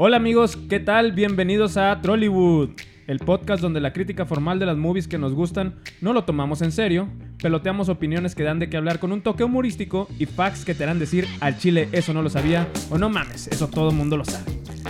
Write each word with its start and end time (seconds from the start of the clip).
Hola 0.00 0.18
amigos, 0.18 0.56
¿qué 0.70 0.78
tal? 0.78 1.10
Bienvenidos 1.10 1.76
a 1.76 2.00
Trollywood, 2.00 2.70
el 3.08 3.18
podcast 3.18 3.60
donde 3.60 3.80
la 3.80 3.92
crítica 3.92 4.26
formal 4.26 4.60
de 4.60 4.66
las 4.66 4.76
movies 4.76 5.08
que 5.08 5.18
nos 5.18 5.34
gustan 5.34 5.74
no 6.00 6.12
lo 6.12 6.22
tomamos 6.22 6.62
en 6.62 6.70
serio, 6.70 7.08
peloteamos 7.42 7.88
opiniones 7.88 8.36
que 8.36 8.44
dan 8.44 8.60
de 8.60 8.70
qué 8.70 8.76
hablar 8.76 9.00
con 9.00 9.10
un 9.10 9.22
toque 9.22 9.42
humorístico 9.42 10.06
y 10.16 10.26
facts 10.26 10.64
que 10.64 10.76
te 10.76 10.84
harán 10.84 11.00
decir 11.00 11.26
al 11.40 11.58
chile 11.58 11.88
eso 11.90 12.14
no 12.14 12.22
lo 12.22 12.30
sabía 12.30 12.68
o 12.90 12.98
no 12.98 13.08
mames, 13.08 13.48
eso 13.48 13.66
todo 13.66 13.90
el 13.90 13.96
mundo 13.96 14.16
lo 14.16 14.24
sabe. 14.24 14.44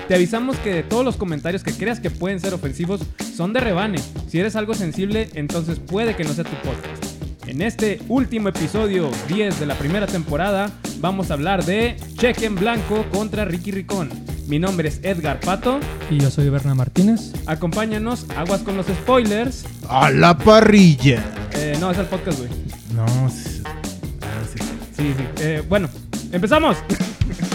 Te 0.08 0.14
avisamos 0.14 0.58
que 0.58 0.74
de 0.74 0.82
todos 0.82 1.06
los 1.06 1.16
comentarios 1.16 1.64
que 1.64 1.72
creas 1.72 2.00
que 2.00 2.10
pueden 2.10 2.38
ser 2.38 2.52
ofensivos 2.52 3.00
son 3.34 3.54
de 3.54 3.60
rebane. 3.60 4.00
Si 4.26 4.38
eres 4.38 4.56
algo 4.56 4.74
sensible, 4.74 5.30
entonces 5.32 5.78
puede 5.78 6.16
que 6.16 6.24
no 6.24 6.34
sea 6.34 6.44
tu 6.44 6.56
podcast. 6.56 7.22
En 7.46 7.62
este 7.62 7.98
último 8.08 8.50
episodio 8.50 9.10
10 9.28 9.58
de 9.58 9.64
la 9.64 9.74
primera 9.76 10.06
temporada 10.06 10.70
vamos 11.00 11.30
a 11.30 11.34
hablar 11.34 11.64
de 11.64 11.96
Cheque 12.18 12.44
en 12.44 12.56
Blanco 12.56 13.06
contra 13.10 13.46
Ricky 13.46 13.70
Ricón. 13.70 14.10
Mi 14.48 14.58
nombre 14.58 14.88
es 14.88 15.00
Edgar 15.02 15.40
Pato. 15.40 15.78
Y 16.10 16.18
yo 16.20 16.30
soy 16.30 16.48
Berna 16.48 16.74
Martínez. 16.74 17.32
Acompáñanos, 17.44 18.24
aguas 18.34 18.62
con 18.62 18.78
los 18.78 18.86
spoilers. 18.86 19.66
A 19.90 20.10
la 20.10 20.38
parrilla. 20.38 21.22
Eh, 21.52 21.76
no, 21.78 21.90
es 21.90 21.98
el 21.98 22.06
podcast, 22.06 22.38
güey. 22.38 22.50
No, 22.94 23.06
sí. 23.28 23.62
Ah, 23.64 24.42
sí. 24.50 24.58
Sí, 24.96 25.14
sí. 25.16 25.24
Eh, 25.40 25.62
bueno, 25.68 25.90
empezamos. 26.32 26.78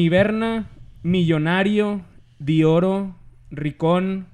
Mi 0.00 0.08
Berna, 0.08 0.64
millonario, 1.02 2.00
Dioro, 2.38 3.16
Ricón, 3.50 4.28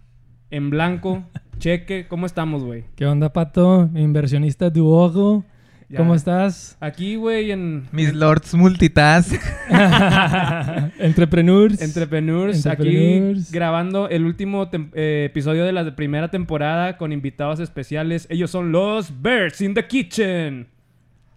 en 0.49 0.71
blanco, 0.71 1.25
cheque. 1.59 2.07
¿Cómo 2.09 2.25
estamos, 2.27 2.63
güey? 2.63 2.85
¿Qué 2.95 3.05
onda, 3.05 3.33
Pato? 3.33 3.91
Inversionista 3.97 4.71
de. 4.71 5.43
Ya. 5.89 5.97
¿Cómo 5.99 6.15
estás? 6.15 6.77
Aquí, 6.79 7.17
güey, 7.17 7.51
en 7.51 7.89
Mis 7.91 8.15
lords 8.15 8.55
multitask. 8.55 9.43
Entrepreneurs. 11.01 11.83
Entrepreneurs, 11.83 12.65
aquí 12.67 13.35
grabando 13.51 14.09
el 14.09 14.25
último 14.25 14.71
eh, 14.73 15.27
episodio 15.29 15.65
de 15.65 15.73
la 15.73 15.97
primera 15.97 16.31
temporada 16.31 16.97
con 16.97 17.11
invitados 17.11 17.59
especiales. 17.59 18.29
Ellos 18.31 18.53
son 18.53 18.71
los 18.71 19.21
Birds 19.21 19.61
in 19.61 19.75
the 19.75 19.85
Kitchen. 19.85 20.69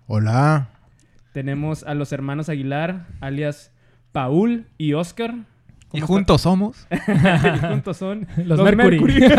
Hola. 0.06 0.70
Tenemos 1.34 1.82
a 1.82 1.96
los 1.96 2.14
hermanos 2.14 2.48
Aguilar, 2.48 3.08
alias 3.22 3.72
Paul 4.12 4.66
y 4.78 4.94
Oscar. 4.94 5.36
Y 5.92 6.02
¿Cómo 6.02 6.08
juntos 6.14 6.42
somos. 6.42 6.88
y 6.92 7.60
juntos 7.68 7.98
son 7.98 8.28
Los 8.46 8.62
Mercury. 8.62 9.22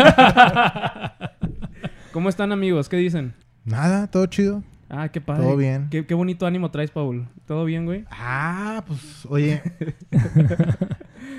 ¿Cómo 2.11 2.29
están, 2.29 2.51
amigos? 2.51 2.89
¿Qué 2.89 2.97
dicen? 2.97 3.33
Nada, 3.63 4.07
todo 4.07 4.25
chido. 4.25 4.63
Ah, 4.89 5.07
qué 5.07 5.21
padre. 5.21 5.43
Todo 5.43 5.55
bien. 5.55 5.87
Qué, 5.89 6.05
qué 6.05 6.13
bonito 6.13 6.45
ánimo 6.45 6.69
traes, 6.69 6.91
Paul. 6.91 7.25
¿Todo 7.45 7.63
bien, 7.63 7.85
güey? 7.85 8.03
Ah, 8.11 8.83
pues, 8.85 9.25
oye. 9.29 9.61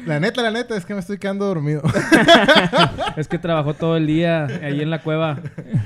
la 0.06 0.19
neta, 0.20 0.41
la 0.42 0.50
neta, 0.50 0.74
es 0.74 0.86
que 0.86 0.94
me 0.94 1.00
estoy 1.00 1.19
quedando 1.19 1.44
dormido. 1.44 1.83
Es 3.19 3.28
que 3.28 3.39
trabajó 3.39 3.74
todo 3.74 3.98
el 3.98 4.06
día 4.06 4.46
ahí 4.46 4.80
en 4.80 4.89
la 4.89 5.02
cueva. 5.02 5.39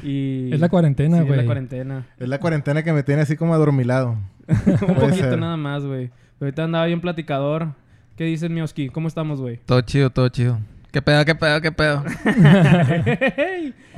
Y... 0.05 0.53
Es 0.53 0.60
la 0.60 0.69
cuarentena, 0.69 1.16
Sí, 1.16 1.22
es 1.22 1.27
güey. 1.27 1.41
la 1.41 1.44
cuarentena. 1.44 2.06
es 2.20 2.28
la 2.28 2.38
cuarentena 2.38 2.84
que 2.84 2.92
me 2.92 3.03
tiene 3.03 3.22
así 3.22 3.34
como 3.36 3.53
adormilado. 3.55 4.10
Un 4.47 4.56
Puede 4.78 4.94
poquito 4.94 5.31
ser. 5.31 5.38
nada 5.41 5.56
más, 5.56 5.84
güey. 5.84 6.10
Ahorita 6.41 6.65
andaba 6.65 6.87
bien 6.87 7.01
platicador. 7.01 7.73
¿Qué 8.17 8.25
dices, 8.25 8.51
Mioski? 8.51 8.89
¿Cómo 8.89 9.09
estamos, 9.09 9.41
güey? 9.41 9.59
Todo 9.67 9.81
chido, 9.81 10.11
todo 10.11 10.29
chido. 10.29 10.59
¿Qué 10.93 11.03
pedo, 11.03 11.25
qué 11.25 11.34
pedo, 11.34 11.61
qué 11.61 11.73
pedo? 11.73 12.05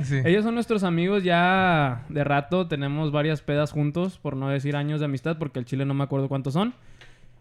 Sí. 0.01 0.15
Ellos 0.23 0.45
son 0.45 0.53
nuestros 0.55 0.83
amigos 0.83 1.25
ya 1.25 2.05
de 2.07 2.23
rato. 2.23 2.67
Tenemos 2.69 3.11
varias 3.11 3.41
pedas 3.41 3.73
juntos, 3.73 4.17
por 4.17 4.37
no 4.37 4.47
decir 4.47 4.77
años 4.77 5.01
de 5.01 5.05
amistad, 5.07 5.37
porque 5.37 5.59
el 5.59 5.65
chile 5.65 5.83
no 5.83 5.93
me 5.93 6.05
acuerdo 6.05 6.29
cuántos 6.29 6.53
son. 6.53 6.73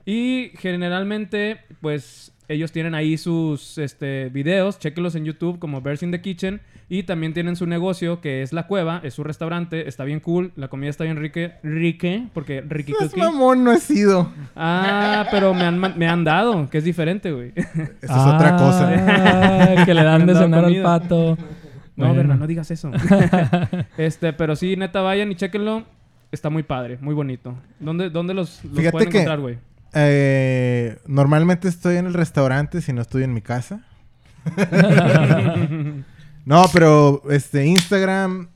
Y 0.05 0.51
generalmente, 0.59 1.61
pues, 1.81 2.33
ellos 2.49 2.73
tienen 2.73 2.95
ahí 2.95 3.17
sus 3.19 3.79
este, 3.79 4.29
videos. 4.31 4.79
Chéquenlos 4.79 5.15
en 5.15 5.25
YouTube 5.25 5.59
como 5.59 5.81
Bears 5.83 6.03
in 6.03 6.11
the 6.11 6.21
Kitchen. 6.21 6.61
Y 6.91 7.03
también 7.03 7.35
tienen 7.35 7.55
su 7.55 7.67
negocio, 7.67 8.23
que 8.23 8.41
es 8.43 8.55
La 8.55 8.67
Cueva. 8.67 9.01
Es 9.05 9.13
su 9.15 9.23
restaurante. 9.23 9.87
Está 9.89 10.05
bien 10.05 10.21
cool. 10.21 10.53
La 10.57 10.69
comida 10.69 10.89
está 10.89 11.05
bien 11.05 11.19
rique. 11.19 11.53
Rique, 11.63 12.29
porque 12.33 12.63
Ricky 12.63 12.93
Es 12.93 13.11
Cookie. 13.11 13.21
mamón, 13.21 13.63
no 13.65 13.73
he 13.73 13.79
sido. 13.79 14.33
Ah, 14.57 15.27
pero 15.31 15.53
me 15.53 15.65
han, 15.65 15.79
me 15.99 16.09
han 16.09 16.25
dado, 16.25 16.71
que 16.71 16.79
es 16.79 16.85
diferente, 16.85 17.31
güey. 17.33 17.53
Esa 17.57 17.77
es 18.01 18.35
otra 18.35 18.57
cosa. 18.57 18.91
Ah, 19.77 19.83
que 19.85 19.93
le 19.93 20.03
dan 20.03 20.25
de 20.27 20.35
cenar 20.35 20.65
al 20.65 20.83
pato. 20.83 21.37
No, 21.97 22.07
Bueno. 22.07 22.15
Berna, 22.15 22.37
no 22.37 22.47
digas 22.47 22.71
eso. 22.71 22.91
este, 23.99 24.33
pero 24.33 24.57
sí, 24.57 24.77
neta, 24.77 25.01
vayan 25.03 25.31
y 25.31 25.35
chéquenlo. 25.35 25.85
Está 26.31 26.49
muy 26.51 26.63
padre, 26.63 26.99
muy 27.01 27.15
bonito. 27.15 27.55
¿Dónde, 27.81 28.09
dónde 28.11 28.35
los, 28.35 28.63
los 28.65 28.75
Fíjate 28.75 28.93
pueden 28.93 29.11
que- 29.11 29.19
encontrar, 29.19 29.41
güey? 29.41 29.59
Eh, 29.95 30.99
normalmente 31.07 31.69
estoy 31.69 31.97
en 31.97 32.07
el 32.07 32.15
restaurante 32.15 32.81
si 32.81 32.93
no 32.93 33.03
estoy 33.03 33.23
en 33.25 33.35
mi 33.35 33.41
casa. 33.43 33.81
No, 36.45 36.65
pero 36.73 37.23
este 37.31 37.67
Instagram. 37.67 38.49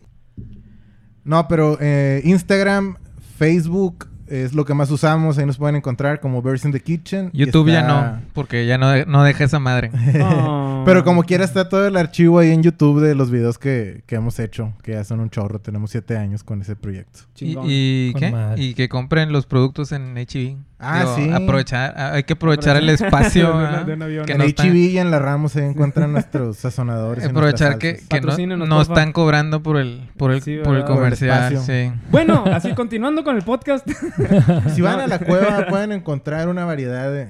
No, 1.24 1.46
pero 1.46 1.76
eh, 1.78 2.22
Instagram, 2.24 2.96
Facebook 3.36 4.08
es 4.26 4.54
lo 4.54 4.64
que 4.64 4.72
más 4.72 4.90
usamos. 4.90 5.36
Ahí 5.36 5.44
nos 5.44 5.58
pueden 5.58 5.76
encontrar 5.76 6.18
como 6.20 6.40
Birds 6.40 6.64
in 6.64 6.72
the 6.72 6.80
Kitchen. 6.80 7.28
YouTube 7.34 7.70
ya 7.70 7.82
no, 7.82 8.22
porque 8.32 8.64
ya 8.64 8.78
no, 8.78 8.88
de- 8.88 9.04
no 9.04 9.22
deja 9.24 9.44
esa 9.44 9.58
madre. 9.58 9.90
Oh. 10.22 10.82
Pero 10.86 11.04
como 11.04 11.22
quiera 11.22 11.44
está 11.44 11.68
todo 11.68 11.86
el 11.86 11.96
archivo 11.96 12.38
ahí 12.38 12.50
en 12.50 12.62
YouTube 12.62 13.00
de 13.02 13.14
los 13.14 13.30
videos 13.30 13.58
que, 13.58 14.02
que 14.06 14.14
hemos 14.14 14.38
hecho, 14.40 14.72
que 14.82 14.92
ya 14.92 15.04
son 15.04 15.20
un 15.20 15.28
chorro. 15.28 15.60
Tenemos 15.60 15.90
siete 15.90 16.16
años 16.16 16.42
con 16.42 16.62
ese 16.62 16.74
proyecto. 16.76 17.20
¿Y, 17.38 18.14
qué? 18.14 18.54
Y 18.56 18.72
que 18.74 18.88
compren 18.88 19.32
los 19.32 19.44
productos 19.46 19.92
en 19.92 20.14
HB. 20.16 20.56
Ah, 20.82 21.14
sí. 21.16 21.30
Aprovechar, 21.32 21.94
ah, 21.96 22.12
hay 22.14 22.24
que 22.24 22.32
aprovechar 22.32 22.76
el 22.76 22.88
espacio. 22.88 23.46
De 23.52 23.64
una- 23.64 23.84
de 23.84 23.92
un 23.94 24.02
avión. 24.02 24.26
Que 24.26 24.32
en 24.32 24.38
no 24.38 24.44
y 24.74 24.98
en 24.98 25.10
la 25.10 25.18
Ramos 25.18 25.52
se 25.52 25.64
encuentran 25.64 26.12
nuestros 26.12 26.56
sazonadores. 26.56 27.24
aprovechar 27.24 27.78
que, 27.78 28.00
que 28.08 28.20
no, 28.20 28.56
no 28.66 28.82
están 28.82 29.12
cobrando 29.12 29.62
por 29.62 29.76
el, 29.76 30.08
por 30.16 30.32
el, 30.32 30.42
Sí, 30.42 30.58
por 30.62 30.74
el 30.74 30.82
¿verdad? 30.82 30.86
Por 30.88 30.94
el 30.96 31.00
comercial. 31.02 31.58
sí. 31.58 31.92
Bueno, 32.10 32.44
así 32.46 32.72
continuando 32.74 33.24
con 33.24 33.36
el 33.36 33.42
podcast. 33.42 33.88
Si 34.74 34.80
van 34.80 35.00
a 35.00 35.06
la 35.06 35.18
cueva 35.18 35.66
pueden 35.68 35.92
encontrar 35.92 36.48
una 36.48 36.64
variedad 36.64 37.10
de... 37.12 37.28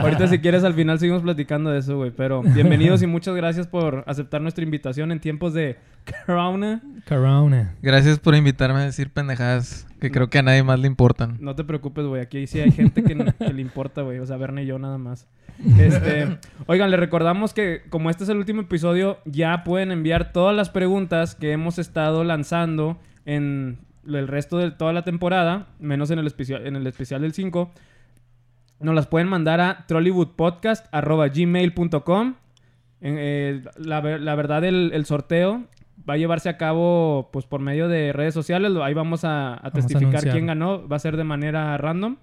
Ahorita 0.00 0.28
si 0.28 0.38
quieres 0.38 0.64
al 0.64 0.74
final 0.74 0.98
seguimos 0.98 1.22
platicando 1.22 1.70
de 1.70 1.78
eso, 1.78 1.96
güey. 1.96 2.10
Pero 2.10 2.42
bienvenidos 2.42 3.02
y 3.02 3.06
muchas 3.06 3.34
gracias 3.34 3.66
por 3.66 4.04
aceptar 4.06 4.40
nuestra 4.40 4.64
invitación 4.64 5.12
en 5.12 5.20
tiempos 5.20 5.54
de 5.54 5.78
corona. 6.26 6.80
Corona. 7.08 7.74
Gracias 7.82 8.18
por 8.18 8.34
invitarme 8.34 8.80
a 8.80 8.84
decir 8.84 9.10
pendejadas 9.10 9.86
que 10.02 10.10
creo 10.10 10.28
que 10.28 10.40
a 10.40 10.42
nadie 10.42 10.64
más 10.64 10.80
le 10.80 10.88
importan. 10.88 11.36
No 11.38 11.54
te 11.54 11.62
preocupes, 11.62 12.04
güey. 12.04 12.20
Aquí 12.20 12.48
sí 12.48 12.58
hay 12.58 12.72
gente 12.72 13.04
que, 13.04 13.14
que 13.38 13.52
le 13.52 13.62
importa, 13.62 14.02
güey. 14.02 14.18
O 14.18 14.26
sea, 14.26 14.36
Verne 14.36 14.64
y 14.64 14.66
yo 14.66 14.80
nada 14.80 14.98
más. 14.98 15.28
Este, 15.78 16.38
oigan, 16.66 16.90
les 16.90 16.98
recordamos 16.98 17.54
que 17.54 17.82
como 17.88 18.10
este 18.10 18.24
es 18.24 18.30
el 18.30 18.38
último 18.38 18.62
episodio, 18.62 19.18
ya 19.26 19.62
pueden 19.62 19.92
enviar 19.92 20.32
todas 20.32 20.56
las 20.56 20.70
preguntas 20.70 21.36
que 21.36 21.52
hemos 21.52 21.78
estado 21.78 22.24
lanzando 22.24 22.98
en 23.26 23.78
el 24.04 24.26
resto 24.26 24.58
de 24.58 24.72
toda 24.72 24.92
la 24.92 25.04
temporada, 25.04 25.68
menos 25.78 26.10
en 26.10 26.18
el 26.18 26.26
especial, 26.26 26.66
en 26.66 26.74
el 26.74 26.84
especial 26.88 27.22
del 27.22 27.32
5. 27.32 27.70
Nos 28.80 28.94
las 28.96 29.06
pueden 29.06 29.28
mandar 29.28 29.60
a 29.60 29.86
trollywoodpodcast.gmail.com. 29.86 32.34
En, 33.02 33.14
eh, 33.18 33.62
la, 33.76 34.00
la 34.00 34.34
verdad, 34.34 34.64
el, 34.64 34.90
el 34.94 35.06
sorteo 35.06 35.68
va 36.08 36.14
a 36.14 36.16
llevarse 36.16 36.48
a 36.48 36.56
cabo 36.56 37.30
pues 37.32 37.46
por 37.46 37.60
medio 37.60 37.88
de 37.88 38.12
redes 38.12 38.34
sociales. 38.34 38.72
Ahí 38.82 38.94
vamos 38.94 39.24
a, 39.24 39.54
a 39.54 39.68
a 39.68 39.70
testificar 39.70 40.08
anunciar. 40.08 40.32
quién 40.34 40.46
ganó. 40.46 40.86
Va 40.88 40.96
a 40.96 40.98
ser 41.00 41.16
de 41.16 41.24
manera 41.24 41.76
random. 41.78 42.16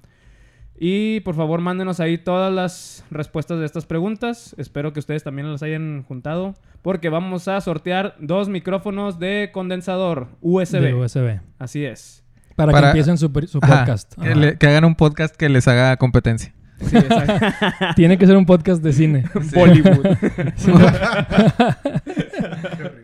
Y 0.81 1.19
por 1.21 1.35
favor, 1.35 1.59
mándenos 1.59 1.99
ahí 1.99 2.17
todas 2.17 2.53
las 2.53 3.03
respuestas 3.11 3.59
de 3.59 3.65
estas 3.65 3.85
preguntas. 3.85 4.55
Espero 4.57 4.93
que 4.93 4.99
ustedes 4.99 5.23
también 5.23 5.51
las 5.51 5.61
hayan 5.61 6.03
juntado. 6.03 6.53
Porque 6.81 7.09
vamos 7.09 7.49
a 7.49 7.59
sortear 7.59 8.15
dos 8.19 8.47
micrófonos 8.47 9.19
de 9.19 9.49
condensador 9.51 10.29
USB. 10.39 10.79
De 10.79 10.93
USB. 10.93 11.39
Así 11.57 11.83
es. 11.83 12.23
Para, 12.55 12.71
Para- 12.71 12.81
que 12.93 12.99
empiecen 12.99 13.17
su, 13.17 13.27
su 13.47 13.59
Ajá, 13.61 13.79
podcast. 13.79 14.13
que, 14.21 14.35
le- 14.35 14.57
que 14.57 14.67
hagan 14.67 14.85
un 14.85 14.95
podcast 14.95 15.35
que 15.35 15.49
les 15.49 15.67
haga 15.67 15.97
competencia. 15.97 16.53
Sí, 16.81 16.97
exacto. 16.97 17.45
Tiene 17.95 18.17
que 18.17 18.25
ser 18.27 18.35
un 18.37 18.45
podcast 18.45 18.81
de 18.83 18.93
cine. 18.93 19.23
Bollywood. 19.55 20.05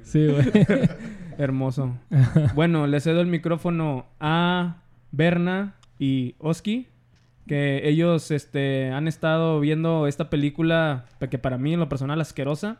Sí, 0.03 0.27
güey. 0.27 0.45
Hermoso. 1.37 1.97
Bueno, 2.53 2.87
le 2.87 2.99
cedo 3.01 3.21
el 3.21 3.27
micrófono 3.27 4.05
a 4.19 4.77
Berna 5.11 5.75
y 5.99 6.35
Oski. 6.39 6.87
Que 7.47 7.87
ellos 7.87 8.31
este, 8.31 8.89
han 8.91 9.07
estado 9.07 9.59
viendo 9.59 10.07
esta 10.07 10.31
película 10.31 11.05
que 11.29 11.37
para 11.37 11.59
mí 11.59 11.73
en 11.75 11.79
lo 11.79 11.87
personal 11.87 12.19
asquerosa. 12.19 12.77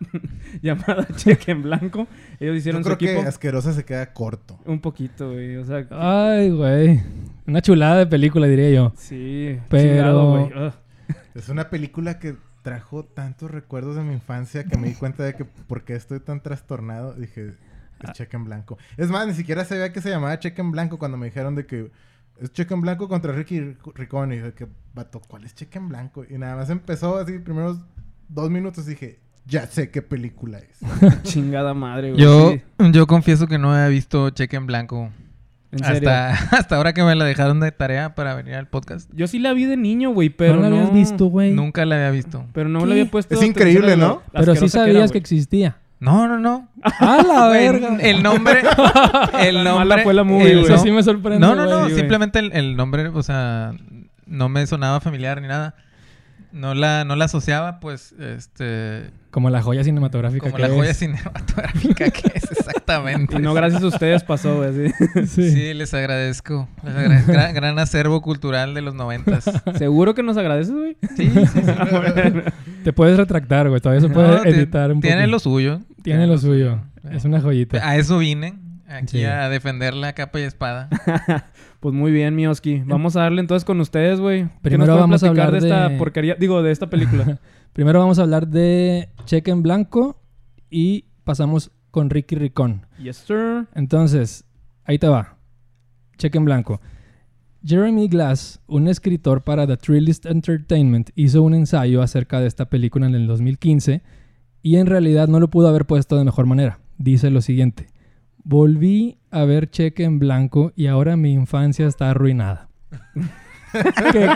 llamada 0.63 1.05
Cheque 1.15 1.51
en 1.51 1.61
Blanco. 1.61 2.07
Ellos 2.39 2.57
hicieron 2.57 2.81
Yo 2.83 2.89
su 2.89 2.97
creo 2.97 3.09
equipo. 3.11 3.21
que 3.23 3.27
asquerosa 3.29 3.73
se 3.73 3.85
queda 3.85 4.11
corto. 4.11 4.57
Un 4.65 4.79
poquito, 4.79 5.33
güey. 5.33 5.57
O 5.57 5.65
sea, 5.65 5.85
Ay, 5.91 6.49
güey. 6.49 6.99
Una 7.45 7.61
chulada 7.61 7.97
de 7.97 8.07
película, 8.07 8.47
diría 8.47 8.71
yo. 8.71 8.91
sí. 8.95 9.59
Pero- 9.69 9.83
chingado, 9.93 10.29
güey. 10.31 10.71
Es 11.33 11.49
una 11.49 11.69
película 11.69 12.19
que 12.19 12.35
trajo 12.61 13.05
tantos 13.05 13.51
recuerdos 13.51 13.95
de 13.95 14.03
mi 14.03 14.13
infancia 14.13 14.65
que 14.65 14.77
me 14.77 14.87
di 14.87 14.95
cuenta 14.95 15.23
de 15.23 15.35
que 15.35 15.45
por 15.45 15.83
qué 15.83 15.95
estoy 15.95 16.19
tan 16.19 16.41
trastornado. 16.41 17.13
Dije, 17.13 17.53
es 18.01 18.11
cheque 18.13 18.37
en 18.37 18.45
blanco. 18.45 18.77
Es 18.97 19.09
más, 19.09 19.27
ni 19.27 19.33
siquiera 19.33 19.65
sabía 19.65 19.93
que 19.93 20.01
se 20.01 20.09
llamaba 20.09 20.39
cheque 20.39 20.61
en 20.61 20.71
blanco 20.71 20.97
cuando 20.97 21.17
me 21.17 21.27
dijeron 21.27 21.55
de 21.55 21.65
que 21.65 21.91
es 22.39 22.51
cheque 22.51 22.73
en 22.73 22.81
blanco 22.81 23.07
contra 23.07 23.33
Ricky 23.33 23.77
Ricón. 23.95 24.33
Y 24.33 24.37
dije, 24.37 24.53
que 24.53 24.67
vato, 24.93 25.21
¿cuál 25.27 25.43
es 25.43 25.53
cheque 25.55 25.77
en 25.77 25.89
blanco? 25.89 26.25
Y 26.29 26.37
nada 26.37 26.55
más 26.55 26.69
empezó 26.69 27.17
así, 27.17 27.39
primeros 27.39 27.79
dos 28.27 28.49
minutos 28.49 28.85
dije, 28.85 29.19
ya 29.45 29.67
sé 29.67 29.89
qué 29.91 30.01
película 30.01 30.59
es. 30.59 30.79
Chingada 31.23 31.73
madre, 31.73 32.11
güey. 32.11 32.21
Yo, 32.21 32.55
yo 32.91 33.07
confieso 33.07 33.47
que 33.47 33.57
no 33.57 33.73
había 33.73 33.87
visto 33.87 34.29
Cheque 34.31 34.55
en 34.55 34.65
Blanco. 34.65 35.11
En 35.75 35.83
serio. 35.83 36.09
Hasta, 36.09 36.33
hasta 36.57 36.75
ahora 36.75 36.93
que 36.93 37.03
me 37.03 37.15
la 37.15 37.25
dejaron 37.25 37.59
de 37.59 37.71
tarea 37.71 38.15
para 38.15 38.33
venir 38.35 38.55
al 38.55 38.67
podcast. 38.67 39.09
Yo 39.13 39.27
sí 39.27 39.39
la 39.39 39.53
vi 39.53 39.65
de 39.65 39.77
niño, 39.77 40.11
güey, 40.11 40.29
pero 40.29 40.55
no 40.55 40.61
no... 40.61 40.69
la 40.69 40.75
habías 40.77 40.93
visto, 40.93 41.25
güey. 41.25 41.51
Nunca 41.51 41.85
la 41.85 41.95
había 41.95 42.11
visto. 42.11 42.45
Pero 42.53 42.69
no 42.69 42.79
¿Qué? 42.79 42.85
le 42.85 42.91
había 42.93 43.11
puesto... 43.11 43.35
Es 43.35 43.43
increíble, 43.43 43.97
¿no? 43.97 44.21
Pero 44.33 44.55
sí 44.55 44.69
sabías 44.69 44.95
era, 44.95 45.07
que 45.09 45.17
existía. 45.17 45.77
No, 45.99 46.27
no, 46.27 46.39
no. 46.39 46.67
¡A 46.83 47.23
la 47.23 47.47
verga! 47.47 47.97
El 47.99 48.21
nombre. 48.21 48.61
El 49.39 49.63
nombre. 49.63 49.73
mala 49.73 49.97
fue 49.99 50.13
la 50.13 50.23
movie, 50.23 50.51
el 50.51 50.61
güey. 50.61 50.73
Eso 50.73 50.83
sí 50.83 50.91
me 50.91 51.03
sorprende, 51.03 51.39
No, 51.39 51.55
no, 51.55 51.65
no. 51.65 51.89
simplemente 51.89 52.39
el, 52.39 52.51
el 52.53 52.75
nombre, 52.75 53.07
o 53.07 53.23
sea, 53.23 53.73
no 54.25 54.49
me 54.49 54.65
sonaba 54.67 54.99
familiar 54.99 55.41
ni 55.41 55.47
nada. 55.47 55.75
No 56.55 56.73
la, 56.73 57.03
no 57.03 57.17
la 57.17 57.25
asociaba, 57.25 57.81
pues, 57.81 58.13
este. 58.13 59.11
Como 59.29 59.49
la 59.49 59.61
joya 59.61 59.83
cinematográfica 59.83 60.45
Como 60.45 60.55
que 60.55 60.61
la 60.61 60.69
joya 60.69 60.93
cinematográfica 60.93 62.09
que 62.09 62.31
es 62.33 62.49
exactamente. 62.51 63.35
Y 63.35 63.39
no 63.39 63.53
gracias 63.53 63.83
a 63.83 63.87
ustedes 63.87 64.23
pasó, 64.23 64.55
güey. 64.55 64.73
sí. 64.73 65.27
Sí. 65.27 65.51
Sí, 65.51 65.73
les 65.73 65.93
agradezco. 65.93 66.69
Les 66.81 66.95
agradezco. 66.95 67.31
Gran, 67.33 67.53
gran 67.53 67.77
acervo 67.77 68.21
cultural 68.21 68.73
de 68.73 68.81
los 68.81 68.95
noventas. 68.95 69.51
¿Seguro 69.77 70.15
que 70.15 70.23
nos 70.23 70.37
agradeces, 70.37 70.73
güey? 70.73 70.95
Sí, 71.17 71.29
sí, 71.29 71.45
sí. 71.45 71.61
Te 72.85 72.93
puedes 72.93 73.17
retractar, 73.17 73.67
güey. 73.67 73.81
Todavía 73.81 74.07
se 74.07 74.13
puede 74.13 74.27
No, 74.29 74.45
editar 74.45 74.91
un 74.91 75.01
poco. 75.01 75.07
Tiene 75.09 75.27
lo 75.27 75.39
suyo. 75.39 75.81
Tiene 76.03 76.25
lo 76.25 76.37
suyo. 76.37 76.79
Es 77.11 77.25
una 77.25 77.41
joyita. 77.41 77.85
A 77.85 77.97
eso 77.97 78.17
vine. 78.19 78.55
Aquí 78.87 79.25
a 79.25 79.49
defenderla 79.49 80.09
a 80.09 80.13
capa 80.13 80.39
y 80.39 80.43
espada. 80.43 80.87
Pues 81.85 81.93
muy 81.93 82.11
bien, 82.11 82.33
Mioski. 82.35 82.81
Vamos 82.83 83.15
a 83.15 83.19
darle 83.21 83.41
entonces 83.41 83.63
con 83.63 83.79
ustedes, 83.79 84.19
güey. 84.19 84.45
¿Qué 84.45 84.49
Primero 84.63 84.93
nos 84.93 85.01
vamos 85.01 85.23
a 85.23 85.27
hablar 85.27 85.51
de 85.51 85.59
esta 85.59 85.89
de- 85.89 85.97
porquería? 85.99 86.33
Digo, 86.33 86.63
de 86.63 86.71
esta 86.71 86.89
película. 86.89 87.37
Primero 87.73 87.99
vamos 87.99 88.17
a 88.17 88.23
hablar 88.23 88.47
de 88.47 89.09
Cheque 89.25 89.51
en 89.51 89.61
Blanco 89.61 90.19
y 90.71 91.05
pasamos 91.23 91.69
con 91.91 92.09
Ricky 92.09 92.37
Ricón. 92.37 92.87
yes, 92.97 93.17
sir. 93.17 93.67
Entonces, 93.75 94.45
ahí 94.83 94.97
te 94.97 95.07
va. 95.07 95.37
Cheque 96.17 96.39
en 96.39 96.45
Blanco. 96.45 96.81
Jeremy 97.63 98.07
Glass, 98.07 98.61
un 98.65 98.87
escritor 98.87 99.43
para 99.43 99.67
The 99.67 99.77
Thrillist 99.77 100.25
Entertainment, 100.25 101.11
hizo 101.13 101.43
un 101.43 101.53
ensayo 101.53 102.01
acerca 102.01 102.39
de 102.39 102.47
esta 102.47 102.65
película 102.67 103.05
en 103.05 103.13
el 103.13 103.27
2015 103.27 104.01
y 104.63 104.77
en 104.77 104.87
realidad 104.87 105.27
no 105.27 105.39
lo 105.39 105.51
pudo 105.51 105.67
haber 105.67 105.85
puesto 105.85 106.17
de 106.17 106.25
mejor 106.25 106.47
manera. 106.47 106.79
Dice 106.97 107.29
lo 107.29 107.41
siguiente. 107.41 107.89
Volví 108.47 109.17
a 109.31 109.43
ver 109.43 109.69
Cheque 109.71 110.03
en 110.03 110.19
Blanco 110.19 110.71
y 110.75 110.85
ahora 110.85 111.17
mi 111.17 111.33
infancia 111.33 111.87
está 111.87 112.11
arruinada. 112.11 112.69
Que 114.13 114.29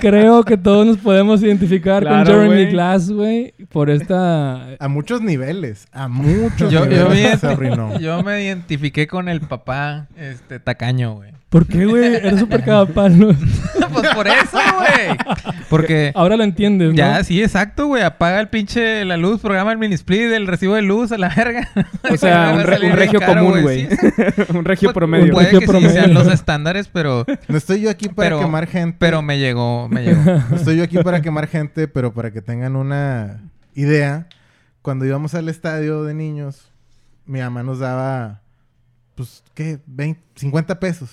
creo 0.00 0.44
que 0.44 0.56
todos 0.56 0.86
nos 0.86 0.96
podemos 0.96 1.42
identificar 1.42 2.02
Claro, 2.02 2.32
con 2.38 2.48
Jeremy. 2.48 2.70
Glass, 2.70 3.10
güey, 3.10 3.52
por 3.68 3.90
esta... 3.90 4.76
A 4.78 4.88
muchos 4.88 5.20
niveles. 5.20 5.86
A 5.92 6.08
muchos 6.08 6.72
Yo, 6.72 6.86
yo, 6.86 6.86
niveles 6.86 7.32
me 7.32 7.36
se 7.36 7.46
arruinó. 7.48 7.98
yo 8.00 8.22
me 8.22 8.42
identifiqué 8.42 9.06
con 9.06 9.28
el 9.28 9.42
papá 9.42 10.06
este, 10.16 10.58
tacaño, 10.58 11.16
güey. 11.16 11.32
¿Por 11.48 11.66
qué, 11.66 11.86
güey? 11.86 12.16
Eres 12.16 12.40
súper 12.40 12.62
cagapalos. 12.62 13.34
pues 13.92 14.08
por 14.14 14.28
eso, 14.28 14.58
güey. 14.76 15.16
Porque 15.70 16.12
Ahora 16.14 16.36
lo 16.36 16.44
entiendes, 16.44 16.90
¿no? 16.90 16.94
ya, 16.94 17.24
sí, 17.24 17.42
exacto, 17.42 17.86
güey. 17.86 18.02
Apaga 18.02 18.38
el 18.40 18.48
pinche 18.48 19.02
la 19.06 19.16
luz, 19.16 19.40
programa 19.40 19.72
el 19.72 19.78
mini 19.78 19.94
split, 19.94 20.30
el 20.32 20.46
recibo 20.46 20.74
de 20.74 20.82
luz 20.82 21.10
a 21.10 21.16
la 21.16 21.30
verga. 21.34 21.66
O 22.10 22.16
sea, 22.18 22.52
un, 22.54 22.62
re- 22.64 22.90
un 22.90 22.96
regio 22.96 23.18
caro, 23.18 23.44
común, 23.46 23.62
güey. 23.62 23.88
Sí, 23.88 23.96
un 24.54 24.64
regio 24.66 24.88
Pues, 24.88 24.94
promedio. 24.94 25.32
Puede 25.32 25.46
regio 25.46 25.60
que 25.60 25.66
promedio. 25.66 25.88
sí 25.90 25.96
sean 25.96 26.12
los 26.12 26.26
estándares, 26.28 26.88
pero, 26.92 27.24
No 27.48 27.56
estoy 27.56 27.80
yo 27.80 27.88
aquí 27.88 28.08
para 28.10 28.28
Pero- 28.28 28.40
quemar 28.40 28.66
gente. 28.66 28.96
pero 29.00 29.22
me 29.22 29.38
llegó, 29.38 29.88
me 29.88 30.02
llegó. 30.04 30.20
No 30.50 30.56
estoy 30.56 30.76
yo 30.76 30.84
aquí 30.84 30.98
para 30.98 31.22
quemar 31.22 31.46
gente, 31.46 31.88
pero 31.88 32.12
para 32.12 32.30
que 32.30 32.42
tengan 32.42 32.76
una 32.76 33.40
idea. 33.74 34.26
Cuando 34.82 35.06
íbamos 35.06 35.34
al 35.34 35.48
estadio 35.48 36.04
de 36.04 36.12
niños, 36.12 36.70
mi 37.24 37.40
mamá 37.40 37.62
nos 37.62 37.78
daba, 37.78 38.42
pues, 39.14 39.42
¿qué? 39.54 39.78
20, 39.86 40.20
50 40.36 40.78
pesos 40.78 41.08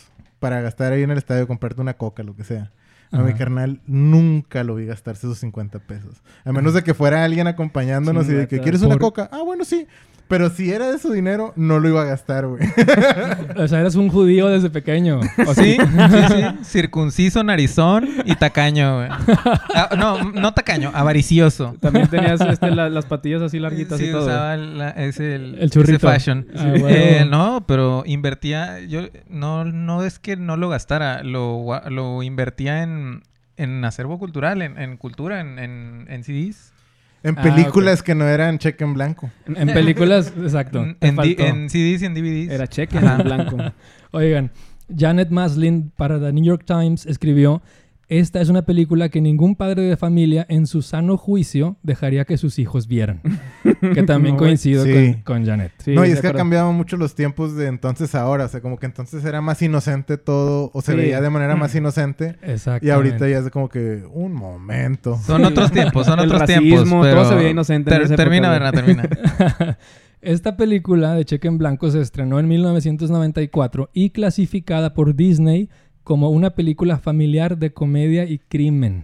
para 0.45 0.61
gastar 0.61 0.93
ahí 0.93 1.01
en 1.01 1.09
el 1.09 1.17
estadio, 1.17 1.47
comprarte 1.47 1.81
una 1.81 1.95
coca, 1.95 2.21
lo 2.21 2.35
que 2.35 2.43
sea. 2.43 2.71
A 3.11 3.17
mi 3.23 3.33
carnal 3.33 3.81
nunca 3.87 4.63
lo 4.63 4.75
vi 4.75 4.85
gastarse 4.85 5.25
esos 5.25 5.39
50 5.39 5.79
pesos. 5.79 6.21
A 6.43 6.51
menos 6.51 6.75
de 6.75 6.83
que 6.83 6.93
fuera 6.93 7.23
alguien 7.23 7.47
acompañándonos 7.47 8.29
y 8.29 8.33
de 8.33 8.47
que. 8.47 8.59
¿quieres 8.59 8.83
una 8.83 8.99
coca? 8.99 9.27
Ah, 9.31 9.41
bueno, 9.41 9.65
sí. 9.65 9.87
Pero 10.27 10.49
si 10.49 10.71
era 10.71 10.91
de 10.91 10.97
su 10.97 11.11
dinero, 11.11 11.53
no 11.55 11.79
lo 11.79 11.87
iba 11.89 12.01
a 12.01 12.05
gastar, 12.05 12.47
güey. 12.47 12.61
O 13.57 13.67
sea, 13.67 13.79
eres 13.81 13.95
un 13.95 14.09
judío 14.09 14.47
desde 14.47 14.69
pequeño. 14.69 15.19
¿O 15.45 15.53
sí? 15.53 15.77
Sí, 15.79 16.17
sí. 16.27 16.43
Circunciso, 16.63 17.43
narizón 17.43 18.07
y 18.25 18.35
tacaño, 18.35 18.97
güey. 18.97 19.09
Ah, 19.75 19.89
no, 19.97 20.31
no 20.31 20.53
tacaño, 20.53 20.91
avaricioso. 20.93 21.75
También 21.79 22.07
tenías 22.07 22.41
este, 22.41 22.71
la- 22.71 22.89
las 22.89 23.05
patillas 23.05 23.41
así 23.43 23.59
larguitas 23.59 23.99
Sí, 23.99 24.05
y 24.07 24.11
todo. 24.11 24.25
usaba 24.25 24.57
la- 24.57 24.89
ese, 24.91 25.35
el, 25.35 25.55
El 25.59 25.69
churrito. 25.69 26.07
ese 26.09 26.15
fashion. 26.19 26.47
Ah, 26.55 26.73
Eh, 26.87 27.25
no, 27.29 27.63
pero 27.67 28.03
invertía... 28.05 28.79
Yo 28.81 29.01
no, 29.29 29.63
no 29.63 30.03
es 30.03 30.19
que 30.19 30.35
no 30.37 30.57
lo 30.57 30.69
gastara. 30.69 31.23
Lo, 31.23 31.63
lo 31.89 32.23
invertía 32.23 32.83
en, 32.83 33.21
en 33.57 33.85
acervo 33.85 34.17
cultural, 34.19 34.61
en, 34.61 34.77
en 34.79 34.97
cultura, 34.97 35.39
en, 35.39 35.59
en, 35.59 36.07
en 36.09 36.23
CDs. 36.23 36.73
En 37.25 37.39
Ah, 37.39 37.41
películas 37.41 38.03
que 38.03 38.13
no 38.13 38.27
eran 38.27 38.59
cheque 38.59 38.83
en 38.83 38.93
blanco. 38.93 39.31
En 39.47 39.67
películas, 39.69 40.31
exacto. 40.41 40.85
En, 41.01 41.19
en 41.19 41.69
CDs 41.69 42.03
y 42.03 42.05
en 42.05 42.13
DVDs. 42.13 42.51
Era 42.51 42.67
cheque 42.67 42.97
en 42.97 43.23
blanco. 43.23 43.57
Oigan, 44.11 44.51
Janet 44.95 45.31
Maslin 45.31 45.91
para 45.97 46.19
The 46.19 46.31
New 46.31 46.43
York 46.43 46.63
Times 46.65 47.07
escribió, 47.07 47.63
esta 48.07 48.39
es 48.39 48.49
una 48.49 48.63
película 48.65 49.09
que 49.09 49.19
ningún 49.19 49.55
padre 49.55 49.81
de 49.83 49.97
familia 49.97 50.45
en 50.49 50.67
su 50.67 50.81
sano 50.83 51.17
juicio 51.17 51.77
dejaría 51.81 52.23
que 52.25 52.37
sus 52.37 52.59
hijos 52.59 52.87
vieran. 52.87 53.21
que 53.93 54.03
también 54.03 54.35
No, 54.35 54.39
coincido 54.39 54.83
Sí. 54.83 54.93
con, 54.93 55.21
con 55.23 55.45
Janet. 55.45 55.71
Sí, 55.79 55.95
no, 55.95 56.05
y 56.05 56.11
es 56.11 56.21
que 56.21 56.27
ha 56.27 56.33
cambiado 56.33 56.71
mucho 56.71 56.97
los 56.97 57.15
tiempos 57.15 57.55
de 57.55 57.67
entonces 57.67 58.13
a 58.13 58.21
ahora. 58.21 58.45
O 58.45 58.47
sea, 58.47 58.61
como 58.61 58.77
que 58.77 58.85
entonces 58.85 59.25
era 59.25 59.41
más 59.41 59.61
inocente 59.61 60.17
todo, 60.17 60.69
o 60.73 60.81
se 60.81 60.91
Sí. 60.91 60.97
veía 60.97 61.19
de 61.21 61.29
manera 61.29 61.55
más 61.55 61.73
inocente. 61.75 62.35
Exacto. 62.43 62.85
Y 62.85 62.91
ahorita 62.91 63.27
ya 63.27 63.39
es 63.39 63.49
como 63.49 63.69
que, 63.69 64.03
un 64.11 64.33
momento. 64.33 65.17
Son 65.25 65.43
otros 65.43 65.71
tiempos, 65.71 66.05
son 66.05 66.19
El 66.19 66.25
otros 66.25 66.41
racismo, 66.41 66.61
tiempos. 67.03 67.09
todo 67.11 67.29
se 67.29 67.35
veía 67.35 67.49
inocente 67.49 67.93
en 67.95 68.07
Ter- 68.07 68.15
termina. 68.15 68.49
Berna, 68.51 68.71
termina. 68.71 69.09
Esta 70.21 70.57
película 70.57 71.13
de 71.13 71.23
Cheque 71.23 71.47
en 71.47 71.59
Blanco 71.59 71.91
se 71.91 72.01
estrenó 72.01 72.39
en 72.39 72.47
1994 72.47 73.89
y 73.93 74.09
clasificada 74.09 74.93
por 74.95 75.15
Disney 75.15 75.69
como 76.05 76.29
una 76.29 76.51
película 76.51 76.99
familiar 76.99 77.57
de 77.57 77.73
comedia 77.73 78.23
y 78.25 78.37
crimen. 78.37 79.03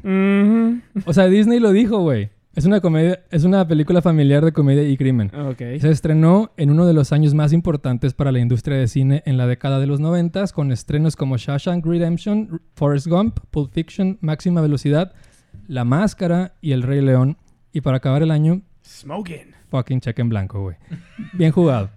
O 1.05 1.13
sea, 1.13 1.25
Disney 1.25 1.59
lo 1.59 1.71
dijo, 1.73 1.99
güey. 1.99 2.29
Es 2.53 2.65
una 2.65 2.79
comedia, 2.79 3.21
es 3.31 3.43
una 3.43 3.67
película 3.67 4.01
familiar 4.01 4.45
de 4.45 4.51
comedia 4.51 4.87
y 4.87 4.95
crimen. 4.97 5.31
Ok. 5.35 5.57
Se 5.79 5.89
estrenó 5.89 6.51
en 6.57 6.69
uno 6.69 6.85
de 6.85 6.93
los 6.93 7.11
años 7.11 7.33
más 7.33 7.53
importantes 7.53 8.13
para 8.13 8.31
la 8.31 8.39
industria 8.39 8.77
de 8.77 8.87
cine 8.87 9.23
en 9.25 9.37
la 9.37 9.47
década 9.47 9.79
de 9.79 9.87
los 9.87 9.99
90 9.99 10.45
con 10.53 10.71
estrenos 10.71 11.15
como 11.15 11.37
Shawshank 11.37 11.85
Redemption, 11.85 12.61
Forrest 12.75 13.07
Gump, 13.07 13.39
Pulp 13.49 13.73
Fiction, 13.73 14.17
Máxima 14.21 14.61
Velocidad, 14.61 15.13
La 15.67 15.83
Máscara 15.85 16.53
y 16.61 16.73
El 16.73 16.83
Rey 16.83 17.01
León. 17.01 17.37
Y 17.73 17.81
para 17.81 17.97
acabar 17.97 18.21
el 18.21 18.29
año, 18.31 18.61
Smoking. 18.85 19.55
fucking 19.69 20.01
cheque 20.01 20.21
en 20.21 20.29
blanco, 20.29 20.61
güey. 20.61 20.75
Bien 21.33 21.51
jugado. 21.51 21.89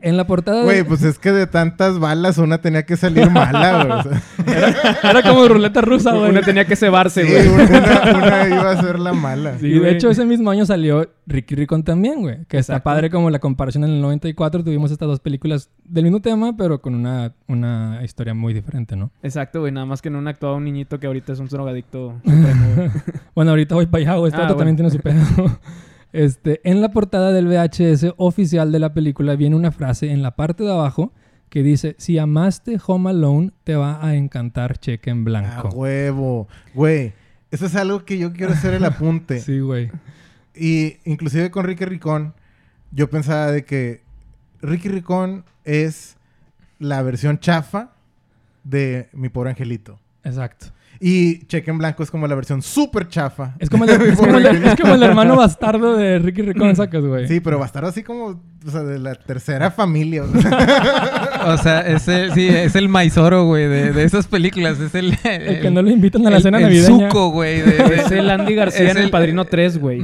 En 0.00 0.16
la 0.16 0.26
portada 0.26 0.58
de- 0.58 0.64
Güey, 0.64 0.82
pues 0.84 1.02
es 1.02 1.18
que 1.18 1.30
de 1.32 1.46
tantas 1.46 1.98
balas 1.98 2.38
una 2.38 2.58
tenía 2.60 2.84
que 2.84 2.96
salir 2.96 3.30
mala, 3.30 3.84
güey. 3.84 3.98
O 3.98 4.02
sea, 4.02 4.98
Era 5.10 5.22
como 5.22 5.46
ruleta 5.48 5.80
rusa, 5.80 6.12
güey. 6.12 6.30
Una 6.30 6.42
tenía 6.42 6.64
que 6.66 6.74
cebarse, 6.76 7.24
sí, 7.24 7.32
güey. 7.32 7.48
una, 7.48 8.16
una 8.16 8.48
iba 8.48 8.70
a 8.70 8.82
ser 8.82 8.98
la 8.98 9.12
mala. 9.12 9.58
Sí, 9.58 9.66
y 9.68 9.72
de 9.74 9.78
güey. 9.78 9.94
hecho 9.94 10.10
ese 10.10 10.24
mismo 10.26 10.50
año 10.50 10.66
salió 10.66 11.08
Ricky 11.26 11.54
Ricón 11.54 11.84
también, 11.84 12.20
güey. 12.22 12.44
Que 12.48 12.58
está 12.58 12.82
padre 12.82 13.10
como 13.10 13.30
la 13.30 13.38
comparación 13.38 13.84
en 13.84 13.90
el 13.90 14.00
94. 14.00 14.64
Tuvimos 14.64 14.90
estas 14.90 15.08
dos 15.08 15.20
películas 15.20 15.70
del 15.84 16.04
mismo 16.04 16.20
tema, 16.20 16.56
pero 16.56 16.80
con 16.80 16.94
una, 16.94 17.32
una 17.46 18.00
historia 18.04 18.34
muy 18.34 18.54
diferente, 18.54 18.96
¿no? 18.96 19.10
Exacto, 19.22 19.60
güey. 19.60 19.72
Nada 19.72 19.86
más 19.86 20.02
que 20.02 20.08
en 20.08 20.16
una 20.16 20.30
actuaba 20.30 20.56
un 20.56 20.64
niñito 20.64 20.98
que 20.98 21.06
ahorita 21.06 21.32
es 21.32 21.38
un 21.38 21.46
drogadicto. 21.48 22.14
Bueno, 23.34 23.50
ahorita 23.50 23.74
voy 23.74 23.86
para 23.86 24.02
allá, 24.02 24.14
güey. 24.16 24.28
Este 24.30 24.40
Ah, 24.40 24.44
vato 24.44 24.56
también 24.56 24.76
tiene 24.76 24.90
su 24.90 24.98
pedo. 24.98 25.20
Este, 26.16 26.62
en 26.64 26.80
la 26.80 26.92
portada 26.92 27.30
del 27.30 27.46
VHS 27.46 28.14
oficial 28.16 28.72
de 28.72 28.78
la 28.78 28.94
película 28.94 29.36
viene 29.36 29.54
una 29.54 29.70
frase 29.70 30.10
en 30.10 30.22
la 30.22 30.34
parte 30.34 30.64
de 30.64 30.72
abajo 30.72 31.12
que 31.50 31.62
dice, 31.62 31.94
si 31.98 32.16
amaste 32.16 32.78
Home 32.86 33.10
Alone, 33.10 33.50
te 33.64 33.76
va 33.76 34.02
a 34.02 34.14
encantar 34.14 34.78
Cheque 34.78 35.10
en 35.10 35.20
A 35.20 35.24
Blanco. 35.24 35.68
huevo. 35.74 36.48
Güey, 36.72 37.12
eso 37.50 37.66
es 37.66 37.76
algo 37.76 38.06
que 38.06 38.16
yo 38.16 38.32
quiero 38.32 38.54
hacer 38.54 38.72
el 38.72 38.86
apunte. 38.86 39.40
sí, 39.42 39.60
güey. 39.60 39.90
Y 40.54 40.96
inclusive 41.04 41.50
con 41.50 41.66
Ricky 41.66 41.84
Ricón, 41.84 42.32
yo 42.92 43.10
pensaba 43.10 43.52
de 43.52 43.66
que 43.66 44.00
Ricky 44.62 44.88
Ricón 44.88 45.44
es 45.64 46.16
la 46.78 47.02
versión 47.02 47.40
chafa 47.40 47.92
de 48.64 49.10
Mi 49.12 49.28
Pobre 49.28 49.50
Angelito. 49.50 50.00
Exacto. 50.24 50.68
Y 51.00 51.44
Cheque 51.46 51.70
en 51.70 51.78
Blanco 51.78 52.02
es 52.02 52.10
como 52.10 52.26
la 52.26 52.34
versión 52.34 52.62
súper 52.62 53.08
chafa. 53.08 53.54
Es 53.58 53.68
como, 53.70 53.84
el, 53.84 53.90
es, 54.02 54.18
como 54.18 54.36
el, 54.38 54.46
es 54.46 54.80
como 54.80 54.94
el 54.94 55.02
hermano 55.02 55.36
bastardo 55.36 55.96
de 55.96 56.18
Ricky 56.18 56.42
Ricón, 56.42 56.74
sacas, 56.76 57.04
güey. 57.04 57.28
Sí, 57.28 57.40
pero 57.40 57.58
bastardo 57.58 57.88
así 57.88 58.02
como, 58.02 58.42
o 58.66 58.70
sea, 58.70 58.82
de 58.82 58.98
la 58.98 59.14
tercera 59.14 59.70
familia. 59.70 60.24
O 61.46 61.56
sea, 61.58 61.80
es 61.82 62.08
el, 62.08 62.32
sí, 62.32 62.48
es 62.48 62.74
el 62.74 62.88
maizoro, 62.88 63.44
güey, 63.44 63.68
de, 63.68 63.92
de 63.92 64.02
esas 64.02 64.26
películas. 64.26 64.80
Es 64.80 64.96
el... 64.96 65.16
El, 65.22 65.60
que 65.60 65.70
no 65.70 65.80
lo 65.80 65.90
invitan 65.90 66.26
a 66.26 66.30
la 66.30 66.38
el- 66.38 66.42
cena 66.42 66.58
el 66.58 66.64
navideña. 66.64 67.08
suco, 67.08 67.30
güey. 67.30 67.60
de- 67.60 67.76
de- 67.84 67.94
Es 67.96 68.10
el 68.10 68.28
Andy 68.30 68.54
García 68.56 68.90
en 68.90 68.96
El 68.96 69.04
el- 69.04 69.10
Padrino 69.10 69.44
3, 69.44 69.78
güey. 69.78 70.02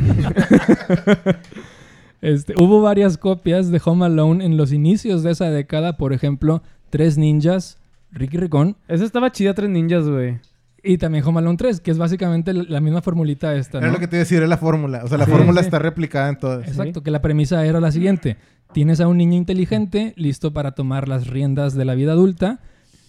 Este, 2.21 2.55
hubo 2.63 2.81
varias 2.83 3.19
copias 3.19 3.71
de 3.71 3.81
Home 3.85 4.07
Alone 4.07 4.45
en 4.45 4.57
los 4.57 4.73
inicios 4.73 5.23
de 5.25 5.33
esa 5.33 5.51
década. 5.51 5.97
Por 5.97 6.13
ejemplo, 6.13 6.63
Tres 6.91 7.19
Ninjas, 7.19 7.79
Ricky 8.13 8.37
Ricón. 8.37 8.77
Esa 8.87 9.05
estaba 9.05 9.33
chida, 9.33 9.55
Tres 9.55 9.71
Ninjas, 9.71 10.05
güey. 10.09 10.39
Y 10.83 10.99
también 10.99 11.25
Home 11.25 11.39
Alone 11.39 11.57
3, 11.57 11.81
que 11.81 11.91
es 11.93 11.99
básicamente 11.99 12.53
la 12.53 12.81
misma 12.81 13.03
formulita 13.03 13.55
esta, 13.55 13.79
Era 13.79 13.87
¿no? 13.89 13.93
lo 13.95 13.99
que 14.01 14.09
te 14.09 14.17
iba 14.17 14.21
a 14.21 14.25
decir, 14.25 14.39
era 14.39 14.47
la 14.49 14.57
fórmula. 14.59 15.03
O 15.05 15.09
sea, 15.09 15.17
la 15.19 15.27
Sí, 15.27 15.31
fórmula 15.31 15.61
sí. 15.61 15.67
está 15.67 15.79
replicada 15.79 16.29
en 16.29 16.37
todas. 16.39 16.67
Exacto, 16.67 17.03
que 17.03 17.11
la 17.13 17.23
premisa 17.23 17.65
era 17.65 17.81
la 17.81 17.93
siguiente. 17.93 18.37
Tienes 18.73 19.01
a 19.01 19.07
un 19.07 19.19
niño 19.19 19.37
inteligente 19.37 20.13
listo 20.17 20.53
para 20.53 20.73
tomar 20.73 21.07
las 21.09 21.29
riendas 21.29 21.75
de 21.75 21.85
la 21.85 21.95
vida 21.95 22.13
adulta 22.13 22.61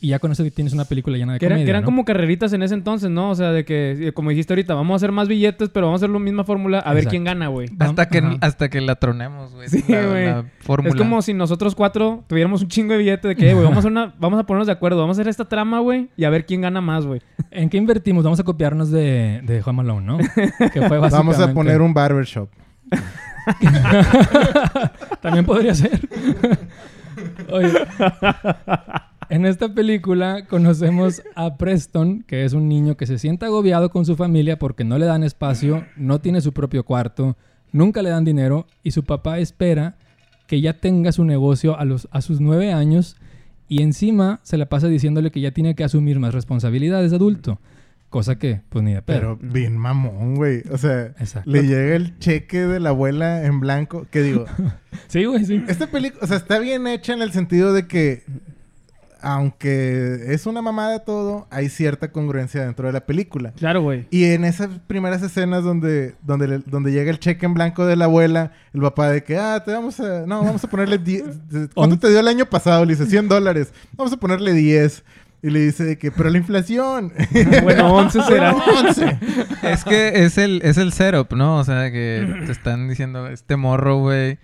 y 0.04 0.10
ya 0.10 0.20
con 0.20 0.32
eso 0.34 0.44
tienes 0.54 0.74
una 0.74 0.84
película 0.86 1.18
llena 1.18 1.34
de 1.34 1.40
Que, 1.40 1.46
era- 1.46 1.56
que 1.56 1.64
eran 1.70 1.82
¿no? 1.82 1.86
como 1.86 2.04
carreritas 2.06 2.52
en 2.54 2.62
ese 2.62 2.74
entonces, 2.76 3.10
¿no? 3.10 3.30
O 3.30 3.36
sea, 3.36 3.52
de 3.52 3.64
que, 3.66 4.12
como 4.14 4.30
dijiste 4.32 4.52
ahorita, 4.54 4.74
vamos 4.76 4.94
a 4.94 4.96
hacer 4.98 5.12
más 5.14 5.28
billetes, 5.30 5.70
pero 5.70 5.86
vamos 5.88 6.02
a 6.02 6.06
hacer 6.06 6.14
la 6.14 6.20
misma 6.20 6.44
fórmula 6.44 6.80
a 6.80 6.94
ver 6.94 7.06
quién 7.06 7.24
gana, 7.24 7.48
güey. 7.48 7.70
hasta, 7.80 8.10
que, 8.10 8.18
Ajá. 8.18 8.36
hasta 8.42 8.70
que 8.70 8.82
la 8.82 8.96
tronemos, 8.96 9.54
güey. 9.54 9.70
Sí, 9.70 9.82
güey. 9.88 10.28
Es 10.86 10.96
como 10.96 11.22
si 11.22 11.34
nosotros 11.34 11.74
cuatro 11.74 12.26
tuviéramos 12.28 12.62
un 12.62 12.68
chingo 12.68 12.92
de 12.92 12.98
billetes 13.00 13.30
de 13.30 13.36
que, 13.38 13.50
"Eh, 13.50 13.54
güey, 13.54 13.66
vamos, 13.66 13.86
a 13.86 13.88
una- 13.88 14.14
vamos 14.20 14.40
a 14.40 14.44
ponernos 14.46 14.68
de 14.68 14.74
acuerdo, 14.74 15.00
vamos 15.00 15.18
a 15.18 15.22
hacer 15.22 15.30
esta 15.30 15.46
trama, 15.48 15.80
güey, 15.80 16.10
y 16.18 16.26
a 16.26 16.30
ver 16.30 16.46
quién 16.46 16.60
gana 16.62 16.82
más, 16.82 17.06
güey. 17.06 17.22
¿En 17.50 17.70
qué 17.70 17.78
invertimos? 17.78 18.26
Vamos 18.26 18.42
a 18.42 18.44
copiarnos 18.44 18.92
de, 18.92 19.40
de 19.46 19.62
Home 19.66 19.82
Alone, 19.84 20.06
¿no? 20.06 20.18
Que 20.18 20.82
fue 20.88 20.98
Vamos 21.00 21.14
a 21.14 21.22
básicamente- 21.22 21.54
poner 21.54 21.82
un 21.82 21.94
barbershop. 21.94 22.50
También 25.22 25.46
podría 25.46 25.74
ser. 25.74 25.92
Oye, 27.52 27.72
en 29.30 29.46
esta 29.46 29.74
película 29.74 30.46
conocemos 30.48 31.22
a 31.36 31.58
Preston, 31.58 32.24
que 32.24 32.46
es 32.46 32.54
un 32.54 32.68
niño 32.68 32.98
que 32.98 33.08
se 33.08 33.18
siente 33.18 33.46
agobiado 33.46 33.90
con 33.90 34.06
su 34.06 34.16
familia 34.16 34.60
porque 34.60 34.84
no 34.84 34.98
le 34.98 35.06
dan 35.06 35.24
espacio, 35.24 35.86
no 35.96 36.20
tiene 36.22 36.42
su 36.42 36.54
propio 36.54 36.84
cuarto, 36.84 37.38
nunca 37.72 38.02
le 38.02 38.10
dan 38.10 38.26
dinero 38.26 38.68
y 38.84 38.92
su 38.92 39.04
papá 39.04 39.40
espera 39.40 39.96
que 40.48 40.62
ya 40.62 40.80
tenga 40.80 41.12
su 41.12 41.26
negocio 41.26 41.78
a, 41.78 41.86
los, 41.86 42.08
a 42.12 42.22
sus 42.22 42.40
nueve 42.40 42.74
años 42.74 43.18
y 43.68 43.82
encima 43.82 44.40
se 44.44 44.58
la 44.58 44.68
pasa 44.68 44.88
diciéndole 44.88 45.32
que 45.32 45.42
ya 45.42 45.52
tiene 45.52 45.76
que 45.76 45.84
asumir 45.84 46.20
más 46.20 46.34
responsabilidades 46.34 47.12
de 47.12 47.18
adulto. 47.18 47.60
Cosa 48.10 48.38
que, 48.38 48.62
pues 48.70 48.84
ni 48.84 48.94
de 48.94 49.02
pedo. 49.02 49.40
Pero 49.40 49.40
bien 49.42 49.76
mamón, 49.76 50.36
güey. 50.36 50.62
O 50.70 50.78
sea, 50.78 51.06
Exacto. 51.18 51.50
le 51.50 51.64
llega 51.64 51.96
el 51.96 52.20
cheque 52.20 52.60
de 52.60 52.80
la 52.80 52.90
abuela 52.90 53.44
en 53.44 53.60
blanco. 53.60 54.06
¿Qué 54.12 54.22
digo? 54.22 54.46
Sí, 55.08 55.26
güey, 55.26 55.44
sí. 55.44 55.64
Esta 55.68 55.88
película, 55.88 56.24
o 56.24 56.28
sea, 56.28 56.38
está 56.38 56.60
bien 56.60 56.86
hecha 56.86 57.14
en 57.14 57.24
el 57.24 57.32
sentido 57.32 57.74
de 57.74 57.88
que, 57.88 58.24
aunque 59.24 60.26
es 60.34 60.46
una 60.46 60.62
mamada 60.62 61.00
todo, 61.00 61.48
hay 61.50 61.70
cierta 61.70 62.12
congruencia 62.12 62.64
dentro 62.64 62.88
de 62.88 62.94
la 62.94 63.06
película. 63.06 63.54
Claro, 63.56 63.82
güey. 63.82 64.06
Y 64.12 64.26
en 64.26 64.46
esas 64.46 64.70
primeras 64.88 65.22
escenas 65.24 65.64
donde, 65.64 66.16
donde, 66.22 66.48
le- 66.48 66.60
donde 66.66 66.92
llega 66.92 67.10
el 67.10 67.20
cheque 67.20 67.46
en 67.46 67.54
blanco 67.54 67.86
de 67.86 67.96
la 67.96 68.06
abuela, 68.06 68.52
el 68.74 68.82
papá 68.82 69.10
de 69.10 69.24
que, 69.24 69.38
ah, 69.38 69.64
te 69.66 69.72
vamos 69.72 70.00
a, 70.00 70.26
no, 70.28 70.44
vamos 70.44 70.64
a 70.64 70.70
ponerle 70.70 70.98
10. 70.98 71.24
¿Cuánto 71.74 71.98
te 71.98 72.10
dio 72.10 72.20
el 72.20 72.28
año 72.28 72.46
pasado? 72.46 72.86
Le 72.86 72.94
dice, 72.96 73.06
100 73.08 73.28
dólares. 73.30 73.74
Vamos 73.94 74.14
a 74.14 74.18
ponerle 74.18 74.54
10. 74.54 75.04
Y 75.42 75.50
le 75.50 75.60
dice 75.60 75.84
de 75.84 75.98
que, 75.98 76.10
pero 76.12 76.30
la 76.30 76.38
inflación. 76.38 77.12
Bueno, 77.64 77.94
11 77.94 78.22
será. 78.28 78.54
Bueno, 78.54 78.90
11. 78.90 79.18
Es 79.64 79.84
que 79.84 80.24
es 80.26 80.38
el, 80.38 80.62
es 80.64 80.78
el 80.78 80.94
setup, 80.94 81.34
¿no? 81.34 81.58
O 81.58 81.64
sea, 81.66 81.92
que 81.92 82.44
te 82.46 82.52
están 82.52 82.88
diciendo, 82.88 83.28
este 83.28 83.58
morro, 83.58 83.98
güey, 84.00 84.38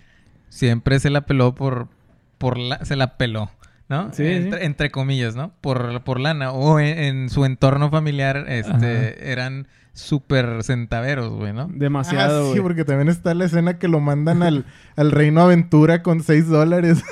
siempre 0.50 1.00
se 1.00 1.08
la 1.10 1.22
peló 1.22 1.54
por... 1.54 1.88
por 2.38 2.58
la, 2.58 2.84
se 2.84 2.96
la 2.96 3.16
peló, 3.16 3.50
¿no? 3.90 4.10
Sí, 4.14 4.24
entre, 4.26 4.60
sí. 4.60 4.66
entre 4.66 4.90
comillas, 4.90 5.36
¿no? 5.36 5.52
Por, 5.60 6.00
por 6.02 6.20
lana. 6.20 6.52
O 6.52 6.80
en, 6.80 6.98
en 6.98 7.28
su 7.28 7.44
entorno 7.44 7.90
familiar, 7.90 8.46
este, 8.48 8.70
Ajá. 8.70 9.30
eran 9.30 9.66
súper 9.92 10.62
centaveros, 10.62 11.30
güey, 11.32 11.52
¿no? 11.52 11.68
Demasiado, 11.70 12.38
Ah, 12.38 12.42
güey. 12.44 12.54
sí, 12.54 12.60
porque 12.60 12.84
también 12.84 13.08
está 13.08 13.34
la 13.34 13.44
escena 13.44 13.78
que 13.78 13.88
lo 13.88 14.00
mandan 14.00 14.42
al, 14.42 14.64
al 14.96 15.10
Reino 15.10 15.42
Aventura 15.42 16.02
con 16.02 16.22
6 16.22 16.48
dólares. 16.48 17.02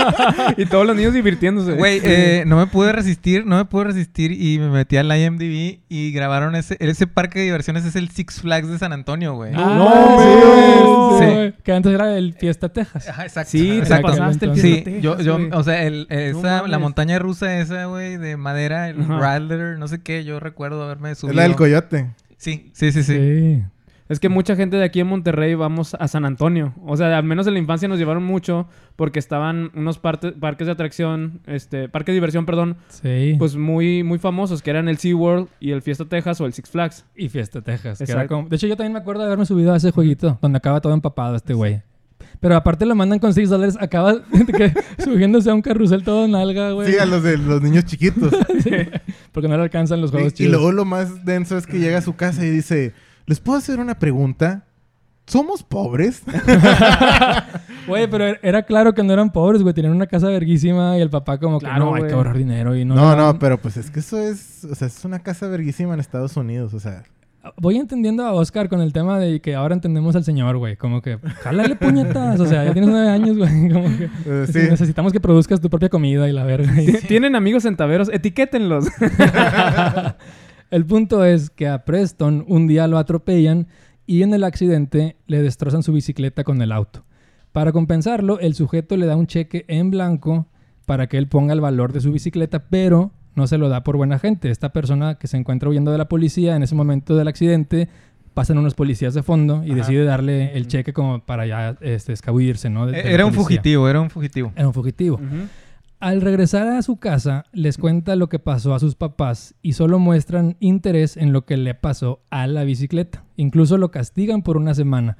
y 0.56 0.66
todos 0.66 0.86
los 0.86 0.94
niños 0.96 1.14
divirtiéndose. 1.14 1.72
Güey, 1.72 2.00
eh, 2.04 2.44
no 2.46 2.56
me 2.56 2.66
pude 2.66 2.92
resistir, 2.92 3.44
no 3.46 3.56
me 3.56 3.64
pude 3.64 3.84
resistir 3.84 4.32
y 4.32 4.58
me 4.58 4.68
metí 4.70 4.96
al 4.96 5.10
IMDb 5.16 5.80
y 5.88 6.12
grabaron 6.12 6.54
ese, 6.54 6.76
ese 6.80 7.06
parque 7.06 7.38
de 7.40 7.46
diversiones, 7.46 7.84
es 7.84 7.96
el 7.96 8.08
Six 8.10 8.40
Flags 8.42 8.68
de 8.68 8.78
San 8.78 8.92
Antonio, 8.92 9.34
güey. 9.34 9.52
Ah, 9.56 9.74
No, 9.76 10.20
sí, 10.20 10.46
güey. 10.46 11.18
sí, 11.18 11.18
Sí. 11.18 11.54
Que 11.64 11.72
antes 11.72 11.92
era 11.92 12.16
el 12.16 12.34
Fiesta 12.34 12.68
Texas. 12.68 13.08
Ajá, 13.08 13.24
exacto. 13.24 13.50
Sí, 13.50 13.68
te 13.68 13.78
exacto. 13.78 14.06
pasaste 14.08 14.46
el 14.46 14.54
Sí, 14.54 14.60
Fiesta 14.60 14.90
yo, 15.00 15.10
Texas, 15.12 15.26
yo, 15.26 15.36
güey. 15.38 15.50
o 15.52 15.62
sea, 15.64 15.82
el, 15.82 16.06
esa, 16.10 16.60
No 16.62 16.66
la 16.68 16.78
montaña 16.78 17.18
rusa 17.18 17.58
esa, 17.58 17.86
güey, 17.86 18.16
de 18.16 18.36
madera, 18.36 18.88
el. 18.88 19.06
Rattler, 19.08 19.78
no 19.78 19.88
sé 19.88 20.00
qué, 20.00 20.24
yo 20.24 20.38
recuerdo 20.40 20.82
haberme 20.84 21.12
Es 21.12 21.18
subido. 21.18 21.36
la 21.36 21.42
del 21.44 21.56
coyote. 21.56 22.10
Sí, 22.38 22.70
sí, 22.72 22.90
sí, 22.92 23.02
sí. 23.02 23.14
Sí. 23.14 23.62
Es 24.08 24.20
que 24.20 24.30
mucha 24.30 24.56
gente 24.56 24.78
de 24.78 24.84
aquí 24.84 25.00
en 25.00 25.06
Monterrey 25.06 25.54
vamos 25.54 25.94
a 25.94 26.08
San 26.08 26.24
Antonio. 26.24 26.72
O 26.86 26.96
sea, 26.96 27.18
al 27.18 27.24
menos 27.24 27.46
en 27.46 27.52
la 27.52 27.58
infancia 27.58 27.88
nos 27.88 27.98
llevaron 27.98 28.24
mucho 28.24 28.66
porque 28.96 29.18
estaban 29.18 29.70
unos 29.74 29.98
parte- 29.98 30.32
parques 30.32 30.64
de 30.66 30.72
atracción, 30.72 31.42
este, 31.46 31.90
parques 31.90 32.12
de 32.12 32.14
diversión, 32.14 32.46
perdón, 32.46 32.78
Sí. 32.88 33.34
pues 33.38 33.56
muy, 33.56 34.02
muy 34.04 34.18
famosos, 34.18 34.62
que 34.62 34.70
eran 34.70 34.88
el 34.88 34.96
SeaWorld 34.96 35.48
y 35.60 35.72
el 35.72 35.82
Fiesta 35.82 36.06
Texas 36.06 36.40
o 36.40 36.46
el 36.46 36.54
Six 36.54 36.70
Flags. 36.70 37.04
y 37.14 37.28
Fiesta 37.28 37.60
Texas. 37.60 37.98
que 37.98 38.04
era 38.04 38.12
Exacto. 38.14 38.34
como- 38.36 38.48
De 38.48 38.56
hecho, 38.56 38.66
yo 38.66 38.76
también 38.78 38.94
me 38.94 38.98
acuerdo 39.00 39.20
de 39.20 39.26
haberme 39.26 39.44
subido 39.44 39.74
a 39.74 39.76
ese 39.76 39.90
jueguito 39.90 40.38
donde 40.40 40.56
acaba 40.56 40.80
todo 40.80 40.94
empapado 40.94 41.36
este 41.36 41.52
güey. 41.52 41.82
Pero 42.40 42.54
aparte 42.56 42.86
lo 42.86 42.94
mandan 42.94 43.18
con 43.18 43.34
6 43.34 43.50
dólares. 43.50 43.76
Acaba 43.80 44.14
que, 44.56 44.72
subiéndose 45.02 45.50
a 45.50 45.54
un 45.54 45.60
carrusel 45.60 46.02
todo 46.04 46.26
nalga, 46.28 46.70
güey. 46.70 46.90
Sí, 46.92 46.96
a 46.98 47.04
los 47.04 47.22
de 47.22 47.36
los 47.36 47.60
niños 47.60 47.84
chiquitos. 47.84 48.32
Sí, 48.62 48.70
Porque 49.38 49.48
no 49.48 49.56
le 49.56 49.62
alcanzan 49.62 50.00
los 50.00 50.10
juegos 50.10 50.32
y, 50.40 50.44
y 50.44 50.48
luego 50.48 50.72
lo 50.72 50.84
más 50.84 51.24
denso 51.24 51.56
es 51.56 51.66
que 51.66 51.78
llega 51.78 51.98
a 51.98 52.02
su 52.02 52.16
casa 52.16 52.44
y 52.44 52.50
dice, 52.50 52.92
¿les 53.26 53.38
puedo 53.40 53.56
hacer 53.58 53.78
una 53.80 53.98
pregunta? 53.98 54.64
¿Somos 55.26 55.62
pobres? 55.62 56.22
Güey, 57.86 58.06
pero 58.10 58.24
er- 58.26 58.40
era 58.42 58.62
claro 58.64 58.92
que 58.94 59.02
no 59.02 59.12
eran 59.12 59.30
pobres, 59.32 59.62
güey. 59.62 59.74
Tenían 59.74 59.94
una 59.94 60.06
casa 60.06 60.28
verguísima 60.28 60.98
y 60.98 61.00
el 61.00 61.08
papá 61.10 61.38
como 61.38 61.58
que 61.58 61.64
Claro, 61.66 61.86
no, 61.86 61.94
hay 61.94 62.02
que 62.06 62.12
ahorrar 62.12 62.36
dinero 62.36 62.76
y 62.76 62.84
no... 62.84 62.94
No, 62.94 63.16
no, 63.16 63.38
pero 63.38 63.58
pues 63.58 63.76
es 63.78 63.90
que 63.90 64.00
eso 64.00 64.18
es, 64.18 64.64
o 64.70 64.74
sea, 64.74 64.88
es 64.88 65.04
una 65.04 65.20
casa 65.20 65.48
verguísima 65.48 65.94
en 65.94 66.00
Estados 66.00 66.36
Unidos, 66.36 66.74
o 66.74 66.80
sea. 66.80 67.04
Voy 67.56 67.76
entendiendo 67.76 68.24
a 68.24 68.32
Oscar 68.32 68.68
con 68.68 68.80
el 68.80 68.92
tema 68.92 69.18
de 69.18 69.40
que 69.40 69.54
ahora 69.54 69.74
entendemos 69.74 70.16
al 70.16 70.24
señor, 70.24 70.58
güey. 70.58 70.76
Como 70.76 71.00
que, 71.00 71.18
jálale 71.18 71.76
puñetas. 71.76 72.40
O 72.40 72.46
sea, 72.46 72.64
ya 72.64 72.72
tienes 72.72 72.90
nueve 72.90 73.08
años, 73.08 73.36
güey. 73.36 73.68
Como 73.72 73.96
que 73.96 74.04
eh, 74.04 74.46
sí, 74.46 74.52
sí. 74.52 74.70
necesitamos 74.70 75.12
que 75.12 75.20
produzcas 75.20 75.60
tu 75.60 75.70
propia 75.70 75.88
comida 75.88 76.28
y 76.28 76.32
la 76.32 76.44
verga. 76.44 76.72
Tienen 77.06 77.36
amigos 77.36 77.62
centaveros, 77.62 78.10
etiquétenlos. 78.12 78.86
El 80.70 80.84
punto 80.84 81.24
es 81.24 81.48
que 81.48 81.68
a 81.68 81.84
Preston 81.84 82.44
un 82.46 82.66
día 82.66 82.86
lo 82.88 82.98
atropellan 82.98 83.68
y 84.06 84.22
en 84.22 84.34
el 84.34 84.44
accidente 84.44 85.16
le 85.26 85.42
destrozan 85.42 85.82
su 85.82 85.92
bicicleta 85.92 86.44
con 86.44 86.60
el 86.60 86.72
auto. 86.72 87.04
Para 87.52 87.72
compensarlo, 87.72 88.38
el 88.40 88.54
sujeto 88.54 88.96
le 88.96 89.06
da 89.06 89.16
un 89.16 89.26
cheque 89.26 89.64
en 89.68 89.90
blanco 89.90 90.46
para 90.84 91.06
que 91.06 91.16
él 91.18 91.28
ponga 91.28 91.54
el 91.54 91.60
valor 91.60 91.92
de 91.92 92.00
su 92.00 92.12
bicicleta, 92.12 92.68
pero 92.68 93.12
no 93.38 93.46
se 93.46 93.56
lo 93.56 93.70
da 93.70 93.82
por 93.84 93.96
buena 93.96 94.18
gente. 94.18 94.50
Esta 94.50 94.70
persona 94.74 95.14
que 95.14 95.26
se 95.28 95.38
encuentra 95.38 95.70
huyendo 95.70 95.90
de 95.92 95.96
la 95.98 96.08
policía 96.08 96.54
en 96.56 96.62
ese 96.62 96.74
momento 96.74 97.16
del 97.16 97.28
accidente, 97.28 97.88
pasan 98.34 98.58
unos 98.58 98.74
policías 98.74 99.14
de 99.14 99.22
fondo 99.22 99.62
y 99.64 99.68
Ajá. 99.70 99.76
decide 99.78 100.04
darle 100.04 100.56
el 100.56 100.66
cheque 100.68 100.92
como 100.92 101.20
para 101.24 101.46
ya 101.46 101.76
este, 101.80 102.12
escabullirse, 102.12 102.68
¿no? 102.70 102.86
De- 102.86 102.92
de 102.98 103.04
la 103.04 103.10
Era 103.10 103.24
un 103.26 103.32
fugitivo, 103.32 103.88
era 103.88 104.00
un 104.00 104.10
fugitivo. 104.10 104.52
Era 104.54 104.66
un 104.68 104.74
fugitivo. 104.74 105.18
Al 106.00 106.20
regresar 106.20 106.68
a 106.68 106.80
su 106.82 106.98
casa, 106.98 107.44
les 107.52 107.76
cuenta 107.78 108.14
lo 108.14 108.28
que 108.28 108.38
pasó 108.38 108.72
a 108.74 108.78
sus 108.78 108.94
papás 108.94 109.54
y 109.62 109.72
solo 109.72 109.98
muestran 109.98 110.56
interés 110.60 111.16
en 111.16 111.32
lo 111.32 111.44
que 111.44 111.56
le 111.56 111.74
pasó 111.74 112.20
a 112.30 112.46
la 112.46 112.62
bicicleta. 112.62 113.24
Incluso 113.34 113.78
lo 113.78 113.90
castigan 113.90 114.42
por 114.42 114.56
una 114.56 114.74
semana. 114.74 115.16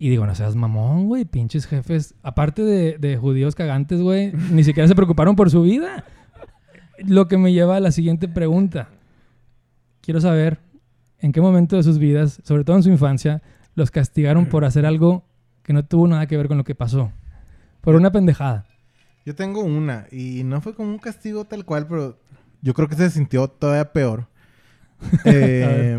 Y 0.00 0.08
digo, 0.08 0.26
no 0.26 0.34
seas 0.34 0.56
mamón, 0.56 1.06
güey, 1.06 1.26
pinches 1.26 1.66
jefes. 1.66 2.14
Aparte 2.24 2.62
de, 2.64 2.98
de 2.98 3.16
judíos 3.18 3.54
cagantes, 3.54 4.00
güey, 4.02 4.32
ni 4.50 4.64
siquiera 4.64 4.88
se 4.88 4.96
preocuparon 4.96 5.36
por 5.36 5.48
su 5.50 5.62
vida. 5.62 6.04
Lo 7.06 7.28
que 7.28 7.38
me 7.38 7.52
lleva 7.52 7.76
a 7.76 7.80
la 7.80 7.92
siguiente 7.92 8.28
pregunta. 8.28 8.88
Quiero 10.00 10.20
saber 10.20 10.60
en 11.18 11.32
qué 11.32 11.40
momento 11.40 11.76
de 11.76 11.82
sus 11.82 11.98
vidas, 11.98 12.40
sobre 12.44 12.64
todo 12.64 12.76
en 12.76 12.82
su 12.82 12.90
infancia, 12.90 13.42
los 13.74 13.90
castigaron 13.90 14.46
por 14.46 14.64
hacer 14.64 14.86
algo 14.86 15.24
que 15.62 15.72
no 15.72 15.84
tuvo 15.84 16.08
nada 16.08 16.26
que 16.26 16.36
ver 16.36 16.48
con 16.48 16.58
lo 16.58 16.64
que 16.64 16.74
pasó. 16.74 17.12
Por 17.80 17.94
una 17.94 18.10
pendejada. 18.10 18.66
Yo 19.24 19.34
tengo 19.34 19.62
una 19.62 20.06
y 20.10 20.42
no 20.44 20.60
fue 20.60 20.74
como 20.74 20.90
un 20.90 20.98
castigo 20.98 21.44
tal 21.44 21.64
cual, 21.64 21.86
pero 21.86 22.18
yo 22.62 22.74
creo 22.74 22.88
que 22.88 22.96
se 22.96 23.10
sintió 23.10 23.48
todavía 23.48 23.92
peor. 23.92 24.26
Eh, 25.24 25.98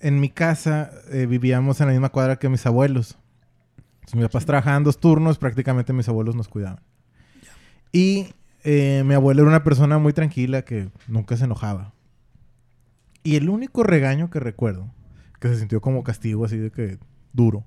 en 0.00 0.18
mi 0.18 0.30
casa 0.30 0.90
eh, 1.10 1.26
vivíamos 1.26 1.80
en 1.80 1.86
la 1.88 1.92
misma 1.92 2.08
cuadra 2.08 2.36
que 2.36 2.48
mis 2.48 2.64
abuelos. 2.64 3.18
Entonces, 3.96 4.14
mis 4.14 4.24
papás 4.24 4.46
trabajaban 4.46 4.82
dos 4.82 4.98
turnos, 4.98 5.38
prácticamente 5.38 5.92
mis 5.92 6.08
abuelos 6.08 6.34
nos 6.34 6.48
cuidaban. 6.48 6.80
Y 7.92 8.28
eh, 8.64 9.02
mi 9.04 9.14
abuelo 9.14 9.42
era 9.42 9.48
una 9.50 9.64
persona 9.64 9.98
muy 9.98 10.12
tranquila 10.12 10.62
que 10.62 10.88
nunca 11.08 11.36
se 11.36 11.44
enojaba. 11.44 11.92
Y 13.24 13.36
el 13.36 13.48
único 13.48 13.82
regaño 13.82 14.30
que 14.30 14.40
recuerdo, 14.40 14.88
que 15.40 15.48
se 15.48 15.58
sintió 15.58 15.80
como 15.80 16.02
castigo 16.04 16.44
así 16.44 16.56
de 16.58 16.70
que 16.70 16.98
duro, 17.32 17.64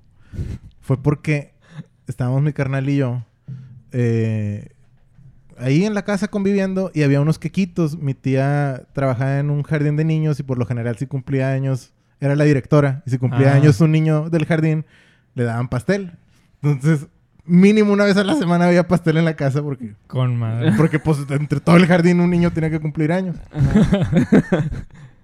fue 0.80 1.02
porque 1.02 1.54
estábamos 2.06 2.42
mi 2.42 2.52
carnal 2.52 2.88
y 2.88 2.96
yo 2.96 3.24
eh, 3.92 4.68
ahí 5.58 5.84
en 5.84 5.94
la 5.94 6.02
casa 6.04 6.28
conviviendo 6.28 6.90
y 6.94 7.02
había 7.02 7.20
unos 7.20 7.38
quequitos. 7.38 7.98
Mi 7.98 8.14
tía 8.14 8.82
trabajaba 8.92 9.38
en 9.38 9.50
un 9.50 9.62
jardín 9.62 9.96
de 9.96 10.04
niños 10.04 10.38
y 10.40 10.42
por 10.42 10.58
lo 10.58 10.66
general 10.66 10.96
si 10.98 11.06
cumplía 11.06 11.50
años, 11.52 11.92
era 12.20 12.36
la 12.36 12.44
directora. 12.44 13.02
Y 13.06 13.10
si 13.10 13.18
cumplía 13.18 13.52
Ah. 13.52 13.56
años 13.56 13.80
un 13.80 13.92
niño 13.92 14.28
del 14.30 14.44
jardín, 14.46 14.84
le 15.34 15.44
daban 15.44 15.68
pastel. 15.68 16.12
Entonces, 16.62 17.06
mínimo 17.46 17.92
una 17.92 18.04
vez 18.04 18.16
a 18.16 18.24
la 18.24 18.34
semana 18.34 18.66
había 18.66 18.86
pastel 18.88 19.16
en 19.18 19.24
la 19.24 19.34
casa 19.34 19.62
porque, 19.62 19.94
Con 20.06 20.36
madre. 20.36 20.72
porque 20.76 20.98
pues 20.98 21.18
entre 21.30 21.60
todo 21.60 21.76
el 21.76 21.86
jardín 21.86 22.20
un 22.20 22.30
niño 22.30 22.50
tenía 22.52 22.70
que 22.70 22.80
cumplir 22.80 23.12
años. 23.12 23.36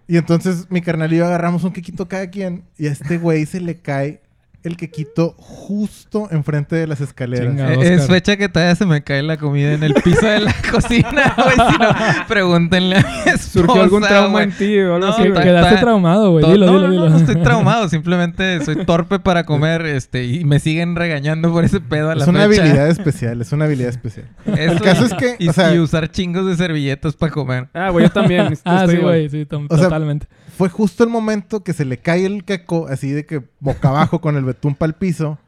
Y 0.08 0.16
entonces 0.16 0.66
mi 0.70 0.82
carnal 0.82 1.12
y 1.12 1.16
yo 1.16 1.26
agarramos 1.26 1.64
un 1.64 1.72
quequito 1.72 2.08
cada 2.08 2.28
quien 2.28 2.64
y 2.76 2.86
a 2.88 2.92
este 2.92 3.18
güey 3.18 3.46
se 3.46 3.60
le 3.60 3.76
cae 3.80 4.20
el 4.64 4.76
quequito 4.76 5.34
justo 5.38 6.28
enfrente 6.30 6.76
de 6.76 6.86
las 6.86 7.00
escaleras. 7.00 7.48
Chinga. 7.48 7.74
Eh. 7.74 7.94
Es 7.94 8.06
fecha 8.06 8.36
que 8.36 8.48
todavía 8.48 8.74
se 8.76 8.86
me 8.86 9.02
cae 9.02 9.22
la 9.22 9.36
comida 9.36 9.72
en 9.72 9.82
el 9.82 9.94
piso 9.94 10.24
de 10.26 10.40
la 10.40 10.54
cocina, 10.70 11.34
güey. 11.36 11.50
Si 11.56 11.78
no, 11.78 11.88
pregúntenle 12.28 12.96
a 12.96 13.00
mi 13.00 13.18
esposa, 13.30 13.38
¿Surgió 13.38 13.82
algún 13.82 14.02
trauma 14.02 14.42
en 14.42 14.52
ti 14.52 14.78
o 14.80 14.94
algo 14.94 15.06
No, 15.06 15.12
así, 15.14 15.22
Que- 15.24 15.32
Quedaste 15.32 15.76
traumado, 15.78 16.30
güey. 16.30 16.44
Dilo, 16.44 16.66
no, 16.66 16.72
dilo, 16.74 16.82
no, 16.86 16.90
dilo. 16.92 17.04
no, 17.06 17.10
no 17.10 17.16
estoy 17.18 17.36
traumado. 17.42 17.88
Simplemente 17.88 18.64
soy 18.64 18.84
torpe 18.84 19.18
para 19.18 19.44
comer 19.44 19.84
este, 19.86 20.24
y 20.24 20.44
me 20.44 20.60
siguen 20.60 20.94
regañando 20.96 21.52
por 21.52 21.64
ese 21.64 21.80
pedo 21.80 22.10
a 22.10 22.14
la 22.14 22.22
Es 22.22 22.28
una 22.28 22.46
fecha. 22.48 22.62
habilidad 22.62 22.88
especial, 22.88 23.40
es 23.40 23.52
una 23.52 23.64
habilidad 23.64 23.88
especial. 23.90 24.28
Eso 24.46 24.72
El 24.72 24.80
caso 24.80 25.02
y- 25.02 25.06
es 25.06 25.14
que, 25.14 25.36
Y, 25.38 25.48
o 25.48 25.52
sea- 25.52 25.74
y 25.74 25.78
usar 25.80 26.08
chingos 26.10 26.46
de 26.46 26.56
servilletas 26.56 27.16
para 27.16 27.32
comer. 27.32 27.68
Ah, 27.74 27.90
güey, 27.90 28.06
yo 28.06 28.12
también. 28.12 28.56
Ah, 28.64 28.80
estoy 28.82 28.96
sí, 28.96 29.02
güey. 29.02 29.28
Sí, 29.28 29.44
to- 29.44 29.62
O 29.68 29.74
sea, 29.76 29.84
totalmente. 29.86 30.26
Fue 30.62 30.68
justo 30.68 31.02
el 31.02 31.10
momento 31.10 31.64
que 31.64 31.72
se 31.72 31.84
le 31.84 31.98
cae 31.98 32.24
el 32.24 32.44
queco, 32.44 32.86
así 32.86 33.10
de 33.10 33.26
que 33.26 33.42
boca 33.58 33.88
abajo 33.88 34.20
con 34.20 34.36
el 34.36 34.44
betún 34.44 34.76
para 34.76 34.90
el 34.90 34.94
piso. 34.94 35.40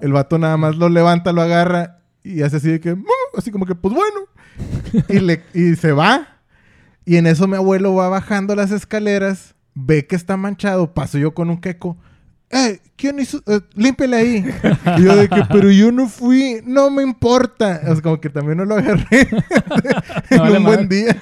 El 0.00 0.14
vato 0.14 0.38
nada 0.38 0.56
más 0.56 0.76
lo 0.76 0.88
levanta, 0.88 1.34
lo 1.34 1.42
agarra 1.42 1.98
y 2.22 2.40
hace 2.40 2.56
así 2.56 2.70
de 2.70 2.80
que, 2.80 2.96
así 3.36 3.50
como 3.50 3.66
que, 3.66 3.74
pues 3.74 3.94
bueno. 3.94 4.20
y, 5.10 5.20
le, 5.20 5.42
y 5.52 5.76
se 5.76 5.92
va. 5.92 6.38
Y 7.04 7.16
en 7.16 7.26
eso 7.26 7.46
mi 7.46 7.56
abuelo 7.56 7.94
va 7.94 8.08
bajando 8.08 8.54
las 8.54 8.70
escaleras, 8.70 9.54
ve 9.74 10.06
que 10.06 10.16
está 10.16 10.38
manchado, 10.38 10.94
paso 10.94 11.18
yo 11.18 11.34
con 11.34 11.50
un 11.50 11.60
queco. 11.60 11.98
¡Eh! 12.50 12.80
¿Quién 12.96 13.18
hizo? 13.18 13.42
Eh, 13.46 13.60
ahí. 14.14 14.44
y 14.98 15.02
yo 15.02 15.16
de 15.16 15.28
que, 15.28 15.42
pero 15.50 15.70
yo 15.70 15.90
no 15.90 16.08
fui, 16.08 16.60
no 16.64 16.90
me 16.90 17.02
importa. 17.02 17.80
O 17.88 17.92
sea, 17.92 18.02
como 18.02 18.20
que 18.20 18.30
también 18.30 18.58
no 18.58 18.64
lo 18.64 18.76
agarré 18.76 19.04
en 20.30 20.38
vale 20.38 20.58
un 20.58 20.62
madre. 20.62 20.76
buen 20.76 20.88
día. 20.88 21.16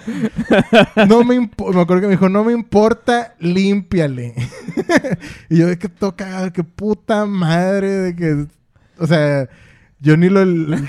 No 1.09 1.25
me 1.25 1.35
importa, 1.35 1.77
me 1.77 1.83
acuerdo 1.83 2.01
que 2.03 2.07
me 2.09 2.13
dijo, 2.13 2.29
no 2.29 2.45
me 2.45 2.53
importa, 2.53 3.35
límpiale. 3.41 4.35
y 5.49 5.59
yo 5.59 5.69
de 5.69 5.79
que 5.79 5.89
toca, 5.89 6.53
que 6.53 6.63
puta 6.63 7.25
madre, 7.25 7.89
de 7.89 8.17
que, 8.17 8.47
o 8.99 9.07
sea, 9.07 9.49
yo 10.01 10.17
ni 10.17 10.29
lo 10.29 10.45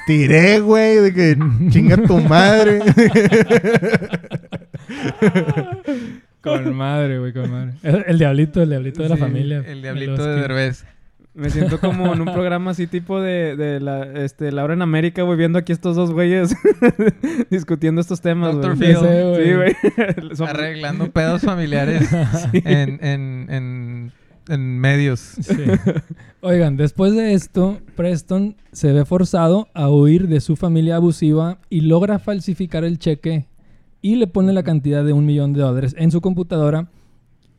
tiré, 0.06 0.60
güey, 0.60 0.98
de 0.98 1.14
que 1.14 1.38
chinga 1.70 1.98
tu 1.98 2.20
madre. 2.20 2.82
Con 6.44 6.76
madre, 6.76 7.20
güey, 7.20 7.34
con 7.34 7.50
madre. 7.50 7.74
El, 7.84 8.04
el 8.08 8.20
diablito, 8.20 8.62
el 8.62 8.70
diablito 8.70 9.02
de 9.04 9.10
la 9.10 9.16
Sí, 9.16 9.22
familia. 9.22 9.64
El 9.66 9.82
diablito 9.82 10.24
de 10.26 10.42
Derbez. 10.42 10.86
Me 11.36 11.50
siento 11.50 11.80
como 11.80 12.14
en 12.14 12.22
un 12.22 12.32
programa 12.32 12.72
así 12.72 12.86
tipo 12.86 13.20
de, 13.20 13.56
de 13.56 13.80
la, 13.80 14.04
este, 14.04 14.52
Laura 14.52 14.76
en 14.76 14.84
América, 14.84 15.24
güey, 15.24 15.36
viendo 15.36 15.58
aquí 15.58 15.72
estos 15.72 15.96
dos 15.96 16.12
güeyes 16.12 16.54
discutiendo 17.50 18.02
estos 18.02 18.22
temas, 18.22 18.54
Dr. 18.56 18.76
güey. 18.76 18.94
Phil. 18.94 18.98
Sí, 19.44 19.54
güey. 19.56 20.36
Son- 20.36 20.48
Arreglando 20.48 21.10
pedos 21.12 21.42
familiares 21.42 22.08
en, 22.54 23.04
en, 23.04 23.48
en, 23.50 24.12
en 24.50 24.80
medios. 24.80 25.20
Sí. 25.20 25.56
Oigan, 26.42 26.78
después 26.78 27.16
de 27.16 27.34
esto, 27.34 27.80
Preston 27.96 28.56
se 28.72 28.92
ve 28.92 29.06
forzado 29.06 29.70
a 29.74 29.90
huir 29.90 30.28
de 30.28 30.40
su 30.42 30.56
familia 30.56 30.98
abusiva 30.98 31.58
y 31.70 31.82
logra 31.82 32.20
falsificar 32.20 32.84
el 32.84 33.00
cheque 33.00 33.48
y 34.04 34.18
le 34.18 34.28
pone 34.28 34.54
la 34.54 34.62
cantidad 34.62 35.04
de 35.04 35.14
un 35.14 35.26
millón 35.26 35.54
de 35.54 35.62
dólares 35.62 35.96
en 35.98 36.12
su 36.12 36.22
computadora, 36.22 36.90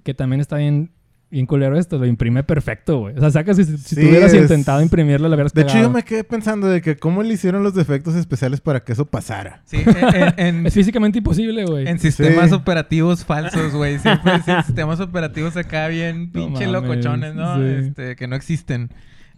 que 0.04 0.14
también 0.14 0.40
está 0.40 0.59
bien, 0.59 0.90
bien 1.30 1.46
culero 1.46 1.76
esto, 1.78 1.98
lo 1.98 2.04
imprime 2.07 2.44
perfecto, 2.44 2.98
güey. 3.00 3.16
O 3.16 3.20
sea, 3.20 3.30
saca 3.30 3.54
si, 3.54 3.64
si 3.64 3.76
Sí, 3.78 3.94
tú 3.96 4.09
hubieras 4.09 4.33
es- 4.35 4.42
intentado 4.42 4.83
imprimirlo, 4.83 5.26
lo 5.28 5.35
hubieras 5.35 5.52
De 5.54 5.62
hecho, 5.62 5.80
yo 5.80 5.90
me 5.90 6.02
quedé 6.04 6.22
pensando 6.22 6.68
de 6.68 6.80
que 6.83 6.96
cómo 6.96 7.22
le 7.22 7.33
hicieron 7.35 7.62
los 7.62 7.74
defectos 7.74 8.14
especiales 8.14 8.61
para 8.61 8.85
que 8.85 8.92
eso 8.92 9.07
pasara. 9.07 9.62
Sí, 9.64 9.78
en, 9.78 10.35
en- 10.59 10.66
Es 10.66 10.74
físicamente 10.74 11.18
imposible, 11.18 11.64
güey. 11.64 11.88
en 11.88 11.98
sistemas 11.98 12.50
Sí. 12.50 12.54
operativos 12.54 13.24
falsos, 13.24 13.72
güey. 13.74 13.98
Siempre 13.98 14.33
sistemas 14.66 15.00
operativos 15.00 15.57
acá 15.57 15.88
bien 15.88 16.26
No 16.26 16.33
pinche 16.33 16.66
mames, 16.68 16.72
locochones, 16.72 17.35
¿no? 17.35 17.57
sí. 17.57 17.62
Este, 17.88 18.14
que 18.16 18.28
no 18.28 18.37
existen 18.37 18.90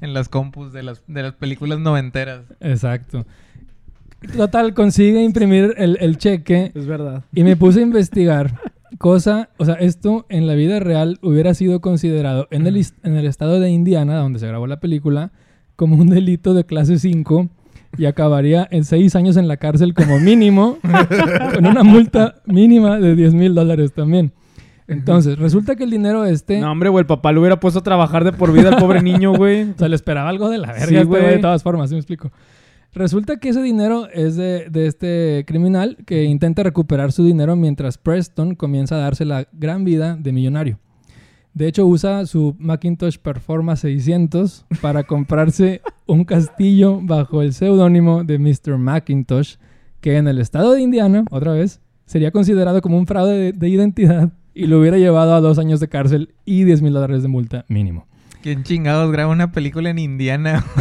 en 0.03 0.13
las 0.13 0.29
compus 0.29 0.73
de 0.75 0.83
las, 0.83 1.03
de 1.07 1.23
las 1.23 1.33
películas 1.35 1.79
noventeras. 1.79 2.43
Exacto. 2.61 3.25
Total, 4.35 4.73
consigue 4.75 5.23
imprimir 5.23 5.75
el, 5.77 5.99
el 6.01 6.17
cheque 6.19 6.73
Es 6.75 6.87
verdad. 6.87 7.25
Y 7.35 7.45
me 7.45 7.57
puse 7.57 7.81
a 7.81 7.83
investigar. 7.83 8.55
Cosa, 8.99 9.51
o 9.59 9.65
sea, 9.67 9.75
esto 9.75 10.25
en 10.31 10.47
la 10.47 10.55
vida 10.55 10.81
real 10.81 11.19
hubiera 11.21 11.53
sido 11.53 11.81
considerado 11.81 12.49
en 12.51 12.67
el, 12.67 12.83
en 13.03 13.17
el 13.17 13.27
estado 13.27 13.61
de 13.61 13.69
Indiana, 13.71 14.17
donde 14.17 14.39
se 14.39 14.47
grabó 14.47 14.67
la 14.67 14.81
película, 14.81 15.33
como 15.75 15.97
un 15.97 16.09
delito 16.09 16.55
de 16.55 16.65
clase 16.65 16.99
5 16.99 17.49
y 17.99 18.07
acabaría 18.07 18.67
en 18.71 18.85
6 18.85 19.15
años 19.17 19.37
en 19.37 19.49
la 19.49 19.59
cárcel 19.59 19.93
como 19.93 20.19
mínimo, 20.19 20.79
con 21.55 21.67
una 21.67 21.83
multa 21.83 22.37
mínima 22.47 22.99
de 22.99 23.15
10 23.17 23.35
mil 23.35 23.55
dólares 23.55 23.93
también. 23.93 24.33
Entonces, 24.89 25.37
resulta 25.39 25.75
que 25.77 25.85
el 25.85 25.91
dinero 25.91 26.25
este, 26.25 26.61
No, 26.61 26.71
hombre, 26.73 26.89
güey, 26.89 27.01
el 27.03 27.07
papá 27.07 27.33
lo 27.33 27.41
hubiera 27.41 27.59
puesto 27.61 27.81
a 27.81 27.83
trabajar 27.83 28.23
de 28.25 28.33
por 28.33 28.53
vida 28.53 28.69
al 28.69 28.77
pobre 28.77 29.03
niño, 29.03 29.33
güey. 29.35 29.63
o 29.71 29.75
sea, 29.77 29.89
le 29.89 29.97
esperaba 29.97 30.29
algo 30.31 30.49
de 30.49 30.59
la 30.59 30.69
verga 30.69 30.87
Sí, 30.87 30.95
este 30.95 31.05
güey, 31.07 31.23
güey. 31.23 31.35
de 31.35 31.41
todas 31.41 31.63
formas, 31.63 31.91
¿sí 31.91 31.97
me 31.97 31.99
explico? 32.01 32.31
Resulta 32.97 33.37
que 33.37 33.51
ese 33.51 33.61
dinero 33.61 34.09
es 34.11 34.37
de, 34.37 34.71
de 34.71 34.87
este 34.87 35.45
criminal 35.47 35.99
que 36.07 36.25
intenta 36.25 36.63
recuperar 36.63 37.13
su 37.13 37.27
dinero 37.27 37.55
mientras 37.55 37.99
Preston 37.99 38.55
comienza 38.55 38.95
a 38.95 39.01
darse 39.01 39.27
la 39.27 39.47
gran 39.53 39.85
vida 39.85 40.17
de 40.17 40.33
millonario. 40.33 40.79
De 41.53 41.69
hecho, 41.69 41.87
usa 41.87 42.25
su 42.25 42.57
Macintosh 42.59 43.19
Performance 43.19 43.81
600 43.81 44.65
para 44.81 45.05
comprarse 45.05 45.83
un 46.07 46.25
castillo 46.25 46.99
bajo 47.03 47.43
el 47.43 47.53
seudónimo 47.53 48.25
de 48.25 48.39
Mr. 48.39 48.79
Macintosh, 48.79 49.57
que 50.01 50.17
en 50.17 50.27
el 50.27 50.39
estado 50.39 50.73
de 50.73 50.81
Indiana, 50.81 51.27
otra 51.31 51.53
vez, 51.53 51.83
sería 52.07 52.31
considerado 52.31 52.81
como 52.81 52.97
un 52.97 53.07
fraude 53.07 53.37
de, 53.37 53.53
de 53.53 53.69
identidad 53.69 54.33
y 54.55 54.69
lo 54.69 54.81
hubiera 54.81 54.97
llevado 54.97 55.35
a 55.35 55.43
dos 55.43 55.59
años 55.59 55.81
de 55.81 55.89
cárcel 55.89 56.35
y 56.47 56.65
10 56.65 56.81
mil 56.81 56.95
dólares 56.95 57.21
de 57.21 57.29
multa 57.29 57.67
mínimo. 57.69 58.07
¿Quién 58.43 58.63
chingados 58.63 59.13
graba 59.13 59.31
una 59.31 59.53
película 59.53 59.91
en 59.91 59.99
Indiana? 59.99 60.65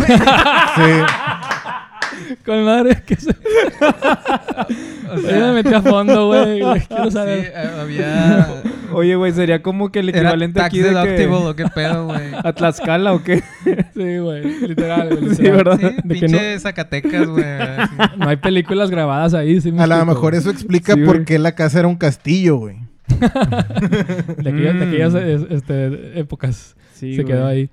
Sí. 0.75 0.82
Con 2.45 2.63
madre 2.65 3.01
que 3.06 3.15
se... 3.15 3.32
O 5.12 5.17
Yo 5.19 5.30
me 5.39 5.51
metí 5.54 5.73
a 5.73 5.82
fondo, 5.82 6.28
güey. 6.28 6.60
Quiero 6.88 7.12
saber. 7.12 7.54
eh, 7.56 7.69
había... 7.80 8.47
Oye, 8.91 9.15
güey, 9.15 9.32
sería 9.34 9.62
como 9.62 9.91
que 9.91 9.99
el 9.99 10.10
Era 10.10 10.19
equivalente 10.19 10.60
tax 10.60 10.67
aquí 10.67 10.80
de 10.80 10.89
deductible, 10.89 11.25
que... 11.28 11.34
¿o 11.34 11.56
qué 11.56 11.65
pedo, 11.73 12.06
güey? 12.08 12.21
¿A 12.43 12.54
Tlaxcala 12.54 13.13
o 13.13 13.23
qué? 13.23 13.43
Sí, 13.93 14.17
güey. 14.17 14.67
Literal, 14.67 15.15
güey. 15.17 15.36
Sí. 15.36 15.43
¿verdad? 15.43 15.78
Sí, 15.80 15.86
De 16.04 16.15
que 16.15 16.19
pinche 16.28 16.60
Zacatecas, 16.60 17.28
güey. 17.28 17.45
No 18.17 18.30
hay 18.30 18.38
películas 18.38 18.89
grabadas 18.89 19.34
ahí. 19.34 19.62
Sí 19.62 19.71
me 19.71 19.84
A 19.84 19.88
lo 19.88 20.06
mejor 20.06 20.34
eso 20.36 20.49
explica 20.49 20.93
Sí, 20.93 21.01
por 21.04 21.23
qué 21.25 21.38
la 21.39 21.54
casa 21.54 21.80
era 21.80 21.88
un 21.88 21.97
castillo, 21.97 22.58
güey. 22.58 22.78
De 23.08 24.49
aquellas, 24.49 24.75
de 24.80 24.84
aquellas, 24.88 25.13
Mm. 25.13 25.17
es- 25.17 25.45
este, 25.51 26.19
épocas. 26.19 26.75
Sí, 26.93 27.15
se 27.15 27.23
güey. 27.23 27.34
quedó 27.36 27.47
ahí. 27.47 27.69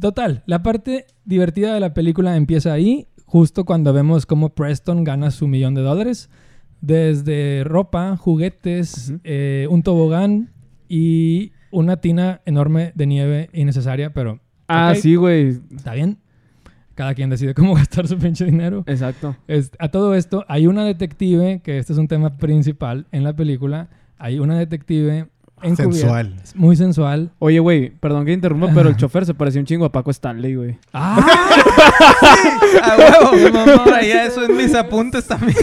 Total, 0.00 0.42
la 0.46 0.62
parte 0.62 1.06
divertida 1.24 1.74
de 1.74 1.80
la 1.80 1.92
película 1.92 2.36
empieza 2.36 2.72
ahí, 2.72 3.06
justo 3.30 3.64
cuando 3.64 3.92
vemos 3.92 4.26
cómo 4.26 4.48
Preston 4.50 5.04
gana 5.04 5.30
su 5.30 5.46
millón 5.46 5.74
de 5.74 5.82
dólares. 5.82 6.28
Desde 6.80 7.62
ropa, 7.64 8.16
juguetes, 8.16 9.12
eh, 9.22 9.66
un 9.70 9.82
tobogán 9.84 10.50
y 10.88 11.52
una 11.70 11.98
tina 11.98 12.40
enorme 12.44 12.90
de 12.96 13.06
nieve 13.06 13.50
innecesaria, 13.52 14.12
pero 14.12 14.40
Ah, 14.66 14.94
sí, 14.96 15.14
güey. 15.14 15.60
está 15.76 15.94
bien. 15.94 16.18
Cada 16.96 17.14
quien 17.14 17.30
decide 17.30 17.54
cómo 17.54 17.74
gastar 17.76 18.08
su 18.08 18.18
pinche 18.18 18.44
dinero. 18.44 18.82
Exacto. 18.86 19.36
Es- 19.46 19.70
a 19.78 19.88
todo 19.90 20.14
esto, 20.16 20.44
hay 20.48 20.66
una 20.66 20.84
detective, 20.84 21.60
que 21.62 21.78
este 21.78 21.92
es 21.92 21.98
un 21.98 22.08
tema 22.08 22.36
principal 22.38 23.06
en 23.12 23.22
la 23.24 23.34
película. 23.36 23.88
Hay 24.18 24.38
una 24.40 24.58
detective 24.58 25.28
encubierta, 25.62 25.92
Sensual. 25.92 26.34
muy 26.54 26.76
sensual. 26.76 27.30
Oye, 27.38 27.58
güey, 27.58 27.90
perdón 27.90 28.24
que 28.26 28.32
interrumpa, 28.32 28.68
pero 28.74 28.88
el 28.88 28.96
chofer 28.96 29.26
se 29.26 29.34
parecía 29.34 29.60
un 29.60 29.66
chingo 29.66 29.84
a 29.84 29.92
Paco 29.92 30.10
Stanley, 30.10 30.54
güey. 30.54 30.78
¡Ah! 30.92 31.18
¡A 32.82 32.96
huevo! 32.96 33.84
Traía 33.84 34.24
eso 34.24 34.44
en 34.44 34.56
mis 34.56 34.74
apuntes 34.74 35.26
también, 35.26 35.56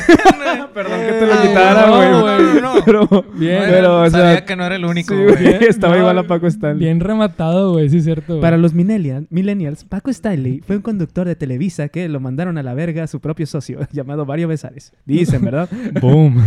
Perdón 0.74 1.00
que 1.02 1.12
te 1.14 1.26
lo 1.26 1.34
Ah, 1.34 1.42
quitara, 1.42 1.88
no, 1.88 1.96
güey. 1.96 2.62
no, 2.62 2.62
no. 2.62 2.84
Pero, 2.86 3.08
Bien, 3.36 3.60
No, 3.60 3.66
pero, 3.70 4.02
o 4.02 4.10
sea, 4.10 4.20
sabía 4.22 4.46
que 4.46 4.56
no 4.56 4.66
era 4.66 4.76
el 4.76 4.86
único, 4.86 5.14
sí, 5.16 5.22
güey. 5.24 5.64
estaba 5.68 5.94
No, 5.96 6.00
igual 6.02 6.18
a 6.20 6.24
Paco 6.24 6.48
Stanley. 6.48 6.80
Bien 6.86 7.00
rematado, 7.00 7.72
güey, 7.74 7.90
sí 7.90 7.98
es 7.98 8.04
cierto. 8.04 8.34
güey. 8.34 8.42
Para 8.42 8.58
los 8.58 8.74
millennial- 8.74 9.28
millennials, 9.30 9.84
Paco 9.84 10.10
Stanley 10.12 10.62
fue 10.66 10.78
un 10.78 10.82
conductor 10.82 11.28
de 11.28 11.36
Televisa 11.36 11.90
que 11.90 12.08
lo 12.10 12.20
mandaron 12.20 12.58
a 12.58 12.64
la 12.64 12.74
verga 12.74 13.04
a 13.04 13.08
su 13.08 13.20
propio 13.20 13.46
socio, 13.46 13.80
llamado 13.92 14.26
Mario 14.26 14.48
Besares. 14.48 14.94
Dicen, 15.06 15.44
¿verdad? 15.44 15.70
Boom. 16.02 16.42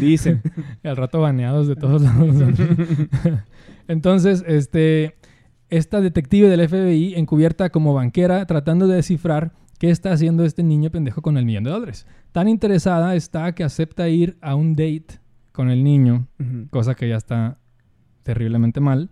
Dicen. 0.00 0.42
Al 0.84 0.96
rato 0.96 1.20
baneados 1.20 1.68
de 1.68 1.76
todos 1.76 2.02
lados. 2.02 2.34
Entonces, 3.88 4.44
este, 4.46 5.16
esta 5.70 6.00
detective 6.00 6.48
del 6.48 6.68
FBI 6.68 7.14
encubierta 7.16 7.70
como 7.70 7.94
banquera 7.94 8.44
tratando 8.46 8.86
de 8.86 8.96
descifrar 8.96 9.52
qué 9.78 9.90
está 9.90 10.12
haciendo 10.12 10.44
este 10.44 10.62
niño 10.62 10.90
pendejo 10.90 11.22
con 11.22 11.36
el 11.36 11.44
millón 11.44 11.64
de 11.64 11.70
dólares. 11.70 12.06
Tan 12.32 12.48
interesada 12.48 13.14
está 13.14 13.52
que 13.52 13.64
acepta 13.64 14.08
ir 14.08 14.36
a 14.40 14.54
un 14.54 14.74
date 14.74 15.20
con 15.52 15.70
el 15.70 15.84
niño, 15.84 16.26
cosa 16.70 16.94
que 16.94 17.08
ya 17.08 17.16
está 17.16 17.58
terriblemente 18.22 18.80
mal. 18.80 19.10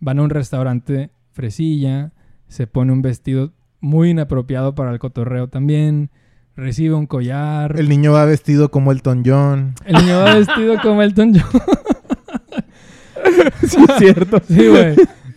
Van 0.00 0.18
a 0.18 0.22
un 0.22 0.30
restaurante 0.30 1.10
fresilla, 1.32 2.12
se 2.48 2.66
pone 2.66 2.92
un 2.92 3.02
vestido 3.02 3.52
muy 3.80 4.10
inapropiado 4.10 4.74
para 4.74 4.92
el 4.92 4.98
cotorreo 4.98 5.48
también, 5.48 6.10
recibe 6.56 6.94
un 6.94 7.06
collar. 7.06 7.78
El 7.78 7.88
niño 7.88 8.12
va 8.12 8.24
vestido 8.24 8.70
como 8.70 8.92
Elton 8.92 9.22
John. 9.24 9.74
El 9.84 9.96
niño 9.96 10.18
va 10.18 10.34
vestido 10.36 10.76
como 10.82 11.02
Elton 11.02 11.34
John. 11.34 11.62
Sí, 13.66 13.78
es 13.88 13.96
cierto. 13.98 14.42
Sí, 14.46 14.68
güey. 14.68 14.94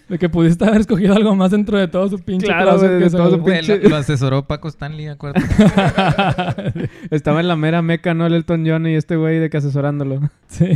De 0.09 0.17
que 0.17 0.29
pudiste 0.29 0.63
haber 0.65 0.81
escogido 0.81 1.15
algo 1.15 1.35
más 1.35 1.51
dentro 1.51 1.77
de 1.77 1.87
todo 1.89 2.07
su 2.07 2.19
pinche 2.19 2.47
Claro, 2.47 2.77
de 2.79 3.09
se 3.09 3.17
todo 3.17 3.25
lo- 3.25 3.35
su 3.37 3.41
Güey, 3.41 3.59
pinche- 3.61 3.81
lo, 3.83 3.89
lo 3.89 3.95
asesoró 3.97 4.47
Paco 4.47 4.67
Stanley, 4.69 5.07
acuérdate. 5.07 5.45
Estaba 7.11 7.39
en 7.41 7.47
la 7.47 7.55
mera 7.55 7.81
meca, 7.81 8.13
¿no? 8.13 8.25
El 8.25 8.33
Elton 8.33 8.63
John 8.65 8.87
y 8.87 8.95
este 8.95 9.15
güey 9.17 9.39
de 9.39 9.49
que 9.49 9.57
asesorándolo. 9.57 10.21
Sí. 10.47 10.69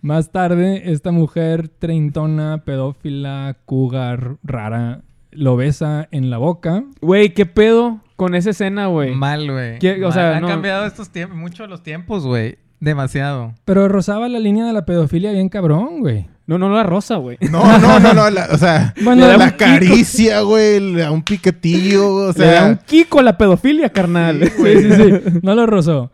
Más 0.00 0.30
tarde, 0.30 0.92
esta 0.92 1.10
mujer 1.10 1.68
treintona, 1.68 2.62
pedófila, 2.64 3.56
cougar, 3.64 4.36
rara, 4.44 5.02
lo 5.32 5.56
besa 5.56 6.06
en 6.12 6.30
la 6.30 6.38
boca. 6.38 6.84
Güey, 7.00 7.34
¿qué 7.34 7.46
pedo 7.46 8.00
con 8.14 8.36
esa 8.36 8.50
escena, 8.50 8.86
güey? 8.86 9.14
Mal, 9.16 9.50
güey. 9.50 9.78
Han 10.14 10.42
no. 10.42 10.46
cambiado 10.48 10.86
estos 10.86 11.10
tiempos, 11.10 11.36
mucho 11.36 11.66
los 11.66 11.82
tiempos, 11.82 12.24
güey. 12.24 12.58
Demasiado. 12.80 13.54
Pero 13.64 13.88
rozaba 13.88 14.28
la 14.28 14.38
línea 14.38 14.64
de 14.66 14.72
la 14.72 14.84
pedofilia 14.84 15.32
bien 15.32 15.48
cabrón, 15.48 16.00
güey. 16.00 16.28
No, 16.46 16.56
no 16.58 16.70
la 16.70 16.82
rosa, 16.82 17.16
güey. 17.16 17.36
No, 17.50 17.78
no, 17.78 17.98
no, 18.00 18.14
no. 18.14 18.30
la- 18.30 18.48
o 18.52 18.56
sea, 18.58 18.94
Bueno, 19.02 19.26
la, 19.26 19.36
le 19.36 19.56
caricia, 19.56 20.40
güey. 20.42 20.80
Le 20.94 21.00
da 21.02 21.10
un 21.10 21.22
piquetillo. 21.22 22.08
O 22.08 22.32
Le 22.32 22.46
da 22.46 22.66
un 22.68 22.76
sea, 22.76 22.80
kiko 22.86 23.20
a 23.20 23.22
la 23.22 23.36
pedofilia, 23.36 23.90
carnal. 23.90 24.42
Sí, 24.56 24.82
sí, 24.82 24.92
sí. 24.92 25.40
No 25.42 25.54
lo 25.54 25.66
rozó. 25.66 26.10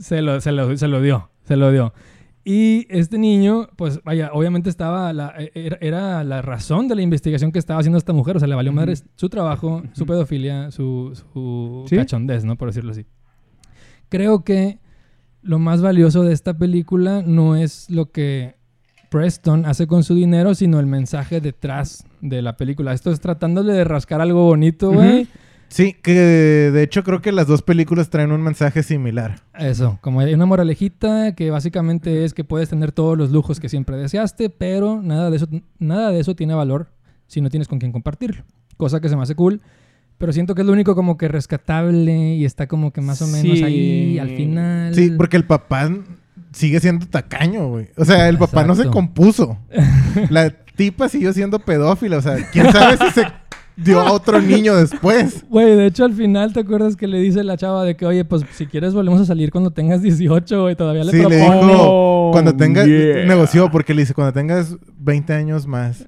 Se 0.00 0.20
lo, 0.22 0.40
se 0.40 0.50
lo, 0.52 0.76
se 0.76 0.88
lo 0.88 1.00
dio. 1.00 1.30
Se 1.44 1.56
lo 1.56 1.70
dio. 1.70 1.92
Y 2.44 2.86
este 2.88 3.18
niño, 3.18 3.68
pues 3.76 4.00
vaya, 4.04 4.30
obviamente 4.32 4.70
estaba, 4.70 5.12
la, 5.12 5.34
era, 5.54 5.76
era 5.82 6.24
la 6.24 6.40
razón 6.40 6.88
de 6.88 6.94
la 6.94 7.02
investigación 7.02 7.52
que 7.52 7.58
estaba 7.58 7.78
haciendo 7.78 7.98
esta 7.98 8.14
mujer. 8.14 8.36
O 8.36 8.38
sea, 8.40 8.48
le 8.48 8.54
valió 8.54 8.72
madre 8.72 8.94
su 9.16 9.28
trabajo, 9.28 9.82
su 9.92 10.06
pedofilia, 10.06 10.70
su, 10.70 11.12
su 11.32 11.84
¿Sí? 11.88 11.96
cachondez, 11.96 12.44
¿no? 12.46 12.56
Por 12.56 12.68
decirlo 12.68 12.92
así. 12.92 13.04
Creo 14.08 14.44
que 14.44 14.78
lo 15.42 15.58
más 15.58 15.80
valioso 15.80 16.22
de 16.22 16.32
esta 16.32 16.56
película 16.56 17.22
no 17.24 17.56
es 17.56 17.88
lo 17.90 18.10
que 18.10 18.56
Preston 19.10 19.66
hace 19.66 19.86
con 19.86 20.04
su 20.04 20.14
dinero, 20.14 20.54
sino 20.54 20.80
el 20.80 20.86
mensaje 20.86 21.40
detrás 21.40 22.04
de 22.20 22.42
la 22.42 22.56
película. 22.56 22.92
Esto 22.92 23.10
es 23.10 23.20
tratándole 23.20 23.72
de 23.72 23.84
rascar 23.84 24.20
algo 24.20 24.44
bonito, 24.44 24.92
güey. 24.92 25.28
Sí, 25.68 25.92
que 25.92 26.12
de 26.12 26.82
hecho 26.82 27.04
creo 27.04 27.20
que 27.20 27.30
las 27.30 27.46
dos 27.46 27.62
películas 27.62 28.08
traen 28.08 28.32
un 28.32 28.42
mensaje 28.42 28.82
similar. 28.82 29.40
Eso, 29.58 29.98
como 30.00 30.20
hay 30.20 30.32
una 30.32 30.46
moralejita 30.46 31.34
que 31.34 31.50
básicamente 31.50 32.24
es 32.24 32.32
que 32.32 32.42
puedes 32.42 32.70
tener 32.70 32.92
todos 32.92 33.18
los 33.18 33.30
lujos 33.30 33.60
que 33.60 33.68
siempre 33.68 33.96
deseaste, 33.96 34.48
pero 34.48 35.02
nada 35.02 35.30
de 35.30 35.36
eso, 35.36 35.46
nada 35.78 36.10
de 36.10 36.20
eso 36.20 36.34
tiene 36.34 36.54
valor 36.54 36.88
si 37.26 37.42
no 37.42 37.50
tienes 37.50 37.68
con 37.68 37.78
quién 37.78 37.92
compartirlo. 37.92 38.44
Cosa 38.78 39.00
que 39.00 39.10
se 39.10 39.16
me 39.16 39.22
hace 39.22 39.34
cool, 39.34 39.60
pero 40.18 40.32
siento 40.32 40.54
que 40.54 40.60
es 40.62 40.66
lo 40.66 40.72
único 40.72 40.94
como 40.94 41.16
que 41.16 41.28
rescatable 41.28 42.34
y 42.34 42.44
está 42.44 42.66
como 42.66 42.92
que 42.92 43.00
más 43.00 43.22
o 43.22 43.26
menos 43.28 43.58
Sí. 43.58 43.64
ahí 43.64 44.18
al 44.18 44.30
final. 44.30 44.94
Sí, 44.94 45.10
porque 45.16 45.36
el 45.36 45.44
papá 45.44 45.90
sigue 46.52 46.80
siendo 46.80 47.06
tacaño, 47.06 47.68
güey. 47.68 47.88
O 47.96 48.04
sea, 48.04 48.28
el 48.28 48.36
papá 48.38 48.64
no 48.64 48.74
se 48.74 48.86
compuso. 48.86 49.58
La 50.30 50.50
tipa 50.50 51.08
siguió 51.08 51.32
siendo 51.32 51.58
pedófila. 51.60 52.16
O 52.18 52.22
sea, 52.22 52.36
quién 52.52 52.70
sabe 52.72 52.96
si 52.96 53.10
se 53.20 53.26
dio 53.76 54.00
a 54.00 54.10
otro 54.12 54.40
niño 54.40 54.74
después. 54.74 55.44
Güey, 55.48 55.76
de 55.76 55.86
hecho 55.86 56.04
al 56.04 56.12
final 56.14 56.52
te 56.52 56.60
acuerdas 56.60 56.96
que 56.96 57.06
le 57.06 57.20
dice 57.20 57.44
la 57.44 57.56
chava 57.56 57.84
de 57.84 57.96
que, 57.96 58.06
oye, 58.06 58.24
pues 58.24 58.42
si 58.54 58.66
quieres 58.66 58.94
volvemos 58.94 59.20
a 59.20 59.24
salir 59.24 59.52
cuando 59.52 59.70
tengas 59.70 60.02
18, 60.02 60.62
güey, 60.62 60.74
todavía 60.74 61.04
le 61.04 61.12
Sí, 61.12 61.18
le 61.18 61.24
propongo. 61.28 61.66
dijo, 61.66 61.76
Oh, 61.80 62.30
cuando 62.32 62.56
tengas, 62.56 62.86
yeah. 62.86 63.24
negoció 63.24 63.70
porque 63.70 63.94
le 63.94 64.02
dice, 64.02 64.14
cuando 64.14 64.32
tengas 64.32 64.74
20 64.98 65.32
años 65.32 65.66
más. 65.66 66.06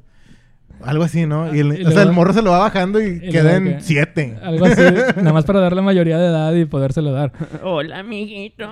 Algo 0.84 1.04
así, 1.04 1.26
¿no? 1.26 1.54
Y 1.54 1.60
el, 1.60 1.80
Y 1.80 1.84
o 1.84 1.90
sea, 1.90 2.02
el 2.02 2.12
morro 2.12 2.32
se 2.32 2.42
lo 2.42 2.50
va 2.50 2.58
bajando 2.58 3.00
y, 3.00 3.20
y 3.22 3.30
queda 3.30 3.56
en 3.56 3.64
que- 3.64 3.80
7. 3.80 4.38
Algo 4.42 4.64
así, 4.64 4.82
nada 5.16 5.32
más 5.32 5.44
para 5.44 5.60
dar 5.60 5.74
la 5.74 5.82
mayoría 5.82 6.18
de 6.18 6.26
edad 6.26 6.52
y 6.54 6.64
podérselo 6.64 7.12
dar. 7.12 7.32
Hola, 7.62 7.98
amiguito. 7.98 8.66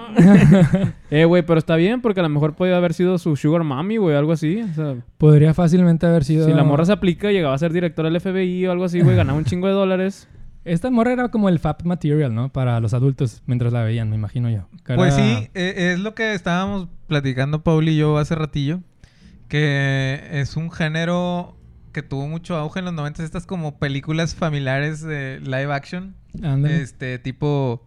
eh, 1.10 1.24
güey, 1.24 1.42
pero 1.42 1.58
está 1.58 1.76
bien 1.76 2.00
porque 2.00 2.20
a 2.20 2.22
lo 2.22 2.28
mejor 2.28 2.54
podía 2.54 2.76
haber 2.76 2.94
sido 2.94 3.18
su 3.18 3.36
sugar 3.36 3.62
mommy, 3.64 3.96
güey, 3.98 4.16
algo 4.16 4.32
así. 4.32 4.62
O 4.62 4.74
sea, 4.74 4.94
Podría 5.18 5.54
fácilmente 5.54 6.06
haber 6.06 6.24
sido... 6.24 6.46
si 6.46 6.52
la 6.52 6.64
morra 6.64 6.84
se 6.84 6.92
aplica, 6.92 7.30
llegaba 7.30 7.54
a 7.54 7.58
ser 7.58 7.72
director 7.72 8.04
del 8.10 8.20
FBI 8.20 8.66
o 8.66 8.72
algo 8.72 8.84
así, 8.84 9.00
güey, 9.00 9.16
ganaba 9.16 9.38
un 9.38 9.44
chingo 9.44 9.66
de 9.66 9.74
dólares. 9.74 10.28
Esta 10.64 10.90
morra 10.90 11.12
era 11.14 11.28
como 11.28 11.48
el 11.48 11.58
fap 11.60 11.82
material, 11.84 12.34
¿no? 12.34 12.50
Para 12.52 12.78
los 12.80 12.92
adultos 12.92 13.42
mientras 13.46 13.72
la 13.72 13.82
veían, 13.82 14.10
me 14.10 14.16
imagino 14.16 14.50
yo. 14.50 14.66
Pues 14.96 15.14
sí, 15.14 15.48
eh, 15.54 15.92
es 15.94 15.98
lo 16.00 16.14
que 16.14 16.34
estábamos 16.34 16.88
platicando 17.06 17.62
Paul 17.62 17.88
y 17.88 17.96
yo 17.96 18.18
hace 18.18 18.34
ratillo. 18.34 18.80
Que 19.48 20.20
es 20.32 20.56
un 20.58 20.70
género 20.70 21.56
que 21.98 22.02
tuvo 22.04 22.28
mucho 22.28 22.56
auge 22.56 22.78
en 22.78 22.84
los 22.84 22.94
90. 22.94 23.24
Estas 23.24 23.44
como 23.44 23.80
películas 23.80 24.36
familiares 24.36 25.02
de 25.02 25.40
live 25.40 25.72
action. 25.72 26.14
Ándale. 26.40 26.80
Este, 26.80 27.18
tipo 27.18 27.84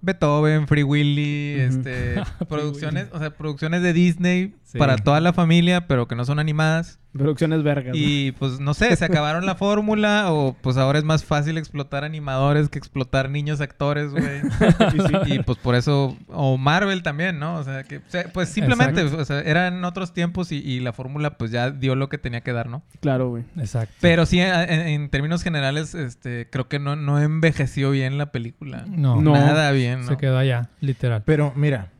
Beethoven, 0.00 0.68
Free 0.68 0.84
Willy, 0.84 1.58
este, 1.58 2.22
producciones, 2.48 3.08
o 3.10 3.18
sea, 3.18 3.30
producciones 3.30 3.82
de 3.82 3.92
Disney 3.92 4.54
Sí. 4.72 4.78
para 4.78 4.96
toda 4.96 5.20
la 5.20 5.34
familia, 5.34 5.86
pero 5.86 6.08
que 6.08 6.14
no 6.14 6.24
son 6.24 6.38
animadas. 6.38 6.98
Producciones 7.12 7.62
vergas. 7.62 7.94
Y 7.94 8.32
pues 8.32 8.58
no 8.58 8.72
sé, 8.72 8.96
se 8.96 9.04
acabaron 9.04 9.44
la 9.44 9.54
fórmula 9.54 10.32
o 10.32 10.56
pues 10.62 10.78
ahora 10.78 10.98
es 10.98 11.04
más 11.04 11.24
fácil 11.24 11.58
explotar 11.58 12.04
animadores 12.04 12.70
que 12.70 12.78
explotar 12.78 13.28
niños 13.28 13.60
actores, 13.60 14.12
güey. 14.12 14.24
y, 14.94 15.00
sí, 15.00 15.34
y, 15.34 15.38
pues 15.40 15.58
por 15.58 15.74
eso, 15.74 16.16
o 16.28 16.56
Marvel 16.56 17.02
también, 17.02 17.38
¿no? 17.38 17.56
O 17.56 17.64
sea, 17.64 17.82
que 17.84 17.98
o 17.98 18.02
sea, 18.08 18.24
pues 18.32 18.48
simplemente, 18.48 19.02
o 19.02 19.24
sea, 19.26 19.40
eran 19.40 19.84
otros 19.84 20.14
tiempos 20.14 20.52
y, 20.52 20.56
y 20.56 20.80
la 20.80 20.94
fórmula 20.94 21.36
pues 21.36 21.50
ya 21.50 21.70
dio 21.70 21.94
lo 21.94 22.08
que 22.08 22.16
tenía 22.16 22.40
que 22.40 22.54
dar, 22.54 22.70
¿no? 22.70 22.82
Claro, 23.00 23.28
güey. 23.28 23.44
Exacto. 23.58 23.94
Pero 24.00 24.24
sí, 24.24 24.40
en, 24.40 24.70
en 24.70 25.10
términos 25.10 25.42
generales, 25.42 25.94
este, 25.94 26.48
creo 26.50 26.68
que 26.68 26.78
no, 26.78 26.96
no 26.96 27.20
envejeció 27.20 27.90
bien 27.90 28.16
la 28.16 28.32
película. 28.32 28.86
No, 28.88 29.20
No. 29.20 29.32
Nada 29.34 29.70
bien, 29.72 30.00
¿no? 30.00 30.06
se 30.06 30.16
quedó 30.16 30.38
allá, 30.38 30.70
literal. 30.80 31.22
Pero 31.26 31.52
mira, 31.56 31.90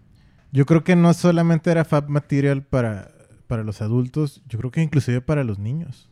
yo 0.52 0.64
creo 0.66 0.84
que 0.84 0.94
no 0.96 1.12
solamente 1.14 1.70
era 1.70 1.84
Fab 1.84 2.08
Material 2.08 2.62
para, 2.62 3.10
para 3.48 3.64
los 3.64 3.82
adultos, 3.82 4.42
yo 4.48 4.58
creo 4.58 4.70
que 4.70 4.82
inclusive 4.82 5.20
para 5.20 5.42
los 5.44 5.58
niños. 5.58 6.08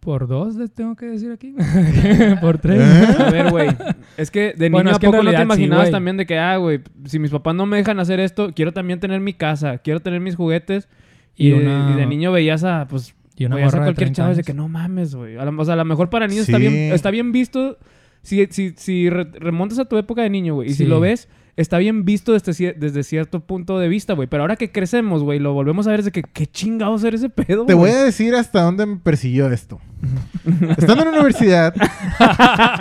Por 0.00 0.26
dos 0.28 0.54
les 0.56 0.70
tengo 0.70 0.96
que 0.96 1.06
decir 1.06 1.30
aquí. 1.32 1.54
Por 2.42 2.58
tres. 2.58 2.78
¿Eh? 2.80 3.22
A 3.22 3.30
ver, 3.30 3.50
güey. 3.50 3.68
Es 4.18 4.30
que 4.30 4.52
de 4.52 4.68
niño 4.68 4.72
Bueno, 4.72 4.90
es 4.90 4.96
a 4.96 4.98
que 4.98 5.06
en 5.06 5.12
poco 5.12 5.22
no 5.24 5.30
te 5.30 5.36
sí, 5.38 5.42
imaginabas 5.42 5.90
también 5.90 6.16
de 6.18 6.26
que, 6.26 6.38
ah, 6.38 6.58
güey, 6.58 6.80
si 7.06 7.18
mis 7.18 7.30
papás 7.30 7.54
no 7.54 7.64
me 7.64 7.78
dejan 7.78 7.98
hacer 7.98 8.20
esto, 8.20 8.52
quiero 8.54 8.72
también 8.72 9.00
tener 9.00 9.20
mi 9.20 9.32
casa, 9.32 9.78
quiero 9.78 10.00
tener 10.00 10.20
mis 10.20 10.36
juguetes. 10.36 10.88
Y, 11.36 11.46
Y 11.48 11.50
de, 11.52 11.56
una- 11.56 11.90
y 11.92 11.96
de 11.96 12.06
niño 12.06 12.32
veías 12.32 12.64
a, 12.64 12.86
pues, 12.86 13.14
Y 13.34 13.46
una 13.46 13.56
veías 13.56 13.72
a 13.72 13.78
cualquier 13.78 13.96
30 14.08 14.14
chavo 14.16 14.32
y 14.34 14.36
de 14.36 14.42
que 14.44 14.52
no 14.52 14.68
mames, 14.68 15.14
güey. 15.14 15.38
A 15.38 15.44
lo- 15.46 15.58
O 15.58 15.64
sea, 15.64 15.72
a 15.72 15.76
lo 15.78 15.84
mejor 15.86 16.10
para 16.10 16.26
niños 16.26 16.46
está, 16.48 16.58
bien, 16.58 16.74
está 16.92 17.10
bien 17.10 17.32
visto. 17.32 17.78
Si, 18.20 18.46
si, 18.50 18.74
si 18.76 19.08
re- 19.08 19.24
remontas 19.32 19.78
a 19.78 19.86
tu 19.86 19.96
época 19.96 20.20
de 20.20 20.28
niño, 20.28 20.54
güey, 20.54 20.68
y 20.68 20.74
si 20.74 20.84
lo 20.84 21.00
ves, 21.00 21.28
está 21.56 21.78
bien 21.78 22.04
visto 22.04 22.32
desde, 22.32 22.52
cier- 22.52 22.76
desde 22.76 23.02
cierto 23.02 23.40
punto 23.40 23.78
de 23.78 23.88
vista, 23.88 24.14
güey. 24.14 24.28
Pero 24.28 24.42
ahora 24.42 24.56
que 24.56 24.72
crecemos, 24.72 25.22
güey, 25.22 25.38
lo 25.38 25.52
volvemos 25.52 25.86
a 25.86 25.90
ver 25.90 26.00
es 26.00 26.06
de 26.06 26.12
que, 26.12 26.22
qué 26.22 26.46
chingados 26.46 27.04
era 27.04 27.16
ese 27.16 27.28
pedo, 27.28 27.66
Te 27.66 27.74
voy 27.74 27.90
a 27.90 28.02
decir 28.04 28.34
hasta 28.34 28.62
dónde 28.62 28.86
me 28.86 28.96
persiguió 28.96 29.50
esto. 29.50 29.80
Estando 30.76 31.04
en 31.04 31.12
la 31.12 31.18
universidad, 31.18 31.74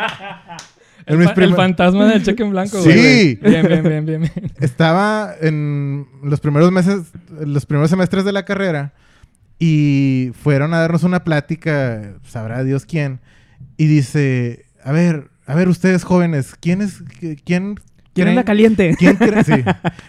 en 1.06 1.22
El, 1.22 1.28
fa- 1.28 1.56
fantasma 1.56 2.06
del 2.08 2.24
cheque 2.24 2.44
en 2.44 2.52
blanco, 2.52 2.82
Sí. 2.82 2.90
güey. 2.90 3.36
Bien, 3.36 3.68
bien, 3.68 3.84
bien, 3.84 4.06
bien, 4.06 4.22
bien. 4.22 4.52
estaba 4.60 5.34
en 5.42 6.08
los 6.24 6.40
primeros 6.40 6.72
meses, 6.72 7.02
los 7.46 7.66
primeros 7.66 7.90
semestres 7.90 8.26
de 8.26 8.32
la 8.32 8.46
carrera 8.46 8.94
y 9.60 10.32
fueron 10.42 10.74
a 10.74 10.80
darnos 10.80 11.04
una 11.04 11.24
plática, 11.24 12.16
sabrá 12.24 12.64
Dios 12.64 12.86
quién, 12.86 13.20
y 13.78 13.86
dice, 13.88 14.66
a 14.84 14.92
ver, 14.92 15.30
a 15.46 15.56
ver 15.56 15.70
ustedes 15.70 16.04
jóvenes, 16.04 16.56
¿quién 16.60 16.82
es, 16.82 17.04
qui- 17.06 17.42
quién, 17.46 17.76
¿Quién 18.14 18.28
anda 18.28 18.44
caliente? 18.44 18.96
¿Quién 19.00 19.16
cree? 19.16 19.44
Sí. 19.44 19.64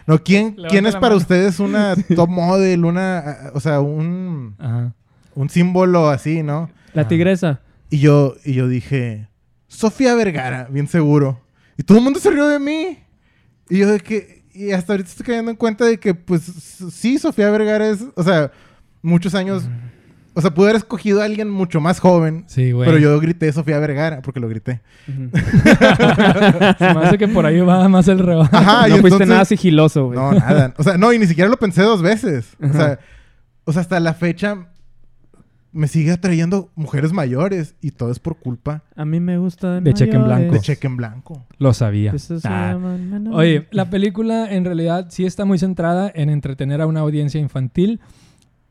No, 0.06 0.22
¿quién, 0.22 0.56
¿quién 0.68 0.86
es 0.86 0.94
para 0.94 1.08
mano. 1.08 1.16
ustedes 1.16 1.58
una 1.58 1.94
top 2.14 2.28
model, 2.28 2.84
una, 2.84 3.50
o 3.54 3.60
sea, 3.60 3.80
un, 3.80 4.54
Ajá. 4.58 4.92
un 5.34 5.48
símbolo 5.48 6.10
así, 6.10 6.42
¿no? 6.42 6.70
La 6.92 7.08
tigresa. 7.08 7.60
Y 7.90 7.98
yo, 7.98 8.34
y 8.44 8.54
yo 8.54 8.68
dije, 8.68 9.28
Sofía 9.68 10.14
Vergara, 10.14 10.68
bien 10.70 10.86
seguro. 10.86 11.40
Y 11.76 11.82
todo 11.82 11.98
el 11.98 12.04
mundo 12.04 12.20
se 12.20 12.30
rió 12.30 12.46
de 12.46 12.58
mí. 12.58 12.98
Y 13.68 13.78
yo 13.78 13.88
de 13.90 14.00
que... 14.00 14.44
Y 14.52 14.70
hasta 14.70 14.92
ahorita 14.92 15.10
estoy 15.10 15.26
cayendo 15.26 15.50
en 15.50 15.56
cuenta 15.56 15.84
de 15.84 15.98
que, 15.98 16.14
pues, 16.14 16.42
sí, 16.42 17.18
Sofía 17.18 17.50
Vergara 17.50 17.88
es... 17.88 18.04
O 18.14 18.22
sea, 18.22 18.52
muchos 19.02 19.34
años... 19.34 19.64
O 20.36 20.40
sea, 20.40 20.52
pude 20.52 20.66
haber 20.70 20.76
escogido 20.76 21.22
a 21.22 21.24
alguien 21.24 21.48
mucho 21.48 21.80
más 21.80 22.00
joven. 22.00 22.44
Sí, 22.48 22.72
güey. 22.72 22.86
Pero 22.88 22.98
yo 22.98 23.18
grité 23.20 23.52
Sofía 23.52 23.78
Vergara 23.78 24.20
porque 24.20 24.40
lo 24.40 24.48
grité. 24.48 24.80
Se 25.06 25.12
me 26.94 27.04
hace 27.04 27.18
que 27.18 27.28
por 27.28 27.46
ahí 27.46 27.60
va 27.60 27.88
más 27.88 28.08
el 28.08 28.18
rebajo. 28.18 28.54
Ajá, 28.56 28.82
no 28.82 28.86
y 28.88 28.90
fuiste 29.00 29.06
entonces- 29.08 29.28
nada 29.28 29.44
sigiloso, 29.44 30.06
güey. 30.06 30.18
No, 30.18 30.32
nada. 30.32 30.74
O 30.76 30.82
sea, 30.82 30.98
no, 30.98 31.12
y 31.12 31.18
ni 31.18 31.26
siquiera 31.26 31.48
lo 31.48 31.56
pensé 31.56 31.82
dos 31.82 32.02
veces. 32.02 32.56
O 32.62 32.72
sea, 32.72 32.98
o 33.64 33.72
sea, 33.72 33.82
hasta 33.82 34.00
la 34.00 34.14
fecha 34.14 34.68
me 35.72 35.88
sigue 35.88 36.12
atrayendo 36.12 36.70
mujeres 36.76 37.12
mayores 37.12 37.74
y 37.80 37.90
todo 37.90 38.12
es 38.12 38.20
por 38.20 38.36
culpa 38.36 38.84
A 38.94 39.04
mí 39.04 39.18
me 39.18 39.38
gusta 39.38 39.80
De 39.80 39.92
cheque 39.92 40.14
en 40.14 40.24
blanco. 40.24 40.52
de 40.52 40.60
cheque 40.60 40.86
en 40.86 40.96
blanco. 40.96 41.46
Lo 41.58 41.72
sabía. 41.74 42.14
Ah. 42.44 42.76
Oye, 43.32 43.66
la 43.72 43.90
película 43.90 44.52
en 44.52 44.64
realidad 44.64 45.06
sí 45.10 45.26
está 45.26 45.44
muy 45.44 45.58
centrada 45.58 46.10
en 46.14 46.30
entretener 46.30 46.80
a 46.80 46.86
una 46.86 47.00
audiencia 47.00 47.40
infantil. 47.40 48.00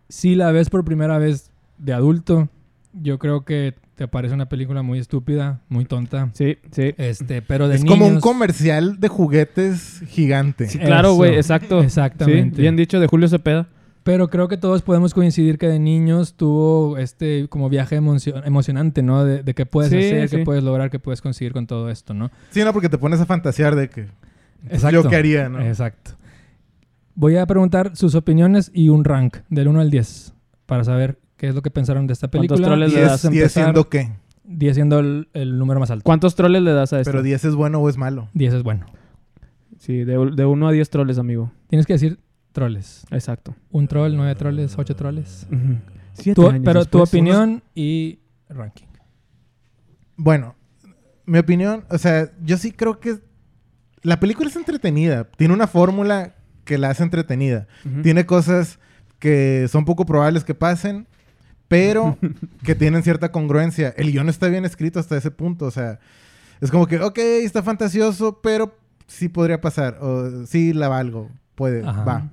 Si 0.09 0.35
la 0.35 0.51
ves 0.51 0.69
por 0.69 0.85
primera 0.85 1.17
vez 1.17 1.51
de 1.83 1.93
adulto, 1.93 2.49
yo 2.93 3.19
creo 3.19 3.43
que 3.45 3.75
te 3.95 4.07
parece 4.07 4.33
una 4.33 4.47
película 4.49 4.81
muy 4.81 4.97
estúpida, 4.99 5.61
muy 5.69 5.85
tonta. 5.85 6.29
Sí, 6.33 6.57
sí. 6.71 6.93
Este, 6.97 7.41
pero 7.41 7.67
de 7.67 7.75
Es 7.75 7.85
como 7.85 8.07
un 8.07 8.19
comercial 8.19 8.99
de 8.99 9.07
juguetes 9.07 10.01
gigante. 10.07 10.67
Sí, 10.67 10.79
claro, 10.79 11.13
güey, 11.13 11.35
exacto. 11.35 11.81
Exactamente. 11.83 12.55
Sí, 12.55 12.61
bien 12.61 12.75
dicho, 12.75 12.99
de 12.99 13.07
Julio 13.07 13.27
Cepeda. 13.27 13.67
Pero 14.03 14.29
creo 14.29 14.49
que 14.49 14.57
todos 14.57 14.81
podemos 14.81 15.13
coincidir 15.13 15.57
que 15.57 15.67
de 15.67 15.79
niños 15.79 16.33
tuvo 16.33 16.97
este 16.97 17.47
como 17.47 17.69
viaje 17.69 17.95
emocio- 17.95 18.43
emocionante, 18.45 19.01
¿no? 19.01 19.23
De, 19.23 19.43
de 19.43 19.53
qué 19.53 19.65
puedes 19.65 19.91
Sí, 19.91 19.97
hacer, 19.97 20.27
sí. 20.29 20.37
qué 20.37 20.43
puedes 20.43 20.61
lograr, 20.61 20.89
qué 20.89 20.99
puedes 20.99 21.21
conseguir 21.21 21.53
con 21.53 21.67
todo 21.67 21.89
esto, 21.89 22.13
¿no? 22.13 22.29
Sí, 22.49 22.61
no, 22.65 22.73
porque 22.73 22.89
te 22.89 22.97
pones 22.97 23.21
a 23.21 23.25
fantasear 23.25 23.75
de 23.77 23.89
que 23.89 24.07
Exacto. 24.69 25.03
yo 25.03 25.09
qué 25.09 25.15
haría, 25.15 25.47
¿no? 25.47 25.61
Exacto. 25.61 26.11
Voy 27.15 27.37
a 27.37 27.45
preguntar 27.45 27.95
sus 27.95 28.15
opiniones 28.15 28.71
y 28.73 28.89
un 28.89 29.05
rank 29.05 29.37
del 29.49 29.67
1 29.69 29.79
al 29.79 29.89
10 29.91 30.33
para 30.65 30.83
saber 30.83 31.17
qué 31.43 31.49
es 31.49 31.55
lo 31.55 31.61
que 31.61 31.69
pensaron 31.71 32.07
de 32.07 32.13
esta 32.13 32.29
¿Cuántos 32.29 32.55
película. 32.57 32.67
troles 32.69 32.93
le 32.93 33.01
das 33.01 33.09
Vamos 33.09 33.25
a 33.25 33.29
diez 33.31 33.43
empezar. 33.43 33.63
siendo 33.65 33.89
qué. 33.89 34.11
10 34.45 34.75
siendo 34.75 34.99
el, 34.99 35.27
el 35.33 35.57
número 35.57 35.77
más 35.81 35.91
alto. 35.91 36.05
¿Cuántos 36.05 36.35
troles 36.35 36.61
le 36.61 36.71
das 36.71 36.93
a 36.93 37.01
esto? 37.01 37.11
Pero 37.11 37.21
10 37.21 37.43
es 37.43 37.53
bueno 37.55 37.79
o 37.79 37.89
es 37.89 37.97
malo. 37.97 38.29
10 38.33 38.53
es 38.53 38.63
bueno. 38.63 38.85
Sí, 39.77 40.05
de, 40.05 40.13
de 40.33 40.45
1 40.45 40.67
a 40.69 40.71
10 40.71 40.89
troles, 40.89 41.17
amigo. 41.19 41.51
Tienes 41.67 41.85
que 41.85 41.91
decir 41.91 42.17
troles. 42.53 43.05
Exacto. 43.11 43.53
Un 43.71 43.89
troll, 43.89 44.15
nueve 44.15 44.35
troles, 44.35 44.73
ocho 44.77 44.95
troles. 44.95 45.45
Ujú. 45.51 45.79
Siete 46.13 46.35
Tu- 46.41 46.47
años 46.47 46.61
pero 46.63 46.85
tu 46.85 47.01
opinión 47.01 47.61
y 47.75 48.19
ranking. 48.47 48.85
Bueno, 50.15 50.55
mi 51.25 51.39
opinión, 51.39 51.83
o 51.89 51.97
sea, 51.97 52.31
yo 52.41 52.55
sí 52.57 52.71
creo 52.71 53.01
que 53.01 53.17
la 54.01 54.21
película 54.21 54.47
es 54.49 54.55
entretenida. 54.55 55.25
Tiene 55.35 55.53
una 55.53 55.67
fórmula 55.67 56.35
que 56.63 56.77
la 56.77 56.89
hace 56.89 57.03
entretenida. 57.03 57.67
Tiene 58.01 58.25
cosas 58.25 58.79
que 59.19 59.67
son 59.69 59.83
poco 59.83 60.05
probables 60.05 60.45
que 60.45 60.55
pasen, 60.55 61.07
pero 61.73 62.17
que 62.63 62.75
tienen 62.75 63.01
cierta 63.01 63.31
congruencia. 63.31 63.93
El 63.97 64.11
guion 64.11 64.29
está 64.29 64.47
bien 64.47 64.63
escrito 64.63 64.99
hasta 64.99 65.17
ese 65.17 65.31
punto. 65.31 65.65
O 65.65 65.71
sea, 65.71 65.99
es 66.61 66.69
como 66.69 66.85
que, 66.85 66.99
ok, 66.99 67.17
está 67.17 67.63
fantasioso, 67.63 68.39
pero 68.43 68.77
sí 69.07 69.27
podría 69.27 69.59
pasar. 69.59 69.97
O 69.99 70.45
sí 70.45 70.71
la 70.73 70.87
valgo. 70.87 71.31
Puede, 71.55 71.83
Ajá. 71.83 72.03
va. 72.03 72.29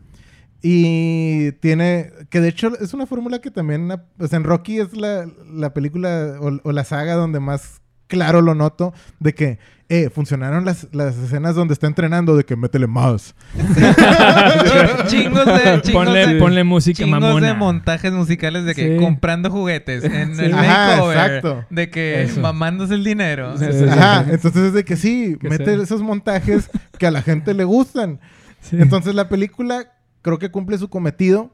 Y 0.63 1.53
tiene, 1.53 2.13
que 2.29 2.41
de 2.41 2.49
hecho 2.49 2.79
es 2.79 2.93
una 2.93 3.07
fórmula 3.07 3.41
que 3.41 3.51
también, 3.51 3.91
o 3.91 4.27
sea, 4.27 4.37
en 4.37 4.45
Rocky 4.45 4.79
es 4.79 4.95
la, 4.95 5.27
la 5.51 5.73
película 5.73 6.37
o, 6.39 6.61
o 6.63 6.73
la 6.73 6.85
saga 6.85 7.15
donde 7.15 7.41
más 7.41 7.80
claro 8.11 8.43
lo 8.43 8.55
noto 8.55 8.93
de 9.21 9.33
que, 9.35 9.59
eh, 9.89 10.09
funcionaron 10.09 10.65
las, 10.65 10.87
las 10.93 11.17
escenas 11.17 11.55
donde 11.55 11.75
está 11.75 11.87
entrenando, 11.87 12.37
de 12.37 12.45
que 12.45 12.55
métele 12.57 12.87
más. 12.87 13.35
chingos 15.07 15.45
de, 15.47 15.81
chingos 15.83 15.93
Ponle, 15.93 16.27
de, 16.27 16.39
ponle 16.39 16.65
música 16.65 17.03
chingos 17.05 17.21
mamona. 17.21 17.47
de 17.49 17.55
montajes 17.55 18.13
musicales 18.13 18.65
de 18.65 18.75
que 18.75 18.97
Sí. 18.99 19.03
comprando 19.05 19.51
juguetes 19.51 20.05
en 20.05 20.37
Sí. 20.37 20.45
el 20.45 20.55
Ajá, 20.55 20.89
makeover. 20.97 21.17
exacto. 21.17 21.65
De 21.71 21.91
que 21.91 22.23
Eso. 22.23 22.41
mamándose 22.41 22.95
el 22.95 23.05
dinero. 23.05 23.57
Sí, 23.59 23.65
Sí, 23.73 23.85
Ajá, 23.89 24.27
entonces 24.31 24.63
es 24.65 24.73
de 24.75 24.85
que 24.85 24.97
sí, 24.97 25.37
Que 25.41 25.49
mete 25.49 25.65
sea. 25.75 25.83
esos 25.83 26.03
montajes 26.03 26.71
que 26.99 27.07
a 27.07 27.11
la 27.11 27.23
gente 27.23 27.55
le 27.55 27.65
gustan. 27.65 28.21
Sí. 28.61 28.77
Entonces 28.79 29.15
la 29.15 29.29
película 29.29 29.93
creo 30.23 30.39
que 30.39 30.51
cumple 30.51 30.79
su 30.79 30.89
cometido, 30.89 31.53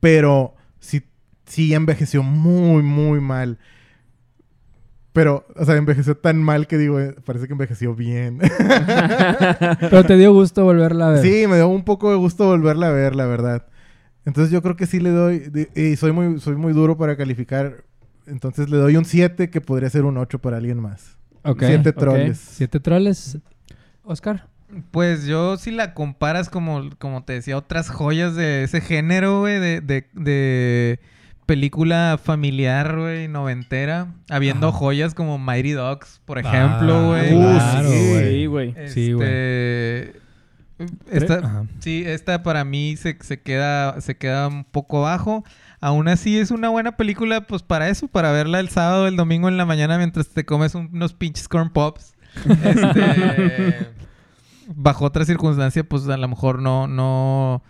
pero 0.00 0.54
sí, 0.78 1.02
sí 1.46 1.74
envejeció 1.74 2.22
muy, 2.22 2.82
muy 2.82 3.20
mal. 3.20 3.58
Pero, 5.16 5.46
o 5.56 5.64
sea, 5.64 5.76
envejeció 5.76 6.14
tan 6.14 6.42
mal 6.42 6.66
que 6.66 6.76
digo, 6.76 7.00
eh, 7.00 7.14
parece 7.24 7.46
que 7.46 7.54
envejeció 7.54 7.94
bien. 7.94 8.38
Pero 9.80 10.04
te 10.04 10.14
dio 10.18 10.34
gusto 10.34 10.62
volverla 10.62 11.08
a 11.08 11.10
ver. 11.12 11.22
sí, 11.22 11.46
me 11.46 11.56
dio 11.56 11.68
un 11.68 11.84
poco 11.84 12.10
de 12.10 12.16
gusto 12.16 12.44
volverla 12.44 12.88
a 12.88 12.90
ver, 12.90 13.16
la 13.16 13.24
verdad. 13.24 13.66
Entonces 14.26 14.52
yo 14.52 14.60
creo 14.60 14.76
que 14.76 14.84
sí 14.84 15.00
le 15.00 15.08
doy, 15.08 15.50
y 15.74 15.96
soy 15.96 16.12
muy, 16.12 16.38
soy 16.38 16.56
muy 16.56 16.74
duro 16.74 16.98
para 16.98 17.16
calificar. 17.16 17.84
Entonces 18.26 18.68
le 18.68 18.76
doy 18.76 18.98
un 18.98 19.06
7 19.06 19.48
que 19.48 19.62
podría 19.62 19.88
ser 19.88 20.04
un 20.04 20.18
8 20.18 20.38
para 20.38 20.58
alguien 20.58 20.80
más. 20.80 21.16
Ok. 21.44 21.62
Siete 21.64 21.88
ok. 21.88 21.96
troles. 21.96 22.38
Siete 22.38 22.78
troles. 22.78 23.38
Oscar. 24.02 24.48
Pues 24.90 25.24
yo, 25.24 25.56
si 25.56 25.70
la 25.70 25.94
comparas 25.94 26.50
como, 26.50 26.90
como 26.98 27.24
te 27.24 27.32
decía, 27.32 27.56
otras 27.56 27.88
joyas 27.88 28.36
de 28.36 28.64
ese 28.64 28.82
género, 28.82 29.40
güey, 29.40 29.60
de, 29.60 29.80
de, 29.80 30.08
de 30.12 31.00
película 31.46 32.18
familiar, 32.22 32.96
güey, 32.98 33.28
noventera, 33.28 34.08
habiendo 34.28 34.68
Ajá. 34.68 34.76
joyas 34.78 35.14
como 35.14 35.38
Mighty 35.38 35.72
Dogs, 35.72 36.20
por 36.24 36.38
Ah, 36.38 36.40
ejemplo, 36.42 37.06
güey. 37.08 37.34
Uh, 37.34 37.40
claro, 37.40 37.88
sí. 37.88 38.08
güey. 38.10 38.30
Sí, 38.34 38.46
güey. 38.46 38.74
Sí, 38.88 39.12
güey. 39.12 39.28
Este, 39.28 40.20
Esta, 41.10 41.64
sí, 41.78 42.02
esta 42.06 42.42
para 42.42 42.64
mí 42.64 42.96
se, 42.98 43.16
se 43.20 43.40
queda, 43.40 43.98
se 44.00 44.16
queda 44.16 44.48
un 44.48 44.64
poco 44.64 45.02
bajo. 45.02 45.42
Aún 45.80 46.08
así 46.08 46.38
es 46.38 46.50
una 46.50 46.68
buena 46.68 46.96
película, 46.96 47.42
pues 47.46 47.62
para 47.62 47.88
eso, 47.88 48.08
para 48.08 48.30
verla 48.32 48.60
el 48.60 48.68
sábado, 48.68 49.06
el 49.06 49.16
domingo 49.16 49.48
en 49.48 49.56
la 49.56 49.64
mañana 49.64 49.96
mientras 49.98 50.28
te 50.28 50.44
comes 50.44 50.74
un- 50.74 50.90
unos 50.92 51.14
pinches 51.14 51.48
corn 51.48 51.70
pops. 51.70 52.14
Este, 52.64 53.88
bajo 54.74 55.04
otra 55.06 55.24
circunstancia, 55.24 55.84
pues 55.84 56.06
a 56.08 56.16
lo 56.16 56.28
mejor 56.28 56.60
no, 56.60 56.86
no, 56.88 57.62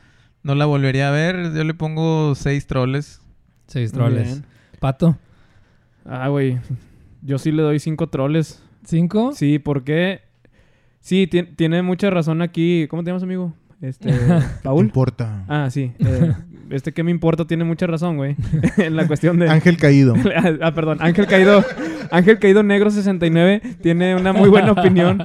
no 0.43 0.55
la 0.55 0.65
volvería 0.67 1.09
a 1.09 1.13
ver. 1.13 1.53
Yo 1.55 1.63
le 1.63 1.75
pongo 1.75 2.35
seis 2.35 2.67
troles. 2.67 3.21
Seis 3.67 3.93
troles. 3.93 4.25
bien. 4.25 4.45
Pato. 4.81 5.17
Ah, 6.05 6.29
güey. 6.29 6.59
Yo 7.23 7.39
sí 7.39 7.51
le 7.53 7.63
doy 7.63 7.79
cinco 7.81 8.09
troles. 8.09 8.63
¿Cinco? 8.85 9.33
Sí, 9.35 9.59
porque... 9.59 10.21
Sí, 11.01 11.27
ti- 11.27 11.43
tiene 11.45 11.83
mucha 11.83 12.11
razón 12.11 12.43
aquí. 12.43 12.87
¿Cómo 12.89 13.03
te 13.03 13.11
llamas, 13.11 13.23
amigo? 13.23 13.53
Este... 13.81 14.11
¿Qué 14.11 14.41
¿Paul? 14.63 14.85
importa? 14.85 15.45
Ah, 15.49 15.69
sí. 15.71 15.93
Eh, 15.99 16.33
este 16.71 16.93
que 16.93 17.03
me 17.03 17.11
importa 17.11 17.45
tiene 17.47 17.65
mucha 17.65 17.87
razón, 17.87 18.17
güey. 18.17 18.37
en 18.79 18.97
la 18.97 19.07
cuestión 19.07 19.39
de... 19.39 19.49
Ángel 19.49 19.77
Caído. 19.77 20.15
ah, 20.63 20.73
perdón. 20.73 20.99
Ángel 21.01 21.27
Caído... 21.27 21.65
Ángel 22.13 22.39
Caído 22.39 22.63
Negro 22.63 22.91
69 22.91 23.61
tiene 23.83 24.15
una 24.15 24.33
muy 24.33 24.49
buena 24.49 24.71
opinión. 24.73 25.25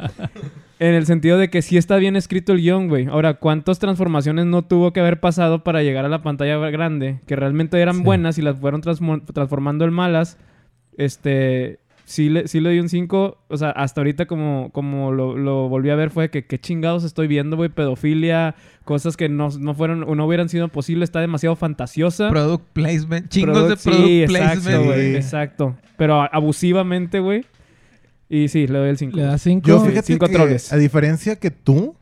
En 0.81 0.95
el 0.95 1.05
sentido 1.05 1.37
de 1.37 1.49
que 1.51 1.61
sí 1.61 1.77
está 1.77 1.97
bien 1.97 2.15
escrito 2.15 2.53
el 2.53 2.59
guion, 2.61 2.87
güey. 2.89 3.05
Ahora, 3.05 3.35
¿cuántas 3.35 3.77
transformaciones 3.77 4.47
no 4.47 4.63
tuvo 4.63 4.91
que 4.93 4.99
haber 4.99 5.19
pasado 5.19 5.63
para 5.63 5.83
llegar 5.83 6.05
a 6.05 6.09
la 6.09 6.23
pantalla 6.23 6.57
grande? 6.71 7.19
Que 7.27 7.35
realmente 7.35 7.79
eran 7.79 7.97
Sí. 7.97 8.01
buenas 8.03 8.37
y 8.39 8.41
las 8.41 8.57
fueron 8.57 8.81
transformando 8.81 9.85
en 9.85 9.93
malas. 9.93 10.37
Este... 10.97 11.79
Sí 12.03 12.27
le, 12.29 12.47
sí 12.49 12.59
le 12.59 12.71
di 12.71 12.79
un 12.79 12.89
5. 12.89 13.37
O 13.47 13.57
sea, 13.57 13.69
hasta 13.69 14.01
ahorita 14.01 14.25
como, 14.25 14.69
como 14.73 15.13
lo, 15.13 15.37
lo 15.37 15.69
volví 15.69 15.91
a 15.91 15.95
ver 15.95 16.09
fue 16.09 16.29
que 16.29 16.45
qué 16.45 16.59
chingados 16.59 17.05
estoy 17.05 17.27
viendo, 17.27 17.55
güey. 17.55 17.69
Pedofilia, 17.69 18.55
cosas 18.83 19.15
que 19.15 19.29
no, 19.29 19.47
no 19.57 19.73
fueron 19.75 20.03
o 20.03 20.15
no 20.15 20.25
hubieran 20.25 20.49
sido 20.49 20.67
posibles. 20.67 21.07
Está 21.07 21.21
demasiado 21.21 21.55
fantasiosa. 21.55 22.29
Product 22.29 22.65
placement. 22.73 23.29
Chingos 23.29 23.55
de 23.69 23.75
Product- 23.75 23.77
sí, 24.05 24.23
placement. 24.27 24.57
Exacto, 24.65 24.83
güey. 24.83 25.15
Exacto. 25.15 25.75
Pero 25.95 26.27
abusivamente, 26.33 27.19
güey. 27.19 27.45
Y 28.33 28.47
sí, 28.47 28.65
le 28.67 28.79
doy 28.79 28.89
el 28.89 28.97
5. 28.97 29.17
Le 29.17 29.23
da 29.23 29.37
cinco. 29.37 29.67
Yo 29.67 29.81
Sí, 29.81 29.89
fíjate 29.89 30.07
cinco 30.07 30.27
que, 30.27 30.33
troles. 30.33 30.71
a 30.71 30.77
diferencia 30.77 31.35
que 31.35 31.51
tú, 31.51 31.95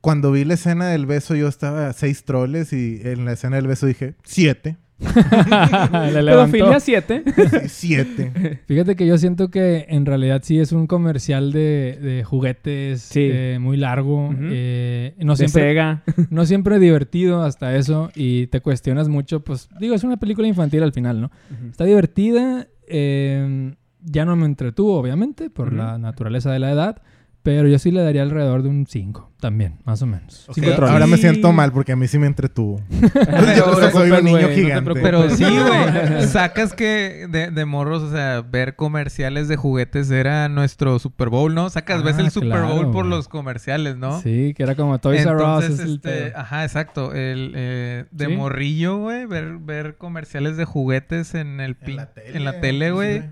cuando 0.00 0.30
vi 0.32 0.44
la 0.44 0.54
escena 0.54 0.86
del 0.88 1.06
beso 1.06 1.34
yo 1.34 1.48
estaba 1.48 1.88
a 1.88 1.92
seis 1.92 2.22
troles 2.24 2.72
y 2.72 3.00
en 3.02 3.24
la 3.24 3.32
escena 3.32 3.56
del 3.56 3.66
beso 3.66 3.86
dije, 3.86 4.14
siete. 4.22 4.76
Le 4.98 6.22
levantó. 6.22 6.52
Pedofilia 6.52 6.80
7. 6.80 7.24
Sí, 7.36 7.68
siete. 7.68 8.60
Fíjate 8.66 8.96
que 8.96 9.06
yo 9.06 9.16
siento 9.18 9.48
que 9.50 9.86
en 9.88 10.06
realidad 10.06 10.40
sí 10.44 10.58
es 10.60 10.72
un 10.72 10.86
comercial 10.86 11.52
de, 11.52 11.98
de 12.00 12.24
juguetes 12.24 13.02
Sí. 13.02 13.28
eh, 13.30 13.58
muy 13.60 13.76
largo. 13.76 14.30
Eh, 14.40 15.14
no, 15.18 15.32
de 15.34 15.36
siempre, 15.48 15.62
Sega. 15.70 16.02
no 16.30 16.46
siempre 16.46 16.78
divertido 16.78 17.42
hasta 17.42 17.76
eso 17.76 18.10
y 18.14 18.46
te 18.48 18.60
cuestionas 18.60 19.08
mucho. 19.08 19.40
Pues 19.40 19.68
digo, 19.80 19.94
es 19.94 20.04
una 20.04 20.16
película 20.16 20.46
infantil 20.48 20.82
al 20.82 20.92
final, 20.92 21.20
¿no? 21.20 21.30
Está 21.70 21.84
divertida. 21.84 22.66
eh, 22.88 23.74
ya 24.10 24.24
no 24.24 24.36
me 24.36 24.46
entretuvo, 24.46 24.98
obviamente, 24.98 25.50
por 25.50 25.72
la 25.72 25.98
naturaleza 25.98 26.50
de 26.52 26.58
la 26.58 26.70
edad. 26.70 27.02
Pero 27.44 27.66
yo 27.68 27.78
sí 27.78 27.92
le 27.92 28.02
daría 28.02 28.22
alrededor 28.22 28.62
de 28.62 28.68
un 28.68 28.84
5 28.86 29.30
también, 29.40 29.78
más 29.84 30.02
o 30.02 30.06
menos. 30.06 30.46
Ok, 30.48 30.56
Cinco 30.56 30.72
troles. 30.74 30.90
ahora 30.92 31.06
me 31.06 31.16
siento 31.16 31.50
mal 31.52 31.72
porque 31.72 31.92
a 31.92 31.96
mí 31.96 32.06
sí 32.08 32.18
me 32.18 32.26
entretuvo. 32.26 32.82
Pero, 33.14 33.54
Yo 33.56 33.90
soy 33.90 34.10
un 34.10 34.24
niño 34.24 34.48
gigante. 34.50 34.92
Pero 35.00 35.30
sí, 35.30 35.44
güey. 35.46 36.22
Sacas 36.26 36.74
que 36.74 37.26
de, 37.30 37.50
de 37.50 37.64
morros, 37.64 38.02
o 38.02 38.10
sea, 38.10 38.42
ver 38.42 38.74
comerciales 38.76 39.46
de 39.48 39.56
juguetes 39.56 40.10
era 40.10 40.48
nuestro 40.50 40.98
Super 40.98 41.28
Bowl, 41.30 41.54
¿no? 41.54 41.70
Sacas, 41.70 42.00
Ah, 42.00 42.04
ves 42.04 42.18
el 42.18 42.30
Super 42.32 42.50
claro, 42.50 42.74
Bowl 42.74 42.90
por 42.90 43.06
los 43.06 43.28
comerciales, 43.28 43.96
¿no? 43.96 44.20
Sí, 44.20 44.52
que 44.54 44.64
era 44.64 44.74
como 44.74 44.98
Toys 44.98 45.24
R 45.24 45.36
Us. 45.42 45.64
Es 45.64 45.78
este, 45.78 46.32
ajá, 46.34 46.64
exacto. 46.64 47.14
El, 47.14 47.52
eh, 47.54 48.04
de 48.10 48.26
Sí. 48.26 48.32
morrillo, 48.32 48.98
güey, 48.98 49.24
ver, 49.26 49.56
ver 49.58 49.96
comerciales 49.96 50.56
de 50.58 50.64
juguetes 50.66 51.34
en 51.34 51.60
el 51.60 51.76
En 52.34 52.44
la 52.44 52.60
tele. 52.60 52.90
güey. 52.90 53.22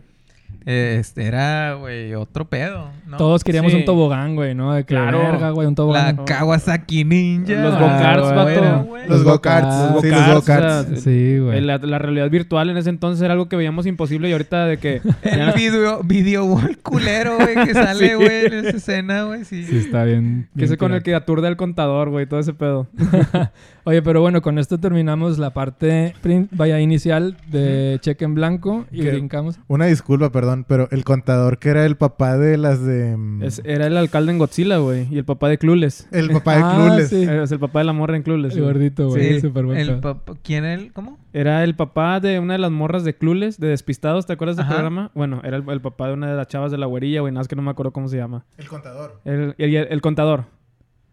Este, 0.65 1.27
era, 1.27 1.75
güey, 1.75 2.15
otro 2.15 2.49
pedo, 2.49 2.91
¿no? 3.07 3.17
Todos 3.17 3.45
queríamos 3.45 3.73
Sí. 3.73 3.79
un 3.79 3.85
tobogán, 3.85 4.35
güey, 4.35 4.55
¿no? 4.55 4.73
De 4.75 4.83
que 4.85 4.95
Claro. 4.95 5.19
verga, 5.19 5.51
güey, 5.51 5.67
un 5.67 5.73
La 5.73 5.77
tobogán. 5.77 6.17
Kawasaki 6.25 7.05
Ninja. 7.05 7.55
Los 7.55 7.75
Ah, 7.75 7.79
go-karts, 7.81 8.33
güey. 8.33 8.37
vato. 8.37 8.89
Los 9.09 9.25
go-karts. 9.25 9.77
los 9.93 10.35
go-karts. 10.35 10.37
o 10.37 10.43
sea, 10.43 10.97
Sí, 10.97 11.39
güey. 11.39 11.61
La, 11.61 11.79
la 11.79 11.99
realidad 11.99 12.29
virtual 12.31 12.71
en 12.71 12.77
ese 12.77 12.91
entonces 12.91 13.23
era 13.23 13.33
algo 13.35 13.49
que 13.49 13.57
veíamos 13.57 13.87
imposible 13.87 14.29
y 14.29 14.33
ahorita 14.33 14.67
de 14.67 14.79
que... 14.79 15.01
El 15.23 15.53
video, 15.53 16.03
video 16.03 16.45
wall 16.45 16.79
culero, 16.83 17.37
güey, 17.37 17.55
que 17.67 17.73
sale, 17.75 18.09
Sí. 18.09 18.15
güey, 18.15 18.47
en 18.47 18.53
esa 18.55 18.77
escena, 18.77 19.23
güey, 19.25 19.45
sí. 19.45 19.63
Sí, 19.65 19.77
está 19.79 20.05
bien. 20.05 20.49
Que 20.57 20.65
es 20.65 20.71
bien 20.71 20.79
con 20.79 20.93
el 20.93 21.03
que 21.03 21.15
aturde 21.15 21.47
al 21.49 21.57
contador, 21.57 22.11
güey, 22.11 22.27
todo 22.27 22.41
ese 22.41 22.53
pedo. 22.55 22.87
Oye, 23.85 24.03
pero 24.03 24.21
bueno, 24.21 24.43
con 24.43 24.59
esto 24.59 24.79
terminamos 24.79 25.39
la 25.39 25.51
parte 25.51 26.13
vaya 26.51 26.81
inicial 26.81 27.37
de 27.47 27.99
cheque 28.01 28.25
en 28.25 28.35
blanco 28.35 28.85
y 28.91 29.03
Que- 29.03 29.13
brincamos. 29.13 29.61
Una 29.69 29.87
disculpa, 29.87 30.31
perdón, 30.31 30.65
pero 30.67 30.89
el 30.91 31.05
contador 31.05 31.59
que 31.59 31.69
era 31.69 31.85
el 31.87 31.97
papá 31.97 32.37
de 32.37 32.57
las 32.57 32.85
de... 32.85 32.96
Es- 33.43 33.61
era 33.65 33.87
el 33.87 33.97
alcalde 33.97 34.33
en 34.33 34.39
Godzilla, 34.39 34.79
güey, 34.79 35.07
y 35.11 35.19
el 35.19 35.25
papá 35.25 35.49
de 35.49 35.59
Clueless. 35.59 36.09
El 36.13 36.31
papá 36.31 36.57
de 36.57 36.63
Ah, 36.65 36.75
Clueless. 36.77 37.09
sí. 37.09 37.23
Es 37.23 37.53
el 37.53 37.59
papá 37.59 37.81
de 37.81 37.85
la 37.87 37.93
morra 37.93 38.17
en 38.17 38.23
Clueless. 38.23 38.57
El 38.57 38.63
gordito, 38.65 39.09
güey. 39.09 39.41
Sí, 39.41 39.47
el 39.47 40.01
¿Quién 40.43 40.65
él? 40.65 40.93
¿Cómo? 40.93 41.19
Era 41.33 41.65
el 41.65 41.75
papá 41.77 42.21
de 42.21 42.39
una 42.41 42.55
de 42.55 42.59
las 42.59 42.71
morras 42.71 43.05
de 43.05 43.15
Clueless, 43.15 43.59
de 43.61 43.69
Despistados, 43.69 44.27
¿te 44.27 44.33
acuerdas 44.33 44.57
del 44.57 44.65
Ajá. 44.67 44.75
programa? 44.75 45.11
Bueno, 45.15 45.41
era 45.45 45.57
el, 45.57 45.69
el 45.69 45.81
papá 45.81 46.09
de 46.09 46.15
una 46.15 46.31
de 46.31 46.37
las 46.37 46.49
chavas 46.49 46.71
de 46.71 46.79
la 46.79 46.87
güerilla, 46.87 47.21
güey, 47.21 47.33
nada 47.33 47.41
más 47.41 47.49
que 47.49 47.57
no 47.57 47.63
me 47.63 47.71
acuerdo 47.71 47.93
cómo 47.93 48.09
se 48.09 48.17
llama. 48.17 48.45
El 48.57 48.69
contador. 48.69 49.21
El, 49.25 49.55
el- 49.59 49.75
el 49.75 50.01
contador. 50.01 50.45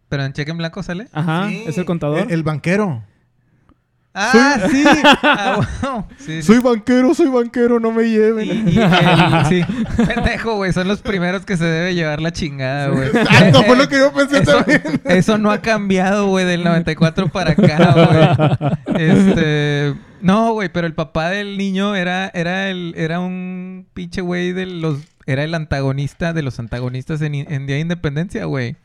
¿Pero 0.08 0.22
en 0.24 0.32
cheque 0.32 0.50
en 0.50 0.58
blanco 0.58 0.82
sale? 0.82 1.08
Ajá, 1.12 1.48
Sí, 1.48 1.64
es 1.66 1.76
el 1.78 1.84
contador. 1.84 2.20
El, 2.20 2.30
el 2.30 2.42
banquero. 2.42 3.02
¡Ah, 4.14 4.58
sí! 4.70 4.84
Ah, 5.22 5.68
wow. 5.82 6.04
Sí, 6.18 6.40
sí. 6.40 6.42
Soy 6.44 6.58
banquero, 6.58 7.14
soy 7.14 7.26
banquero, 7.28 7.80
no 7.80 7.90
me 7.90 8.04
Y, 8.04 8.10
lleven. 8.12 8.46
y 8.68 8.78
el- 8.78 9.46
sí. 9.48 9.62
Pendejo, 10.06 10.54
güey. 10.56 10.72
Son 10.72 10.86
los 10.86 11.00
primeros 11.02 11.44
que 11.44 11.56
se 11.56 11.64
debe 11.64 11.94
llevar 11.94 12.20
la 12.20 12.30
chingada, 12.32 12.88
güey. 12.88 13.08
Exacto, 13.08 13.62
fue 13.64 13.76
lo 13.76 13.88
que 13.88 13.98
yo 13.98 14.12
pensé 14.12 14.38
Eso, 14.38 14.56
también. 14.58 14.82
eso 15.04 15.38
no 15.38 15.50
ha 15.50 15.60
cambiado, 15.60 16.28
güey, 16.28 16.44
del 16.44 16.62
94 16.64 17.28
para 17.28 17.52
acá, 17.52 18.68
güey. 18.86 18.96
Este. 19.10 19.94
No, 20.20 20.52
güey, 20.52 20.70
pero 20.70 20.86
el 20.86 20.94
papá 20.94 21.28
del 21.30 21.58
niño 21.58 21.94
era, 21.96 22.30
era, 22.32 22.70
el, 22.70 22.94
era 22.96 23.20
un 23.20 23.86
pinche 23.94 24.20
güey 24.22 24.52
de 24.52 24.66
los. 24.66 25.00
Era 25.26 25.42
el 25.44 25.54
antagonista 25.54 26.32
de 26.32 26.42
los 26.42 26.58
antagonistas 26.58 27.20
en, 27.22 27.34
en 27.34 27.66
Día 27.66 27.76
de 27.76 27.80
Independencia, 27.80 28.44
güey. 28.44 28.76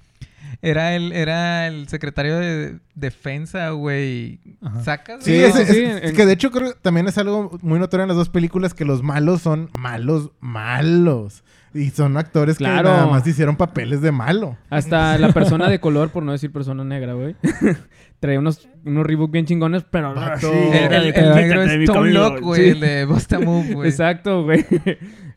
Era 0.62 0.96
el, 0.96 1.12
era 1.14 1.68
el 1.68 1.88
secretario 1.88 2.38
de 2.38 2.80
defensa, 2.96 3.70
güey. 3.70 4.40
¿Sacas? 4.84 5.24
Sí, 5.24 5.36
es, 5.36 5.54
sí, 5.54 5.84
es- 5.84 6.12
que 6.14 6.26
de 6.26 6.34
hecho 6.34 6.52
creo 6.52 6.74
que 6.74 6.80
también 6.82 7.08
es 7.08 7.18
algo 7.18 7.58
muy 7.62 7.80
notorio 7.80 8.04
en 8.04 8.10
las 8.10 8.18
dos 8.18 8.30
películas 8.30 8.74
que 8.74 8.84
los 8.86 9.02
malos 9.04 9.42
son 9.42 9.70
malos, 9.80 10.32
malos. 10.40 11.44
Y 11.74 11.92
son 11.92 12.18
actores 12.18 12.58
Claro. 12.58 12.90
que 12.90 12.96
nada 12.96 13.06
más 13.06 13.28
hicieron 13.28 13.56
papeles 13.56 14.02
de 14.02 14.12
malo. 14.12 14.58
Hasta 14.72 15.18
la 15.20 15.32
persona 15.34 15.70
de 15.70 15.80
color, 15.80 16.10
por 16.10 16.24
no 16.24 16.32
decir 16.32 16.52
persona 16.52 16.84
negra, 16.84 17.14
güey. 17.14 17.36
Traía 18.20 18.40
unos, 18.40 18.68
unos 18.86 19.06
Reebok 19.06 19.32
bien 19.32 19.46
chingones, 19.46 19.84
pero... 19.90 20.14
Vato. 20.14 20.40
Sí, 20.52 20.58
El, 20.74 20.94
el- 20.94 20.94
el 20.94 21.14
Quítate 21.14 21.36
negro 21.36 21.66
de 21.66 21.84
es 21.84 21.90
Tom. 21.90 22.06
Lock, 22.08 22.40
güey. 22.42 22.62
Sí. 22.64 22.70
El 22.70 22.80
de 22.80 23.06
Busta 23.06 23.40
Move, 23.40 23.74
güey. 23.74 23.90
Exacto, 23.90 24.44
güey. 24.44 24.66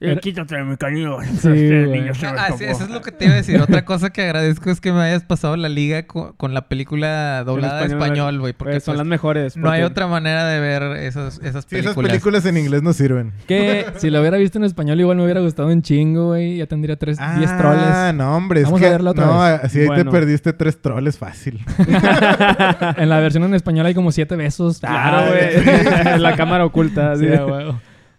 Era- 0.01 0.21
Quítate 0.21 0.57
de 0.57 0.65
mi 0.65 0.77
cañón. 0.77 1.25
Sí, 1.41 1.49
güey. 1.49 2.09
Ah, 2.37 2.49
sí, 2.59 2.65
eso 2.65 2.85
es 2.85 2.91
lo 2.91 3.03
que 3.03 3.13
te 3.13 3.27
iba 3.27 3.35
a 3.35 3.37
decir. 3.37 3.61
Otra 3.61 3.85
cosa 3.85 4.11
que 4.11 4.23
agradezco 4.23 4.71
es 4.71 4.81
que 4.81 4.93
me 4.93 5.01
hayas 5.01 5.23
pasado 5.23 5.57
la 5.57 5.69
liga 5.69 6.07
co- 6.07 6.35
con, 6.37 6.55
la 6.55 6.69
película 6.69 7.45
doblada 7.45 7.85
en 7.85 7.93
español, 7.93 8.41
güey. 8.41 8.53
Porque 8.53 8.81
son 8.81 8.93
pues, 8.95 8.99
las 8.99 9.07
mejores. 9.07 9.57
no 9.57 9.71
hay 9.71 9.83
porque- 9.83 9.93
otra 9.93 10.07
manera 10.09 10.47
de 10.49 10.59
ver 10.61 10.83
esas, 11.05 11.39
esas 11.43 11.65
Sí, 11.65 11.77
esas 11.77 11.95
películas. 11.95 12.11
películas 12.11 12.47
en 12.47 12.57
inglés 12.59 12.83
no 12.83 12.93
sirven. 12.93 13.33
Que 13.47 13.87
Si 13.99 14.11
lo 14.11 14.21
hubiera 14.21 14.39
visto 14.39 14.59
en 14.59 14.65
español, 14.65 14.99
igual 15.01 15.17
me 15.19 15.25
hubiera 15.25 15.41
gustado 15.41 15.69
un 15.69 15.83
chingo, 15.83 16.29
güey. 16.29 16.57
Ya 16.57 16.67
tendría 16.67 16.97
tres, 16.97 17.19
diez 17.39 17.51
Ah, 17.53 17.59
troles. 17.59 18.15
no, 18.15 18.37
hombre. 18.37 18.61
Es 18.61 18.65
Vamos 18.67 18.81
que, 18.81 18.87
a 18.87 18.91
verla 18.91 19.11
otra 19.13 19.27
no, 19.27 19.41
vez. 19.41 19.61
así 19.63 19.79
ahí 19.79 19.85
te 19.85 19.95
Bueno. 19.95 20.11
perdiste 20.11 20.53
tres 20.53 20.81
troles 20.83 21.17
fácil. 21.19 21.61
En 22.97 23.09
la 23.09 23.21
versión 23.21 23.42
en 23.47 23.55
español 23.55 23.87
hay 23.87 23.95
como 23.95 24.13
siete 24.13 24.37
besos. 24.37 24.81
Claro, 24.81 25.17
Ah, 25.19 25.29
güey. 25.29 26.19
la 26.21 26.37
cámara 26.37 26.65
oculta. 26.65 27.17
Sí. 27.17 27.27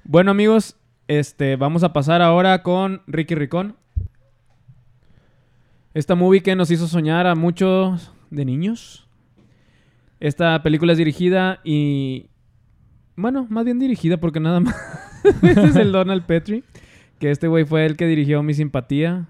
Bueno, 0.03 0.31
amigos, 0.31 0.75
este, 1.07 1.55
vamos 1.55 1.83
a 1.83 1.93
pasar 1.93 2.21
ahora 2.21 2.63
con 2.63 3.01
Ricky 3.07 3.35
Ricón. 3.35 3.75
Esta 5.93 6.15
movie 6.15 6.41
que 6.41 6.55
nos 6.55 6.71
hizo 6.71 6.87
soñar 6.87 7.27
a 7.27 7.35
muchos 7.35 8.11
de 8.31 8.45
niños. 8.45 9.07
Esta 10.19 10.61
película 10.63 10.93
es 10.93 10.97
dirigida 10.97 11.59
y... 11.63 12.27
Bueno, 13.15 13.45
más 13.49 13.63
bien 13.65 13.77
dirigida 13.79 14.17
porque 14.17 14.39
nada 14.39 14.59
más... 14.59 14.75
este 15.43 15.65
es 15.65 15.75
el 15.75 15.91
Donald 15.91 16.23
Petrie. 16.25 16.63
Que 17.19 17.29
este 17.29 17.47
güey 17.47 17.63
fue 17.65 17.85
el 17.85 17.95
que 17.95 18.07
dirigió 18.07 18.41
Mi 18.41 18.53
Simpatía. 18.53 19.27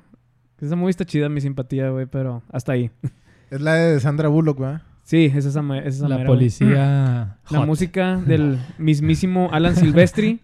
Esa 0.62 0.76
movie 0.78 0.92
está 0.92 1.04
chida, 1.06 1.28
Mi 1.28 1.42
Simpatía, 1.42 1.90
güey, 1.90 2.06
pero 2.06 2.44
hasta 2.50 2.72
ahí. 2.72 2.90
Es 3.50 3.60
la 3.60 3.74
de 3.74 4.00
Sandra 4.00 4.30
Bullock, 4.30 4.58
¿verdad? 4.60 4.82
Sí, 5.04 5.26
es 5.26 5.46
esa, 5.46 5.62
es 5.80 5.96
esa 5.98 6.08
La 6.08 6.18
mera, 6.18 6.28
policía. 6.30 7.38
La 7.50 7.66
música 7.66 8.18
del 8.26 8.58
mismísimo 8.78 9.50
Alan 9.52 9.76
Silvestri. 9.76 10.40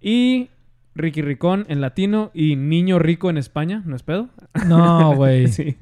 y 0.00 0.48
Ricky 0.94 1.20
Ricón 1.20 1.66
en 1.68 1.80
latino 1.80 2.30
y 2.32 2.56
Niño 2.56 2.98
Rico 2.98 3.28
en 3.28 3.36
España. 3.38 3.82
¿No 3.84 3.96
es 3.96 4.02
pedo? 4.02 4.28
No, 4.66 5.14
güey. 5.16 5.48
sí. 5.48 5.76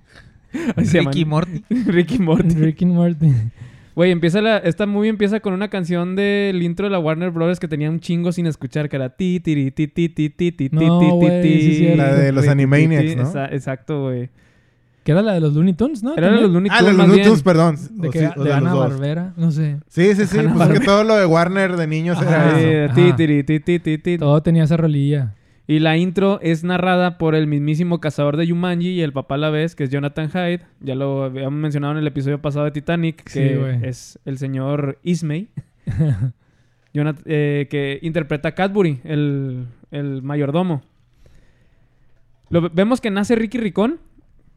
Ricky 0.76 0.98
llaman. 1.24 1.28
Morty. 1.28 1.64
Ricky 1.86 2.18
Morty. 2.18 2.54
Rick 2.54 2.82
and 2.82 2.92
Morty. 2.94 3.32
Güey, 3.96 4.10
empieza 4.10 4.40
la, 4.40 4.58
esta 4.58 4.86
movie 4.86 5.08
empieza 5.10 5.38
con 5.40 5.52
una 5.52 5.68
canción 5.68 6.16
del 6.16 6.62
intro 6.62 6.86
de 6.86 6.90
la 6.90 6.98
Warner 6.98 7.30
Brothers 7.30 7.60
que 7.60 7.68
tenía 7.68 7.90
un 7.90 8.00
chingo 8.00 8.32
sin 8.32 8.46
escuchar, 8.46 8.88
que 8.88 8.96
era 8.96 9.10
ti, 9.10 9.38
tiri, 9.38 9.70
ti, 9.70 9.86
ti, 9.86 10.08
ti, 10.08 10.30
ti, 10.30 10.50
ti, 10.50 10.68
ti, 10.68 10.74
No, 10.74 10.98
ti, 10.98 11.06
güey, 11.10 11.42
ti, 11.42 11.60
sí 11.60 11.70
es 11.70 11.76
cierto. 11.78 11.96
La 11.98 12.14
de 12.14 12.32
los 12.32 12.42
ti, 12.42 12.48
ti, 12.48 12.52
Animaniacs, 12.52 13.08
ti, 13.10 13.16
¿no? 13.16 13.22
esa- 13.28 13.46
Exacto, 13.46 14.02
güey. 14.04 14.30
Que 15.04 15.12
era 15.12 15.20
la 15.22 15.34
de 15.34 15.40
los 15.40 15.52
Looney 15.54 15.74
Tunes, 15.74 16.02
¿no? 16.02 16.16
Era 16.16 16.30
de 16.32 16.40
los. 16.40 16.50
Looney 16.50 16.70
Ah, 16.72 16.78
Tunes, 16.78 16.92
los 16.94 16.96
más 16.98 17.06
Looney 17.08 17.20
bien. 17.20 17.28
Tunes, 17.28 17.42
perdón. 17.42 17.76
De, 18.00 18.10
que, 18.10 18.18
sí, 18.20 18.24
de 18.24 18.30
de 18.42 18.44
los 18.44 18.54
Ana. 18.54 18.74
Barbera. 18.74 19.32
No 19.36 19.50
sé. 19.50 19.76
Sí, 19.88 20.14
sí, 20.14 20.24
sí. 20.26 20.38
Pues 20.54 20.70
es 20.70 20.78
que 20.80 20.84
todo 20.84 21.04
lo 21.04 21.14
de 21.16 21.26
Warner 21.26 21.76
de 21.76 21.86
niños 21.86 22.20
era 22.22 22.48
Ajá, 22.50 22.58
eso. 22.58 22.58
sí, 22.58 22.76
Ajá. 22.76 22.94
ti, 22.94 23.12
tiri, 23.16 23.44
ti, 23.44 23.60
ti, 23.60 23.78
ti, 23.78 23.98
ti. 23.98 24.18
Todo 24.18 24.42
tenía 24.42 24.64
esa 24.64 24.76
rolilla. 24.78 25.34
Y 25.66 25.78
la 25.78 25.96
intro 25.96 26.40
es 26.42 26.62
narrada 26.64 27.16
por 27.16 27.34
el 27.34 27.46
mismísimo 27.46 27.98
cazador 28.00 28.36
de 28.36 28.46
Yumanji 28.46 28.88
y 28.90 29.00
el 29.02 29.12
papá 29.14 29.36
a 29.36 29.38
la 29.38 29.50
vez, 29.50 29.74
que 29.74 29.84
es 29.84 29.90
Jonathan 29.90 30.28
Hyde. 30.30 30.60
Ya 30.80 30.94
lo 30.94 31.24
habíamos 31.24 31.58
mencionado 31.58 31.92
en 31.94 31.98
el 32.00 32.06
episodio 32.06 32.40
pasado 32.42 32.64
de 32.66 32.70
Titanic, 32.70 33.22
que 33.30 33.78
es 33.82 34.18
el 34.24 34.36
señor 34.38 34.98
Ismay. 35.02 35.48
Jonat- 36.94 37.22
eh, 37.24 37.66
que 37.70 37.98
interpreta 38.02 38.50
a 38.50 38.52
Cadbury, 38.52 39.00
el, 39.04 39.66
el 39.90 40.22
mayordomo. 40.22 40.82
Lo, 42.50 42.60
ve- 42.60 42.70
vemos 42.72 43.00
que 43.00 43.10
nace 43.10 43.34
Ricky 43.34 43.58
Ricón, 43.58 43.98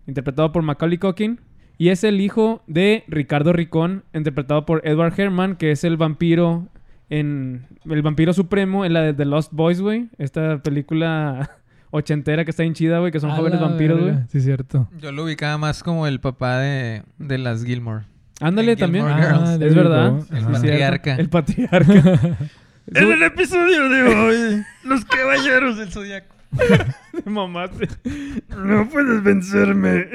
interpretado 0.08 0.52
por 0.52 0.64
Macaulay 0.64 0.98
Culkin, 0.98 1.40
y 1.78 1.90
es 1.90 2.04
el 2.04 2.22
hijo 2.22 2.64
de 2.68 3.04
Ricardo 3.08 3.54
Ricón, 3.54 4.04
interpretado 4.14 4.66
por 4.66 4.82
Edward 4.88 5.14
Herman, 5.20 5.56
que 5.56 5.72
es 5.72 5.84
el 5.84 5.98
vampiro 5.98 6.68
en 7.10 7.66
el 7.86 8.02
vampiro 8.02 8.34
supremo 8.34 8.84
en 8.84 8.94
la 8.94 9.02
de 9.02 9.14
The 9.14 9.26
Lost 9.26 9.54
Boys, 9.54 9.80
güey, 9.80 10.10
esta 10.18 10.58
película 10.62 11.52
ochentera 11.92 12.44
que 12.44 12.52
está 12.52 12.64
bien 12.64 12.74
chida, 12.74 13.00
güey, 13.00 13.12
que 13.12 13.20
son 13.20 13.32
A 13.32 13.36
jóvenes 13.36 13.62
vampiros, 13.62 14.00
güey. 14.00 14.16
Sí, 14.30 14.42
cierto. 14.42 14.90
Yo 15.00 15.12
lo 15.12 15.24
ubicaba 15.24 15.58
más 15.58 15.84
como 15.84 16.08
el 16.08 16.20
papá 16.20 16.60
de, 16.60 17.04
de 17.18 17.38
las 17.38 17.64
Gilmore. 17.64 18.06
Ándale 18.40 18.76
también. 18.76 19.06
Ah, 19.08 19.56
there 19.58 19.70
es 19.70 19.76
verdad. 19.76 20.20
El 20.32 20.46
patriarca. 20.46 21.16
El 21.16 21.30
patriarca. 21.30 22.38
En 22.94 23.12
el 23.12 23.22
episodio 23.22 23.90
de 23.90 24.02
hoy, 24.02 24.64
los 24.86 25.04
caballeros 25.04 25.78
del 25.78 25.92
zodiaco. 25.92 26.37
Te 27.24 27.30
mamaste. 27.30 27.88
No 28.56 28.88
puedes 28.90 29.24
vencerme. 29.24 30.08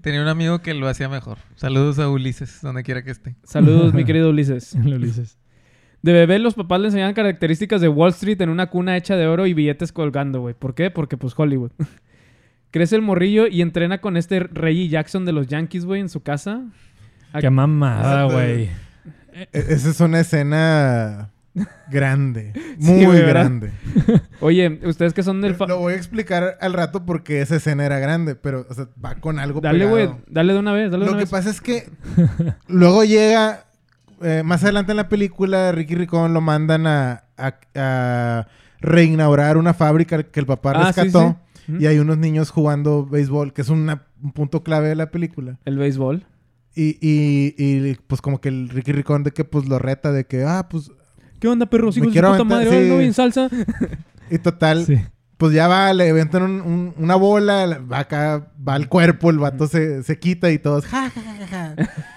Tenía 0.00 0.22
un 0.22 0.28
amigo 0.28 0.60
que 0.60 0.74
lo 0.74 0.88
hacía 0.88 1.08
mejor. 1.08 1.38
Saludos 1.54 1.98
a 1.98 2.08
Ulises, 2.08 2.60
donde 2.62 2.82
quiera 2.82 3.02
que 3.02 3.10
esté. 3.10 3.36
Saludos, 3.44 3.94
mi 3.94 4.04
querido 4.06 4.30
Ulises. 4.30 4.74
Ulises. 4.84 5.38
De 6.02 6.12
bebé, 6.12 6.38
los 6.38 6.54
papás 6.54 6.80
le 6.80 6.86
enseñaban 6.88 7.14
características 7.14 7.80
de 7.80 7.88
Wall 7.88 8.10
Street 8.10 8.40
en 8.40 8.50
una 8.50 8.68
cuna 8.68 8.96
hecha 8.96 9.16
de 9.16 9.26
oro 9.26 9.46
y 9.46 9.54
billetes 9.54 9.92
colgando, 9.92 10.40
güey. 10.40 10.54
¿Por 10.54 10.74
qué? 10.74 10.90
Porque, 10.90 11.16
pues, 11.16 11.34
Hollywood. 11.36 11.72
Crece 12.70 12.96
el 12.96 13.02
morrillo 13.02 13.46
y 13.48 13.62
entrena 13.62 13.98
con 14.00 14.16
este 14.16 14.40
Reggie 14.40 14.88
Jackson 14.88 15.24
de 15.24 15.32
los 15.32 15.48
Yankees, 15.48 15.84
güey, 15.84 16.00
en 16.00 16.08
su 16.08 16.22
casa. 16.22 16.62
Qué 17.40 17.50
mamada, 17.50 18.24
güey. 18.24 18.68
E- 19.32 19.48
Esa 19.52 19.90
es 19.90 20.00
una 20.00 20.20
escena 20.20 21.30
grande. 21.90 22.52
Muy 22.78 23.18
grande. 23.20 23.72
Oye, 24.40 24.80
ustedes 24.84 25.12
que 25.12 25.22
son 25.22 25.40
del... 25.40 25.56
Lo 25.66 25.78
voy 25.78 25.94
a 25.94 25.96
explicar 25.96 26.56
al 26.60 26.72
rato 26.72 27.04
porque 27.04 27.40
esa 27.40 27.56
escena 27.56 27.84
era 27.86 27.98
grande, 27.98 28.34
pero 28.36 28.66
o 28.68 28.74
sea, 28.74 28.88
va 29.04 29.16
con 29.16 29.38
algo 29.38 29.60
Dale, 29.60 29.86
güey. 29.86 30.10
Dale 30.28 30.52
de 30.52 30.58
una 30.58 30.72
vez, 30.72 30.90
dale 30.90 31.04
de 31.04 31.10
Lo 31.10 31.12
una 31.12 31.18
que 31.18 31.24
vez. 31.24 31.30
pasa 31.30 31.50
es 31.50 31.60
que 31.60 31.88
luego 32.68 33.04
llega, 33.04 33.64
eh, 34.22 34.42
más 34.44 34.62
adelante 34.62 34.92
en 34.92 34.96
la 34.96 35.08
película, 35.08 35.72
Ricky 35.72 35.94
Ricón 35.94 36.32
lo 36.34 36.40
mandan 36.40 36.86
a, 36.86 37.24
a- 37.36 37.54
a 37.74 38.46
reinaugurar 38.80 39.56
una 39.56 39.74
fábrica 39.74 40.22
que 40.22 40.40
el 40.40 40.46
papá 40.46 40.72
Ah, 40.76 40.86
rescató. 40.92 41.36
sí. 41.66 41.74
Y 41.80 41.86
hay 41.86 41.98
unos 41.98 42.16
niños 42.16 42.50
jugando 42.50 43.04
béisbol, 43.04 43.52
que 43.52 43.60
es 43.62 43.68
una- 43.68 44.06
un 44.22 44.32
punto 44.32 44.62
clave 44.62 44.88
de 44.88 44.94
la 44.94 45.10
película. 45.10 45.58
El 45.64 45.76
béisbol. 45.78 46.24
Y, 46.74 46.96
y, 47.00 47.54
y, 47.58 47.96
pues 48.06 48.20
como 48.22 48.40
que 48.40 48.48
el 48.48 48.68
Ricky 48.68 48.92
Ricón 48.92 49.24
de 49.24 49.32
que 49.32 49.44
pues 49.44 49.68
lo 49.68 49.78
reta 49.78 50.12
de 50.12 50.24
que, 50.26 50.44
ah, 50.44 50.68
pues... 50.70 50.90
¿Qué 51.40 51.48
onda, 51.48 51.66
perros? 51.66 51.96
Hijos 51.96 52.12
de 52.12 52.20
puta 52.22 52.44
madre. 52.44 52.82
sí. 52.84 52.88
¿No 52.88 52.98
bien 52.98 53.14
salsa? 53.14 53.48
Y 54.30 54.38
total, 54.38 54.84
Sí. 54.86 54.96
pues 55.36 55.52
ya 55.54 55.68
va, 55.68 55.92
le 55.92 56.10
aventan 56.10 56.42
un- 56.42 56.60
un- 56.60 56.94
una 56.98 57.14
bola, 57.16 57.66
la- 57.66 57.78
va 57.78 58.00
acá, 58.00 58.52
va 58.66 58.74
al 58.74 58.88
cuerpo, 58.88 59.30
el 59.30 59.38
vato 59.38 59.66
se, 59.68 60.02
se 60.02 60.18
quita 60.18 60.50
y 60.50 60.58
todos, 60.58 60.84
ja, 60.86 61.10
ja, 61.10 61.20
ja, 61.46 61.46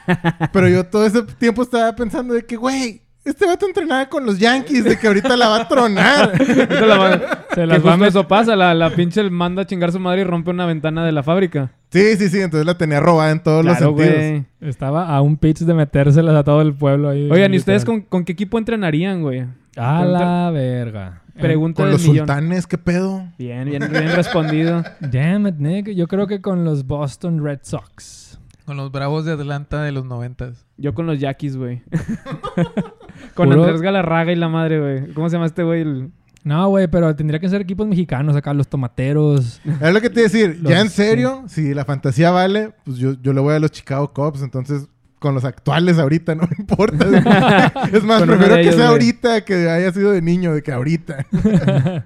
ja. 0.08 0.50
Pero 0.54 0.68
yo 0.68 0.86
todo 0.88 1.06
ese 1.06 1.22
tiempo 1.38 1.62
estaba 1.62 1.96
pensando 1.96 2.34
de 2.34 2.46
que, 2.46 2.56
güey, 2.58 3.04
este 3.24 3.46
vato 3.46 3.66
entrenaba 3.68 4.08
con 4.10 4.26
los 4.26 4.40
Yankees, 4.40 4.84
de 4.84 4.98
que 4.98 5.08
ahorita 5.08 5.36
la 5.38 5.48
va 5.50 5.58
a 5.62 5.68
tronar. 5.68 6.32
Ahorita 6.40 6.86
la 6.88 6.98
va- 6.98 7.22
Se 7.54 7.66
las 7.68 7.78
va 7.86 7.90
a 7.94 7.98
justo 7.98 8.06
met- 8.06 8.08
eso 8.08 8.28
pasa. 8.28 8.56
La, 8.56 8.74
la 8.74 8.90
pinche 8.96 9.30
manda 9.30 9.62
a 9.64 9.66
chingar 9.66 9.92
su 9.92 10.00
madre 10.00 10.22
y 10.22 10.24
rompe 10.24 10.50
una 10.52 10.66
ventana 10.66 11.06
de 11.06 11.12
la 11.12 11.22
fábrica. 11.24 11.72
sí, 11.92 12.16
sí, 12.18 12.30
sí, 12.30 12.40
entonces 12.42 12.66
la 12.66 12.78
tenía 12.78 13.00
robada 13.00 13.32
en 13.32 13.42
todos 13.44 13.64
Claro, 13.64 13.92
los 13.92 13.98
sentidos. 14.00 14.20
güey. 14.60 14.70
Estaba 14.70 15.08
a 15.16 15.22
un 15.22 15.38
pitch 15.38 15.60
de 15.60 15.74
metérselas 15.74 16.36
a 16.36 16.44
todo 16.44 16.62
el 16.62 16.74
pueblo 16.74 17.10
ahí. 17.10 17.30
Oigan, 17.32 17.54
¿y 17.54 17.58
ustedes 17.58 17.86
con, 17.86 18.02
con 18.02 18.24
qué 18.26 18.32
equipo 18.32 18.58
entrenarían, 18.58 19.22
güey? 19.22 19.46
A 19.78 20.04
la 20.06 20.50
verga. 20.52 21.22
Pregunta 21.40 21.78
Con 21.78 21.86
del 21.86 21.94
los 21.94 22.02
millón. 22.02 22.18
sultanes, 22.28 22.68
¿qué 22.68 22.78
pedo? 22.78 23.24
Bien, 23.38 23.66
bien, 23.66 23.88
bien 23.90 24.16
respondido. 24.16 24.84
Damn 25.00 25.48
it, 25.48 25.56
Nick. 25.58 25.90
Yo 25.96 26.08
creo 26.08 26.28
que 26.28 26.42
con 26.42 26.66
los 26.66 26.86
Boston 26.86 27.44
Red 27.44 27.60
Sox. 27.64 28.38
Con 28.66 28.78
los 28.78 28.92
Bravos 28.92 29.26
de 29.26 29.32
Atlanta 29.34 29.82
de 29.82 29.92
los 29.92 30.06
noventas. 30.06 30.66
Yo 30.78 30.94
con 30.94 31.08
los 31.08 31.20
Yaquis, 31.20 31.56
güey. 31.58 31.82
con 33.34 33.50
Puro- 33.50 33.64
Andrés 33.64 33.82
Galarraga 33.82 34.32
y 34.32 34.36
la 34.36 34.50
madre, 34.50 34.80
güey. 34.80 35.14
¿Cómo 35.14 35.30
se 35.30 35.36
llama 35.36 35.46
este 35.46 35.64
güey? 35.64 35.82
El- 35.82 36.12
No, 36.44 36.68
güey, 36.70 36.88
pero 36.88 37.16
tendría 37.16 37.40
que 37.40 37.48
ser 37.50 37.62
equipos 37.62 37.88
mexicanos 37.88 38.36
acá, 38.36 38.54
los 38.54 38.68
tomateros. 38.68 39.62
Es 39.82 39.94
lo 39.94 40.02
que 40.02 40.10
te 40.10 40.22
iba 40.22 40.28
a 40.28 40.32
decir, 40.32 40.60
Los- 40.62 40.72
ya 40.72 40.82
en 40.82 40.90
serio, 40.90 41.44
si 41.48 41.74
la 41.74 41.86
fantasía 41.86 42.32
vale, 42.32 42.72
pues 42.84 42.98
yo, 42.98 43.14
yo 43.22 43.34
le 43.34 43.42
voy 43.42 43.54
a 43.56 43.60
los 43.60 43.72
Chicago 43.72 44.12
Cubs, 44.14 44.42
entonces 44.42 44.88
con 45.20 45.36
los 45.36 45.46
actuales 45.46 46.00
ahorita 46.00 46.34
no 46.36 46.44
me 46.44 46.56
importa. 46.58 47.06
es 47.94 48.04
más, 48.04 48.24
uno 48.24 48.34
prefiero 48.34 48.56
que 48.56 48.62
ellos, 48.62 48.76
sea 48.76 48.88
ahorita 48.90 49.42
que 49.46 49.70
haya 49.70 49.92
sido 49.92 50.12
de 50.12 50.22
niño, 50.24 50.54
de 50.54 50.64
que 50.64 50.72
ahorita. 50.72 51.26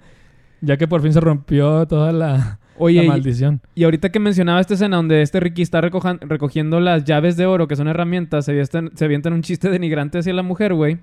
ya 0.61 0.77
que 0.77 0.87
por 0.87 1.01
fin 1.01 1.13
se 1.13 1.19
rompió 1.21 1.85
toda 1.87 2.11
la, 2.11 2.59
Oye, 2.77 2.97
la 2.99 3.03
y- 3.05 3.07
maldición. 3.07 3.61
Y 3.75 3.83
ahorita 3.85 4.09
que 4.11 4.19
mencionaba 4.19 4.59
esta 4.59 4.73
escena 4.73 4.97
donde 4.97 5.21
este 5.21 5.39
Ricky 5.39 5.61
está 5.61 5.81
recojan- 5.81 6.19
recogiendo 6.21 6.79
las 6.79 7.03
llaves 7.05 7.37
de 7.37 7.45
oro, 7.45 7.67
que 7.67 7.75
son 7.75 7.87
herramientas, 7.87 8.45
se 8.45 8.51
avientan, 8.51 8.91
se 8.95 9.05
avientan 9.05 9.33
un 9.33 9.41
chiste 9.41 9.69
denigrante 9.69 10.19
hacia 10.19 10.33
la 10.33 10.43
mujer, 10.43 10.73
güey. 10.73 10.97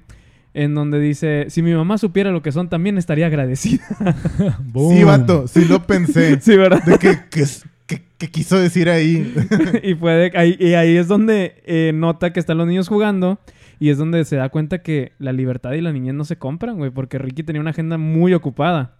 En 0.54 0.74
donde 0.74 1.00
dice, 1.00 1.46
si 1.48 1.62
mi 1.62 1.72
mamá 1.72 1.96
supiera 1.96 2.30
lo 2.30 2.42
que 2.42 2.52
son, 2.52 2.68
también 2.68 2.98
estaría 2.98 3.26
agradecida. 3.26 3.82
Sí, 4.74 5.04
vato, 5.04 5.46
sí 5.48 5.64
lo 5.64 5.82
pensé. 5.86 6.38
sí, 6.42 6.56
¿verdad? 6.56 6.82
De 6.84 6.98
que, 6.98 7.18
que, 7.30 7.44
que- 7.86 8.02
que 8.18 8.30
quiso 8.30 8.58
decir 8.58 8.88
ahí. 8.90 9.32
y, 9.82 9.94
fue 9.94 10.12
de- 10.12 10.38
ahí, 10.38 10.56
y 10.60 10.74
ahí 10.74 10.96
es 10.96 11.08
donde 11.08 11.54
eh, 11.64 11.92
nota 11.94 12.32
que 12.32 12.40
están 12.40 12.58
los 12.58 12.66
niños 12.66 12.88
jugando. 12.88 13.38
Y 13.80 13.88
es 13.90 13.98
donde 13.98 14.24
se 14.24 14.36
da 14.36 14.48
cuenta 14.48 14.78
que 14.82 15.12
la 15.18 15.32
libertad 15.32 15.72
y 15.72 15.80
la 15.80 15.90
niñez 15.92 16.14
no 16.14 16.24
se 16.24 16.36
compran, 16.36 16.76
güey. 16.76 16.90
Porque 16.92 17.18
Ricky 17.18 17.42
tenía 17.42 17.60
una 17.60 17.70
agenda 17.70 17.98
muy 17.98 18.32
ocupada. 18.32 18.92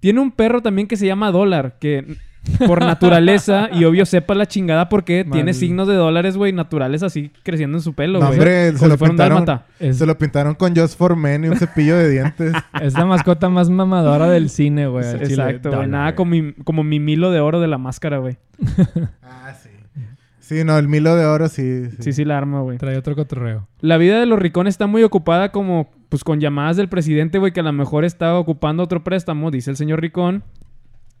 Tiene 0.00 0.20
un 0.20 0.30
perro 0.30 0.62
también 0.62 0.88
que 0.88 0.96
se 0.96 1.06
llama 1.06 1.30
Dólar. 1.30 1.76
Que 1.78 2.16
por 2.66 2.80
naturaleza, 2.80 3.68
y 3.72 3.84
obvio 3.84 4.06
sepa 4.06 4.34
la 4.34 4.46
chingada 4.46 4.88
porque 4.88 5.24
Mal. 5.24 5.32
tiene 5.32 5.52
signos 5.54 5.86
de 5.86 5.94
dólares, 5.94 6.36
güey, 6.36 6.52
naturales 6.52 7.02
así 7.02 7.30
creciendo 7.42 7.78
en 7.78 7.82
su 7.82 7.92
pelo, 7.92 8.18
No, 8.18 8.26
güey. 8.28 8.38
hombre, 8.38 8.76
se 8.76 8.88
lo 8.88 8.96
pintaron. 8.96 9.44
Es, 9.78 9.98
Se 9.98 10.06
lo 10.06 10.16
pintaron 10.16 10.54
con 10.54 10.74
Just 10.74 10.96
for 10.96 11.16
Men 11.16 11.44
y 11.44 11.48
un 11.48 11.56
cepillo 11.56 11.96
de 11.96 12.08
dientes. 12.08 12.52
es 12.80 12.94
la 12.94 13.04
mascota 13.04 13.48
más 13.48 13.68
mamadora 13.68 14.28
del 14.30 14.48
cine, 14.48 14.86
güey. 14.86 15.04
Exacto, 15.16 15.70
güey. 15.70 15.86
Nada 15.88 16.14
como 16.14 16.30
mi, 16.30 16.52
como 16.64 16.82
mi 16.82 16.98
milo 16.98 17.30
de 17.30 17.40
oro 17.40 17.60
de 17.60 17.68
la 17.68 17.78
máscara, 17.78 18.18
güey. 18.18 18.38
ah, 19.22 19.52
sí. 20.50 20.58
Sí, 20.58 20.64
no, 20.64 20.76
el 20.78 20.88
Milo 20.88 21.14
de 21.16 21.24
Oro 21.26 21.48
sí. 21.48 21.84
Sí, 22.00 22.12
sí, 22.12 22.24
la 22.24 22.38
arma, 22.38 22.60
güey. 22.60 22.78
Trae 22.78 22.96
otro 22.96 23.14
cotorreo. 23.16 23.66
La 23.80 23.96
vida 23.96 24.18
de 24.20 24.26
los 24.26 24.38
ricones 24.38 24.74
está 24.74 24.86
muy 24.86 25.02
ocupada 25.02 25.52
como, 25.52 25.90
pues, 26.08 26.24
con 26.24 26.40
llamadas 26.40 26.76
del 26.76 26.88
presidente, 26.88 27.38
güey, 27.38 27.52
que 27.52 27.60
a 27.60 27.64
lo 27.64 27.72
mejor 27.72 28.04
está 28.04 28.36
ocupando 28.38 28.82
otro 28.82 29.02
préstamo, 29.04 29.50
dice 29.50 29.70
el 29.70 29.76
señor 29.76 30.00
Ricón. 30.00 30.42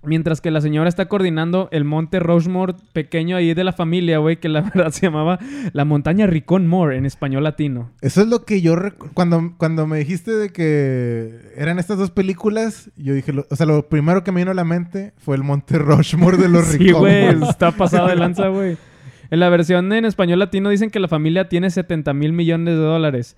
Mientras 0.02 0.40
que 0.40 0.50
la 0.50 0.62
señora 0.62 0.88
está 0.88 1.08
coordinando 1.08 1.68
el 1.72 1.84
monte 1.84 2.20
Rosemore 2.20 2.72
pequeño 2.94 3.36
ahí 3.36 3.52
de 3.52 3.64
la 3.64 3.74
familia, 3.74 4.16
güey, 4.16 4.38
que 4.40 4.48
la 4.48 4.62
verdad 4.74 4.90
se 4.92 5.02
llamaba 5.02 5.38
la 5.74 5.84
montaña 5.84 6.26
Ricón 6.26 6.66
More 6.66 6.96
en 6.96 7.04
español 7.04 7.44
latino. 7.44 7.90
Eso 8.00 8.22
es 8.22 8.26
lo 8.28 8.46
que 8.46 8.62
yo 8.62 8.74
cuando 9.12 9.52
cuando 9.58 9.86
me 9.86 9.98
dijiste 9.98 10.30
de 10.34 10.48
que 10.48 11.52
eran 11.54 11.78
estas 11.78 11.98
dos 11.98 12.10
películas, 12.10 12.90
yo 12.96 13.12
dije, 13.12 13.34
lo- 13.34 13.46
o 13.50 13.56
sea, 13.56 13.66
lo 13.66 13.90
primero 13.90 14.24
que 14.24 14.32
me 14.32 14.40
vino 14.40 14.52
a 14.52 14.54
la 14.54 14.64
mente 14.64 15.12
fue 15.18 15.36
el 15.36 15.42
Monte 15.42 15.76
Rushmore 15.76 16.38
de 16.38 16.48
los 16.48 16.64
Sí, 16.68 16.78
Ricón. 16.78 17.00
güey, 17.00 17.42
está 17.50 17.70
pasado 17.76 18.08
de 18.08 18.16
lanza, 18.16 18.48
güey. 18.48 18.78
En 19.30 19.40
la 19.40 19.48
versión 19.48 19.92
en 19.92 20.04
español 20.04 20.38
latino 20.40 20.70
dicen 20.70 20.90
que 20.90 21.00
la 21.00 21.08
familia 21.08 21.48
tiene 21.48 21.70
70 21.70 22.12
mil 22.14 22.32
millones 22.32 22.74
de 22.74 22.80
dólares. 22.82 23.36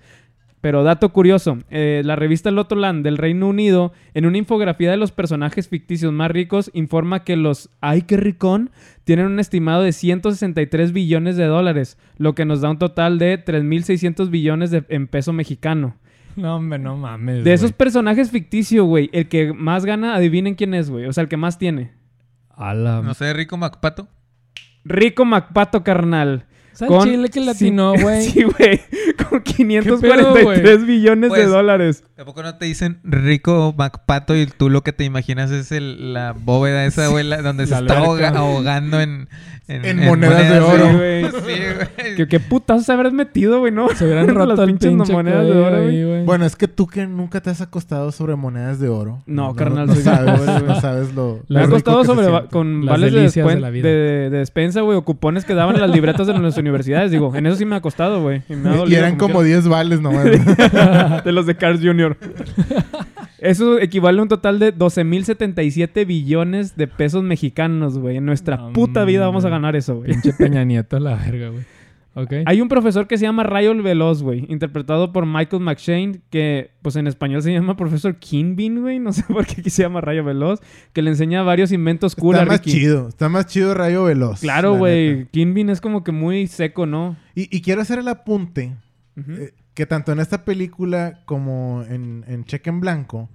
Pero 0.61 0.83
dato 0.83 1.09
curioso, 1.11 1.57
eh, 1.71 2.03
la 2.05 2.15
revista 2.15 2.49
Lotoland 2.49 3.03
del 3.03 3.17
Reino 3.17 3.49
Unido, 3.49 3.91
en 4.13 4.25
una 4.25 4.37
infografía 4.37 4.89
de 4.89 4.95
los 4.95 5.11
personajes 5.11 5.67
ficticios 5.67 6.13
más 6.13 6.31
ricos, 6.31 6.71
informa 6.73 7.25
que 7.25 7.35
los 7.35 7.69
Ay 7.81 8.03
que 8.03 8.15
ricón 8.15 8.69
tienen 9.03 9.25
un 9.25 9.41
estimado 9.41 9.81
de 9.83 9.91
163 9.91 10.93
billones 10.93 11.35
de 11.35 11.47
dólares, 11.47 11.97
lo 12.17 12.33
que 12.33 12.45
nos 12.45 12.61
da 12.61 12.69
un 12.69 12.79
total 12.79 13.19
de 13.19 13.37
3.600 13.43 14.29
billones 14.29 14.71
de- 14.71 14.85
en 14.87 15.07
peso 15.07 15.33
mexicano. 15.33 15.97
No, 16.37 16.55
hombre, 16.55 16.79
no 16.79 16.95
mames. 16.95 17.43
De 17.43 17.51
esos 17.53 17.73
personajes 17.73 18.31
ficticios, 18.31 18.87
güey, 18.87 19.09
el 19.11 19.27
que 19.27 19.51
más 19.51 19.83
gana, 19.85 20.15
adivinen 20.15 20.55
quién 20.55 20.73
es, 20.73 20.89
güey. 20.89 21.05
O 21.07 21.11
sea, 21.13 21.23
el 21.23 21.27
que 21.27 21.37
más 21.37 21.59
tiene. 21.59 21.91
A 22.55 22.73
la... 22.73 23.01
No 23.01 23.13
sé, 23.13 23.33
Rico 23.33 23.57
Macpato. 23.57 24.07
Rico 24.85 25.23
Macpato, 25.23 25.81
carnal. 25.81 26.45
¿Sabes 26.73 27.03
chile 27.03 27.29
que 27.29 27.39
latino, 27.41 27.93
sí- 27.95 28.01
güey? 28.03 28.21
Sí, 28.23 28.43
güey. 28.43 28.81
Con 29.29 29.41
¿Qué 29.41 29.53
543 29.53 30.61
pedo, 30.61 30.85
billones 30.85 31.29
de 31.31 31.35
Pues, 31.37 31.49
dólares. 31.49 32.03
¿Tampoco 32.15 32.43
no 32.43 32.55
te 32.57 32.65
dicen 32.65 32.99
Rico 33.03 33.73
Macpato 33.77 34.35
y 34.35 34.45
tú 34.47 34.69
lo 34.69 34.81
que 34.83 34.93
te 34.93 35.03
imaginas 35.03 35.51
es 35.51 35.71
el- 35.71 36.13
la 36.13 36.33
bóveda 36.33 36.85
esa, 36.85 37.07
güey, 37.07 37.27
donde 37.27 37.67
se 37.67 37.75
está 37.75 37.99
ahoga- 37.99 38.29
ahogando 38.35 38.99
en... 38.99 39.27
En 39.69 40.05
monedas 40.05 40.49
de 40.49 40.59
oro. 40.59 40.85
Sí, 40.89 40.97
güey. 40.97 41.23
Sí, 41.23 41.31
güey. 41.39 42.15
¿Qué, 42.17 42.27
qué 42.27 42.39
putazo 42.41 42.83
se 42.83 42.91
habrás 42.91 43.13
metido, 43.13 43.59
güey, 43.59 43.71
no? 43.71 43.87
Se 43.95 44.03
hubieran 44.03 44.27
Las 44.35 44.35
roto 44.35 44.61
el 44.63 44.67
pinches 44.71 44.89
pinche 44.91 45.13
monedas 45.13 45.45
de 45.45 45.51
oro, 45.53 45.83
güey. 45.83 46.25
Bueno, 46.25 46.45
es 46.45 46.57
que 46.57 46.67
tú 46.67 46.85
que 46.85 47.07
nunca 47.07 47.39
te 47.41 47.49
has 47.49 47.61
acostado 47.61 48.11
sobre 48.11 48.35
monedas 48.35 48.79
de 48.81 48.89
oro. 48.89 49.23
No, 49.25 49.55
carnal, 49.55 49.87
no 49.87 49.93
bien 49.93 50.03
sabes, 50.03 50.45
güey. 50.45 50.63
no 50.67 50.81
sabes 50.81 51.13
lo. 51.15 51.39
Me 51.47 51.55
La 51.55 51.59
ha 51.59 51.61
lo 51.63 51.67
rico 51.67 51.75
costado 51.77 52.01
que 52.01 52.07
se 52.23 52.29
sobre 52.29 52.47
con 52.49 52.85
Las 52.85 52.91
vales 52.91 53.13
de, 53.13 53.41
de 53.41 53.81
de, 53.81 53.89
de 53.89 54.29
despensa, 54.37 54.81
güey, 54.81 54.97
o 54.97 55.05
cupones 55.05 55.45
que 55.45 55.53
daban 55.53 55.75
en 55.75 55.81
las 55.81 55.91
libretas 55.91 56.27
de 56.27 56.33
las 56.33 56.41
universidades. 56.63 57.11
Digo, 57.11 57.35
en 57.35 57.45
eso 57.45 57.55
sí 57.55 57.65
me 57.65 57.75
ha 57.75 57.81
costado, 57.81 58.21
güey. 58.21 58.41
Y, 58.49 58.55
me 58.55 58.69
ha 58.69 58.73
Y 58.75 58.77
dolido 58.77 58.99
eran 58.99 59.17
como 59.17 59.41
quiera. 59.41 59.59
10 59.59 59.67
vales 59.67 60.01
nomás. 60.01 60.25
de 61.23 61.31
los 61.31 61.45
de 61.45 61.55
Cars 61.55 61.79
Jr. 61.81 62.17
Eso 63.39 63.77
equivale 63.79 64.19
a 64.19 64.23
un 64.23 64.29
total 64.29 64.57
de 64.57 64.73
12.077 64.73 66.05
billones 66.07 66.75
de 66.77 66.87
pesos 66.87 67.23
mexicanos, 67.23 67.97
güey. 67.97 68.17
En 68.17 68.25
nuestra 68.25 68.57
No, 68.57 68.73
puta 68.73 69.03
vida 69.03 69.25
vamos 69.25 69.43
a 69.45 69.49
ganar 69.49 69.75
eso, 69.75 69.97
güey. 69.97 70.11
Pinche 70.11 70.33
Peña 70.33 70.63
Nieto, 70.63 70.97
la 70.99 71.15
verga, 71.15 71.49
güey. 71.49 71.63
Ok. 72.15 72.33
Hay 72.45 72.61
un 72.61 72.67
profesor 72.67 73.07
que 73.07 73.17
se 73.17 73.25
llama 73.25 73.43
Rayo 73.43 73.73
Veloz, 73.81 74.21
güey, 74.21 74.45
interpretado 74.47 75.11
por 75.11 75.25
Michael 75.25 75.63
McShane, 75.63 76.21
que 76.29 76.71
pues 76.83 76.95
en 76.95 77.07
español 77.07 77.41
se 77.41 77.51
llama 77.51 77.75
profesor 77.75 78.17
Kinbin, 78.17 78.81
güey, 78.81 78.99
no 78.99 79.13
sé 79.13 79.23
por 79.27 79.45
qué 79.47 79.61
aquí 79.61 79.69
se 79.71 79.81
llama 79.81 79.99
Rayo 80.01 80.23
Veloz, 80.23 80.59
que 80.93 81.01
le 81.01 81.09
enseña 81.09 81.41
varios 81.41 81.71
inventos 81.71 82.15
cool 82.15 82.35
está 82.35 82.43
a 82.43 82.45
más 82.45 82.57
Ricky. 82.59 82.71
chido. 82.71 83.07
Está 83.07 83.29
más 83.29 83.47
chido 83.47 83.73
Rayo 83.73 84.03
Veloz. 84.03 84.41
Claro, 84.41 84.73
la 84.73 84.77
güey. 84.79 85.25
Kinbin 85.27 85.69
es 85.69 85.81
como 85.81 86.03
que 86.03 86.11
muy 86.11 86.45
seco, 86.47 86.85
¿no? 86.85 87.15
Y, 87.33 87.55
y 87.55 87.61
quiero 87.61 87.81
hacer 87.81 87.97
el 87.97 88.07
apunte 88.07 88.75
eh, 89.15 89.53
que 89.73 89.85
tanto 89.87 90.11
en 90.11 90.19
esta 90.19 90.45
película 90.45 91.21
como 91.25 91.83
en, 91.89 92.25
en 92.27 92.45
Cheque 92.45 92.69
en 92.69 92.79
Blanco, 92.79 93.29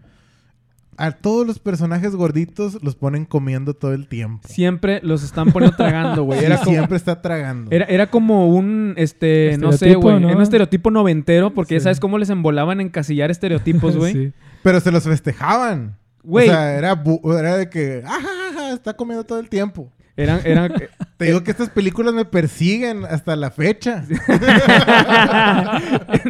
a 0.98 1.12
todos 1.12 1.46
los 1.46 1.60
personajes 1.60 2.14
gorditos 2.16 2.82
los 2.82 2.96
ponen 2.96 3.24
comiendo 3.24 3.72
todo 3.72 3.94
el 3.94 4.08
tiempo. 4.08 4.48
Siempre 4.48 5.00
los 5.04 5.22
están 5.22 5.52
poniendo 5.52 5.76
tragando, 5.76 6.24
güey. 6.24 6.40
Y 6.42 6.44
Era 6.44 6.58
como, 6.58 6.72
siempre 6.72 6.96
está 6.96 7.22
tragando. 7.22 7.70
era, 7.70 7.84
era 7.86 8.08
como 8.08 8.48
un, 8.48 8.94
este, 8.96 9.56
no 9.58 9.70
sé, 9.70 9.90
Estereotipo, 9.90 10.20
güey, 10.20 10.34
un 10.34 10.42
estereotipo 10.42 10.90
noventero, 10.90 11.54
porque 11.54 11.74
ya 11.74 11.80
sabes 11.80 12.00
cómo 12.00 12.18
les 12.18 12.30
embolaban 12.30 12.80
en 12.80 12.88
encasillar 12.88 13.30
estereotipos, 13.30 13.96
güey. 13.96 14.12
Sí. 14.12 14.32
Pero 14.62 14.80
se 14.80 14.90
los 14.90 15.04
festejaban. 15.04 15.96
Güey. 16.24 16.48
O 16.48 16.52
sea, 16.52 16.76
era, 16.76 17.00
era 17.38 17.56
de 17.56 17.70
que, 17.70 18.02
ajá, 18.04 18.28
ajá, 18.50 18.72
está 18.72 18.94
comiendo 18.94 19.24
todo 19.24 19.38
el 19.38 19.48
tiempo. 19.48 19.92
Eran, 20.16 20.40
eran, 20.44 20.72
Te 21.18 21.26
digo 21.26 21.44
que 21.44 21.50
estas 21.50 21.68
películas 21.68 22.14
me 22.14 22.24
persiguen 22.24 23.04
hasta 23.04 23.36
la 23.36 23.50
fecha. 23.50 24.04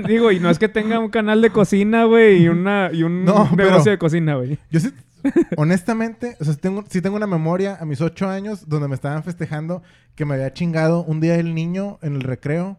Digo, 0.06 0.32
y 0.32 0.40
no 0.40 0.50
es 0.50 0.58
que 0.58 0.68
tenga 0.68 0.98
un 0.98 1.08
canal 1.10 1.40
de 1.42 1.50
cocina, 1.50 2.04
güey, 2.04 2.42
y, 2.44 2.48
una, 2.48 2.90
y 2.92 3.02
un 3.02 3.24
No, 3.24 3.50
negocio 3.56 3.90
de 3.92 3.98
cocina, 3.98 4.36
güey. 4.36 4.58
Yo 4.70 4.80
sí, 4.80 4.90
honestamente, 5.56 6.36
o 6.40 6.44
sea, 6.44 6.54
sí 6.54 6.60
tengo, 6.60 6.84
sí 6.88 7.00
tengo 7.02 7.16
una 7.16 7.26
memoria 7.26 7.76
a 7.80 7.84
mis 7.84 8.00
ocho 8.00 8.28
años 8.28 8.68
donde 8.68 8.88
me 8.88 8.94
estaban 8.94 9.22
festejando 9.22 9.82
que 10.14 10.24
me 10.24 10.34
había 10.34 10.52
chingado 10.52 11.02
un 11.04 11.20
día 11.20 11.36
el 11.36 11.54
niño 11.54 11.98
en 12.02 12.14
el 12.16 12.22
recreo 12.22 12.76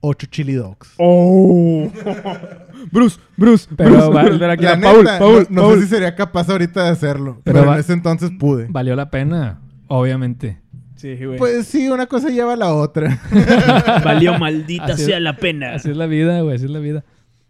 ocho 0.00 0.26
chili 0.26 0.54
dogs. 0.54 0.92
¡Oh! 0.98 1.90
Bruce, 2.92 3.18
Bruce, 3.36 3.68
Pero 3.76 4.10
Bruce, 4.10 4.44
aquí. 4.44 4.64
La 4.64 4.80
Paul, 4.80 5.04
neta, 5.04 5.18
Paul, 5.18 5.46
no, 5.48 5.62
no 5.62 5.68
Paul. 5.68 5.76
sé 5.78 5.82
si 5.84 5.88
sería 5.88 6.14
capaz 6.14 6.50
ahorita 6.50 6.84
de 6.84 6.90
hacerlo, 6.90 7.40
Pero 7.44 7.58
pero, 7.58 7.66
va- 7.68 7.74
en 7.74 7.80
ese 7.80 7.92
entonces 7.94 8.30
pude. 8.38 8.66
Valió 8.68 8.94
la 8.96 9.10
pena, 9.10 9.60
obviamente. 9.86 10.60
Sí, 10.96 11.16
güey. 11.24 11.38
Pues 11.38 11.66
sí, 11.66 11.88
una 11.88 12.06
cosa 12.06 12.28
lleva 12.30 12.52
a 12.54 12.56
la 12.56 12.72
otra. 12.74 13.20
Valió 14.04 14.38
maldita 14.38 14.84
Así 14.84 15.02
es. 15.02 15.06
sea 15.06 15.20
la 15.20 15.36
pena. 15.36 15.74
Así 15.74 15.90
es 15.90 15.96
la 15.96 16.06
vida, 16.06 16.40
güey, 16.40 16.54
así 16.56 16.64
es 16.64 16.70
la 16.70 16.78
vida. 16.78 17.04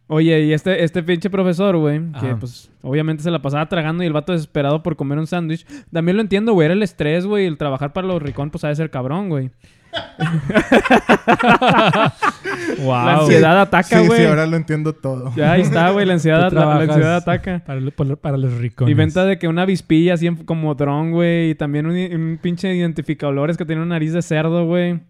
Oye, 0.06 0.40
y 0.44 0.52
este, 0.52 0.84
este 0.84 1.02
pinche 1.02 1.30
profesor, 1.30 1.76
güey, 1.78 1.98
que 2.12 2.26
Ajá. 2.26 2.36
pues 2.38 2.70
obviamente 2.82 3.22
se 3.22 3.30
la 3.30 3.40
pasaba 3.40 3.66
tragando 3.68 4.02
y 4.02 4.06
el 4.06 4.12
vato 4.12 4.32
desesperado 4.32 4.82
por 4.82 4.96
comer 4.96 5.18
un 5.18 5.26
sándwich. 5.26 5.64
También 5.92 6.16
lo 6.16 6.22
entiendo, 6.22 6.52
güey, 6.52 6.66
era 6.66 6.74
el 6.74 6.82
estrés, 6.82 7.24
güey, 7.26 7.46
el 7.46 7.56
trabajar 7.56 7.92
para 7.94 8.06
los 8.06 8.22
ricón, 8.22 8.50
pues 8.50 8.64
ha 8.64 8.68
de 8.68 8.76
ser 8.76 8.90
cabrón, 8.90 9.30
güey. 9.30 9.50
Wow. 12.78 13.04
La 13.06 13.18
ansiedad 13.20 13.60
ataca, 13.60 14.00
sí, 14.00 14.06
güey. 14.06 14.20
sí, 14.20 14.26
ahora 14.26 14.46
lo 14.46 14.56
entiendo 14.56 14.92
todo. 14.92 15.32
Ya 15.36 15.52
ahí 15.52 15.62
está, 15.62 15.90
güey, 15.90 16.06
la 16.06 16.14
ansiedad, 16.14 16.52
la, 16.52 16.76
ansiedad 16.80 17.16
ataca. 17.16 17.62
Para, 17.64 18.16
para 18.16 18.36
los 18.36 18.54
ricones. 18.58 18.90
Inventa 18.92 19.24
de 19.24 19.38
que 19.38 19.48
una 19.48 19.62
avispilla 19.62 20.14
así 20.14 20.28
como 20.44 20.74
dron, 20.74 21.12
güey, 21.12 21.50
y 21.50 21.54
también 21.54 21.86
un, 21.86 21.92
un 21.96 22.38
pinche 22.40 22.74
identificadores 22.74 23.56
que 23.56 23.64
tiene 23.64 23.82
una 23.82 23.94
nariz 23.94 24.12
de 24.12 24.22
cerdo, 24.22 24.66
güey. 24.66 25.00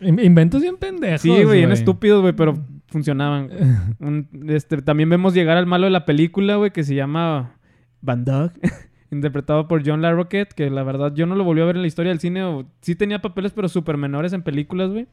In- 0.00 0.18
Inventos 0.20 0.62
bien 0.62 0.76
pendejos. 0.76 1.20
Sí, 1.22 1.28
güey, 1.42 1.58
bien 1.58 1.72
estúpidos, 1.72 2.20
güey, 2.22 2.32
pero 2.32 2.56
funcionaban. 2.88 3.50
Un- 4.00 4.28
este, 4.48 4.80
también 4.82 5.08
vemos 5.10 5.34
llegar 5.34 5.56
al 5.56 5.66
malo 5.66 5.84
de 5.84 5.90
la 5.90 6.04
película, 6.04 6.56
güey, 6.56 6.70
que 6.70 6.84
se 6.84 6.94
llama 6.94 7.52
Van 8.00 8.24
Dog, 8.24 8.52
interpretado 9.10 9.68
por 9.68 9.86
John 9.86 10.02
LaRoquette, 10.02 10.52
que 10.52 10.68
la 10.70 10.82
verdad 10.82 11.12
yo 11.14 11.26
no 11.26 11.34
lo 11.34 11.44
volví 11.44 11.60
a 11.60 11.64
ver 11.64 11.76
en 11.76 11.82
la 11.82 11.88
historia 11.88 12.10
del 12.10 12.20
cine. 12.20 12.42
o- 12.44 12.66
sí 12.80 12.94
tenía 12.94 13.20
papeles, 13.22 13.52
pero 13.52 13.68
súper 13.68 13.96
menores 13.96 14.32
en 14.32 14.42
películas, 14.42 14.90
güey. 14.90 15.06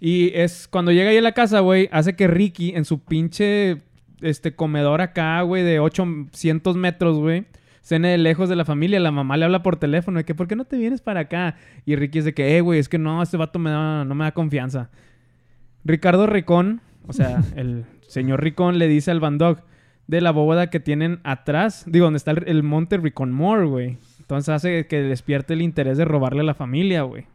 Y 0.00 0.30
es 0.34 0.68
cuando 0.68 0.92
llega 0.92 1.10
ahí 1.10 1.16
a 1.16 1.22
la 1.22 1.32
casa, 1.32 1.60
güey, 1.60 1.88
hace 1.92 2.14
que 2.14 2.26
Ricky 2.26 2.72
en 2.74 2.84
su 2.84 3.00
pinche 3.00 3.82
este, 4.20 4.54
comedor 4.54 5.00
acá, 5.00 5.40
güey, 5.42 5.62
de 5.62 5.80
800 5.80 6.76
metros, 6.76 7.18
güey. 7.18 7.46
Cene 7.82 8.08
de 8.08 8.18
lejos 8.18 8.48
de 8.48 8.56
la 8.56 8.64
familia, 8.64 8.98
la 8.98 9.10
mamá 9.10 9.36
le 9.36 9.44
habla 9.44 9.62
por 9.62 9.76
teléfono 9.76 10.18
de 10.18 10.24
que, 10.24 10.34
¿por 10.34 10.48
qué 10.48 10.56
no 10.56 10.64
te 10.64 10.76
vienes 10.78 11.02
para 11.02 11.20
acá? 11.20 11.56
Y 11.84 11.96
Ricky 11.96 12.18
es 12.20 12.24
de 12.24 12.32
que, 12.32 12.56
eh, 12.56 12.60
güey, 12.62 12.78
es 12.80 12.88
que 12.88 12.96
no, 12.98 13.22
este 13.22 13.36
vato 13.36 13.58
me 13.58 13.70
no 13.70 14.04
me 14.14 14.24
da 14.24 14.32
confianza. 14.32 14.90
Ricardo 15.84 16.26
Ricón, 16.26 16.80
o 17.06 17.12
sea, 17.12 17.42
el 17.56 17.84
señor 18.08 18.42
Ricón 18.42 18.78
le 18.78 18.88
dice 18.88 19.10
al 19.10 19.20
Van 19.20 19.36
Dog 19.36 19.58
de 20.06 20.20
la 20.20 20.30
bóveda 20.32 20.68
que 20.70 20.80
tienen 20.80 21.20
atrás, 21.24 21.84
digo, 21.86 22.04
donde 22.06 22.18
está 22.18 22.32
el, 22.32 22.44
el 22.46 22.62
monte 22.62 22.96
Ricón 22.98 23.32
Moore, 23.32 23.66
güey. 23.66 23.98
Entonces 24.20 24.48
hace 24.50 24.86
que 24.86 25.02
despierte 25.02 25.54
el 25.54 25.62
interés 25.62 25.98
de 25.98 26.04
robarle 26.04 26.40
a 26.40 26.44
la 26.44 26.54
familia, 26.54 27.02
güey. 27.02 27.26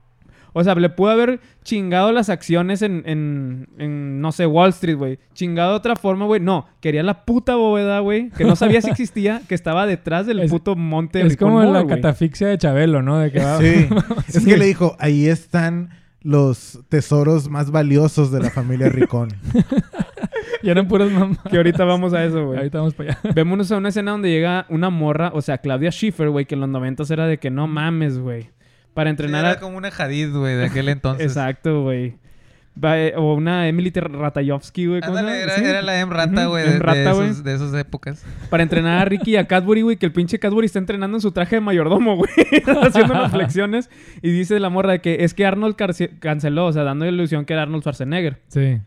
O 0.53 0.63
sea, 0.63 0.73
le 0.73 0.89
pudo 0.89 1.11
haber 1.11 1.39
chingado 1.63 2.11
las 2.11 2.29
acciones 2.29 2.81
en, 2.81 3.03
en, 3.05 3.67
en, 3.77 4.19
no 4.19 4.31
sé, 4.31 4.47
Wall 4.47 4.69
Street, 4.69 4.95
güey. 4.97 5.19
Chingado 5.35 5.71
de 5.71 5.77
otra 5.77 5.95
forma, 5.95 6.25
güey. 6.25 6.41
No, 6.41 6.65
quería 6.81 7.03
la 7.03 7.23
puta 7.23 7.55
bóveda, 7.55 7.99
güey. 7.99 8.29
Que 8.31 8.45
no 8.45 8.55
sabía 8.55 8.81
si 8.81 8.89
existía, 8.89 9.43
que 9.47 9.53
estaba 9.53 9.85
detrás 9.85 10.25
del 10.25 10.39
Es- 10.41 10.49
puto 10.49 10.75
monte 10.75 11.21
Es 11.21 11.29
Ricón 11.33 11.49
como 11.51 11.61
Moore, 11.63 11.79
la 11.81 11.95
catafixia 11.95 12.47
de 12.47 12.57
Chabelo, 12.57 13.03
¿no? 13.03 13.19
De 13.19 13.31
que 13.31 13.39
va... 13.43 13.59
Sí. 13.59 13.87
Es 14.27 14.43
que 14.43 14.57
le 14.57 14.65
dijo, 14.65 14.95
ahí 14.99 15.27
están 15.27 15.91
los 16.21 16.79
tesoros 16.89 17.49
más 17.49 17.71
valiosos 17.71 18.31
de 18.31 18.41
la 18.41 18.49
familia 18.49 18.89
Ricón. 18.89 19.29
ya 20.63 20.71
eran 20.71 20.87
puras 20.87 21.11
mamás. 21.11 21.39
Que 21.49 21.57
ahorita 21.57 21.85
vamos 21.85 22.13
a 22.13 22.23
eso, 22.23 22.45
güey. 22.45 22.57
Ahorita 22.57 22.79
vamos 22.79 22.93
para 22.93 23.11
allá. 23.11 23.33
Vémonos 23.33 23.71
a 23.71 23.77
una 23.77 23.89
escena 23.89 24.11
donde 24.11 24.29
llega 24.29 24.65
una 24.69 24.89
morra, 24.89 25.31
o 25.33 25.41
sea, 25.41 25.57
Claudia 25.59 25.91
Schiffer, 25.91 26.29
güey, 26.29 26.45
que 26.45 26.55
en 26.55 26.61
los 26.61 26.69
noventas 26.69 27.09
era 27.11 27.27
de 27.27 27.37
que 27.37 27.49
no 27.49 27.67
mames, 27.67 28.19
güey. 28.19 28.49
Para 28.93 29.09
entrenar 29.11 29.45
Era 29.45 29.53
a... 29.53 29.59
como 29.59 29.77
una 29.77 29.89
Hadid, 29.89 30.35
güey, 30.35 30.55
de 30.55 30.65
aquel 30.65 30.89
entonces. 30.89 31.25
Exacto, 31.27 31.83
güey. 31.83 32.17
Eh, 32.81 33.13
O 33.17 33.33
una 33.33 33.67
Emily 33.67 33.91
Ratayovsky, 33.93 34.85
güey. 34.87 35.01
¿cómo 35.01 35.13
se 35.13 35.19
Ándale, 35.19 35.41
era, 35.41 35.55
Sí. 35.55 35.63
era 35.65 35.81
la 35.81 35.99
M 35.99 36.13
rata, 36.13 36.45
güey, 36.45 36.63
de, 36.69 36.79
rata, 36.79 37.11
esos- 37.11 37.43
de 37.43 37.53
esas 37.53 37.73
épocas. 37.73 38.25
Para 38.49 38.63
entrenar 38.63 38.99
a 38.99 39.05
Ricky 39.05 39.31
y 39.31 39.35
a 39.37 39.47
Cadbury, 39.47 39.81
güey, 39.81 39.97
que 39.97 40.05
el 40.05 40.11
pinche 40.13 40.39
Cadbury 40.39 40.65
está 40.67 40.79
entrenando 40.79 41.17
en 41.17 41.21
su 41.21 41.31
traje 41.31 41.55
de 41.57 41.61
mayordomo, 41.61 42.15
güey. 42.15 42.29
haciendo 42.83 43.13
unas 43.13 43.31
flexiones. 43.33 43.89
Y 44.21 44.31
dice 44.31 44.59
la 44.59 44.69
morra 44.69 44.93
de 44.93 45.01
que 45.01 45.23
es 45.23 45.33
que 45.33 45.45
Arnold 45.45 45.75
canceló, 46.19 46.65
o 46.67 46.73
sea, 46.73 46.83
dando 46.83 47.05
la 47.05 47.11
ilusión 47.11 47.45
que 47.45 47.53
era 47.53 47.63
Arnold 47.63 47.81
Schwarzenegger. 47.83 48.37
Sí. 48.47 48.79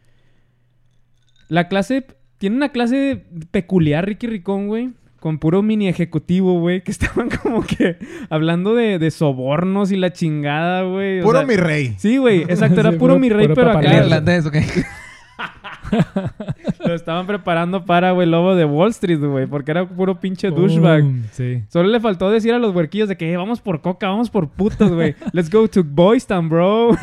La 1.48 1.68
clase... 1.68 2.06
Tiene 2.38 2.56
una 2.56 2.70
clase 2.70 3.22
peculiar, 3.52 4.04
Ricky 4.04 4.26
Ricón, 4.26 4.66
güey. 4.66 4.90
Con 5.22 5.38
puro 5.38 5.62
mini 5.62 5.86
ejecutivo, 5.86 6.58
güey. 6.58 6.82
Que 6.82 6.90
estaban 6.96 7.28
como 7.30 7.62
que 7.62 7.96
hablando 8.28 8.74
de, 8.74 8.98
de 8.98 9.10
sobornos 9.12 9.92
y 9.92 9.96
la 9.96 10.12
chingada, 10.12 10.82
güey. 10.82 11.22
Puro 11.22 11.38
sea- 11.38 11.46
mi 11.46 11.54
rey. 11.54 11.94
Sí, 11.96 12.16
güey. 12.16 12.40
Exacto. 12.48 12.80
Era 12.80 12.90
Sí, 12.90 12.96
puro, 12.98 13.14
puro- 13.14 13.20
mi 13.20 13.28
rey, 13.28 13.46
puro 13.46 13.54
pero 13.54 13.70
acá... 13.78 13.94
irlandés, 14.04 14.46
ok. 14.46 14.56
Lo 16.86 16.94
estaban 16.94 17.26
preparando 17.28 17.84
para, 17.84 18.10
güey, 18.12 18.24
el 18.24 18.32
lobo 18.32 18.56
de 18.56 18.64
Wall 18.64 18.90
Street, 18.90 19.20
güey. 19.20 19.46
Porque 19.46 19.70
era 19.70 19.86
puro 19.86 20.18
pinche 20.18 20.50
douchebag. 20.50 21.02
Boom, 21.02 21.22
Sí. 21.30 21.62
Solo 21.68 21.88
le 21.88 22.00
faltó 22.00 22.28
decir 22.30 22.52
a 22.52 22.58
los 22.58 22.74
huerquillos 22.74 23.08
de 23.08 23.16
que 23.16 23.32
"Eh, 23.32 23.36
vamos 23.36 23.60
por 23.60 23.80
coca, 23.80 24.08
vamos 24.08 24.28
por 24.28 24.48
putos, 24.48 24.90
güey. 24.90 25.14
Let's 25.32 25.48
go 25.50 25.68
to 25.68 25.84
Boys 25.84 26.26
Town, 26.26 26.48
bro. 26.48 26.96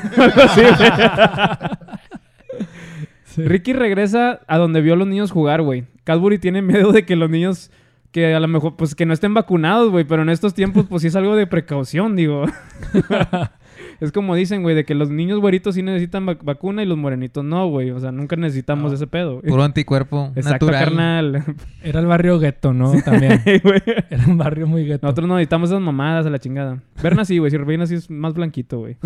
Sí. 3.25 3.43
Ricky 3.43 3.73
regresa 3.73 4.41
a 4.47 4.57
donde 4.57 4.81
vio 4.81 4.93
a 4.93 4.97
los 4.97 5.07
niños 5.07 5.31
jugar, 5.31 5.61
güey. 5.61 5.85
Cadbury 6.03 6.39
tiene 6.39 6.61
miedo 6.61 6.91
de 6.91 7.05
que 7.05 7.15
los 7.15 7.29
niños, 7.29 7.71
que 8.11 8.33
a 8.33 8.39
lo 8.39 8.47
mejor, 8.47 8.75
pues 8.75 8.95
que 8.95 9.05
no 9.05 9.13
estén 9.13 9.33
vacunados, 9.33 9.89
güey. 9.91 10.03
Pero 10.05 10.21
en 10.23 10.29
estos 10.29 10.53
tiempos, 10.53 10.85
pues 10.89 11.01
sí 11.03 11.07
es 11.09 11.15
algo 11.15 11.35
de 11.35 11.45
precaución, 11.47 12.15
digo. 12.15 12.45
es 13.99 14.11
como 14.11 14.35
dicen, 14.35 14.63
güey, 14.63 14.75
de 14.75 14.83
que 14.85 14.95
los 14.95 15.09
niños 15.09 15.39
güeritos 15.39 15.75
sí 15.75 15.83
necesitan 15.83 16.25
vac- 16.25 16.43
vacuna 16.43 16.81
y 16.81 16.85
los 16.85 16.97
morenitos 16.97 17.43
no, 17.43 17.67
güey. 17.67 17.91
O 17.91 17.99
sea, 17.99 18.11
nunca 18.11 18.35
necesitamos 18.35 18.91
No. 18.91 18.95
ese 18.95 19.07
pedo. 19.07 19.39
güey. 19.39 19.43
Puro 19.51 19.63
anticuerpo 19.63 20.31
Exacto, 20.35 20.65
natural. 20.67 20.83
carnal. 20.85 21.43
Era 21.83 21.99
el 21.99 22.05
barrio 22.07 22.39
gueto, 22.39 22.73
¿no? 22.73 22.93
También. 23.03 23.41
Güey. 23.63 23.81
Era 24.09 24.25
un 24.25 24.37
barrio 24.37 24.65
muy 24.67 24.85
gueto. 24.85 25.05
Nosotros 25.07 25.27
no 25.27 25.35
necesitamos 25.35 25.69
esas 25.69 25.81
mamadas 25.81 26.25
a 26.25 26.29
la 26.29 26.39
chingada. 26.39 26.79
Berna 27.03 27.25
sí, 27.25 27.37
güey. 27.37 27.51
Si 27.51 27.57
Berna 27.57 27.85
sí 27.85 27.95
es 27.95 28.09
más 28.09 28.33
blanquito, 28.33 28.79
güey. 28.79 28.97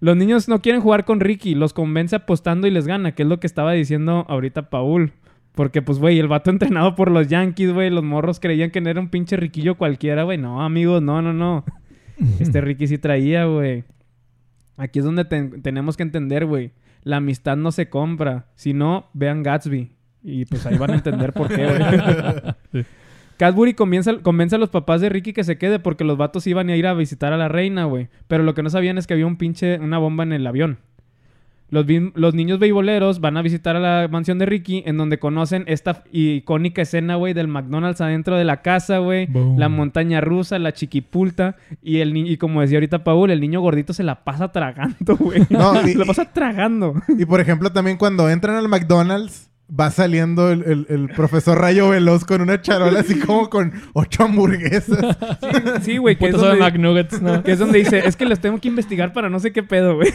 los 0.00 0.16
niños 0.16 0.48
no 0.48 0.60
quieren 0.60 0.80
jugar 0.80 1.04
con 1.04 1.20
Ricky. 1.20 1.54
Los 1.54 1.72
convence 1.72 2.16
apostando 2.16 2.66
y 2.66 2.70
les 2.70 2.86
gana. 2.86 3.12
Que 3.12 3.22
es 3.24 3.28
lo 3.28 3.40
que 3.40 3.46
estaba 3.46 3.72
diciendo 3.72 4.24
ahorita 4.28 4.70
Paul. 4.70 5.12
Porque, 5.54 5.82
pues, 5.82 5.98
güey, 5.98 6.18
el 6.18 6.28
vato 6.28 6.50
entrenado 6.50 6.94
por 6.94 7.10
los 7.10 7.28
Yankees, 7.28 7.72
güey. 7.72 7.90
Los 7.90 8.04
morros 8.04 8.40
creían 8.40 8.70
que 8.70 8.78
era 8.78 9.00
un 9.00 9.08
pinche 9.08 9.36
riquillo 9.36 9.76
cualquiera, 9.76 10.22
güey. 10.24 10.38
No, 10.38 10.62
amigos, 10.62 11.02
no, 11.02 11.20
no, 11.22 11.32
no. 11.32 11.64
Este 12.40 12.60
Ricky 12.60 12.86
sí 12.86 12.98
traía, 12.98 13.46
güey. 13.46 13.84
Aquí 14.76 14.98
es 14.98 15.04
donde 15.04 15.24
ten- 15.24 15.62
tenemos 15.62 15.96
que 15.96 16.02
entender, 16.02 16.44
güey. 16.46 16.72
La 17.02 17.16
amistad 17.16 17.56
no 17.56 17.72
se 17.72 17.88
compra. 17.88 18.46
Si 18.56 18.74
no, 18.74 19.08
vean 19.14 19.42
Gatsby. 19.42 19.90
Y 20.22 20.44
pues 20.44 20.66
ahí 20.66 20.76
van 20.76 20.90
a 20.90 20.94
entender 20.96 21.32
por 21.32 21.48
qué, 21.48 21.66
güey. 22.72 22.84
Cadbury 23.38 23.72
comienza, 23.72 24.18
convence 24.18 24.54
a 24.56 24.58
los 24.58 24.68
papás 24.68 25.00
de 25.00 25.08
Ricky 25.08 25.32
que 25.32 25.44
se 25.44 25.56
quede 25.56 25.78
porque 25.78 26.04
los 26.04 26.18
vatos 26.18 26.46
iban 26.46 26.68
a 26.68 26.76
ir 26.76 26.86
a 26.86 26.92
visitar 26.92 27.32
a 27.32 27.38
la 27.38 27.48
reina, 27.48 27.84
güey. 27.84 28.08
Pero 28.28 28.42
lo 28.42 28.52
que 28.54 28.62
no 28.62 28.68
sabían 28.68 28.98
es 28.98 29.06
que 29.06 29.14
había 29.14 29.26
un 29.26 29.36
pinche, 29.36 29.78
una 29.78 29.96
bomba 29.96 30.24
en 30.24 30.34
el 30.34 30.46
avión. 30.46 30.76
Los, 31.70 31.86
los 32.14 32.34
niños 32.34 32.58
beisboleros 32.58 33.20
van 33.20 33.36
a 33.36 33.42
visitar 33.42 33.76
a 33.76 33.80
la 33.80 34.08
mansión 34.08 34.38
de 34.38 34.46
Ricky 34.46 34.82
en 34.86 34.96
donde 34.96 35.18
conocen 35.18 35.64
esta 35.66 36.02
icónica 36.12 36.82
escena, 36.82 37.14
güey, 37.16 37.32
del 37.34 37.48
McDonald's 37.48 38.00
adentro 38.00 38.36
de 38.36 38.44
la 38.44 38.62
casa, 38.62 38.98
güey. 38.98 39.28
La 39.56 39.68
montaña 39.68 40.20
rusa, 40.20 40.58
la 40.58 40.72
chiquipulta. 40.72 41.56
Y, 41.82 41.98
el 42.00 42.12
ni- 42.12 42.28
y 42.30 42.36
como 42.36 42.60
decía 42.60 42.78
ahorita 42.78 43.04
Paul, 43.04 43.30
el 43.30 43.40
niño 43.40 43.60
gordito 43.60 43.92
se 43.92 44.02
la 44.02 44.24
pasa 44.24 44.52
tragando, 44.52 45.16
güey. 45.16 45.42
No, 45.50 45.80
y- 45.86 45.92
se 45.92 45.98
la 45.98 46.04
pasa 46.04 46.24
tragando. 46.32 46.94
Y 47.18 47.24
por 47.24 47.40
ejemplo, 47.40 47.70
también 47.72 47.96
cuando 47.96 48.28
entran 48.30 48.56
al 48.56 48.68
McDonald's, 48.68 49.49
va 49.78 49.90
saliendo 49.90 50.50
el, 50.50 50.62
el- 50.64 50.86
el 50.88 51.08
profesor 51.10 51.58
Rayo 51.58 51.90
Veloz 51.90 52.24
con 52.24 52.40
una 52.40 52.60
charola 52.60 53.00
así 53.00 53.18
como 53.18 53.48
con 53.50 53.72
ocho 53.92 54.24
hamburguesas. 54.24 54.98
Sí, 55.82 55.96
güey, 55.98 56.16
que, 56.16 56.30
donde- 56.32 56.58
McNuggets, 56.58 57.22
¿no? 57.22 57.42
que 57.42 57.52
es 57.52 57.58
donde 57.58 57.78
dice, 57.78 58.06
es 58.06 58.16
que 58.16 58.24
les 58.26 58.40
tengo 58.40 58.58
que 58.60 58.68
investigar 58.68 59.12
para 59.12 59.28
no 59.30 59.38
sé 59.40 59.52
qué 59.52 59.62
pedo, 59.62 59.96
güey. 59.96 60.12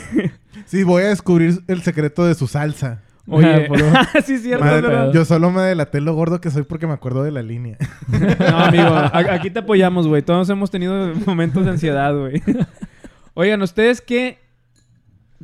Sí, 0.66 0.84
voy 0.84 1.04
a 1.04 1.08
descubrir 1.08 1.62
el 1.68 1.82
secreto 1.82 2.26
de 2.26 2.36
su 2.36 2.48
salsa. 2.48 3.02
Oye, 3.28 3.68
Puro- 3.68 3.86
sí, 4.26 4.38
cierto, 4.38 4.64
Madre, 4.66 5.10
yo 5.14 5.26
solo 5.26 5.50
me 5.50 5.62
delaté 5.64 6.00
lo 6.00 6.14
gordo 6.14 6.40
que 6.42 6.52
soy 6.52 6.62
porque 6.64 6.86
me 6.86 6.94
acuerdo 6.94 7.24
de 7.24 7.32
la 7.32 7.42
línea. 7.42 7.78
No, 8.40 8.58
amigo, 8.60 8.96
aquí 9.32 9.50
te 9.50 9.60
apoyamos, 9.60 10.08
güey. 10.08 10.22
Todos 10.22 10.48
hemos 10.50 10.70
tenido 10.70 11.12
momentos 11.26 11.66
de 11.66 11.72
ansiedad, 11.72 12.16
güey. 12.16 12.44
Oigan, 13.34 13.62
¿ustedes 13.64 14.02
qué 14.02 14.40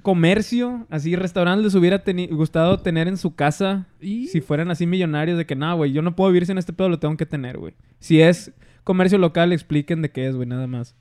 comercio, 0.01 0.87
así 0.89 1.15
restaurante 1.15 1.63
les 1.63 1.75
hubiera 1.75 2.03
teni- 2.03 2.29
gustado 2.29 2.79
tener 2.79 3.07
en 3.07 3.17
su 3.17 3.35
casa 3.35 3.87
si 3.99 4.41
fueran 4.41 4.71
así 4.71 4.85
millonarios? 4.85 5.37
De 5.37 5.45
que, 5.45 5.55
no, 5.55 5.75
güey, 5.75 5.91
yo 5.91 6.01
no 6.01 6.15
puedo 6.15 6.31
vivir 6.31 6.45
sin 6.45 6.57
este 6.57 6.73
pedo, 6.73 6.89
lo 6.89 6.99
tengo 6.99 7.17
que 7.17 7.25
tener, 7.25 7.57
güey. 7.57 7.75
Si 7.99 8.21
es 8.21 8.51
comercio 8.83 9.17
local, 9.17 9.51
expliquen 9.53 10.01
de 10.01 10.09
qué 10.11 10.27
es, 10.27 10.35
güey, 10.35 10.47
nada 10.47 10.67
más. 10.67 10.95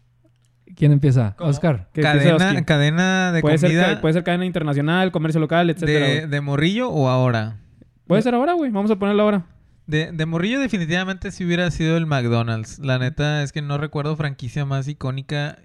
¿Quién 0.76 0.92
empieza? 0.92 1.34
¿Cómo? 1.36 1.50
Oscar. 1.50 1.88
Cadena, 1.92 2.64
cadena 2.64 3.32
de 3.32 3.40
puede, 3.40 3.58
ser, 3.58 3.70
comida 3.70 3.94
ca- 3.94 4.00
puede 4.00 4.14
ser 4.14 4.22
cadena 4.24 4.44
internacional, 4.46 5.10
comercio 5.10 5.40
local, 5.40 5.68
etcétera. 5.70 6.06
de, 6.06 6.26
de 6.28 6.40
morrillo 6.40 6.88
o 6.90 7.08
ahora. 7.08 7.58
Puede 8.06 8.22
ser 8.22 8.34
ahora, 8.34 8.52
güey. 8.52 8.70
Vamos 8.70 8.90
a 8.90 8.96
ponerlo 8.96 9.22
ahora. 9.22 9.46
De, 9.86 10.12
de 10.12 10.26
morrillo 10.26 10.60
definitivamente 10.60 11.32
si 11.32 11.44
hubiera 11.44 11.68
sido 11.72 11.96
el 11.96 12.06
McDonald's. 12.06 12.78
La 12.78 12.98
neta 12.98 13.42
es 13.42 13.50
que 13.50 13.62
no 13.62 13.78
recuerdo 13.78 14.14
franquicia 14.16 14.64
más 14.64 14.86
icónica 14.86 15.56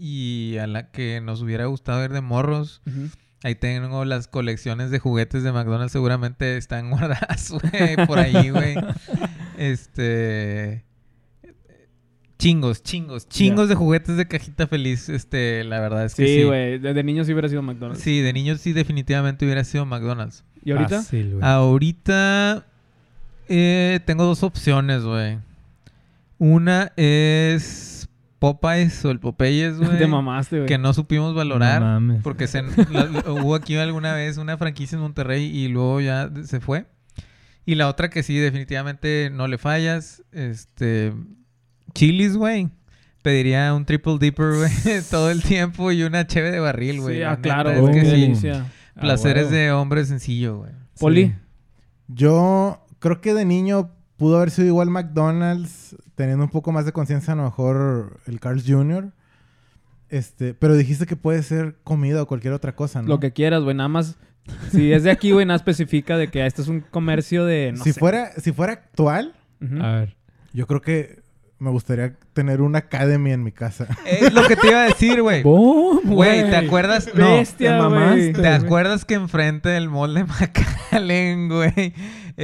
y 0.00 0.56
a 0.56 0.66
la 0.66 0.90
que 0.90 1.20
nos 1.20 1.42
hubiera 1.42 1.66
gustado 1.66 2.00
ver 2.00 2.12
de 2.12 2.22
morros. 2.22 2.80
Ahí 3.42 3.54
tengo 3.54 4.04
las 4.04 4.28
colecciones 4.28 4.90
de 4.90 4.98
juguetes 4.98 5.42
de 5.42 5.52
McDonald's. 5.52 5.92
Seguramente 5.92 6.56
están 6.56 6.90
guardadas, 6.90 7.50
güey, 7.50 8.06
por 8.06 8.18
ahí, 8.18 8.50
güey. 8.50 8.74
Este... 9.58 10.84
Chingos, 12.38 12.82
chingos, 12.82 13.28
chingos 13.28 13.68
de 13.68 13.74
juguetes 13.74 14.16
de 14.16 14.26
cajita 14.26 14.66
feliz. 14.66 15.10
Este, 15.10 15.62
la 15.64 15.78
verdad 15.78 16.06
es 16.06 16.14
que 16.14 16.26
sí. 16.26 16.36
Sí, 16.36 16.44
güey. 16.44 16.78
Desde 16.78 17.04
niño 17.04 17.22
sí 17.24 17.32
hubiera 17.32 17.50
sido 17.50 17.60
McDonald's. 17.60 18.02
Sí, 18.02 18.22
de 18.22 18.32
niños 18.32 18.62
sí 18.62 18.72
definitivamente 18.72 19.44
hubiera 19.44 19.62
sido 19.62 19.84
McDonald's. 19.84 20.42
¿Y 20.64 20.70
ahorita? 20.70 21.02
Fácil, 21.02 21.34
güey. 21.34 21.44
Ahorita 21.44 22.64
eh, 23.50 24.00
tengo 24.06 24.24
dos 24.24 24.42
opciones, 24.42 25.02
güey. 25.02 25.36
Una 26.38 26.92
es 26.96 27.99
Popeyes 28.40 29.04
o 29.04 29.12
el 29.12 29.20
Popeyes, 29.20 29.78
güey. 29.78 29.98
Te 29.98 30.08
mamaste, 30.08 30.56
güey. 30.56 30.66
que 30.66 30.78
no 30.78 30.92
supimos 30.92 31.34
valorar. 31.36 31.80
No 31.80 31.86
mames. 31.86 32.22
porque 32.24 32.48
se, 32.48 32.62
la- 32.62 33.22
hubo 33.30 33.54
aquí 33.54 33.76
alguna 33.76 34.14
vez 34.14 34.36
una 34.38 34.58
franquicia 34.58 34.96
en 34.96 35.02
Monterrey 35.02 35.44
y 35.44 35.68
luego 35.68 36.00
ya 36.00 36.28
se 36.44 36.58
fue. 36.58 36.86
Y 37.66 37.76
la 37.76 37.88
otra 37.88 38.10
que 38.10 38.24
sí, 38.24 38.36
definitivamente 38.36 39.30
no 39.32 39.46
le 39.46 39.58
fallas. 39.58 40.24
Este. 40.32 41.12
Chilis, 41.94 42.36
güey. 42.36 42.68
Pediría 43.22 43.74
un 43.74 43.84
triple 43.84 44.16
dipper, 44.18 44.54
güey, 44.54 44.70
todo 45.10 45.30
el 45.30 45.42
tiempo 45.42 45.92
y 45.92 46.02
una 46.04 46.26
cheve 46.26 46.50
de 46.50 46.58
barril, 46.58 47.02
güey. 47.02 47.18
Sí, 47.18 47.22
ah, 47.22 47.38
claro, 47.40 47.70
es 47.70 47.90
que 47.94 48.34
sí. 48.34 48.48
Ah, 48.48 48.64
Placeres 48.98 49.50
de 49.50 49.70
hombre 49.72 50.04
sencillo, 50.06 50.56
güey. 50.60 50.72
Poli. 50.98 51.26
Sí. 51.26 51.34
Yo 52.08 52.82
creo 52.98 53.20
que 53.20 53.34
de 53.34 53.44
niño 53.44 53.90
pudo 54.16 54.38
haber 54.38 54.50
sido 54.50 54.68
igual 54.68 54.88
McDonald's, 54.90 55.96
teniendo 56.20 56.44
un 56.44 56.50
poco 56.50 56.70
más 56.70 56.84
de 56.84 56.92
conciencia, 56.92 57.32
a 57.32 57.36
lo 57.36 57.44
mejor 57.44 58.20
el 58.26 58.40
Carl's 58.40 58.64
Jr. 58.66 59.10
Este, 60.10 60.52
pero 60.52 60.76
dijiste 60.76 61.06
que 61.06 61.16
puede 61.16 61.42
ser 61.42 61.76
comida 61.82 62.20
o 62.20 62.26
cualquier 62.26 62.52
otra 62.52 62.74
cosa, 62.74 63.00
¿no? 63.00 63.08
Lo 63.08 63.20
que 63.20 63.32
quieras, 63.32 63.62
güey. 63.62 63.74
Nada 63.74 63.88
más... 63.88 64.18
Si 64.70 64.92
es 64.92 65.04
de 65.04 65.12
aquí, 65.12 65.30
güey, 65.30 65.46
nada 65.46 65.56
especifica 65.56 66.18
de 66.18 66.28
que 66.28 66.44
este 66.44 66.60
es 66.60 66.68
un 66.68 66.80
comercio 66.80 67.46
de... 67.46 67.72
No 67.74 67.82
si, 67.84 67.94
sé. 67.94 68.00
fuera, 68.00 68.32
si 68.32 68.52
fuera 68.52 68.74
actual. 68.74 69.34
A 69.80 69.92
ver. 69.92 70.16
yo 70.52 70.66
creo 70.66 70.82
que 70.82 71.22
me 71.58 71.70
gustaría 71.70 72.16
tener 72.34 72.60
una 72.60 72.80
academy 72.80 73.32
en 73.32 73.42
mi 73.42 73.52
casa. 73.52 73.86
Es 74.04 74.32
lo 74.34 74.46
que 74.46 74.56
te 74.56 74.68
iba 74.68 74.82
a 74.82 74.86
decir, 74.88 75.22
güey. 75.22 75.42
¡Bum, 75.42 76.00
Güey, 76.04 76.50
¿te 76.50 76.56
acuerdas? 76.56 77.08
No. 77.14 77.42
Te 77.56 77.70
mamaste. 77.70 78.32
¿Te 78.32 78.48
acuerdas 78.48 79.06
que 79.06 79.14
enfrente 79.14 79.70
del 79.70 79.88
mall 79.88 80.14
de 80.14 80.24
McAllen, 80.90 81.48
güey, 81.48 81.94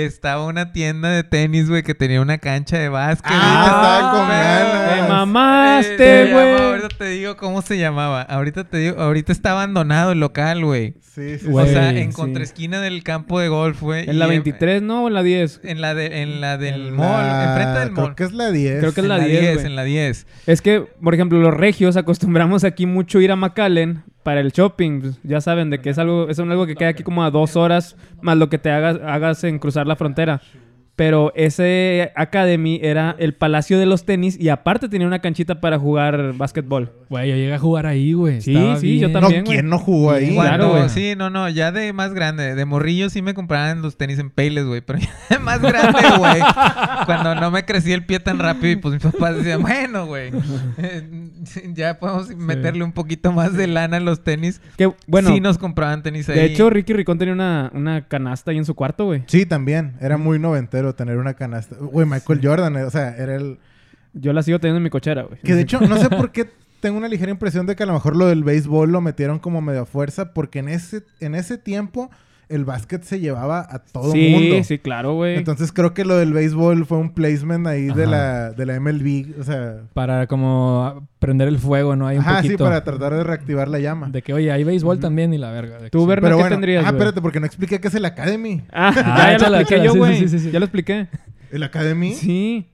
estaba 0.05 0.45
una 0.47 0.73
tienda 0.73 1.11
de 1.11 1.25
tenis, 1.25 1.69
güey, 1.69 1.83
que 1.83 1.95
tenía 1.95 2.21
una 2.21 2.39
cancha 2.39 2.79
de 2.79 2.89
básquet? 2.89 3.33
Ah, 3.35 3.65
estaba 3.67 4.11
con. 4.13 5.03
¡Te 5.07 5.09
mamaste, 5.13 6.33
güey! 6.33 6.53
Ahorita 6.63 6.89
te 6.99 7.05
digo 7.09 7.37
cómo 7.37 7.63
se 7.63 7.79
llamaba. 7.79 8.23
Ahorita 8.23 8.65
te 8.65 8.77
digo, 8.79 9.01
ahorita 9.01 9.33
está 9.33 9.53
abandonado 9.53 10.13
el 10.13 10.21
local, 10.21 10.65
güey. 10.65 10.95
Sí, 11.01 11.39
sí, 11.39 11.47
O 11.51 11.65
sea, 11.65 11.91
en 11.91 12.13
sí. 12.13 12.17
contraesquina 12.17 12.81
del 12.81 13.03
campo 13.03 13.41
de 13.41 13.49
golf, 13.49 13.81
güey. 13.81 14.09
¿En 14.09 14.19
la 14.19 14.27
y 14.27 14.31
23, 14.31 14.83
no? 14.83 15.05
¿O 15.05 15.09
en 15.09 15.15
la 15.15 15.23
10? 15.23 15.61
En 15.65 15.81
la, 15.81 15.95
de, 15.95 16.21
en 16.23 16.41
la 16.41 16.59
del 16.59 16.89
En 16.89 16.95
mall, 16.97 17.27
la- 17.27 17.45
enfrente 17.49 17.79
del 17.81 17.93
Creo 17.93 18.07
mall. 18.07 18.15
que 18.15 18.25
es 18.25 18.33
la 18.33 18.51
10. 18.51 18.79
Creo 18.81 18.93
que 18.93 19.01
es 19.01 19.05
en 19.05 19.09
la 19.09 19.19
la 19.19 19.25
10, 19.25 19.41
10, 19.41 19.55
güey. 19.55 19.67
en 19.67 19.77
la 19.77 19.85
10. 19.85 20.27
Es 20.47 20.61
que, 20.63 20.81
por 21.03 21.15
ejemplo, 21.15 21.39
los 21.39 21.55
regios 21.55 21.97
acostumbramos 21.97 22.65
aquí 22.65 22.85
mucho 22.87 23.21
ir 23.21 23.33
a 23.33 23.37
McAllen 23.37 24.05
para 24.27 24.41
el 24.41 24.51
shopping. 24.51 25.03
pues, 25.03 25.21
Ya 25.23 25.41
saben, 25.41 25.71
de 25.71 25.81
que 25.81 25.91
es 25.91 25.99
algo, 25.99 26.29
es 26.29 26.41
algo 26.41 26.67
que 26.67 26.75
queda 26.75 26.89
aquí 26.89 27.05
como 27.05 27.23
a 27.23 27.31
dos 27.31 27.55
horas 27.55 27.97
más 28.21 28.37
lo 28.37 28.49
que 28.49 28.59
te 28.59 28.73
hagas, 28.73 28.99
hagas 29.07 29.45
en 29.45 29.61
cruzar 29.61 29.87
la 29.87 29.95
frontera. 29.95 30.43
Pero 30.97 31.31
ese 31.37 32.11
Academy 32.17 32.81
era 32.83 33.15
el 33.19 33.35
palacio 33.35 33.79
de 33.79 33.85
los 33.85 34.07
tenis 34.07 34.39
y 34.41 34.49
aparte 34.49 34.89
tenía 34.89 35.07
una 35.07 35.19
canchita 35.19 35.61
para 35.61 35.79
jugar 35.79 36.33
básquetbol. 36.39 36.91
Güey, 37.11 37.29
yo 37.29 37.37
llegué 37.37 37.53
a 37.55 37.59
jugar 37.59 37.85
ahí, 37.87 38.15
güey. 38.15 38.41
Sí, 38.41 38.55
Estaba 38.57 38.77
sí, 38.81 38.99
yo. 38.99 39.09
No, 39.09 39.21
también, 39.21 39.45
güey. 39.45 39.59
¿quién 39.59 39.69
no 39.69 39.79
jugó 39.79 40.13
ahí? 40.13 40.33
Claro, 40.33 40.69
Cuando- 40.71 40.79
güey. 40.79 40.89
Sí, 40.89 41.15
no, 41.15 41.29
no, 41.29 41.51
ya 41.51 41.71
de 41.71 41.93
más 41.93 42.15
grande, 42.15 42.55
de 42.55 42.65
morrillo 42.65 43.11
sí 43.11 43.21
me 43.21 43.35
compraban 43.35 43.83
los 43.83 43.99
tenis 43.99 44.19
en 44.19 44.31
Payless, 44.31 44.65
güey, 44.65 44.81
pero 44.81 44.99
ya 45.01 45.11
de 45.29 45.39
más 45.39 45.61
grande, 45.61 46.01
güey. 46.19 46.41
Cuando 47.05 47.35
no 47.35 47.51
me 47.51 47.65
crecí 47.67 47.93
el 47.93 48.05
pie 48.07 48.19
tan 48.19 48.39
rápido 48.39 48.73
y 48.73 48.77
pues 48.77 48.95
mis 48.95 49.03
papás 49.03 49.37
decían, 49.37 49.61
bueno, 49.61 50.07
güey, 50.07 50.31
eh, 50.79 51.29
ya 51.75 51.99
podemos 51.99 52.35
meterle 52.35 52.83
un 52.85 52.93
poquito 52.93 53.33
más 53.33 53.53
de 53.53 53.67
lana 53.67 53.99
a 53.99 54.01
los 54.01 54.25
tenis. 54.25 54.61
Que, 54.79 54.91
bueno, 55.07 55.29
sí 55.29 55.41
nos 55.41 55.59
compraban 55.59 56.03
tenis 56.03 56.29
ahí. 56.31 56.37
de 56.37 56.45
hecho, 56.47 56.71
Ricky 56.71 56.95
Ricón 56.95 57.19
tenía 57.19 57.35
una, 57.35 57.71
una 57.75 58.09
canasta 58.09 58.51
ahí 58.51 58.57
en 58.57 58.65
su 58.65 58.75
cuarto, 58.75 59.05
güey. 59.05 59.25
Sí, 59.27 59.45
también. 59.47 59.95
Era 60.01 60.17
muy 60.17 60.39
noventero 60.39 60.86
tener 60.95 61.19
una 61.19 61.35
canasta. 61.35 61.77
Güey, 61.77 62.07
Michael 62.07 62.41
Jordan, 62.43 62.77
eh, 62.77 62.85
o 62.85 62.91
sea, 62.91 63.17
era 63.17 63.37
el... 63.37 63.59
Yo 64.13 64.33
la 64.33 64.43
sigo 64.43 64.59
teniendo 64.59 64.79
en 64.79 64.85
mi 64.85 64.91
cochera, 64.91 65.23
güey. 65.23 65.41
Que 65.41 65.55
de 65.55 65.63
hecho, 65.63 65.81
no 65.81 65.97
sé 65.99 66.09
por 66.09 66.31
qué 66.33 66.49
tengo 66.81 66.99
una 66.99 67.09
ligera 67.09 67.31
impresión 67.31 67.67
de 67.67 67.77
que 67.77 67.83
a 67.83 67.87
lo 67.87 67.93
mejor 67.93 68.17
lo 68.17 68.27
del 68.27 68.45
béisbol 68.45 68.91
lo 68.91 69.01
metieron 69.01 69.39
como 69.39 69.61
medio 69.61 69.83
a 69.83 69.87
fuerza, 69.87 70.33
porque 70.33 70.61
en 70.61 70.69
ese, 70.69 71.03
en 71.21 71.35
ese 71.35 71.59
tiempo 71.59 72.11
el 72.49 72.65
básquet 72.65 73.03
se 73.03 73.19
llevaba 73.21 73.67
a 73.69 73.81
todo 73.81 74.13
sí, 74.13 74.31
mundo. 74.31 74.65
sí, 74.65 74.79
claro, 74.79 75.15
güey. 75.15 75.37
Entonces 75.37 75.73
creo 75.73 75.95
que 75.95 76.05
lo 76.05 76.17
del 76.17 76.33
béisbol 76.33 76.87
fue 76.87 76.99
un 76.99 77.11
placement 77.13 77.67
ahí 77.67 77.87
de 77.87 78.07
la, 78.07 78.53
de 78.53 78.67
la 78.67 78.79
MLB. 78.81 79.41
O 79.41 79.43
sea, 79.45 79.83
Para 79.95 80.27
como 80.27 81.09
prender 81.19 81.49
el 81.49 81.59
fuego, 81.59 81.97
¿no? 81.97 82.07
Hay 82.07 82.19
un 82.19 82.23
ajá, 82.23 82.43
sí, 82.43 82.49
poquito. 82.49 82.65
para 82.65 82.85
tratar 82.85 83.15
de 83.15 83.25
reactivar 83.25 83.69
la 83.69 83.79
llama. 83.81 84.09
De 84.11 84.23
que, 84.23 84.33
oye, 84.33 84.53
hay 84.53 84.63
béisbol 84.65 85.01
también 85.01 85.35
y 85.35 85.39
la 85.39 85.51
verga. 85.51 85.79
de 85.79 85.91
Tú, 85.91 86.01
sí. 86.03 86.07
Berna, 86.07 86.29
¿qué 86.29 86.35
bueno, 86.35 86.49
tendrías, 86.51 86.85
ah, 86.87 86.91
espérate, 86.91 87.21
porque 87.21 87.41
no 87.41 87.47
expliqué 87.47 87.81
qué 87.81 87.89
es 87.89 87.95
el 87.95 88.05
Academy. 88.05 88.63
Ah, 88.73 88.93
Ah, 88.97 89.33
ya, 89.33 89.39
ya 89.39 89.51
lo 89.51 89.57
expliqué 89.59 89.85
yo, 89.85 89.93
sí, 89.93 89.99
güey. 89.99 90.17
sí, 90.19 90.29
sí, 90.29 90.39
sí. 90.39 90.51
Ya 90.53 90.59
lo 90.61 90.67
expliqué. 90.67 91.09
¿El 91.51 91.63
Academy? 91.63 92.13
Sí, 92.15 92.17
Sí. 92.27 92.67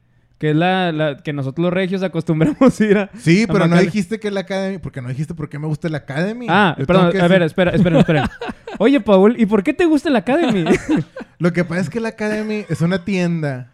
Que 0.42 0.50
es 0.50 0.56
la, 0.56 0.90
la- 0.90 1.16
que 1.18 1.32
nosotros 1.32 1.62
los 1.62 1.72
regios 1.72 2.02
acostumbramos 2.02 2.80
ir 2.80 2.98
a... 2.98 3.10
pero 3.46 3.68
no 3.68 3.78
dijiste 3.78 4.18
que 4.18 4.26
el 4.26 4.36
Academy, 4.36 4.78
porque 4.78 5.00
no 5.00 5.08
dijiste 5.08 5.34
por 5.34 5.48
qué 5.48 5.56
me 5.56 5.68
gusta 5.68 5.86
el 5.86 5.94
Academy. 5.94 6.48
Ah, 6.50 6.74
Yo 6.76 6.84
perdón, 6.84 7.16
a 7.20 7.28
ver, 7.28 7.42
espera, 7.42 7.70
espera, 7.70 8.00
espera. 8.00 8.30
Oye, 8.80 8.98
Paul, 9.00 9.36
¿y 9.40 9.46
por 9.46 9.62
qué 9.62 9.72
te 9.72 9.84
gusta 9.84 10.08
el 10.08 10.16
Academy? 10.16 10.64
Lo 11.38 11.52
que 11.52 11.64
pasa 11.64 11.82
es 11.82 11.90
que 11.90 11.98
el 11.98 12.06
Academy 12.06 12.64
es 12.68 12.80
una 12.80 13.04
tienda. 13.04 13.70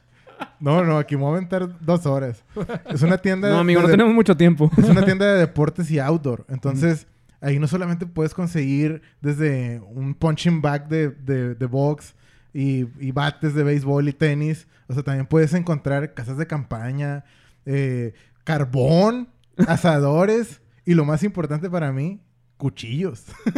No, 0.60 0.84
no, 0.84 0.98
aquí 0.98 1.16
me 1.16 1.22
voy 1.22 1.30
a 1.30 1.36
aventar 1.38 1.70
dos 1.80 2.04
horas. 2.04 2.44
Es 2.90 3.00
una 3.00 3.16
tienda. 3.16 3.48
no, 3.48 3.60
amigo, 3.60 3.80
de- 3.80 3.86
no 3.86 3.90
tenemos 3.90 4.12
mucho 4.12 4.36
tiempo. 4.36 4.70
Es 4.76 4.90
una 4.90 5.02
tienda 5.06 5.24
de 5.24 5.38
deportes 5.40 5.90
y 5.90 5.98
outdoor. 5.98 6.44
Entonces, 6.50 7.06
ahí 7.40 7.58
no 7.58 7.66
solamente 7.66 8.04
puedes 8.04 8.34
conseguir 8.34 9.00
desde 9.22 9.80
un 9.90 10.12
punching 10.12 10.60
bag 10.60 10.86
de, 10.86 11.08
de, 11.08 11.54
de 11.54 11.66
box 11.66 12.14
y, 12.58 12.88
y 12.98 13.12
bates 13.12 13.54
de 13.54 13.62
béisbol 13.62 14.08
y 14.08 14.12
tenis. 14.12 14.66
O 14.88 14.92
sea, 14.92 15.04
también 15.04 15.26
puedes 15.26 15.54
encontrar 15.54 16.12
casas 16.12 16.38
de 16.38 16.48
campaña, 16.48 17.24
eh, 17.66 18.14
carbón, 18.42 19.28
asadores 19.68 20.60
y 20.84 20.94
lo 20.94 21.04
más 21.04 21.22
importante 21.22 21.70
para 21.70 21.92
mí, 21.92 22.20
cuchillos. 22.58 23.24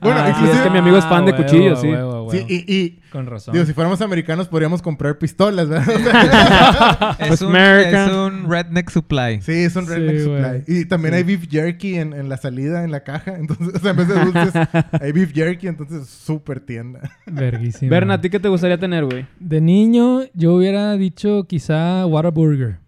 bueno, 0.00 0.18
Ah, 0.20 0.24
sí, 0.26 0.30
inclusive... 0.30 0.52
es 0.56 0.60
que 0.62 0.70
mi 0.70 0.78
amigo 0.78 0.96
es 0.96 1.04
fan 1.04 1.26
de 1.26 1.32
huevo, 1.32 1.44
cuchillos, 1.44 1.80
sí. 1.80 1.88
huevo, 1.88 2.30
Sí, 2.30 2.36
huevo. 2.38 2.48
y, 2.50 2.74
y 2.74 3.00
Con 3.10 3.26
razón. 3.26 3.52
digo, 3.52 3.66
si 3.66 3.72
fuéramos 3.74 4.00
americanos 4.00 4.48
podríamos 4.48 4.80
comprar 4.82 5.18
pistolas, 5.18 5.68
¿verdad? 5.68 7.16
Es, 7.20 7.28
Pues 7.28 7.42
un, 7.42 7.54
es 7.56 8.12
un 8.12 8.48
redneck 8.50 8.88
supply. 8.90 9.42
Sí, 9.42 9.52
es 9.52 9.76
un 9.76 9.86
redneck 9.86 10.20
supply. 10.20 10.64
Y 10.66 10.84
también 10.86 11.14
hay 11.14 11.22
beef 11.24 11.48
jerky 11.50 11.96
en, 11.96 12.12
en 12.14 12.28
la 12.28 12.36
salida, 12.36 12.84
en 12.84 12.90
la 12.92 13.00
caja. 13.04 13.34
Entonces, 13.36 13.74
o 13.74 13.78
sea, 13.80 13.90
en 13.90 13.96
vez 13.96 14.08
de 14.08 14.14
dulces, 14.24 14.52
hay 15.00 15.12
beef 15.12 15.32
jerky. 15.34 15.66
Entonces, 15.68 16.06
súper 16.08 16.60
tienda. 16.60 17.00
Verguísima. 17.26 17.90
Berna, 17.90 18.14
¿a 18.14 18.20
ti 18.20 18.30
qué 18.30 18.38
te 18.40 18.48
gustaría 18.48 18.78
tener, 18.78 19.04
güey? 19.04 19.26
De 19.40 19.60
niño, 19.60 20.20
yo 20.34 20.54
hubiera 20.54 20.92
dicho 20.96 21.44
quizá 21.48 22.06
Whataburger. 22.06 22.78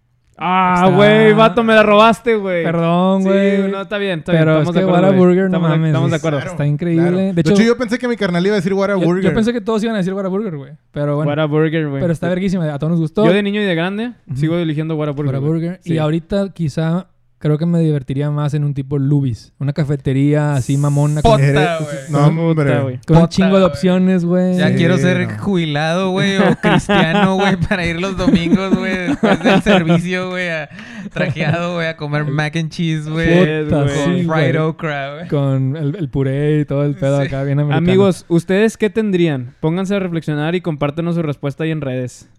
Ah, 0.41 0.89
güey, 0.95 1.33
vato, 1.33 1.63
me 1.63 1.73
la 1.75 1.83
robaste, 1.83 2.35
güey. 2.35 2.63
Perdón, 2.63 3.23
Sí, 3.23 3.27
güey. 3.29 3.71
no, 3.71 3.81
está 3.81 3.97
bien, 3.97 4.19
está 4.19 4.31
Pero 4.31 4.45
bien. 4.45 4.55
es 4.55 4.69
Estamos 4.69 4.73
que 4.73 4.79
de 4.79 4.85
acuerdo, 4.85 5.25
no 5.25 5.45
estamos, 5.45 5.69
mames. 5.69 5.87
estamos 5.89 6.09
de 6.11 6.15
es- 6.15 6.21
acuerdo. 6.23 6.39
Está 6.39 6.65
increíble. 6.65 7.09
Claro. 7.09 7.33
De 7.33 7.41
hecho, 7.41 7.61
yo 7.61 7.77
pensé 7.77 7.99
que 7.99 8.07
mi 8.07 8.15
carnal 8.15 8.45
iba 8.45 8.53
a 8.53 8.57
decir 8.57 8.71
yo, 8.71 8.77
Whataburger. 8.77 9.23
yo 9.23 9.33
pensé 9.33 9.51
que 9.51 9.61
todos 9.61 9.83
iban 9.83 9.95
a 9.95 9.97
decir 9.97 10.13
Whataburger, 10.13 10.55
güey. 10.55 10.71
Pero 10.91 11.17
bueno. 11.17 11.29
Whataburger, 11.29 11.89
güey. 11.89 12.01
Pero 12.01 12.13
está 12.13 12.29
verguísima. 12.29 12.73
A 12.73 12.79
todos 12.79 12.91
nos 12.91 12.99
gustó. 13.01 13.25
Yo 13.25 13.33
de 13.33 13.43
niño 13.43 13.61
y 13.61 13.65
de 13.65 13.75
grande 13.75 14.13
sigo 14.35 14.55
eligiendo 14.57 14.95
Whataburger. 14.95 15.35
Whataburger. 15.35 15.79
Sí. 15.83 15.93
Y 15.93 15.97
ahorita 15.97 16.53
quizá 16.53 17.07
creo 17.39 17.57
que 17.57 17.65
me 17.65 17.79
divertiría 17.79 18.29
más 18.31 18.53
en 18.53 18.63
un 18.63 18.73
tipo 18.73 18.97
Lubis. 18.99 19.53
Una 19.59 19.73
cafetería 19.73 20.53
así 20.55 20.77
mamona. 20.77 21.21
Con, 21.21 21.41
Eres- 21.41 21.79
güey. 21.79 21.97
No, 22.09 22.27
hombre. 22.27 22.99
con 23.07 23.17
un 23.17 23.27
chingo 23.29 23.57
de 23.57 23.65
opciones, 23.65 24.25
güey. 24.25 24.57
Ya 24.57 24.69
Sí, 24.69 24.75
quiero 24.75 24.97
ser 24.97 25.27
no. 25.27 25.37
jubilado, 25.39 26.11
güey, 26.11 26.37
o 26.37 26.55
cristiano, 26.61 27.35
güey, 27.35 27.55
para 27.69 27.85
ir 27.85 27.99
los 27.99 28.15
domingos, 28.17 28.75
güey, 28.77 28.95
después 29.07 29.41
del 29.41 29.61
servicio, 29.63 30.29
güey, 30.29 30.49
a- 30.49 30.69
trajeado, 31.13 31.75
güey, 31.75 31.87
a 31.87 31.97
comer 31.97 32.25
mac 32.25 32.55
and 32.55 32.69
cheese, 32.69 33.09
güey, 33.09 33.67
con 33.69 33.89
sí, 33.89 34.27
fried 34.27 34.61
okra, 34.61 35.13
güey. 35.15 35.27
Con 35.27 35.75
el, 35.77 35.95
el 35.95 36.09
puré 36.09 36.59
y 36.61 36.65
todo 36.65 36.83
el 36.85 36.95
pedo 36.95 37.19
Sí. 37.21 37.27
acá 37.27 37.43
bien 37.43 37.59
americano. 37.59 37.87
Amigos, 37.89 38.25
¿ustedes 38.27 38.77
qué 38.77 38.89
tendrían? 38.89 39.55
Pónganse 39.59 39.95
a 39.95 39.99
reflexionar 39.99 40.55
y 40.55 40.61
compártenos 40.61 41.15
su 41.15 41.21
respuesta 41.21 41.63
ahí 41.63 41.71
en 41.71 41.81
redes. 41.81 42.29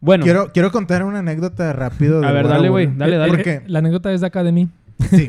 Bueno, 0.00 0.24
Quiero, 0.24 0.52
quiero 0.52 0.70
contar 0.70 1.04
una 1.04 1.20
anécdota 1.20 1.72
rápido. 1.72 2.20
de 2.20 2.26
A 2.26 2.32
ver, 2.32 2.46
dale, 2.48 2.68
güey, 2.68 2.86
dale, 2.94 3.16
dale. 3.16 3.30
Porque 3.32 3.62
La 3.66 3.78
anécdota 3.80 4.12
es 4.12 4.20
de 4.20 4.26
acá 4.26 4.42
de 4.42 4.52
mí. 4.52 4.68
Sí. 5.10 5.26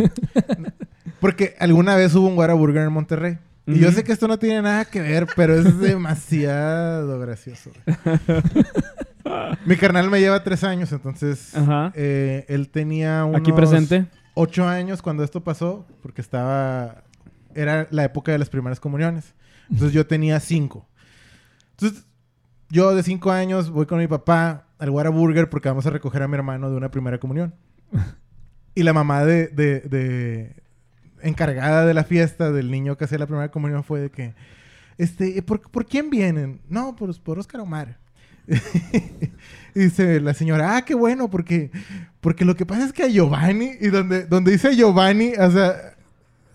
Porque 1.20 1.55
alguna 1.59 1.95
vez 1.95 2.13
hubo 2.15 2.28
un 2.28 2.38
Whataburger 2.38 2.84
en 2.84 2.91
Monterrey. 2.93 3.38
Y 3.65 3.80
yo 3.80 3.91
sé 3.91 4.03
que 4.03 4.13
esto 4.13 4.28
no 4.30 4.38
tiene 4.39 4.61
nada 4.61 4.86
que 4.86 5.01
ver, 5.01 5.28
pero 5.36 5.55
es 5.55 5.80
demasiado 5.80 7.20
gracioso. 7.20 7.72
Mi 9.65 9.76
carnal 9.76 10.09
me 10.09 10.20
lleva 10.22 10.41
tres 10.43 10.63
años, 10.63 10.91
entonces 10.93 11.53
Ajá. 11.55 11.91
eh, 11.95 12.45
él 12.47 12.70
tenía 12.70 13.26
unos 13.26 13.41
Aquí 13.41 13.51
presente. 13.51 14.05
ocho 14.36 14.65
años 14.68 15.01
cuando 15.01 15.24
esto 15.24 15.43
pasó, 15.43 15.86
porque 16.01 16.22
estaba... 16.22 17.03
Era 17.55 17.88
la 17.91 18.03
época 18.05 18.32
de 18.32 18.38
las 18.38 18.49
primeras 18.49 18.80
comuniones. 18.80 19.34
Entonces 19.70 19.91
yo 19.93 20.05
tenía 20.07 20.39
cinco. 20.39 20.88
Entonces 21.72 22.05
yo 22.70 22.93
de 22.95 23.03
cinco 23.03 23.32
años 23.32 23.70
voy 23.70 23.86
con 23.86 23.99
mi 23.99 24.07
papá 24.07 24.68
al 24.80 24.89
Whataburger 24.89 25.49
porque 25.49 25.70
vamos 25.70 25.86
a 25.86 25.89
recoger 25.89 26.22
a 26.24 26.28
mi 26.28 26.36
hermano 26.36 26.70
de 26.70 26.78
una 26.78 26.91
primera 26.91 27.18
comunión. 27.20 27.53
Y 28.76 28.84
la 28.84 28.93
mamá 28.93 29.26
de, 29.26 29.47
de- 29.47 29.80
de- 29.82 30.55
encargada 31.24 31.84
de 31.84 31.95
la 31.95 32.03
fiesta 32.03 32.51
del 32.51 32.70
niño 32.70 32.95
que 32.95 33.05
hacía 33.05 33.18
la 33.18 33.26
primera 33.26 33.49
comunión 33.49 33.84
fue 33.84 33.99
de 34.01 34.11
que, 34.11 34.36
este, 34.99 35.41
¿por, 35.41 35.61
por 35.72 35.88
quién 35.88 36.11
vienen? 36.11 36.61
No, 36.70 36.95
por, 36.95 37.20
por 37.24 37.39
Oscar 37.39 37.61
Omar. 37.61 37.97
y 39.74 39.80
dice 39.80 40.20
la 40.22 40.36
señora, 40.36 40.78
ah, 40.78 40.86
qué 40.86 40.93
bueno, 40.93 41.28
porque, 41.28 41.72
porque 42.22 42.45
lo 42.45 42.55
que 42.55 42.68
pasa 42.68 42.86
es 42.86 42.93
que 42.93 43.01
a 43.01 43.07
Giovanni, 43.07 43.72
y 43.82 43.88
donde, 43.88 44.26
donde 44.28 44.51
dice 44.51 44.76
Giovanni, 44.76 45.34
o 45.39 45.49
sea, 45.49 45.74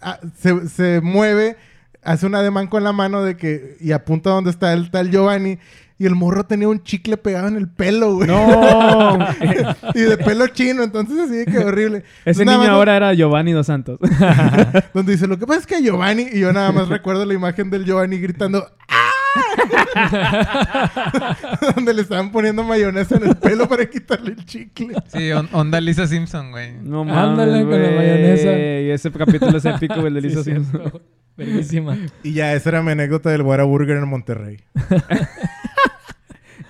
ah, 0.01 0.21
se, 0.39 0.69
se 0.69 1.01
mueve, 1.03 1.57
hace 2.05 2.27
un 2.27 2.37
ademán 2.37 2.69
con 2.69 2.85
la 2.85 2.93
mano 2.93 3.25
de 3.25 3.37
que, 3.37 3.77
y 3.81 3.91
apunta 3.91 4.31
donde 4.31 4.51
está 4.51 4.73
el 4.75 4.93
tal 4.93 5.11
Giovanni, 5.11 5.59
y 6.03 6.07
el 6.07 6.17
morro 6.17 6.45
tenía 6.45 6.67
un 6.69 6.83
chicle 6.83 7.17
pegado 7.17 7.47
en 7.47 7.57
el 7.57 7.69
pelo, 7.69 8.17
güey. 8.17 8.27
¡No! 8.27 9.17
y 9.95 10.01
de 10.01 10.19
pelo 10.19 10.49
chino, 10.49 10.83
entonces 10.83 11.17
así 11.21 11.37
de 11.37 11.47
que 11.47 11.59
horrible. 11.59 11.99
Ese 12.25 12.43
Entonces, 12.43 12.47
nada 12.47 12.59
niño 12.59 12.71
más- 12.71 12.77
ahora 12.77 12.97
era 12.97 13.15
Giovanni 13.15 13.53
Dos 13.53 13.67
Santos. 13.67 14.01
Donde 14.95 15.13
dice, 15.13 15.29
lo 15.29 15.39
que 15.39 15.47
pasa 15.47 15.61
es 15.61 15.67
que 15.67 15.81
Giovanni, 15.83 16.27
y 16.33 16.41
yo 16.41 16.53
nada 16.53 16.73
más 16.73 16.89
recuerdo 16.89 17.25
la 17.25 17.35
imagen 17.35 17.71
del 17.71 17.85
Giovanni 17.85 18.19
gritando, 18.19 18.67
¡Ah! 18.89 18.99
Donde 21.77 21.95
le 21.95 22.03
estaban 22.03 22.31
poniendo 22.33 22.63
mayonesa 22.65 23.17
en 23.17 23.29
el 23.29 23.37
pelo 23.37 23.69
para 23.69 23.87
quitarle 23.89 24.33
el 24.33 24.45
chicle. 24.45 24.95
Sí, 25.07 25.31
on- 25.33 25.49
onda 25.53 25.81
Lisa 25.81 26.07
Simpson, 26.07 26.51
güey. 26.51 26.73
No 26.83 27.03
Ándale 27.03 27.65
mames, 27.65 27.67
con 27.67 27.83
la 27.83 27.91
mayonesa. 27.97 28.53
Y 28.53 28.91
ese 28.91 29.11
capítulo 29.11 29.59
es 29.59 29.65
épico, 29.65 30.01
güey, 30.01 30.13
de 30.13 30.21
Lisa. 30.21 30.43
Simpson. 30.43 31.01
Verguísima. 31.37 31.97
Y 32.23 32.35
ya, 32.35 32.53
esa 32.53 32.71
era 32.71 32.83
mi 32.83 32.93
anécdota 32.93 33.31
del 33.31 33.43
Whataburger 33.43 33.97
en 33.97 34.09
Monterrey. 34.09 34.59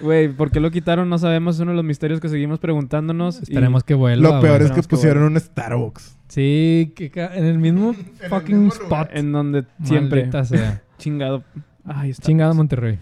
Güey, 0.02 0.28
¿por 0.28 0.50
qué 0.50 0.60
lo 0.60 0.70
quitaron? 0.70 1.08
No 1.08 1.16
sabemos. 1.18 1.54
Es 1.56 1.60
uno 1.60 1.70
de 1.70 1.76
los 1.76 1.84
misterios 1.84 2.20
que 2.20 2.28
seguimos 2.28 2.58
preguntándonos. 2.58 3.38
y- 3.40 3.42
Esperemos 3.44 3.84
que 3.84 3.94
vuelva. 3.94 4.34
Lo 4.36 4.40
peor 4.40 4.62
es 4.62 4.72
que 4.72 4.82
pusieron 4.82 5.22
un 5.22 5.38
Starbucks. 5.38 6.18
Sí, 6.28 6.92
que 6.96 7.10
ca- 7.10 7.34
en 7.36 7.44
el 7.44 7.58
mismo 7.58 7.90
el 8.22 8.28
fucking 8.28 8.64
mismo 8.64 8.82
spot. 8.82 9.08
En 9.12 9.32
donde 9.32 9.64
siempre. 9.84 10.22
Maldita 10.22 10.44
sea. 10.44 10.82
Chingado. 10.98 11.44
Ay. 11.84 12.12
Chingado 12.14 12.54
Monterrey. 12.54 12.98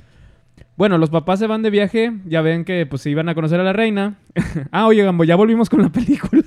Bueno, 0.77 0.97
los 0.99 1.11
papás 1.11 1.39
se 1.39 1.47
van 1.47 1.63
de 1.63 1.71
viaje. 1.71 2.13
Ya 2.27 2.41
ven 2.43 2.65
que 2.65 2.87
pues 2.87 3.03
se 3.03 3.11
iban 3.11 3.29
a 3.29 3.35
conocer 3.35 3.61
a 3.61 3.65
la 3.65 3.73
reina. 3.73 4.17
ah, 4.73 4.87
oye, 4.87 5.03
Gambo, 5.05 5.25
ya 5.25 5.37
volvimos 5.37 5.69
con 5.69 5.83
la 5.83 5.89
película. 5.91 6.43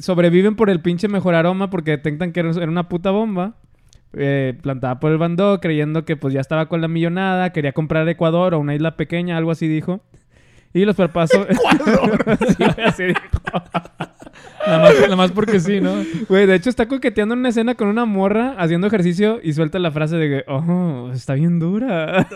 Sobreviven 0.00 0.56
por 0.56 0.70
el 0.70 0.80
pinche 0.80 1.08
mejor 1.08 1.34
aroma 1.34 1.70
porque 1.70 1.92
detectan 1.92 2.32
que 2.32 2.40
era 2.40 2.50
una 2.68 2.88
puta 2.88 3.10
bomba. 3.10 3.54
Eh, 4.16 4.54
plantada 4.62 4.98
por 4.98 5.12
el 5.12 5.18
Bandó, 5.18 5.60
creyendo 5.60 6.04
que 6.04 6.16
pues 6.16 6.34
ya 6.34 6.40
estaba 6.40 6.66
con 6.66 6.80
la 6.80 6.88
millonada, 6.88 7.52
quería 7.52 7.72
comprar 7.72 8.08
Ecuador 8.08 8.54
o 8.54 8.58
una 8.58 8.74
isla 8.74 8.96
pequeña, 8.96 9.36
algo 9.36 9.50
así 9.50 9.68
dijo. 9.68 10.00
Y 10.72 10.84
los 10.84 10.96
papás... 10.96 11.30
¡Ecuador! 11.32 12.24
sí, 12.56 12.64
así 12.84 13.04
dijo. 13.04 13.20
Nada 14.66 14.78
más, 14.80 15.00
nada 15.00 15.16
más 15.16 15.32
porque 15.32 15.60
sí, 15.60 15.80
¿no? 15.80 15.94
Güey, 16.28 16.46
de 16.46 16.56
hecho 16.56 16.68
está 16.68 16.88
coqueteando 16.88 17.34
en 17.34 17.40
una 17.40 17.50
escena 17.50 17.76
con 17.76 17.86
una 17.86 18.04
morra 18.04 18.56
haciendo 18.58 18.88
ejercicio 18.88 19.38
y 19.42 19.52
suelta 19.52 19.78
la 19.78 19.92
frase 19.92 20.16
de 20.16 20.28
que, 20.28 20.50
oh, 20.50 21.10
está 21.14 21.34
bien 21.34 21.60
dura. 21.60 22.26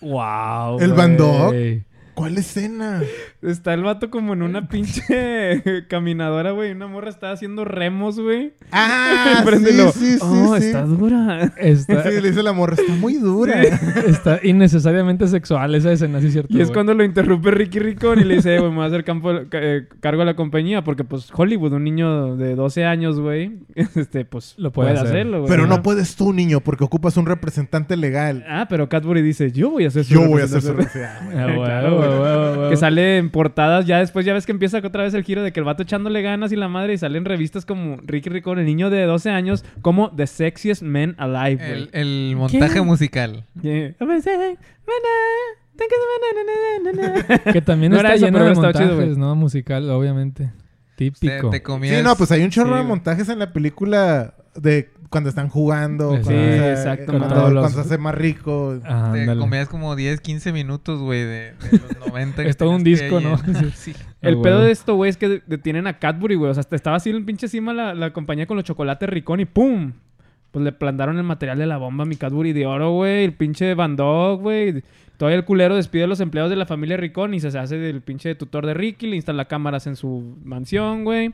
Wow. 0.00 0.78
¿El 0.80 0.92
güey. 0.92 1.82
¿Cuál 2.14 2.38
escena? 2.38 3.02
Está 3.44 3.74
el 3.74 3.82
vato 3.82 4.10
como 4.10 4.32
en 4.32 4.42
una 4.42 4.68
pinche 4.68 5.04
caminadora, 5.88 6.52
güey. 6.52 6.72
Una 6.72 6.86
morra 6.86 7.10
está 7.10 7.30
haciendo 7.32 7.64
remos, 7.64 8.18
güey. 8.18 8.54
Ah, 8.72 9.44
y 9.52 9.56
sí, 9.64 9.72
sí, 9.92 10.12
sí, 10.14 10.18
Oh, 10.22 10.56
sí. 10.58 10.66
está 10.66 10.82
dura. 10.82 11.52
Está, 11.58 12.02
Sí, 12.04 12.20
le 12.20 12.28
dice 12.30 12.42
la 12.42 12.52
morra, 12.52 12.74
está 12.78 12.92
muy 12.94 13.14
dura. 13.14 13.62
está 13.62 14.40
innecesariamente 14.42 15.28
sexual 15.28 15.74
esa 15.74 15.92
escena, 15.92 16.20
sí 16.20 16.26
es 16.28 16.32
cierto. 16.32 16.56
Y 16.56 16.60
es 16.60 16.68
güey. 16.68 16.74
cuando 16.74 16.94
lo 16.94 17.04
interrumpe 17.04 17.50
Ricky 17.50 17.78
Ricón 17.78 18.20
y 18.20 18.24
le 18.24 18.36
dice, 18.36 18.54
"Eh, 18.54 18.58
güey, 18.58 18.70
me 18.70 18.76
voy 18.76 18.84
a 18.84 18.88
hacer 18.88 19.04
campo, 19.04 19.30
ca- 19.48 19.58
eh, 19.62 19.88
cargo 20.00 20.22
a 20.22 20.24
la 20.24 20.34
compañía. 20.36 20.82
Porque, 20.84 21.04
pues, 21.04 21.28
Hollywood, 21.34 21.72
un 21.74 21.84
niño 21.84 22.36
de 22.36 22.54
12 22.54 22.84
años, 22.84 23.20
güey, 23.20 23.58
este, 23.74 24.24
pues, 24.24 24.54
Lo 24.58 24.72
puede 24.72 24.90
puede, 24.90 25.00
hacer. 25.00 25.16
hacerlo, 25.16 25.38
güey. 25.40 25.50
Pero 25.50 25.66
no 25.66 25.74
Ajá. 25.74 25.82
puedes 25.82 26.16
tú, 26.16 26.32
niño, 26.32 26.60
porque 26.60 26.84
ocupas 26.84 27.16
un 27.16 27.26
representante 27.26 27.96
legal. 27.96 28.44
Ah, 28.48 28.66
pero 28.68 28.88
Cadbury 28.88 29.22
dice, 29.22 29.52
yo 29.52 29.70
voy 29.70 29.84
a 29.84 29.88
hacer 29.88 30.04
su 30.04 30.14
Yo 30.14 30.26
voy 30.28 30.40
a 30.42 30.44
hacer 30.44 30.62
su 30.62 30.68
representación". 30.72 31.36
representante. 31.36 31.64
Ah. 32.24 32.66
Que 32.70 32.76
sale 32.76 33.18
en 33.18 33.30
portadas, 33.34 33.84
ya 33.84 33.98
después 33.98 34.24
ya 34.24 34.32
ves 34.32 34.46
que 34.46 34.52
empieza 34.52 34.78
otra 34.78 35.02
vez 35.02 35.12
el 35.12 35.24
giro 35.24 35.42
de 35.42 35.52
que 35.52 35.58
el 35.58 35.64
vato 35.64 35.82
echándole 35.82 36.22
ganas 36.22 36.52
y 36.52 36.56
la 36.56 36.68
madre 36.68 36.94
y 36.94 36.98
salen 36.98 37.24
revistas 37.24 37.66
como 37.66 37.96
Ricky 38.04 38.30
Ricón, 38.30 38.60
el 38.60 38.64
niño 38.64 38.90
de 38.90 39.02
12 39.02 39.30
años, 39.30 39.64
como 39.82 40.14
The 40.14 40.28
Sexiest 40.28 40.82
Men 40.82 41.16
Alive. 41.18 41.72
El, 41.72 41.90
el 41.92 42.36
montaje 42.36 42.80
musical. 42.80 43.44
Que 47.52 47.60
también 47.60 47.90
No 47.90 47.96
está 47.96 48.14
eso, 48.14 48.26
lleno 48.26 48.44
de 48.44 48.54
montajes, 48.54 48.88
chido. 48.88 49.16
¿no? 49.16 49.34
Musical, 49.34 49.90
obviamente. 49.90 50.52
Te, 50.94 51.10
Típico. 51.10 51.50
te 51.50 51.60
comías... 51.60 51.96
Sí, 51.96 52.02
no, 52.04 52.14
pues 52.14 52.30
hay 52.30 52.44
un 52.44 52.50
chorro 52.50 52.70
Sí, 52.70 52.76
de 52.76 52.82
montajes 52.84 53.28
en 53.28 53.40
la 53.40 53.52
película 53.52 54.34
de 54.54 54.90
cuando 55.14 55.30
están 55.30 55.48
jugando. 55.48 56.16
Sí, 56.16 56.22
cuando, 56.24 56.40
sea, 56.42 56.70
exacto, 56.72 57.18
Cuando, 57.18 57.50
los- 57.50 57.72
se 57.72 57.80
hace 57.80 57.98
más 57.98 58.14
rico. 58.14 58.78
Te 59.12 59.36
comías 59.38 59.68
como 59.68 59.94
10, 59.96 60.20
15 60.20 60.52
minutos, 60.52 61.00
güey, 61.00 61.20
de, 61.20 61.26
de 61.52 61.54
los 62.00 62.06
90. 62.08 62.42
que 62.42 62.48
Es 62.48 62.56
todo 62.56 62.70
un 62.70 62.82
disco, 62.84 63.20
¿no? 63.20 63.38
Sí. 63.74 63.92
El 64.20 64.38
Ah, 64.38 64.42
pedo 64.42 64.60
de 64.62 64.72
esto, 64.72 64.96
güey, 64.96 65.08
es 65.10 65.16
que 65.16 65.40
detienen 65.46 65.86
a 65.86 65.98
Cadbury, 65.98 66.34
güey. 66.34 66.50
O 66.50 66.54
sea, 66.54 66.60
hasta 66.62 66.74
estaba 66.76 66.96
así 66.96 67.10
en 67.10 67.24
pinche 67.24 67.46
cima 67.48 67.72
la, 67.72 67.94
la 67.94 68.12
compañía 68.12 68.46
con 68.46 68.56
los 68.56 68.64
chocolates 68.64 69.08
Ricón 69.08 69.38
y 69.40 69.44
¡pum! 69.44 69.92
Pues 70.50 70.64
le 70.64 70.72
plantaron 70.72 71.16
el 71.16 71.22
material 71.24 71.58
de 71.58 71.66
la 71.66 71.76
bomba 71.76 72.02
a 72.02 72.06
mi 72.06 72.16
Cadbury 72.16 72.52
de 72.52 72.66
oro, 72.66 72.92
güey. 72.92 73.24
El 73.24 73.32
pinche 73.34 73.74
Van 73.74 73.96
Dog, 73.96 74.40
güey. 74.40 74.82
Todavía 75.16 75.38
el 75.38 75.44
culero 75.44 75.76
despide 75.76 76.04
a 76.04 76.06
los 76.08 76.18
empleados 76.20 76.50
de 76.50 76.56
la 76.56 76.66
familia 76.66 76.96
Ricón 76.96 77.34
y 77.34 77.40
se 77.40 77.48
hace 77.56 77.76
del 77.78 78.02
pinche 78.02 78.34
tutor 78.34 78.66
de 78.66 78.74
Ricky. 78.74 79.06
Le 79.06 79.16
instala 79.16 79.44
cámaras 79.44 79.86
en 79.86 79.94
su 79.96 80.36
mansión, 80.44 81.04
güey. 81.04 81.32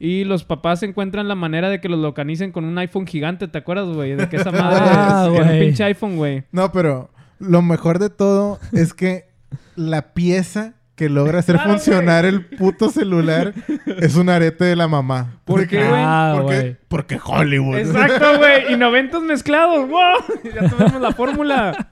Y 0.00 0.24
los 0.24 0.44
papás 0.44 0.82
encuentran 0.82 1.26
la 1.28 1.34
manera 1.34 1.68
de 1.68 1.80
que 1.80 1.88
los 1.88 1.98
localicen 1.98 2.52
con 2.52 2.64
un 2.64 2.78
iPhone 2.78 3.06
gigante, 3.06 3.48
¿te 3.48 3.58
acuerdas, 3.58 3.88
güey? 3.88 4.14
De 4.14 4.28
que 4.28 4.36
esa 4.36 4.50
madre 4.52 4.78
Ah, 4.80 5.28
es, 5.32 5.40
un 5.40 5.58
pinche 5.58 5.84
iPhone, 5.84 6.16
güey. 6.16 6.44
No, 6.52 6.70
pero 6.72 7.10
lo 7.38 7.62
mejor 7.62 7.98
de 7.98 8.10
todo 8.10 8.58
es 8.72 8.94
que 8.94 9.28
la 9.76 10.14
pieza 10.14 10.74
que 10.94 11.08
logra 11.08 11.38
hacer 11.38 11.54
Claro, 11.56 11.70
funcionar 11.70 12.24
el 12.24 12.44
puto 12.44 12.90
celular 12.90 13.54
es 13.86 14.16
un 14.16 14.28
arete 14.28 14.64
de 14.64 14.76
la 14.76 14.88
mamá. 14.88 15.40
¿Por 15.44 15.66
qué, 15.66 15.78
güey? 15.78 16.02
Ah, 16.04 16.34
¿Por 16.36 16.50
qué? 16.50 16.60
güey. 16.60 16.76
Porque 16.88 17.18
Hollywood. 17.24 17.78
Exacto, 17.78 18.38
güey. 18.38 18.72
Y 18.72 18.76
noventos 18.76 19.22
mezclados. 19.22 19.88
¡Wow! 19.88 20.42
Ya 20.54 20.68
tuvimos 20.68 21.00
la 21.00 21.12
fórmula. 21.12 21.90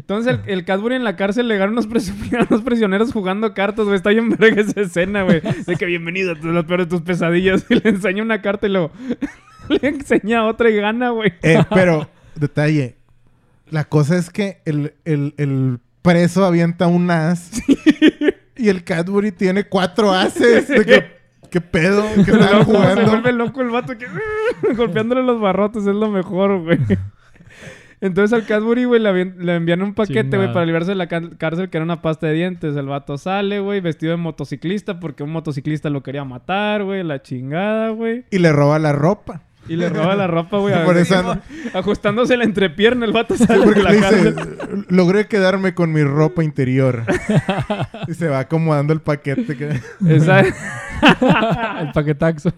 Entonces 0.00 0.38
el, 0.46 0.50
el 0.50 0.64
Cadbury 0.64 0.96
en 0.96 1.04
la 1.04 1.16
cárcel 1.16 1.46
le 1.48 1.56
ganan 1.58 1.72
unos, 1.78 1.86
a 2.08 2.46
unos 2.48 2.62
prisioneros 2.62 3.12
jugando 3.12 3.54
cartas, 3.54 3.84
güey. 3.84 3.96
Está 3.96 4.10
bien 4.10 4.30
verga 4.30 4.62
esa 4.62 4.80
escena, 4.80 5.22
güey. 5.22 5.40
De 5.66 5.76
que 5.76 5.86
bienvenido 5.86 6.32
a 6.32 6.34
tu- 6.34 6.48
lo 6.48 6.66
peor 6.66 6.80
de 6.80 6.86
tus 6.86 7.02
pesadillas. 7.02 7.64
Y 7.70 7.74
le 7.76 7.90
enseña 7.90 8.22
una 8.22 8.40
carta 8.42 8.66
y 8.66 8.70
lo... 8.70 8.90
le 9.68 9.88
enseña 9.88 10.46
otra 10.46 10.70
y 10.70 10.76
gana, 10.76 11.10
güey. 11.10 11.32
Eh, 11.42 11.62
pero, 11.72 12.08
detalle. 12.34 12.96
La 13.70 13.84
cosa 13.84 14.16
es 14.16 14.30
que 14.30 14.62
el, 14.64 14.94
el- 15.04 15.34
el 15.36 15.78
preso 16.02 16.44
avienta 16.44 16.86
un 16.88 17.10
as 17.10 17.50
y 18.56 18.68
el 18.68 18.82
Cadbury 18.84 19.32
tiene 19.32 19.64
cuatro 19.64 20.12
ases. 20.12 20.66
De 20.66 20.84
que, 20.84 21.20
¿Qué 21.50 21.60
pedo? 21.60 22.04
¿Qué 22.14 22.20
estaban 22.32 22.58
Loco, 22.60 22.72
Se 22.72 22.78
jugando? 22.78 23.10
vuelve 23.10 23.32
loco 23.32 23.60
el 23.60 23.70
vato 23.70 23.92
que... 23.98 24.06
golpeándole 24.74 25.22
los 25.22 25.40
barrotes. 25.40 25.86
Es 25.86 25.94
lo 25.94 26.08
mejor, 26.10 26.62
güey. 26.62 26.78
Entonces 28.02 28.32
al 28.32 28.46
Cadbury, 28.46 28.84
güey, 28.84 29.00
le, 29.00 29.54
envían 29.54 29.82
un 29.82 29.92
paquete, 29.94 30.36
güey, 30.38 30.52
para 30.52 30.64
librarse 30.64 30.92
de 30.92 30.94
la 30.94 31.06
cárcel, 31.06 31.68
que 31.68 31.76
era 31.76 31.84
una 31.84 32.00
pasta 32.00 32.26
de 32.28 32.32
dientes. 32.32 32.74
El 32.76 32.86
vato 32.86 33.18
sale, 33.18 33.60
güey, 33.60 33.80
vestido 33.80 34.12
de 34.12 34.16
motociclista, 34.16 34.98
porque 35.00 35.22
un 35.22 35.30
motociclista 35.30 35.90
lo 35.90 36.02
quería 36.02 36.24
matar, 36.24 36.82
güey, 36.84 37.02
la 37.02 37.20
chingada, 37.20 37.90
güey. 37.90 38.24
Y 38.30 38.38
le 38.38 38.52
roba 38.52 38.78
la 38.78 38.92
ropa. 38.92 39.42
Y 39.68 39.76
le 39.76 39.90
roba 39.90 40.16
la 40.16 40.26
ropa, 40.26 40.56
güey, 40.56 40.74
Por 40.84 40.96
eso 40.96 41.14
ando- 41.14 41.40
ajustándose 41.74 42.36
la 42.38 42.44
entrepierna. 42.44 43.04
El 43.04 43.12
vato 43.12 43.36
Sí, 43.36 43.44
sale 43.44 43.62
porque 43.64 43.80
de 43.80 43.84
la 43.84 43.90
le 43.90 43.96
dice, 43.98 44.34
logré 44.88 45.26
quedarme 45.26 45.74
con 45.74 45.92
mi 45.92 46.02
ropa 46.02 46.42
interior. 46.42 47.04
y 48.08 48.14
se 48.14 48.28
va 48.28 48.38
acomodando 48.40 48.94
el 48.94 49.02
paquete. 49.02 49.56
que- 49.58 49.78
Esa- 50.08 50.40
El 51.80 51.92
paquetaxo. 51.92 52.52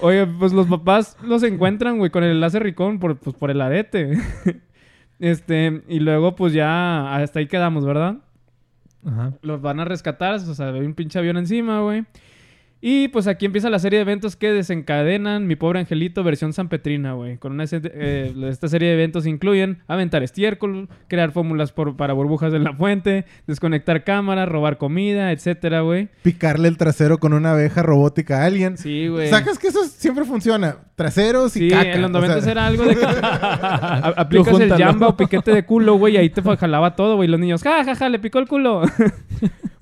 Oye, 0.00 0.26
pues 0.26 0.52
los 0.52 0.66
papás 0.66 1.16
los 1.22 1.42
encuentran, 1.42 1.98
güey, 1.98 2.10
con 2.10 2.24
el 2.24 2.32
enlace 2.32 2.58
ricón 2.58 2.98
por, 2.98 3.16
pues, 3.16 3.36
por 3.36 3.50
el 3.50 3.60
arete. 3.60 4.18
este, 5.18 5.82
y 5.88 6.00
luego, 6.00 6.34
pues 6.36 6.52
ya 6.52 7.14
hasta 7.16 7.40
ahí 7.40 7.46
quedamos, 7.46 7.84
¿verdad? 7.84 8.18
Ajá. 9.04 9.32
Los 9.42 9.60
van 9.60 9.80
a 9.80 9.84
rescatar, 9.84 10.34
o 10.34 10.54
sea, 10.54 10.68
hay 10.68 10.80
un 10.80 10.94
pinche 10.94 11.18
avión 11.18 11.36
encima, 11.36 11.80
güey. 11.80 12.04
Y 12.84 13.06
pues 13.08 13.28
aquí 13.28 13.46
empieza 13.46 13.70
la 13.70 13.78
serie 13.78 13.98
de 13.98 14.02
eventos 14.02 14.34
que 14.34 14.50
desencadenan 14.52 15.46
Mi 15.46 15.54
Pobre 15.54 15.78
Angelito 15.78 16.24
versión 16.24 16.52
San 16.52 16.68
Petrina, 16.68 17.12
güey. 17.12 17.38
Con 17.38 17.52
una 17.52 17.64
eh, 17.70 18.34
esta 18.50 18.66
serie 18.66 18.88
de 18.88 18.94
eventos 18.94 19.24
incluyen 19.24 19.78
aventar 19.86 20.24
estiércol, 20.24 20.88
crear 21.06 21.30
fórmulas 21.30 21.70
por- 21.70 21.96
para 21.96 22.12
burbujas 22.12 22.52
en 22.54 22.64
la 22.64 22.74
fuente, 22.74 23.24
desconectar 23.46 24.02
cámaras, 24.02 24.48
robar 24.48 24.78
comida, 24.78 25.30
etcétera, 25.30 25.82
güey. 25.82 26.08
Picarle 26.24 26.66
el 26.66 26.76
trasero 26.76 27.18
con 27.18 27.34
una 27.34 27.52
abeja 27.52 27.82
robótica 27.82 28.42
a 28.42 28.46
alguien. 28.46 28.76
Sí, 28.76 29.06
güey. 29.06 29.30
¿Sacas 29.30 29.60
que 29.60 29.68
eso 29.68 29.84
siempre 29.84 30.24
funciona? 30.24 30.78
Traseros 30.94 31.56
y 31.56 31.60
Sí, 31.60 31.70
caca. 31.70 31.92
en 31.94 32.02
los 32.02 32.10
o 32.10 32.20
sea, 32.20 32.28
90 32.28 32.50
era 32.50 32.66
algo 32.66 32.84
de 32.84 32.96
que 32.96 33.06
aplicas 34.16 34.60
el 34.60 34.72
jamba 34.74 35.08
o 35.08 35.16
piquete 35.16 35.52
de 35.52 35.64
culo, 35.64 35.94
güey, 35.94 36.14
y 36.14 36.16
ahí 36.18 36.28
te 36.30 36.42
jalaba 36.42 36.94
todo, 36.94 37.16
güey. 37.16 37.28
Los 37.28 37.40
niños, 37.40 37.62
ja, 37.62 37.84
ja, 37.84 37.94
ja, 37.94 38.08
le 38.08 38.18
picó 38.18 38.38
el 38.38 38.46
culo. 38.48 38.82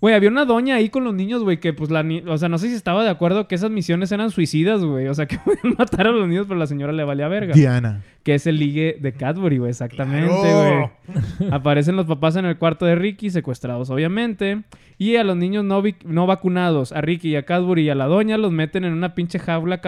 Güey, 0.01 0.15
había 0.15 0.31
una 0.31 0.47
doña 0.47 0.77
ahí 0.77 0.89
con 0.89 1.05
los 1.05 1.13
niños, 1.13 1.43
güey, 1.43 1.61
que 1.61 1.75
pues 1.75 1.91
la 1.91 2.03
ni- 2.03 2.23
O 2.27 2.39
sea, 2.39 2.49
no 2.49 2.57
sé 2.57 2.69
si 2.69 2.75
estaba 2.75 3.05
de 3.05 3.11
acuerdo 3.11 3.47
que 3.47 3.55
esas 3.55 3.71
misiones 3.71 4.11
eran 4.11 4.31
suicidas, 4.31 4.83
güey. 4.83 5.09
O 5.09 5.15
sea, 5.15 5.27
que 5.29 5.37
podían 5.39 5.75
matar 5.77 6.07
a 6.07 6.11
los 6.11 6.27
niños, 6.27 6.47
pero 6.49 6.59
la 6.59 6.67
señora 6.67 6.91
le 6.95 7.05
valía 7.05 7.29
verga. 7.29 7.53
Diana. 7.53 8.01
Que 8.23 8.35
es 8.35 8.47
el 8.47 8.59
ligue 8.59 8.99
de 9.01 9.12
Cadbury, 9.12 9.57
güey, 9.59 9.71
exactamente, 9.71 10.29
Claro. 10.29 10.93
güey. 11.39 11.51
Aparecen 11.51 11.97
los 11.97 12.05
papás 12.07 12.37
en 12.37 12.45
el 12.45 12.59
cuarto 12.59 12.85
de 12.85 12.95
Ricky, 12.95 13.31
secuestrados, 13.31 13.89
obviamente. 13.89 14.62
Y 14.99 15.16
a 15.16 15.25
los 15.25 15.37
niños 15.39 15.64
no, 15.64 15.83
no 16.05 16.27
vacunados, 16.27 16.93
a 16.93 17.01
Ricky 17.01 17.31
y 17.31 17.37
a 17.37 17.45
Cadbury 17.47 17.85
y 17.85 17.89
a 17.91 17.95
la 17.95 18.05
doña, 18.05 18.37
los 18.37 18.53
meten 18.53 18.85
en 18.85 18.93
una 18.93 19.14
pinche 19.14 19.39
jaula 19.39 19.81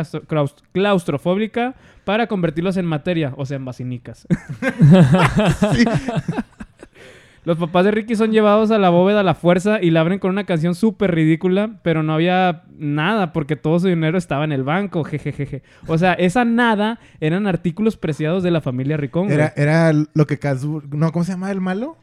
claustrofóbica 0.72 1.74
para 2.04 2.26
convertirlos 2.26 2.78
en 2.78 2.86
materia, 2.86 3.34
o 3.36 3.44
sea, 3.44 3.56
en 3.58 3.64
basinicas. 3.66 4.26
Sí. 5.74 5.84
Los 7.44 7.58
papás 7.58 7.84
de 7.84 7.90
Ricky 7.90 8.14
son 8.14 8.30
llevados 8.30 8.70
a 8.70 8.78
la 8.78 8.88
bóveda 8.90 9.20
a 9.20 9.24
la 9.24 9.34
fuerza 9.34 9.82
y 9.82 9.90
la 9.90 10.00
abren 10.00 10.20
con 10.20 10.30
una 10.30 10.44
canción 10.44 10.76
súper 10.76 11.12
ridícula, 11.12 11.80
pero 11.82 12.04
no 12.04 12.14
había 12.14 12.62
nada 12.78 13.32
porque 13.32 13.56
todo 13.56 13.80
su 13.80 13.88
dinero 13.88 14.16
estaba 14.16 14.44
en 14.44 14.52
el 14.52 14.62
banco, 14.62 15.02
jejejeje. 15.02 15.62
O 15.88 15.98
sea, 15.98 16.12
esa 16.12 16.44
nada 16.44 17.00
eran 17.20 17.48
artículos 17.48 17.96
preciados 17.96 18.44
de 18.44 18.52
la 18.52 18.60
familia 18.60 18.96
Ricón. 18.96 19.30
Era, 19.32 19.52
era 19.56 19.92
lo 19.92 20.26
que 20.28 20.38
Kazur... 20.38 20.94
No, 20.94 21.10
¿cómo 21.10 21.24
se 21.24 21.32
llama 21.32 21.50
el 21.50 21.60
malo? 21.60 21.96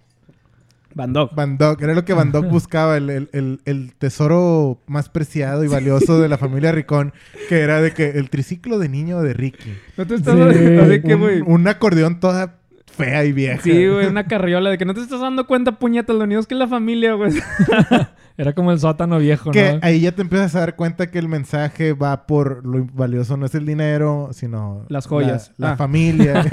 Van 0.95 1.13
Dog. 1.13 1.33
Van 1.35 1.57
Dog. 1.57 1.81
Era 1.83 1.93
lo 1.93 2.03
que 2.03 2.13
Van 2.13 2.31
Dog 2.33 2.45
buscaba. 2.49 2.97
El, 2.97 3.09
el- 3.09 3.29
el- 3.31 3.61
el 3.65 3.93
tesoro 3.93 4.79
más 4.87 5.07
preciado 5.07 5.63
y 5.63 5.67
valioso 5.67 6.19
de 6.19 6.27
la 6.27 6.37
familia 6.37 6.71
Ricón. 6.73 7.13
Que 7.47 7.59
era 7.61 7.79
de 7.79 7.91
que 7.93 8.09
el 8.09 8.29
triciclo 8.29 8.79
de 8.79 8.89
niño 8.89 9.21
de 9.21 9.33
Ricky. 9.33 9.73
No 9.97 10.05
te 10.07 10.15
estás 10.15 10.35
Sí. 10.35 10.77
así 10.77 11.01
que, 11.01 11.15
un, 11.15 11.21
güey. 11.21 11.41
un 11.45 11.67
acordeón 11.67 12.19
toda 12.19 12.55
fea 12.99 13.23
y 13.25 13.31
vieja. 13.31 13.61
Sí, 13.63 13.87
güey, 13.87 14.05
una 14.07 14.25
carriola 14.25 14.69
de 14.69 14.77
que 14.77 14.85
no 14.85 14.93
te 14.93 14.99
estás 15.01 15.21
dando 15.21 15.47
cuenta, 15.47 15.71
puñetas, 15.73 16.15
lo 16.15 16.25
unidos 16.25 16.45
que 16.47 16.53
es 16.55 16.59
la 16.59 16.67
familia, 16.67 17.13
güey. 17.13 17.31
Era 18.37 18.53
como 18.53 18.71
el 18.71 18.79
sótano 18.79 19.19
viejo, 19.19 19.51
Que 19.51 19.73
¿no? 19.73 19.79
ahí 19.81 19.99
ya 19.99 20.13
te 20.13 20.21
empiezas 20.21 20.55
a 20.55 20.59
dar 20.61 20.75
cuenta 20.77 21.11
que 21.11 21.19
el 21.19 21.27
mensaje 21.27 21.91
va 21.91 22.25
por 22.25 22.65
lo 22.65 22.85
valioso 22.93 23.35
no 23.35 23.45
es 23.45 23.53
el 23.55 23.65
dinero, 23.65 24.29
sino 24.31 24.85
Las 24.87 25.07
joyas. 25.07 25.51
la, 25.57 25.67
la 25.67 25.73
Ah. 25.73 25.77
familia. 25.77 26.45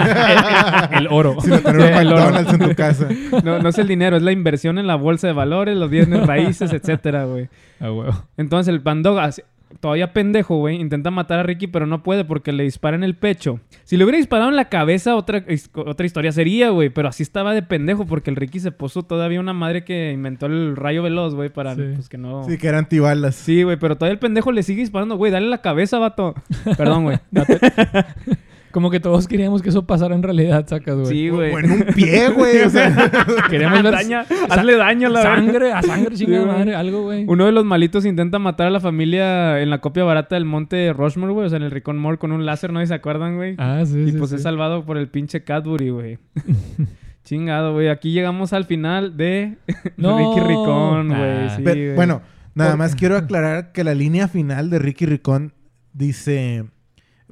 El 0.91 1.07
oro. 1.09 1.37
sino 1.41 1.61
tener 1.61 1.81
un 1.81 1.87
El 1.99 2.09
oro. 2.13 2.17
McDonald's 2.31 2.53
en 2.55 2.59
tu 2.69 2.75
casa. 2.75 3.09
No, 3.45 3.61
no 3.61 3.69
es 3.69 3.79
el 3.79 3.87
dinero, 3.87 4.17
es 4.17 4.23
la 4.25 4.33
inversión 4.33 4.79
en 4.79 4.87
la 4.89 4.97
bolsa 4.97 5.29
de 5.29 5.33
valores, 5.33 5.77
los 5.77 5.89
bienes 5.89 6.27
raíces, 6.27 6.73
etcétera, 6.73 7.25
güey. 7.25 7.49
A 7.79 7.93
huevo. 7.93 8.25
Entonces 8.37 8.73
el 8.73 8.81
Van 8.81 9.03
Dog, 9.05 9.19
así- 9.21 9.43
todavía 9.81 10.13
pendejo, 10.13 10.57
güey, 10.59 10.81
intenta 10.81 11.11
matar 11.11 11.41
a 11.41 11.43
Ricky, 11.43 11.67
pero 11.67 11.87
no 11.87 12.03
puede 12.03 12.25
porque 12.25 12.53
le 12.53 12.65
dispara 12.65 12.97
en 12.97 13.05
el 13.05 13.15
pecho. 13.15 13.61
Si 13.85 13.97
le 13.97 14.05
hubiera 14.05 14.19
disparado 14.19 14.49
en 14.51 14.57
la 14.57 14.69
cabeza, 14.69 15.17
otra, 15.17 15.45
otra 15.75 16.07
historia 16.07 16.33
sería, 16.33 16.71
güey, 16.71 16.91
pero 16.91 17.09
así 17.09 17.23
estaba 17.23 17.55
de 17.55 17.63
pendejo 17.63 18.07
porque 18.07 18.31
el 18.31 18.37
Ricky 18.37 18.61
se 18.61 18.73
puso 18.73 19.03
todavía 19.03 19.41
una 19.41 19.53
madre 19.53 19.85
que 19.85 20.13
inventó 20.13 20.47
el 20.47 20.77
rayo 20.77 21.03
veloz, 21.03 21.35
güey, 21.35 21.49
para 21.51 21.75
Sí. 21.75 21.83
pues 21.95 22.09
que 22.09 22.19
no... 22.19 22.45
Sí, 22.45 22.59
que 22.59 22.69
eran 22.69 22.81
antibalas. 22.85 23.35
Sí, 23.35 23.63
güey, 23.63 23.77
pero 23.77 23.97
todavía 23.97 24.15
el 24.15 24.19
pendejo 24.19 24.53
le 24.53 24.63
sigue 24.63 24.81
disparando, 24.81 25.17
güey, 25.17 25.33
dale 25.33 25.49
la 25.49 25.63
cabeza, 25.63 25.99
vato. 25.99 26.35
Perdón, 26.77 27.05
güey. 27.05 27.19
Como 28.77 28.91
que 28.91 29.01
todos 29.01 29.27
queríamos 29.27 29.63
que 29.63 29.71
eso 29.71 29.87
pasara 29.87 30.15
en 30.15 30.23
realidad, 30.23 30.67
sacas, 30.69 30.97
güey. 30.97 31.07
Sí, 31.07 31.29
güey. 31.31 31.51
O 31.55 31.59
en 31.61 31.71
un 31.73 31.83
pie, 31.95 32.29
güey. 32.29 32.59
O 32.61 32.69
sea, 32.69 32.95
Queríamos 33.49 33.83
ver 33.83 33.91
Daña- 33.95 34.27
hazle 34.51 34.77
daño 34.77 35.09
a 35.09 35.11
la 35.13 35.23
sangre, 35.23 35.73
a 35.73 35.81
sangre, 35.81 36.15
chingada 36.15 36.43
Sí, 36.43 36.47
madre, 36.51 36.75
algo, 36.75 37.05
güey. 37.05 37.25
Uno 37.27 37.47
de 37.47 37.53
los 37.53 37.65
malitos 37.65 38.05
intenta 38.05 38.39
matar 38.39 38.67
a 38.67 38.71
la 38.71 38.81
familia 38.81 39.63
en 39.63 39.71
la 39.71 39.79
copia 39.81 40.05
barata 40.05 40.35
del 40.35 40.45
monte 40.45 40.93
Rushmore, 40.93 41.33
güey. 41.33 41.47
O 41.47 41.49
sea, 41.49 41.57
en 41.57 41.63
el 41.63 41.71
Ricon 41.71 41.97
Mall 41.97 42.19
con 42.19 42.33
un 42.33 42.45
láser, 42.45 42.71
¿no? 42.71 42.83
¿Y 42.83 42.87
se 42.87 42.93
acuerdan, 42.93 43.37
güey? 43.37 43.55
Ah, 43.57 43.83
sí, 43.87 43.99
y 43.99 44.11
sí, 44.13 44.19
pues 44.19 44.29
sí. 44.29 44.37
es 44.37 44.43
salvado 44.43 44.85
por 44.85 44.99
el 44.99 45.09
pinche 45.09 45.43
Cadbury, 45.43 45.89
güey. 45.89 46.19
Chingado, 47.25 47.73
güey. 47.73 47.89
Aquí 47.89 48.13
llegamos 48.13 48.53
al 48.53 48.67
final 48.67 49.17
de 49.17 49.57
No. 49.97 50.19
Ricky 50.19 50.47
Ricón, 50.47 51.09
güey. 51.09 51.21
Ah. 51.21 51.57
Sí, 51.57 51.89
bueno, 51.95 52.21
nada 52.55 52.73
Por- 52.73 52.79
más 52.79 52.95
quiero 52.95 53.17
aclarar 53.17 53.73
que 53.73 53.85
la 53.85 53.95
línea 53.95 54.29
final 54.29 54.69
de 54.69 54.79
Ricky 54.79 55.07
Ricón 55.07 55.53
dice... 55.95 56.67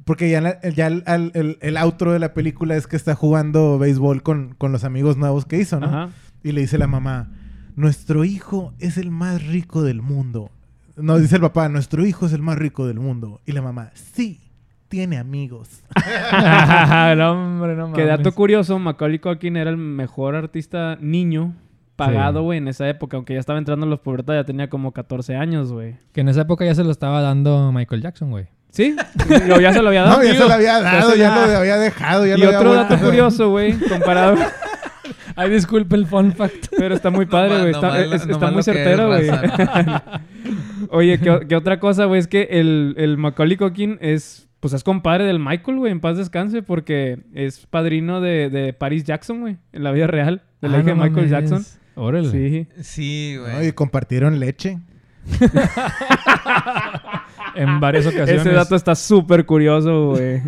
Porque 0.05 0.29
ya, 0.29 0.39
la- 0.39 0.61
ya 0.61 0.87
el, 0.87 1.03
al- 1.07 1.31
el- 1.33 1.57
el 1.61 1.77
outro 1.77 2.11
de 2.13 2.19
la 2.19 2.33
película 2.33 2.75
es 2.75 2.87
que 2.87 2.95
está 2.95 3.15
jugando 3.15 3.77
béisbol 3.79 4.21
con, 4.23 4.53
con 4.57 4.71
los 4.71 4.83
amigos 4.83 5.17
nuevos 5.17 5.45
que 5.45 5.57
hizo, 5.57 5.79
¿no? 5.79 5.87
Ajá. 5.87 6.09
Y 6.43 6.51
le 6.51 6.61
dice 6.61 6.77
la 6.77 6.87
mamá, 6.87 7.31
nuestro 7.75 8.23
hijo 8.23 8.73
es 8.79 8.97
el 8.97 9.09
más 9.11 9.45
rico 9.47 9.81
del 9.81 10.01
mundo. 10.03 10.51
No, 10.95 11.17
dice 11.17 11.35
el 11.35 11.41
papá, 11.41 11.67
nuestro 11.69 12.05
hijo 12.05 12.27
es 12.27 12.33
el 12.33 12.41
más 12.41 12.57
rico 12.57 12.85
del 12.87 12.99
mundo. 12.99 13.41
Y 13.45 13.51
la 13.51 13.61
mamá, 13.61 13.89
sí, 13.95 14.39
tiene 14.87 15.17
amigos. 15.17 15.81
no, 17.17 17.31
hombre, 17.31 17.75
no 17.75 17.87
mames. 17.87 17.95
Que 17.95 18.05
dato 18.05 18.31
curioso, 18.33 18.77
Macaulay 18.79 19.19
Culkin 19.19 19.57
era 19.57 19.69
el 19.71 19.77
mejor 19.77 20.35
artista 20.35 20.97
niño 21.01 21.53
pagado, 21.95 22.39
Sí. 22.41 22.43
güey, 22.45 22.57
en 22.59 22.67
esa 22.67 22.87
época. 22.87 23.17
Aunque 23.17 23.33
ya 23.33 23.39
estaba 23.39 23.57
entrando 23.59 23.85
en 23.85 23.89
los 23.89 23.99
pubertad, 24.01 24.35
ya 24.35 24.43
tenía 24.45 24.69
como 24.69 24.91
14 24.91 25.35
años, 25.35 25.71
güey. 25.73 25.95
Que 26.13 26.21
en 26.21 26.29
esa 26.29 26.41
época 26.41 26.63
ya 26.63 26.75
se 26.75 26.83
lo 26.83 26.91
estaba 26.91 27.21
dando 27.21 27.71
Michael 27.71 28.01
Jackson, 28.01 28.29
güey. 28.29 28.47
¿Sí? 28.75 28.93
Lo- 29.47 29.61
ya 29.61 29.71
se 29.71 29.81
lo 29.81 29.87
había 29.87 30.01
dado. 30.03 30.17
No, 30.21 30.23
ya 30.25 30.33
se 30.33 30.39
lo 30.47 30.53
había 30.53 30.81
dado, 30.81 31.11
se 31.11 31.17
ya, 31.17 31.33
lo- 31.45 31.51
lo 31.53 31.57
había 31.59 31.77
dejado, 31.77 32.25
ya 32.25 32.35
Y 32.35 32.37
lo 32.39 32.45
había 32.47 32.59
otro 32.59 32.73
dato 32.73 32.97
curioso, 32.99 33.49
güey, 33.49 33.71
comparado... 33.89 34.35
Ay, 35.37 35.49
disculpe 35.49 35.95
el 35.95 36.05
fun 36.05 36.33
fact. 36.33 36.67
Pero 36.77 36.95
está 36.95 37.09
muy 37.09 37.25
padre, 37.25 37.59
güey. 37.59 37.71
Está, 37.71 38.51
muy 38.51 38.63
certero, 38.63 39.07
güey. 39.07 39.29
Oye, 40.89 41.19
¿qué, 41.19 41.55
otra 41.55 41.79
cosa, 41.79 42.05
güey? 42.05 42.19
Es 42.19 42.27
que 42.27 42.47
el, 42.51 42.95
el 42.97 43.17
Macaulay 43.17 43.57
Culkin 43.57 43.97
es... 44.01 44.47
Pues 44.61 44.73
es 44.73 44.83
compadre 44.83 45.25
del 45.25 45.39
Michael, 45.39 45.77
güey. 45.77 45.91
En 45.91 45.99
paz 45.99 46.17
descanse. 46.17 46.63
Porque 46.63 47.19
es 47.33 47.65
padrino 47.67 48.21
de, 48.21 48.49
de 48.49 48.73
Paris 48.73 49.03
Jackson, 49.03 49.41
güey. 49.41 49.57
En 49.73 49.83
la 49.83 49.91
vida 49.91 50.07
real. 50.07 50.41
De 50.61 50.69
la 50.69 50.77
Ah, 50.77 50.79
hija 50.79 50.89
de 50.91 50.95
no 50.95 51.03
Michael 51.03 51.27
mames. 51.27 51.31
Jackson. 51.31 51.65
Órale. 51.95 52.29
Sí. 52.31 52.67
Sí, 52.81 53.33
¿no? 53.37 53.43
güey. 53.57 53.67
Y 53.67 53.71
compartieron 53.73 54.39
leche. 54.39 54.79
En 57.55 57.79
varias 57.79 58.05
ocasiones. 58.05 58.41
Ese 58.45 58.51
dato 58.51 58.75
está 58.75 58.95
súper 58.95 59.45
curioso, 59.45 60.09
güey. 60.11 60.41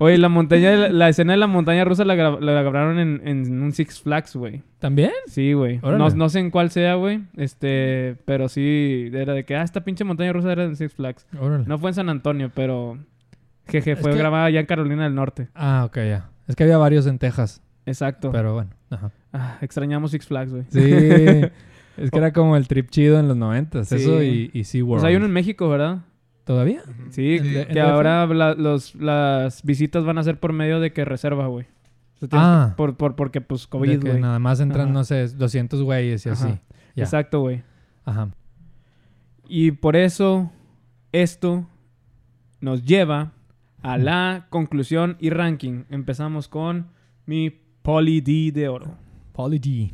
Oye, 0.00 0.18
la 0.18 0.28
montaña... 0.28 0.72
la, 0.74 0.88
la 0.88 1.08
escena 1.10 1.34
de 1.34 1.38
la 1.38 1.46
montaña 1.46 1.84
rusa 1.84 2.04
la, 2.04 2.16
gra- 2.16 2.40
la 2.40 2.62
grabaron 2.62 2.98
en, 2.98 3.20
en 3.24 3.62
un 3.62 3.72
Six 3.72 4.00
Flags, 4.00 4.34
güey. 4.34 4.62
¿También? 4.78 5.12
Sí, 5.26 5.52
güey. 5.52 5.78
No, 5.82 6.08
no 6.10 6.28
sé 6.28 6.40
en 6.40 6.50
cuál 6.50 6.70
sea, 6.70 6.94
güey. 6.94 7.20
Este... 7.36 8.16
Pero 8.24 8.48
sí... 8.48 9.10
Era 9.12 9.34
de 9.34 9.44
que... 9.44 9.54
Ah, 9.54 9.62
esta 9.62 9.82
pinche 9.84 10.02
montaña 10.02 10.32
rusa 10.32 10.50
era 10.50 10.64
en 10.64 10.74
Six 10.76 10.94
Flags. 10.94 11.26
Órale. 11.38 11.64
No 11.66 11.78
fue 11.78 11.90
en 11.90 11.94
San 11.94 12.08
Antonio, 12.08 12.50
pero... 12.54 12.98
Jeje, 13.68 13.92
Es 13.92 14.00
fue 14.00 14.12
que- 14.12 14.18
grabada 14.18 14.46
allá 14.46 14.60
en 14.60 14.66
Carolina 14.66 15.04
del 15.04 15.14
Norte. 15.14 15.48
Ah, 15.54 15.84
ok, 15.86 15.96
ya. 15.98 16.30
Es 16.48 16.56
que 16.56 16.64
había 16.64 16.78
varios 16.78 17.06
en 17.06 17.18
Texas. 17.18 17.62
Exacto. 17.86 18.32
Pero 18.32 18.54
bueno. 18.54 18.70
Ajá. 18.90 19.10
Ah, 19.32 19.58
extrañamos 19.60 20.10
Six 20.10 20.26
Flags, 20.26 20.50
güey. 20.52 20.64
Sí. 20.70 20.80
es 21.96 22.10
que 22.10 22.18
era 22.18 22.32
como 22.32 22.56
el 22.56 22.66
trip 22.68 22.88
chido 22.90 23.18
en 23.18 23.28
los 23.28 23.36
noventas. 23.36 23.88
Sí. 23.88 23.96
Eso 23.96 24.22
y, 24.22 24.50
y 24.52 24.64
SeaWorld. 24.64 25.00
Pues 25.02 25.08
hay 25.08 25.16
uno 25.16 25.26
en 25.26 25.32
México, 25.32 25.68
¿verdad? 25.68 25.98
¿Todavía? 26.44 26.82
Sí, 27.10 27.38
Sí. 27.38 27.64
que 27.72 27.80
ahora 27.80 28.26
la- 28.26 28.54
los, 28.54 28.94
las 28.96 29.62
visitas 29.62 30.04
van 30.04 30.18
a 30.18 30.22
ser 30.22 30.38
por 30.40 30.52
medio 30.52 30.80
de 30.80 30.92
que 30.92 31.04
reserva, 31.04 31.46
güey. 31.46 31.66
O 32.16 32.18
sea, 32.20 32.28
tienes 32.28 32.46
Ah. 32.48 32.66
que- 32.70 32.76
por, 32.76 32.96
por, 32.96 33.14
porque, 33.16 33.40
pues, 33.40 33.66
COVID, 33.66 34.00
que 34.00 34.10
güey. 34.10 34.20
nada 34.20 34.38
más 34.38 34.60
entran, 34.60 34.86
Ajá. 34.86 34.92
no 34.92 35.04
sé, 35.04 35.28
200 35.28 35.82
güeyes 35.82 36.24
y 36.26 36.30
Ajá. 36.30 36.46
así. 36.48 36.58
Ya. 36.96 37.04
Exacto, 37.04 37.40
güey. 37.40 37.62
Ajá. 38.04 38.30
Y 39.48 39.72
por 39.72 39.96
eso, 39.96 40.50
esto 41.12 41.66
nos 42.60 42.84
lleva 42.84 43.32
a 43.82 43.96
la 43.98 44.46
conclusión 44.50 45.16
y 45.20 45.30
ranking. 45.30 45.84
Empezamos 45.90 46.48
con 46.48 46.86
mi 47.26 47.50
Poli 47.82 48.20
D 48.20 48.52
de 48.52 48.68
oro. 48.68 48.94
Poly 49.32 49.58
G. 49.60 49.92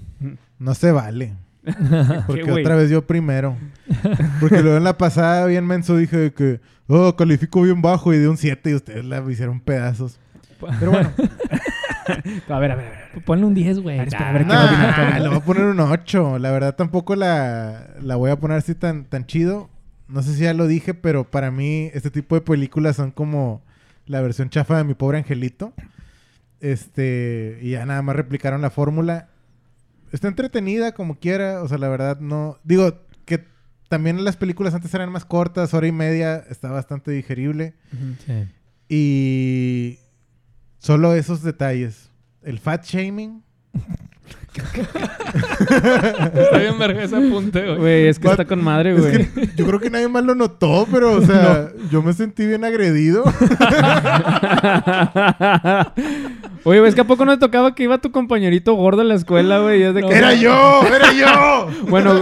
No 0.58 0.74
se 0.74 0.90
vale. 0.92 1.34
Porque 2.26 2.50
otra 2.50 2.76
vez 2.76 2.90
yo 2.90 3.06
primero. 3.06 3.56
Porque 4.40 4.62
luego 4.62 4.76
en 4.76 4.84
la 4.84 4.96
pasada, 4.96 5.46
bien 5.46 5.66
menso, 5.66 5.96
dije 5.96 6.32
que, 6.32 6.60
oh, 6.86 7.16
califico 7.16 7.62
bien 7.62 7.82
bajo 7.82 8.14
y 8.14 8.18
de 8.18 8.28
un 8.28 8.36
7 8.36 8.70
y 8.70 8.74
ustedes 8.74 9.04
la 9.04 9.22
hicieron 9.30 9.60
pedazos. 9.60 10.18
Pero 10.80 10.92
bueno, 10.92 11.12
A 12.48 12.58
ver, 12.58 12.70
a 12.70 12.76
ver, 12.76 12.88
a 12.88 12.90
ver. 13.14 13.22
Ponle 13.24 13.46
un 13.46 13.54
10, 13.54 13.80
güey. 13.80 13.98
espera, 13.98 14.30
a 14.30 14.32
ver, 14.32 14.42
¿qué 14.42 14.48
nah, 14.48 14.66
opinas? 14.66 15.14
¿Qué 15.14 15.20
le 15.20 15.28
voy 15.28 15.38
a 15.38 15.40
poner 15.40 15.64
un 15.64 15.80
8. 15.80 16.38
La 16.38 16.50
verdad 16.50 16.76
tampoco 16.76 17.16
la, 17.16 17.94
la 18.00 18.16
voy 18.16 18.30
a 18.30 18.38
poner 18.38 18.58
así 18.58 18.74
tan, 18.74 19.04
tan 19.04 19.26
chido. 19.26 19.70
No 20.08 20.22
sé 20.22 20.34
si 20.34 20.42
ya 20.42 20.54
lo 20.54 20.66
dije, 20.66 20.94
pero 20.94 21.24
para 21.24 21.50
mí 21.50 21.90
este 21.94 22.10
tipo 22.10 22.34
de 22.36 22.40
películas 22.40 22.96
son 22.96 23.10
como 23.10 23.62
la 24.06 24.20
versión 24.20 24.50
chafa 24.50 24.78
de 24.78 24.84
mi 24.84 24.94
pobre 24.94 25.18
angelito. 25.18 25.72
Este, 26.60 27.58
y 27.60 27.70
ya 27.70 27.86
nada 27.86 28.02
más 28.02 28.16
replicaron 28.16 28.62
la 28.62 28.70
fórmula. 28.70 29.28
Está 30.16 30.28
entretenida 30.28 30.92
como 30.92 31.18
quiera, 31.18 31.62
o 31.62 31.68
sea, 31.68 31.76
la 31.76 31.90
verdad 31.90 32.18
no... 32.20 32.58
Digo, 32.64 33.02
que 33.26 33.44
también 33.90 34.24
las 34.24 34.38
películas 34.38 34.72
antes 34.72 34.94
eran 34.94 35.12
más 35.12 35.26
cortas, 35.26 35.74
hora 35.74 35.86
y 35.86 35.92
media, 35.92 36.42
está 36.48 36.70
bastante 36.70 37.10
digerible. 37.10 37.74
Sí. 38.24 38.48
Y 38.88 39.98
solo 40.78 41.12
esos 41.14 41.42
detalles. 41.42 42.10
El 42.42 42.58
fat 42.60 42.82
shaming. 42.86 43.42
Está 46.32 46.56
bien 46.60 46.78
verga 46.78 47.02
ese 47.04 47.14
apunte, 47.14 47.62
güey. 47.62 47.76
Güey, 47.76 48.06
es 48.08 48.18
que 48.18 48.28
está 48.28 48.46
con 48.46 48.64
madre, 48.64 48.94
Es 48.94 49.00
güey. 49.02 49.28
que 49.28 49.48
yo 49.54 49.66
creo 49.66 49.78
que 49.78 49.90
nadie 49.90 50.08
más 50.08 50.24
lo 50.24 50.34
notó, 50.34 50.88
pero, 50.90 51.12
o 51.12 51.20
sea, 51.26 51.68
yo 51.90 52.00
me 52.02 52.14
sentí 52.14 52.46
bien 52.46 52.64
agredido. 52.64 53.22
Oye, 56.68 56.80
güey, 56.80 56.88
es 56.88 56.96
que 56.96 57.02
a 57.02 57.06
poco 57.06 57.24
no 57.24 57.32
te 57.32 57.38
tocaba 57.38 57.76
que 57.76 57.84
iba 57.84 57.98
tu 57.98 58.10
compañerito 58.10 58.74
gordo 58.74 59.02
a 59.02 59.04
la 59.04 59.14
escuela, 59.14 59.60
güey. 59.60 59.80
Y 59.80 59.84
es 59.84 59.94
de 59.94 60.02
que- 60.02 60.12
¡Era 60.18 60.34
yo! 60.34 60.82
¡Era 60.84 61.12
yo! 61.12 61.68
Bueno, 61.88 62.18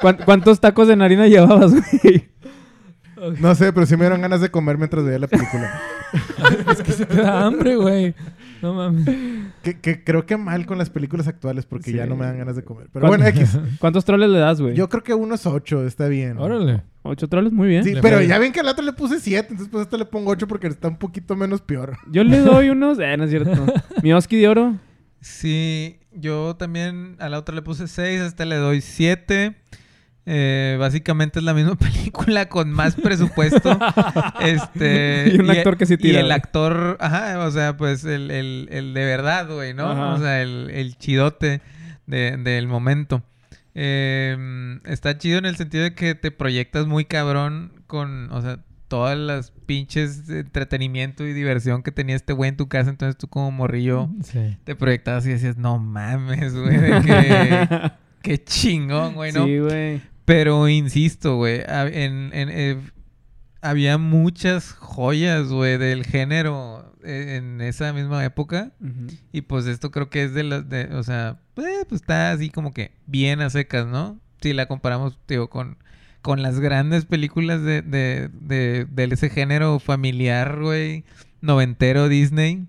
¿cuán- 0.00 0.16
¿cuántos 0.24 0.60
tacos 0.60 0.88
de 0.88 0.94
harina 0.94 1.26
llevabas, 1.26 1.72
güey? 1.74 2.30
No 3.38 3.54
sé, 3.54 3.70
pero 3.74 3.84
sí 3.84 3.94
me 3.96 4.04
dieron 4.04 4.22
ganas 4.22 4.40
de 4.40 4.50
comer 4.50 4.78
mientras 4.78 5.04
veía 5.04 5.18
la 5.18 5.26
película. 5.28 5.78
Es 6.72 6.82
que 6.82 6.92
se 6.92 7.04
te 7.06 7.16
da 7.22 7.44
hambre, 7.46 7.76
güey. 7.76 8.14
No 8.62 8.74
mames. 8.74 9.04
que, 9.62 9.78
que 9.80 10.04
creo 10.04 10.24
que 10.24 10.36
mal 10.36 10.64
con 10.66 10.78
las 10.78 10.88
películas 10.88 11.26
actuales 11.28 11.66
porque 11.66 11.90
Sí. 11.90 11.96
ya 11.96 12.06
no 12.06 12.16
me 12.16 12.24
dan 12.24 12.38
ganas 12.38 12.56
de 12.56 12.62
comer. 12.64 12.88
Pero 12.92 13.06
¿Cuán- 13.06 13.20
bueno, 13.20 13.26
X. 13.38 13.58
¿Cuántos 13.80 14.04
troles 14.04 14.30
le 14.30 14.38
das, 14.38 14.60
güey? 14.60 14.74
Yo 14.74 14.88
creo 14.88 15.02
que 15.02 15.14
unos 15.14 15.44
ocho 15.46 15.84
está 15.86 16.08
bien. 16.08 16.38
Órale. 16.38 16.82
Ocho 17.02 17.28
troles, 17.28 17.52
muy 17.52 17.66
bien. 17.68 17.82
Sí, 17.82 17.94
Le 17.94 18.00
pero 18.00 18.22
ya 18.22 18.38
ven 18.38 18.52
que 18.52 18.60
al 18.60 18.68
otro 18.68 18.84
le 18.84 18.92
puse 18.92 19.18
siete, 19.18 19.48
entonces 19.50 19.68
pues 19.70 19.80
a 19.80 19.84
este 19.84 19.98
le 19.98 20.04
pongo 20.04 20.30
ocho 20.30 20.46
porque 20.46 20.68
está 20.68 20.86
un 20.86 20.96
poquito 20.98 21.34
menos 21.34 21.60
peor. 21.60 21.96
Yo 22.10 22.22
le 22.22 22.38
doy 22.40 22.70
unos... 22.70 22.98
Eh, 23.00 23.16
no 23.16 23.24
es 23.24 23.30
cierto. 23.30 23.66
Mi 24.02 24.12
Oski 24.12 24.36
de 24.36 24.48
oro. 24.48 24.76
Sí, 25.20 25.98
yo 26.12 26.56
también 26.56 27.16
a 27.18 27.28
la 27.28 27.38
otra 27.38 27.54
le 27.54 27.62
puse 27.62 27.88
6, 27.88 28.20
a 28.20 28.26
este 28.26 28.44
le 28.46 28.56
doy 28.56 28.80
7. 30.24 30.76
básicamente 30.78 31.38
es 31.38 31.44
la 31.44 31.54
misma 31.54 31.74
película 31.78 32.48
con 32.48 32.70
más 32.70 32.94
presupuesto. 32.96 33.78
este, 34.40 35.30
Y 35.34 35.38
un 35.40 35.50
actor 35.50 35.76
que 35.76 35.86
sí 35.86 35.96
tira, 35.96 36.20
Y 36.20 36.22
el 36.24 36.32
actor, 36.32 36.96
ajá, 37.00 37.38
o 37.46 37.50
sea, 37.50 37.76
pues 37.76 38.04
el, 38.04 38.30
el, 38.30 38.68
el 38.70 38.94
de 38.94 39.04
verdad, 39.04 39.48
güey, 39.48 39.74
¿no? 39.74 39.90
Ajá. 39.90 40.14
O 40.14 40.18
sea, 40.18 40.42
el, 40.42 40.70
el 40.70 40.96
chidote 40.98 41.60
de- 42.06 42.36
del 42.36 42.66
momento. 42.68 43.22
Eh, 43.74 44.78
está 44.84 45.16
chido 45.16 45.38
en 45.38 45.46
el 45.46 45.56
sentido 45.56 45.84
de 45.84 45.94
que 45.94 46.14
te 46.14 46.30
proyectas 46.30 46.86
muy 46.86 47.04
cabrón 47.06 47.72
con, 47.86 48.30
o 48.30 48.42
sea, 48.42 48.58
todas 48.88 49.16
las 49.16 49.52
pinches 49.64 50.28
entretenimiento 50.28 51.26
y 51.26 51.32
diversión 51.32 51.82
que 51.82 51.90
tenía 51.92 52.14
este 52.14 52.34
güey 52.34 52.50
en 52.50 52.58
tu 52.58 52.68
casa. 52.68 52.90
Entonces 52.90 53.16
tú 53.16 53.28
como 53.28 53.50
morrillo 53.50 54.10
Sí. 54.24 54.58
te 54.64 54.76
proyectabas 54.76 55.24
y 55.24 55.30
decías, 55.30 55.56
no 55.56 55.78
mames, 55.78 56.54
güey, 56.54 56.76
de 56.76 57.00
que... 57.00 57.90
Qué 58.22 58.44
chingón, 58.44 59.14
güey, 59.14 59.32
¿no? 59.32 59.44
Sí, 59.46 59.58
güey. 59.58 60.00
Pero 60.32 60.66
insisto, 60.66 61.36
güey, 61.36 61.60
en, 61.68 62.30
en- 62.32 62.48
eh, 62.50 62.80
había 63.60 63.98
muchas 63.98 64.72
joyas, 64.72 65.48
güey, 65.48 65.76
del 65.76 66.06
género 66.06 66.94
eh, 67.04 67.36
en 67.36 67.60
esa 67.60 67.92
misma 67.92 68.24
época. 68.24 68.72
Y 69.30 69.42
pues 69.42 69.66
esto 69.66 69.90
creo 69.90 70.08
que 70.08 70.24
es 70.24 70.32
de 70.32 70.42
las, 70.44 70.66
de, 70.70 70.86
o 70.94 71.02
sea, 71.02 71.42
eh, 71.58 71.84
pues 71.86 72.00
está 72.00 72.30
así 72.32 72.48
como 72.48 72.72
que 72.72 72.92
bien 73.06 73.42
a 73.42 73.50
secas, 73.50 73.86
¿no? 73.86 74.20
Si 74.40 74.54
la 74.54 74.64
comparamos, 74.68 75.18
digo, 75.28 75.50
con, 75.50 75.76
con 76.22 76.40
las 76.40 76.60
grandes 76.60 77.04
películas 77.04 77.62
de, 77.62 77.82
de, 77.82 78.30
de, 78.32 78.86
de 78.86 79.04
ese 79.12 79.28
género 79.28 79.80
familiar, 79.80 80.58
güey, 80.62 81.04
noventero 81.42 82.08
Disney, 82.08 82.66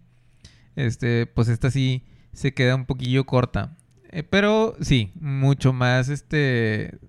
este, 0.75 1.27
pues 1.27 1.47
esta 1.47 1.71
sí 1.71 2.03
se 2.33 2.53
queda 2.53 2.75
un 2.75 2.85
poquillo 2.85 3.25
corta. 3.25 3.77
Eh, 4.09 4.23
pero 4.23 4.75
sí, 4.81 5.13
mucho 5.15 5.71
más, 5.71 6.09
este, 6.09 6.99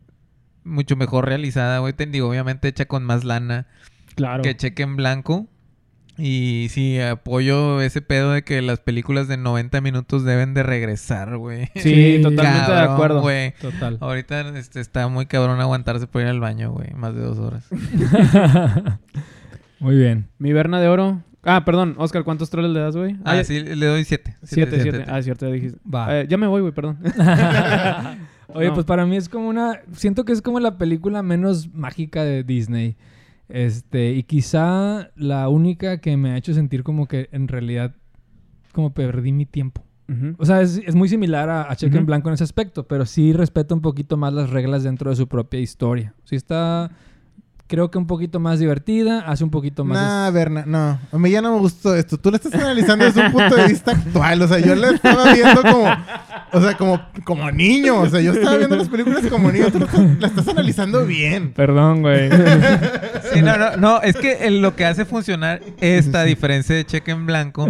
mucho 0.65 0.97
mejor 0.97 1.27
realizada, 1.27 1.79
güey. 1.79 1.93
Te 1.93 2.07
digo, 2.07 2.29
obviamente 2.29 2.69
hecha 2.69 2.87
con 2.87 3.05
más 3.05 3.25
lana 3.25 3.67
Claro. 4.15 4.43
que 4.43 4.57
cheque 4.57 4.83
en 4.83 4.97
blanco. 4.97 5.47
Y 6.17 6.69
sí, 6.71 7.01
apoyo 7.01 7.81
ese 7.83 8.01
pedo 8.01 8.31
de 8.31 8.43
que 8.45 8.63
las 8.63 8.79
películas 8.79 9.27
de 9.27 9.37
90 9.37 9.81
minutos 9.81 10.23
deben 10.25 10.55
de 10.55 10.63
regresar, 10.63 11.37
güey. 11.39 11.69
Sí, 11.75 12.19
totalmente 12.23 12.71
de 12.71 12.79
acuerdo. 12.79 13.21
güey. 13.21 13.53
Total. 13.61 13.99
Ahorita 14.01 14.57
este, 14.57 14.79
está 14.81 15.09
muy 15.09 15.27
cabrón 15.27 15.61
aguantarse 15.61 16.07
por 16.07 16.23
ir 16.23 16.29
al 16.29 16.39
baño, 16.39 16.71
güey. 16.71 16.93
Más 16.95 17.15
de 17.17 17.21
dos 17.21 17.39
horas. 17.39 17.67
Muy 19.81 19.97
bien. 19.97 20.29
Mi 20.39 20.53
Berna 20.53 20.81
de 20.81 20.89
oro. 20.89 21.23
Ah, 21.43 21.65
perdón. 21.65 21.95
Oscar, 21.99 22.25
¿cuántos 22.25 22.49
troles 22.49 22.71
le 22.71 22.81
das, 22.81 22.97
güey? 22.97 23.17
Ah, 23.25 23.35
ya- 23.37 23.45
sí, 23.45 23.61
le 23.61 23.85
doy 23.87 24.05
siete. 24.05 24.37
Siete, 24.45 24.81
siete. 24.81 25.05
Ah, 25.09 25.21
cierto, 25.21 25.47
ya 25.47 25.53
dijiste. 25.53 25.79
Va. 25.93 26.21
Eh, 26.21 26.27
ya 26.29 26.39
me 26.39 26.47
voy, 26.47 26.63
güey, 26.63 26.73
perdón. 26.73 26.99
Oye, 28.55 28.69
No. 28.69 28.75
pues 28.75 28.87
para 28.87 29.05
mí 29.07 29.17
es 29.17 29.29
como 29.29 29.49
una... 29.49 29.81
Siento 29.93 30.25
que 30.25 30.33
es 30.33 30.43
como 30.43 30.61
la 30.61 30.79
película 30.79 31.23
menos 31.23 31.73
mágica 31.75 32.25
de 32.25 32.43
Disney. 32.45 32.97
Este, 33.49 34.13
y 34.15 34.23
quizá 34.23 35.11
la 35.17 35.49
única 35.49 36.01
que 36.01 36.17
me 36.17 36.31
ha 36.31 36.37
hecho 36.37 36.55
sentir 36.55 36.83
como 36.83 37.07
que 37.07 37.29
en 37.33 37.47
realidad 37.49 37.95
como 38.73 38.93
perdí 38.95 39.33
mi 39.33 39.47
tiempo. 39.47 39.83
O 40.39 40.45
sea, 40.45 40.61
es, 40.61 40.77
es 40.87 40.95
muy 40.95 41.09
similar 41.09 41.49
a, 41.49 41.71
a 41.71 41.77
Cheque 41.77 41.97
en. 41.97 42.05
Blanco 42.05 42.29
en 42.29 42.35
ese 42.35 42.45
aspecto, 42.45 42.87
pero 42.87 43.07
sí 43.07 43.33
respeta 43.33 43.75
un 43.75 43.81
poquito 43.81 44.17
más 44.19 44.35
las 44.35 44.51
reglas 44.51 44.83
dentro 44.83 45.09
de 45.09 45.17
su 45.17 45.29
propia 45.29 45.61
historia. 45.61 46.15
Sí 46.25 46.37
está, 46.37 46.91
creo 47.67 47.91
que 47.91 47.99
un 47.99 48.07
poquito 48.07 48.41
más 48.41 48.59
divertida, 48.59 49.21
hace 49.21 49.43
un 49.45 49.51
poquito 49.51 49.85
más... 49.85 49.99
Nah, 49.99 50.31
Berna, 50.31 50.65
no. 50.67 50.99
A 51.13 51.19
mí 51.19 51.31
ya 51.31 51.41
no 51.43 51.53
me 51.53 51.59
gustó 51.59 51.95
esto. 51.95 52.19
Tú 52.19 52.31
lo 52.31 52.37
estás 52.37 52.55
analizando 52.55 53.05
desde 53.05 53.25
un 53.27 53.33
punto 53.33 53.57
de 53.57 53.69
vista 53.69 53.93
actual. 53.93 54.43
O 54.43 54.49
sea, 54.49 54.59
yo 54.59 54.75
la 54.75 54.91
estaba 54.91 55.33
viendo 55.33 55.63
como... 55.63 55.89
O 56.53 56.61
sea, 56.61 56.77
como, 56.77 57.01
como 57.25 57.51
niño. 57.51 58.01
O 58.01 58.09
sea, 58.09 58.21
yo 58.21 58.33
estaba 58.33 58.57
viendo 58.59 58.77
las 58.77 58.89
películas 58.89 59.25
como 59.29 59.51
niño. 59.51 59.73
Tú 59.73 59.81
lo 59.81 59.87
estás- 59.87 60.21
la 60.21 60.27
estás 60.29 60.49
analizando 60.49 61.05
bien. 61.07 61.53
Perdón, 61.53 62.03
güey. 62.03 62.31
Sí, 63.33 63.43
no, 63.43 63.57
no, 63.57 63.77
no. 63.77 64.03
Es 64.03 64.17
que 64.17 64.49
lo 64.51 64.77
que 64.77 64.85
hace 64.85 65.05
funcionar 65.05 65.61
esta 65.81 66.23
diferencia 66.25 66.77
de 66.77 66.85
cheque 66.85 67.11
en 67.11 67.27
blanco 67.27 67.69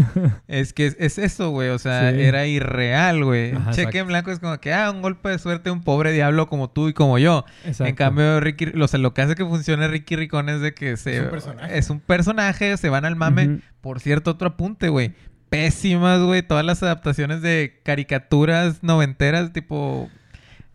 es 0.49 0.73
que 0.75 0.87
es, 0.87 0.97
es 0.99 1.17
eso, 1.17 1.51
güey. 1.51 1.71
O 1.71 1.79
sea, 1.79 2.11
Sí. 2.13 2.21
era 2.21 2.45
irreal, 2.47 3.25
güey. 3.25 3.53
Ajá, 3.53 3.71
Cheque 3.71 3.83
exacto. 3.83 3.99
en 3.99 4.07
blanco 4.09 4.31
es 4.33 4.41
como 4.41 4.59
que, 4.59 4.75
ah, 4.75 4.91
un 4.91 5.01
golpe 5.01 5.31
de 5.31 5.39
suerte 5.39 5.71
un 5.71 5.83
pobre 5.83 6.13
diablo 6.13 6.49
como 6.49 6.69
tú 6.69 6.89
y 6.89 6.93
como 6.93 7.19
yo. 7.19 7.45
Exacto. 7.65 7.85
En 7.87 7.95
cambio, 7.95 8.41
Ricky, 8.41 8.73
o 8.79 8.89
sea, 8.89 8.99
lo 9.01 9.15
que 9.15 9.23
hace 9.23 9.35
que 9.37 9.45
funcione 9.47 9.84
Ricky 9.89 10.17
Ricón 10.17 10.49
es 10.49 10.61
de 10.61 10.75
que 10.75 10.97
se, 10.97 11.17
Es 11.17 11.23
un 11.25 11.31
personaje. 11.31 11.79
es 11.79 11.91
un 11.91 12.01
personaje, 12.01 12.77
se 12.77 12.89
van 12.89 13.05
al 13.05 13.17
mame. 13.17 13.61
Por 13.81 14.01
cierto, 14.01 14.33
otro 14.33 14.49
apunte, 14.49 14.89
güey. 14.89 15.13
Pésimas, 15.49 16.21
güey. 16.23 16.43
Todas 16.43 16.65
las 16.65 16.83
adaptaciones 16.83 17.43
de 17.43 17.81
caricaturas 17.85 18.83
noventeras, 18.83 19.53
tipo 19.53 20.11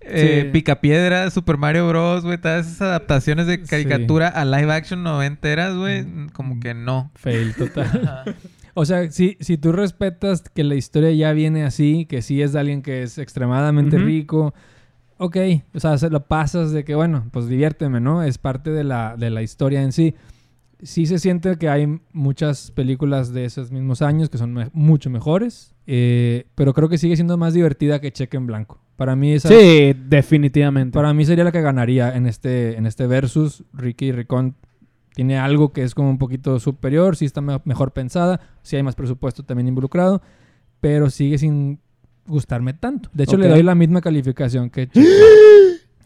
eh, 0.02 0.44
Sí. 0.46 0.50
Picapiedra, 0.52 1.30
Super 1.30 1.58
Mario 1.58 1.88
Bros, 1.90 2.24
güey. 2.24 2.38
Todas 2.38 2.66
esas 2.68 2.82
adaptaciones 2.84 3.48
de 3.48 3.56
Sí. 3.58 3.64
caricatura 3.70 4.30
a 4.30 4.46
live 4.46 4.72
action 4.72 5.04
noventeras, 5.04 5.76
güey. 5.76 6.06
Como 6.34 6.60
que 6.60 6.74
no. 6.74 7.12
Fail 7.16 7.54
total. 7.56 8.36
O 8.76 8.86
sea, 8.86 9.12
si, 9.12 9.36
si 9.42 9.58
tú 9.58 9.74
respetas 9.74 10.44
que 10.54 10.64
la 10.64 10.76
historia 10.76 11.12
ya 11.12 11.34
viene 11.34 11.66
así, 11.66 12.06
que 12.06 12.22
sí 12.22 12.42
es 12.42 12.54
de 12.54 12.60
alguien 12.62 12.82
que 12.82 13.04
es 13.04 13.18
extremadamente 13.18 13.98
rico, 13.98 14.54
ok, 15.20 15.38
o 15.76 15.80
sea, 15.80 15.98
se 15.98 16.10
lo 16.10 16.26
pasas 16.26 16.72
de 16.72 16.84
que, 16.84 16.96
bueno, 16.96 17.28
pues 17.32 17.48
diviérteme, 17.48 18.00
¿no? 18.00 18.24
Es 18.24 18.38
parte 18.38 18.72
de 18.72 18.84
la, 18.84 19.16
de 19.18 19.30
la 19.30 19.42
historia 19.44 19.82
en 19.84 19.92
sí. 19.92 20.16
Sí 20.82 21.06
se 21.06 21.20
siente 21.20 21.58
que 21.58 21.68
hay 21.70 22.00
muchas 22.14 22.72
películas 22.72 23.34
de 23.34 23.44
esos 23.46 23.70
mismos 23.72 24.02
años 24.02 24.30
que 24.30 24.38
son 24.38 24.54
me- 24.54 24.70
mucho 24.74 25.10
mejores, 25.10 25.76
eh, 25.88 26.46
pero 26.56 26.74
creo 26.74 26.88
que 26.88 26.98
sigue 26.98 27.16
siendo 27.18 27.38
más 27.38 27.54
divertida 27.54 28.00
que 28.00 28.12
Cheque 28.14 28.38
en 28.38 28.48
Blanco. 28.48 28.80
Para 28.96 29.16
mí 29.16 29.34
esa, 29.34 29.50
Sí, 29.50 29.94
definitivamente. 30.08 30.94
para 30.96 31.14
mí 31.14 31.26
sería 31.26 31.44
la 31.44 31.52
que 31.52 31.62
ganaría 31.62 32.16
en 32.16 32.26
este, 32.28 32.78
en 32.78 32.86
este 32.86 33.08
versus. 33.08 33.64
Ricky 33.74 34.12
Ricón 34.14 34.56
tiene 35.16 35.38
algo 35.38 35.74
que 35.74 35.84
es 35.84 35.94
como 35.96 36.10
un 36.10 36.18
poquito 36.18 36.60
superior, 36.62 37.18
sí 37.18 37.26
está 37.26 37.42
me- 37.42 37.60
mejor 37.66 37.92
pensada, 37.92 38.40
sí 38.62 38.78
hay 38.78 38.84
más 38.84 38.96
presupuesto 38.96 39.44
también 39.44 39.68
involucrado, 39.68 40.22
pero 40.80 41.10
sigue 41.10 41.38
sin 41.38 41.80
gustarme 42.30 42.74
tanto. 42.74 43.10
De 43.14 43.24
hecho, 43.26 43.38
le 43.38 43.48
doy 43.50 43.64
la 43.64 43.76
misma 43.76 44.02
calificación 44.02 44.70
que 44.70 44.88
Chico. 44.94 45.08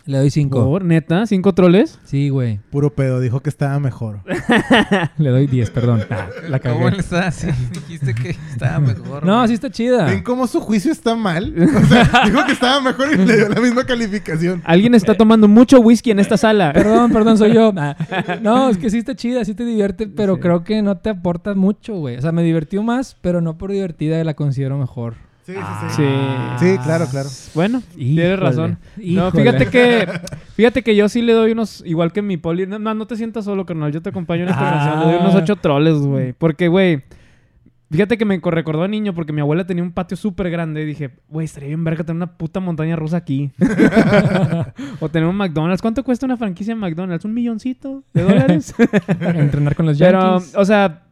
Le 0.06 0.18
doy 0.18 0.30
5. 0.32 0.66
Por, 0.66 0.84
neta, 0.84 1.26
cinco 1.28 1.54
troles. 1.54 1.98
Sí, 2.04 2.28
güey. 2.28 2.60
Puro 2.72 2.94
pedo. 2.94 3.22
Dijo 3.22 3.40
que 3.40 3.48
estaba 3.50 3.80
mejor. 3.80 4.20
Le 5.18 5.30
doy 5.30 5.48
10, 5.48 5.70
perdón. 5.70 6.02
Ah, 6.10 6.28
la 6.50 6.60
¿Cómo 6.60 6.80
cagué. 6.80 6.92
le 6.92 6.98
estás? 6.98 7.36
Sí, 7.36 7.48
dijiste 7.74 8.14
que 8.14 8.32
estaba 8.52 8.80
mejor. 8.82 9.26
No, 9.26 9.38
güey. 9.38 9.48
sí 9.48 9.54
está 9.54 9.70
chida. 9.70 10.04
¿Ven 10.08 10.22
cómo 10.22 10.46
su 10.48 10.60
juicio 10.60 10.92
está 10.92 11.16
mal? 11.16 11.56
O 11.58 11.86
sea, 11.88 12.24
dijo 12.26 12.46
que 12.46 12.52
estaba 12.52 12.82
mejor 12.82 13.14
y 13.14 13.16
le 13.26 13.38
dio 13.38 13.48
la 13.48 13.62
misma 13.62 13.86
calificación. 13.86 14.62
Alguien 14.66 14.94
está 14.94 15.16
tomando 15.16 15.48
mucho 15.48 15.80
whisky 15.80 16.12
en 16.12 16.20
esta 16.20 16.36
sala. 16.36 16.74
Perdón, 16.74 17.10
perdón, 17.14 17.38
soy 17.38 17.54
yo. 17.54 17.72
Ah, 17.78 17.96
No, 18.42 18.68
es 18.70 18.78
que 18.78 18.90
sí 18.90 18.98
está 18.98 19.16
chida, 19.16 19.46
sí 19.46 19.54
te 19.56 19.64
divierte, 19.64 20.08
pero 20.08 20.36
Sí. 20.36 20.42
creo 20.42 20.66
que 20.66 20.82
no 20.82 20.98
te 20.98 21.12
aporta 21.12 21.54
mucho, 21.54 21.96
güey. 21.96 22.18
O 22.18 22.22
sea, 22.22 22.34
me 22.34 22.44
divirtió 22.44 22.84
más, 22.84 23.16
pero 23.22 23.40
no 23.40 23.58
por 23.58 23.72
divertida 23.72 24.22
la 24.26 24.34
considero 24.34 24.78
mejor. 24.78 25.14
Sí, 25.46 25.54
sí, 25.54 25.60
sí. 25.90 25.96
Sí. 25.96 26.06
Sí, 26.60 26.78
claro, 26.84 27.06
claro. 27.12 27.28
Bueno, 27.54 27.82
tienes 27.96 28.14
Híjole, 28.14 28.36
razón. 28.38 28.78
No, 28.98 29.30
fíjate 29.32 29.68
que, 29.68 30.08
fíjate 30.56 30.82
que 30.84 30.96
yo 30.96 31.10
sí 31.10 31.22
le 31.22 31.34
doy 31.34 31.52
unos, 31.52 31.84
igual 31.86 32.14
que 32.14 32.22
mi 32.22 32.38
poli. 32.38 32.66
No, 32.66 32.80
no 32.80 33.08
te 33.08 33.16
sientas 33.18 33.44
solo, 33.46 33.66
carnal. 33.66 33.92
Yo 33.92 34.02
te 34.02 34.10
acompaño 34.10 34.44
en 34.44 34.50
esta 34.50 34.68
Ah. 34.68 34.72
canción. 34.86 35.00
Le 35.02 35.14
doy 35.14 35.22
unos 35.22 35.36
ocho 35.36 35.56
troles, 35.58 35.96
güey. 36.00 36.34
Porque, 36.34 36.68
güey, 36.68 37.04
Fíjate 37.92 38.18
que 38.18 38.26
me 38.26 38.42
co- 38.42 38.50
recordó 38.50 38.82
a 38.82 38.88
niño 38.88 39.14
porque 39.14 39.34
mi 39.34 39.42
abuela 39.42 39.68
tenía 39.68 39.84
un 39.84 39.92
patio 39.92 40.18
súper 40.18 40.50
grande 40.50 40.82
y 40.82 40.86
dije, 40.86 41.12
güey, 41.28 41.46
estaría 41.46 41.68
bien 41.68 41.84
verga 41.84 42.04
tener 42.04 42.16
una 42.16 42.38
puta 42.38 42.60
montaña 42.60 42.96
rusa 42.96 43.18
aquí. 43.18 43.52
o 45.00 45.10
tener 45.10 45.30
un 45.30 45.36
McDonald's. 45.36 45.80
¿Cuánto 45.80 46.04
cuesta 46.04 46.26
una 46.26 46.36
franquicia 46.36 46.72
en 46.72 46.80
McDonald's? 46.80 47.24
¿Un 47.24 47.36
milloncito 47.36 48.04
de 48.14 48.24
dólares? 48.24 48.74
Entrenar 49.20 49.76
con 49.76 49.86
los 49.86 50.00
Pero, 50.00 50.20
Yankees. 50.40 50.56
o 50.56 50.66
sea, 50.66 51.04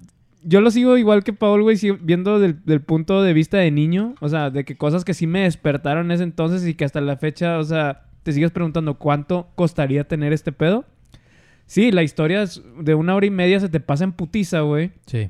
yo 0.44 0.62
lo 0.62 0.72
sigo 0.72 0.98
igual 0.98 1.24
que 1.24 1.34
Paul, 1.34 1.62
güey, 1.64 1.78
viendo 2.02 2.40
del, 2.40 2.64
del 2.66 2.82
punto 2.82 3.22
de 3.24 3.34
vista 3.34 3.58
de 3.58 3.72
niño. 3.72 4.16
O 4.22 4.30
sea, 4.30 4.50
de 4.50 4.64
que 4.66 4.76
cosas 4.78 5.06
que 5.06 5.14
sí 5.14 5.28
me 5.28 5.42
despertaron 5.42 6.06
en 6.08 6.12
ese 6.12 6.24
entonces 6.24 6.66
y 6.68 6.74
que 6.74 6.86
hasta 6.86 7.02
la 7.02 7.18
fecha, 7.18 7.58
o 7.60 7.64
sea, 7.64 8.04
te 8.24 8.32
sigues 8.34 8.52
preguntando 8.52 8.96
cuánto 9.00 9.50
costaría 9.56 10.04
tener 10.04 10.34
este 10.34 10.52
pedo. 10.52 10.86
Sí, 11.66 11.92
la 11.92 12.04
historia 12.04 12.42
es 12.44 12.62
de 12.80 12.96
una 12.96 13.16
hora 13.16 13.26
y 13.26 13.30
media 13.32 13.60
se 13.60 13.70
te 13.70 13.80
pasa 13.80 14.04
en 14.04 14.12
putiza, 14.12 14.62
güey. 14.62 14.92
Sí. 15.06 15.30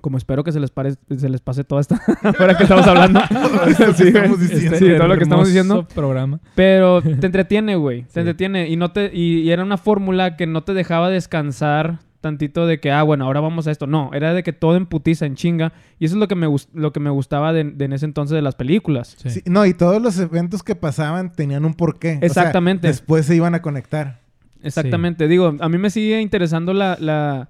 Como 0.00 0.16
espero 0.16 0.44
que 0.44 0.52
se 0.52 0.60
les, 0.60 0.70
pare- 0.70 0.94
se 1.16 1.28
les 1.28 1.40
pase 1.40 1.64
toda 1.64 1.80
esta 1.80 2.00
hora 2.40 2.56
que 2.56 2.62
estamos 2.64 2.86
hablando. 2.86 3.20
Sí, 3.96 4.04
estamos 4.08 4.40
diciendo. 4.40 4.76
Sí, 4.78 4.86
todo 4.96 5.08
lo 5.08 5.16
que 5.16 5.22
estamos 5.24 5.46
diciendo. 5.46 5.86
programa. 5.94 6.40
Pero 6.54 7.02
te 7.02 7.26
entretiene, 7.26 7.76
güey. 7.76 8.02
Te 8.02 8.10
Sí. 8.14 8.20
entretiene. 8.20 8.68
Y, 8.68 8.76
no 8.76 8.92
te, 8.92 9.10
y, 9.12 9.40
y 9.40 9.50
era 9.50 9.62
una 9.62 9.76
fórmula 9.76 10.36
que 10.36 10.46
no 10.46 10.62
te 10.62 10.72
dejaba 10.74 11.10
descansar 11.10 11.98
tantito 12.20 12.66
de 12.66 12.80
que, 12.80 12.90
ah, 12.90 13.02
bueno, 13.02 13.24
ahora 13.24 13.40
vamos 13.40 13.66
a 13.66 13.70
esto. 13.70 13.86
No, 13.86 14.10
era 14.12 14.34
de 14.34 14.42
que 14.42 14.52
todo 14.52 14.76
en 14.76 14.86
putiza, 14.86 15.26
en 15.26 15.34
chinga. 15.36 15.72
Y 15.98 16.04
eso 16.06 16.14
es 16.16 16.18
lo 16.20 16.28
que 16.28 16.34
me, 16.34 16.46
lo 16.74 16.92
que 16.92 17.00
me 17.00 17.10
gustaba 17.10 17.52
de, 17.52 17.64
de 17.64 17.84
en 17.84 17.92
ese 17.92 18.06
entonces 18.06 18.34
de 18.34 18.42
las 18.42 18.54
películas. 18.54 19.16
Sí. 19.18 19.30
Sí, 19.30 19.42
no, 19.46 19.64
y 19.66 19.74
todos 19.74 20.02
los 20.02 20.18
eventos 20.18 20.62
que 20.62 20.74
pasaban 20.74 21.32
tenían 21.32 21.64
un 21.64 21.74
porqué. 21.74 22.16
O 22.16 22.18
sea, 22.18 22.26
Exactamente. 22.26 22.88
después 22.88 23.26
se 23.26 23.36
iban 23.36 23.54
a 23.54 23.62
conectar. 23.62 24.20
Exactamente. 24.62 25.28
Digo, 25.28 25.54
a 25.60 25.68
mí 25.68 25.78
me 25.78 25.90
sigue 25.90 26.20
interesando 26.20 26.74
la, 26.74 26.96
la, 27.00 27.48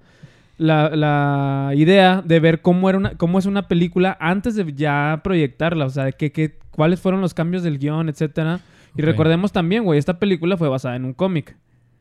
la, 0.57 0.89
la 0.95 1.71
idea 1.75 2.21
de 2.23 2.39
ver 2.39 2.61
cómo, 2.61 2.89
era 2.89 2.97
una, 2.99 3.11
cómo 3.15 3.39
es 3.39 3.45
una 3.45 3.67
película 3.67 4.17
antes 4.19 4.55
de 4.55 4.71
ya 4.73 5.21
proyectarla. 5.23 5.85
O 5.85 5.89
sea, 5.89 6.05
de 6.05 6.13
que, 6.13 6.31
que- 6.31 6.57
cuáles 6.71 7.01
fueron 7.01 7.19
los 7.21 7.33
cambios 7.33 7.63
del 7.63 7.77
guion, 7.79 8.07
etcétera. 8.09 8.59
Y 8.95 9.01
recordemos 9.01 9.51
también, 9.51 9.83
güey, 9.83 9.99
esta 9.99 10.17
película 10.19 10.57
fue 10.57 10.67
basada 10.69 10.95
en 10.95 11.05
un 11.05 11.13
cómic. 11.13 11.55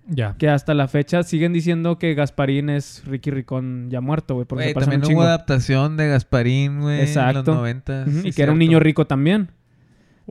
Ya. 0.09 0.35
Que 0.39 0.49
hasta 0.49 0.73
la 0.75 0.89
fecha 0.89 1.23
siguen 1.23 1.53
diciendo 1.53 1.99
que 1.99 2.15
Gasparín 2.15 2.71
es 2.71 3.05
Ricky 3.07 3.31
Ricón 3.31 3.89
ya 3.91 4.01
muerto, 4.01 4.35
güey. 4.35 4.47
Porque 4.47 4.65
se 4.69 4.75
parecen 4.75 4.93
también 4.93 5.01
un 5.01 5.05
hubo 5.05 5.11
chingo. 5.11 5.23
adaptación 5.23 5.97
de 5.99 6.09
Gasparín, 6.09 6.81
güey, 6.81 6.95
en 6.95 7.01
los 7.03 7.09
Exacto. 7.11 7.55
90. 7.55 8.05
Ujú, 8.09 8.27
y 8.27 8.33
que 8.33 8.43
era 8.43 8.53
un 8.53 8.59
niño 8.59 8.81
rico 8.81 9.07
también. 9.07 9.51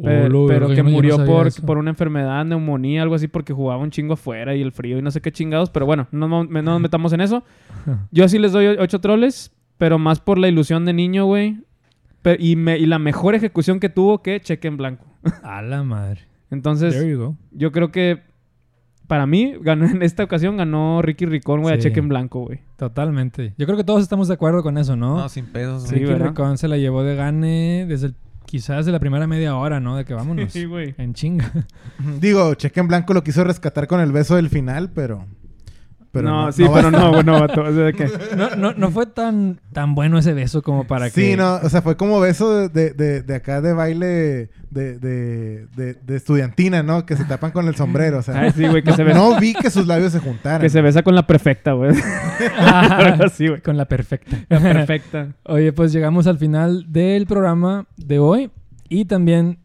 Pe- 0.01 0.30
Oh, 0.32 0.45
pero 0.47 0.67
que 0.69 0.84
no- 0.84 0.89
murió 0.91 1.23
por, 1.25 1.47
eso. 1.47 1.65
por 1.65 1.78
una 1.80 1.89
enfermedad, 1.89 2.45
neumonía, 2.45 3.01
algo 3.01 3.15
así, 3.15 3.28
porque 3.28 3.51
jugaba 3.53 3.82
un 3.82 3.89
chingo 3.89 4.13
afuera 4.13 4.55
y 4.55 4.61
el 4.61 4.71
frío 4.71 4.97
y 4.99 5.01
no 5.01 5.09
sé 5.11 5.21
qué 5.21 5.32
chingados. 5.32 5.69
Pero 5.71 5.86
bueno, 5.88 6.07
no, 6.11 6.28
no- 6.28 6.43
no 6.43 6.61
nos 6.61 6.82
metamos 6.82 7.13
en 7.13 7.21
eso. 7.21 7.43
Yo 8.11 8.28
sí 8.30 8.38
les 8.39 8.51
doy 8.51 8.67
ocho 8.67 8.99
troles, 9.01 9.51
pero 9.78 9.97
más 9.99 10.19
por 10.19 10.38
la 10.38 10.47
ilusión 10.47 10.86
de 10.86 10.93
niño, 10.93 11.25
güey. 11.25 11.57
Y, 12.39 12.55
me- 12.57 12.78
y 12.78 12.86
la 12.88 12.99
mejor 12.99 13.36
ejecución 13.36 13.80
que 13.80 13.89
tuvo 13.89 14.21
que 14.21 14.39
cheque 14.41 14.67
en 14.67 14.78
blanco. 14.78 15.05
A 15.43 15.61
la 15.61 15.84
madre. 15.84 16.21
Entonces, 16.51 16.93
There 16.95 17.09
you 17.09 17.17
go. 17.19 17.36
yo 17.51 17.71
creo 17.71 17.91
que 17.91 18.21
para 19.08 19.26
mí, 19.26 19.53
ganó 19.62 19.86
en 19.86 20.01
esta 20.03 20.24
ocasión 20.24 20.58
ganó 20.58 21.01
Ricky 21.01 21.26
Ricón, 21.26 21.62
güey, 21.62 21.74
a 21.74 21.78
Sí. 21.78 21.84
cheque 21.84 21.99
en 21.99 22.10
blanco, 22.10 22.41
güey. 22.41 22.60
Totalmente. 22.76 23.53
Yo 23.58 23.66
creo 23.66 23.78
que 23.78 23.84
todos 23.84 24.01
estamos 24.03 24.28
de 24.28 24.34
acuerdo 24.36 24.62
con 24.64 24.78
eso, 24.78 24.95
¿no? 24.95 25.18
No, 25.18 25.30
sin 25.30 25.45
pedos. 25.45 25.84
Sí. 25.84 25.95
Ricky 25.95 26.05
¿verdad? 26.08 26.28
Ricón 26.30 26.58
se 26.58 26.68
la 26.68 26.78
llevó 26.78 27.03
de 27.03 27.16
gane 27.16 27.86
desde 27.88 28.08
el- 28.08 28.16
quizás 28.45 28.86
de 28.86 28.91
la 28.93 28.99
primera 28.99 29.28
media 29.28 29.55
hora, 29.58 29.80
¿no? 29.82 29.97
De 29.97 30.05
que 30.05 30.14
vámonos. 30.14 30.53
Sí, 30.53 30.66
güey. 30.66 30.95
En 30.97 31.14
chinga. 31.14 31.51
Digo, 32.22 32.53
Cheque 32.55 32.80
en 32.80 32.88
Blanco 32.88 33.14
lo 33.14 33.24
quiso 33.24 33.43
rescatar 33.43 33.88
con 33.88 33.99
el 33.99 34.12
beso 34.12 34.36
del 34.38 34.49
final, 34.49 34.89
pero... 34.93 35.26
pero 36.12 36.30
no, 36.30 36.51
sí, 36.51 36.66
pero 36.74 36.89
no, 36.89 37.12
güey, 37.12 37.24
no, 37.24 37.39
vato. 37.39 37.62
O 37.64 37.74
sea, 37.74 37.91
que- 37.93 38.10
No, 38.36 38.55
no, 38.55 38.74
no 38.74 38.91
fue 38.91 39.05
tan, 39.05 39.60
tan 39.74 39.93
bueno 39.95 40.18
ese 40.18 40.34
beso 40.34 40.62
como 40.64 40.86
para 40.88 41.10
que... 41.10 41.22
Sí, 41.22 41.36
no, 41.38 41.55
o 41.55 41.70
sea, 41.70 41.82
fue 41.82 41.95
como 41.97 42.20
beso 42.20 42.68
de, 42.70 42.91
de, 42.91 43.22
de- 43.22 43.36
acá 43.36 43.62
de 43.62 43.74
baile 43.74 44.05
de, 44.72 44.97
de, 44.99 45.68
de, 45.76 45.93
de 45.95 46.16
estudiantina, 46.16 46.82
¿no? 46.84 47.05
Que 47.05 47.16
se 47.16 47.26
tapan 47.26 47.51
con 47.51 47.68
el 47.68 47.76
sombrero, 47.76 48.20
o 48.20 48.22
sea. 48.22 48.39
Ay, 48.41 48.51
sí, 48.55 48.66
güey, 48.68 48.84
que 48.84 48.93
se 48.93 49.03
besa. 49.03 49.18
No 49.18 49.39
vi 49.39 49.53
que 49.53 49.70
sus 49.70 49.86
labios 49.88 50.12
se 50.12 50.20
juntaran. 50.20 50.62
Que 50.62 50.70
se 50.70 50.82
besa 50.82 51.03
con 51.03 51.14
la 51.16 51.26
perfecta, 51.28 51.74
güey. 51.74 51.91
Así, 52.58 53.47
güey. 53.47 53.62
Con 53.62 53.78
la 53.78 53.86
perfecta. 53.86 54.38
La 54.49 54.60
perfecta. 54.60 55.28
Oye, 55.43 55.72
pues 55.74 55.91
llegamos 55.93 56.28
al 56.28 56.38
final 56.38 56.86
del 56.91 57.26
programa 57.28 57.86
de 57.97 58.20
hoy 58.20 58.51
y 58.89 59.05
también 59.05 59.60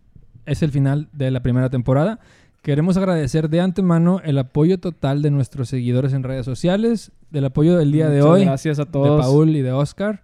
es 0.46 0.62
el 0.62 0.70
final 0.70 1.08
de 1.12 1.30
la 1.30 1.40
primera 1.42 1.70
temporada. 1.70 2.18
Queremos 2.62 2.96
agradecer 2.96 3.50
de 3.50 3.60
antemano 3.60 4.20
el 4.22 4.38
apoyo 4.38 4.78
total 4.78 5.20
de 5.20 5.32
nuestros 5.32 5.68
seguidores 5.68 6.12
en 6.12 6.22
redes 6.22 6.46
sociales, 6.46 7.10
del 7.28 7.46
apoyo 7.46 7.76
del 7.76 7.90
día 7.90 8.08
de 8.08 8.22
hoy, 8.22 8.44
Gracias 8.44 8.78
a 8.78 8.84
de 8.84 8.92
todos. 8.92 9.20
Paul 9.20 9.56
y 9.56 9.62
de 9.62 9.72
Oscar. 9.72 10.22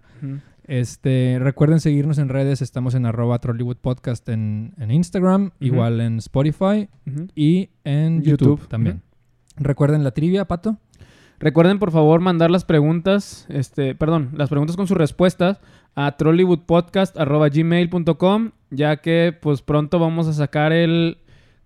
Este, 0.63 1.37
recuerden 1.41 1.81
seguirnos 1.81 2.17
en 2.17 2.29
redes, 2.29 2.61
estamos 2.61 2.95
en 2.95 3.05
arroba 3.05 3.39
Trollywood 3.39 3.75
Podcast 3.75 4.29
en, 4.29 4.73
en 4.79 4.89
Instagram, 4.89 5.51
igual 5.59 5.99
en 5.99 6.19
Spotify 6.19 6.87
y 7.35 7.71
en 7.83 8.23
YouTube, 8.23 8.59
YouTube, 8.59 8.69
también. 8.69 9.01
Recuerden 9.57 10.05
la 10.05 10.11
trivia, 10.11 10.45
Pato. 10.45 10.77
Recuerden, 11.39 11.77
por 11.77 11.91
favor, 11.91 12.21
mandar 12.21 12.51
las 12.51 12.63
preguntas, 12.63 13.47
este, 13.49 13.95
perdón, 13.95 14.29
las 14.33 14.47
preguntas 14.47 14.77
con 14.77 14.87
sus 14.87 14.97
respuestas 14.97 15.59
a 15.93 16.15
trollywoodpodcast.gmail.com, 16.15 18.51
ya 18.69 18.95
que 18.97 19.37
pues 19.41 19.61
pronto 19.61 19.99
vamos 19.99 20.27
a 20.27 20.33
sacar 20.33 20.71
el 20.71 21.17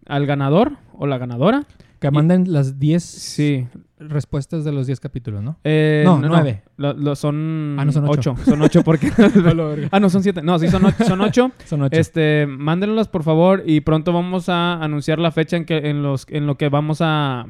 al 0.08 0.26
ganador 0.26 0.74
o 0.98 1.08
la 1.08 1.18
ganadora. 1.18 1.64
Que 2.00 2.08
Y- 2.08 2.12
manden 2.12 2.52
las 2.52 2.80
10 2.80 3.02
Sí. 3.04 3.66
respuestas 3.98 4.66
de 4.66 4.74
los 4.74 4.88
10 4.88 5.00
capítulos, 5.00 5.42
¿no? 5.42 5.58
Eh, 5.64 6.04
No, 6.06 6.20
nueve. 6.20 6.64
Lo- 6.76 6.92
lo- 6.92 7.16
son, 7.16 7.78
Ah, 7.80 7.86
no, 7.86 7.92
son 7.94 8.06
ocho. 8.10 8.36
Son 8.44 8.62
ocho 8.62 8.84
porque... 8.84 9.10
ah, 9.92 10.00
no, 10.02 10.10
son 10.10 10.22
siete. 10.24 10.42
No, 10.42 10.60
sí, 10.60 10.68
son 10.68 10.84
ocho. 10.84 11.04
Son 11.06 11.22
ocho. 11.22 11.52
Son 11.66 11.82
8. 11.82 11.98
Este, 11.98 12.46
mándenlas 12.50 13.08
por 13.08 13.24
favor 13.24 13.64
y 13.66 13.80
pronto 13.82 14.12
vamos 14.12 14.50
a 14.50 14.74
anunciar 14.84 15.20
la 15.20 15.32
fecha 15.32 15.56
en 15.56 15.64
que 15.66 15.90
en 15.90 16.04
los 16.04 16.26
en 16.30 16.46
lo 16.48 16.58
que 16.58 16.68
vamos 16.68 17.00
a, 17.02 17.46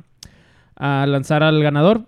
a 0.75 1.05
lanzar 1.07 1.41
al 1.41 1.61
ganador. 1.63 2.05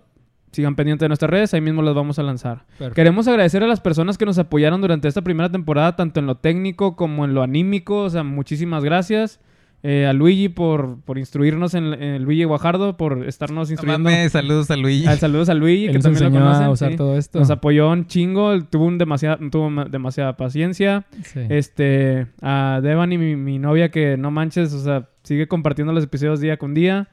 Sigan 0.52 0.76
pendientes 0.76 1.04
de 1.04 1.08
nuestras 1.08 1.28
redes, 1.30 1.52
ahí 1.52 1.60
mismo 1.60 1.82
las 1.82 1.94
vamos 1.94 2.18
a 2.18 2.22
lanzar. 2.22 2.64
Queremos 2.94 3.26
agradecer 3.28 3.62
a 3.62 3.66
las 3.66 3.80
personas 3.80 4.16
que 4.16 4.24
nos 4.24 4.38
apoyaron 4.38 4.80
durante 4.80 5.06
esta 5.08 5.20
primera 5.22 5.50
temporada, 5.50 5.96
tanto 5.96 6.20
en 6.20 6.26
lo 6.26 6.36
técnico 6.36 6.94
como 6.96 7.24
en 7.24 7.34
lo 7.34 7.42
anímico. 7.42 8.02
O 8.04 8.10
sea, 8.10 8.22
muchísimas 8.22 8.82
gracias. 8.84 9.40
Eh, 9.82 10.04
a 10.06 10.12
Luigi 10.12 10.48
por, 10.48 11.00
por 11.02 11.16
instruirnos 11.16 11.74
en, 11.74 11.92
en 12.02 12.24
Luigi 12.24 12.42
Guajardo, 12.44 12.96
por 12.96 13.24
estarnos 13.28 13.68
No 13.68 13.72
instruyendo. 13.74 14.10
mames, 14.10 14.32
saludos 14.32 14.68
a 14.70 14.76
Luigi. 14.76 15.06
Al 15.06 15.18
saludos 15.18 15.48
a 15.48 15.54
Luigi, 15.54 15.84
Él 15.84 15.90
que 15.92 15.98
nos 15.98 16.04
también 16.04 16.24
lo 16.32 16.40
conocen. 16.40 16.64
a 16.64 16.70
usar 16.70 16.90
sí. 16.92 16.96
todo 16.96 17.16
esto. 17.16 17.38
Nos 17.38 17.50
apoyó 17.50 17.90
un 17.90 18.06
chingo, 18.06 18.64
tuvo, 18.64 18.86
un 18.86 18.98
demasiada, 18.98 19.38
tuvo 19.50 19.70
ma- 19.70 19.84
demasiada 19.84 20.36
paciencia. 20.36 21.04
Sí. 21.22 21.40
Este, 21.50 22.26
a 22.42 22.80
Devan 22.82 23.12
y 23.12 23.18
mi, 23.18 23.36
mi 23.36 23.58
novia 23.60 23.90
que 23.90 24.16
no 24.16 24.30
manches, 24.32 24.72
o 24.72 24.80
sea, 24.82 25.08
sigue 25.22 25.46
compartiendo 25.46 25.92
los 25.92 26.02
episodios 26.04 26.40
día 26.40 26.56
con 26.56 26.74
día. 26.74 27.08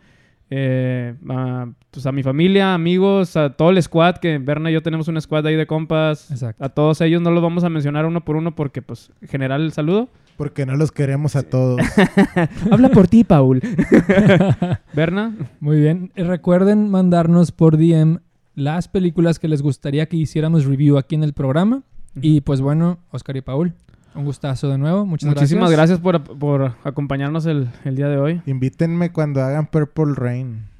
Eh, 0.49 1.15
a, 1.29 1.67
pues 1.91 2.05
a 2.05 2.11
mi 2.11 2.21
familia, 2.23 2.73
amigos, 2.73 3.35
a 3.37 3.51
todo 3.51 3.71
el 3.71 3.81
squad, 3.81 4.17
que 4.17 4.37
Berna 4.37 4.69
y 4.69 4.73
yo 4.73 4.81
tenemos 4.81 5.07
un 5.07 5.19
squad 5.19 5.45
ahí 5.47 5.55
de 5.55 5.65
compas. 5.67 6.29
Exacto. 6.31 6.63
A 6.63 6.69
todos 6.69 7.01
ellos 7.01 7.21
no 7.21 7.31
los 7.31 7.41
vamos 7.41 7.63
a 7.63 7.69
mencionar 7.69 8.05
uno 8.05 8.23
por 8.23 8.35
uno 8.35 8.55
porque, 8.55 8.81
pues, 8.81 9.11
general 9.27 9.61
el 9.63 9.71
saludo. 9.71 10.09
Porque 10.37 10.65
no 10.65 10.75
los 10.75 10.91
queremos 10.91 11.35
a 11.35 11.43
todos. 11.43 11.79
Habla 12.71 12.89
por 12.89 13.07
ti, 13.07 13.23
Paul. 13.23 13.61
Berna. 14.93 15.35
Muy 15.59 15.79
bien. 15.79 16.11
Y 16.15 16.23
Recuerden 16.23 16.89
mandarnos 16.89 17.51
por 17.51 17.77
DM 17.77 18.19
las 18.55 18.87
películas 18.87 19.39
que 19.39 19.47
les 19.47 19.61
gustaría 19.61 20.07
que 20.07 20.17
hiciéramos 20.17 20.65
review 20.65 20.97
aquí 20.97 21.15
en 21.15 21.23
el 21.23 21.33
programa. 21.33 21.83
Y 22.21 22.41
pues 22.41 22.61
bueno, 22.61 22.99
Oscar 23.11 23.37
y 23.37 23.41
Paul, 23.41 23.73
un 24.15 24.25
gustazo 24.25 24.69
de 24.69 24.77
nuevo. 24.77 25.05
Muchas 25.05 25.29
Muchísimas 25.29 25.71
gracias. 25.71 25.99
gracias, 26.01 26.23
por, 26.23 26.37
por 26.37 26.75
acompañarnos 26.83 27.45
el, 27.47 27.69
el 27.85 27.95
día 27.95 28.07
de 28.07 28.17
hoy. 28.17 28.41
Invítenme 28.45 29.11
cuando 29.11 29.41
hagan 29.41 29.65
Purple 29.67 30.13
Rain. 30.15 30.72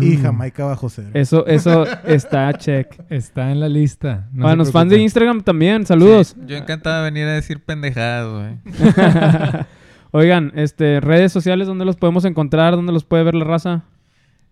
Y 0.00 0.16
Jamaica 0.16 0.64
bajo 0.64 0.88
cero. 0.88 1.08
Eso, 1.14 1.46
eso 1.46 1.84
está 2.04 2.52
check. 2.54 2.94
Está 3.10 3.50
en 3.50 3.60
la 3.60 3.68
lista. 3.68 4.28
no 4.32 4.42
Para 4.42 4.52
se 4.52 4.58
los 4.58 4.72
fans 4.72 4.90
de. 4.90 4.98
Instagram 4.98 5.42
también, 5.42 5.84
saludos. 5.86 6.36
Yo 6.46 6.56
encantado 6.56 7.02
de 7.04 7.10
venir 7.10 7.26
a 7.26 7.32
decir 7.32 7.62
pendejadas, 7.62 8.30
güey. 8.30 8.76
Oigan, 10.12 10.52
este, 10.54 11.00
redes 11.00 11.32
sociales, 11.32 11.66
¿dónde 11.66 11.84
los 11.84 11.96
podemos 11.96 12.24
encontrar? 12.24 12.76
¿Dónde 12.76 12.92
los 12.92 13.04
puede 13.04 13.24
ver 13.24 13.34
la 13.34 13.44
raza? 13.44 13.84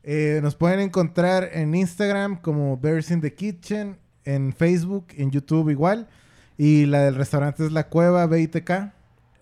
Eh, 0.03 0.41
nos 0.43 0.57
pueden 0.57 0.81
encontrar 0.81 1.51
en 1.53 1.75
Instagram 1.75 2.37
como 2.41 2.79
Bears 2.79 3.11
in 3.11 3.21
the 3.21 3.35
Kitchen, 3.35 3.99
en 4.25 4.53
Facebook, 4.53 5.09
en 5.17 5.31
YouTube 5.31 5.71
igual. 5.71 6.09
Y 6.57 6.87
la 6.87 7.01
del 7.01 7.15
restaurante 7.15 7.65
es 7.67 7.73
La 7.73 7.89
Cueva 7.89 8.27
BITK 8.27 8.71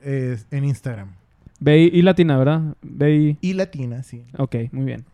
eh, 0.03 0.37
en 0.51 0.65
Instagram. 0.65 1.13
B 1.61 1.79
y 1.93 2.03
latina, 2.03 2.37
¿verdad? 2.37 2.77
B 2.83 3.37
Y 3.41 3.53
Latina, 3.55 4.03
sí. 4.03 4.25
Ok, 4.37 4.57
muy 4.71 4.85
bien. 4.85 5.05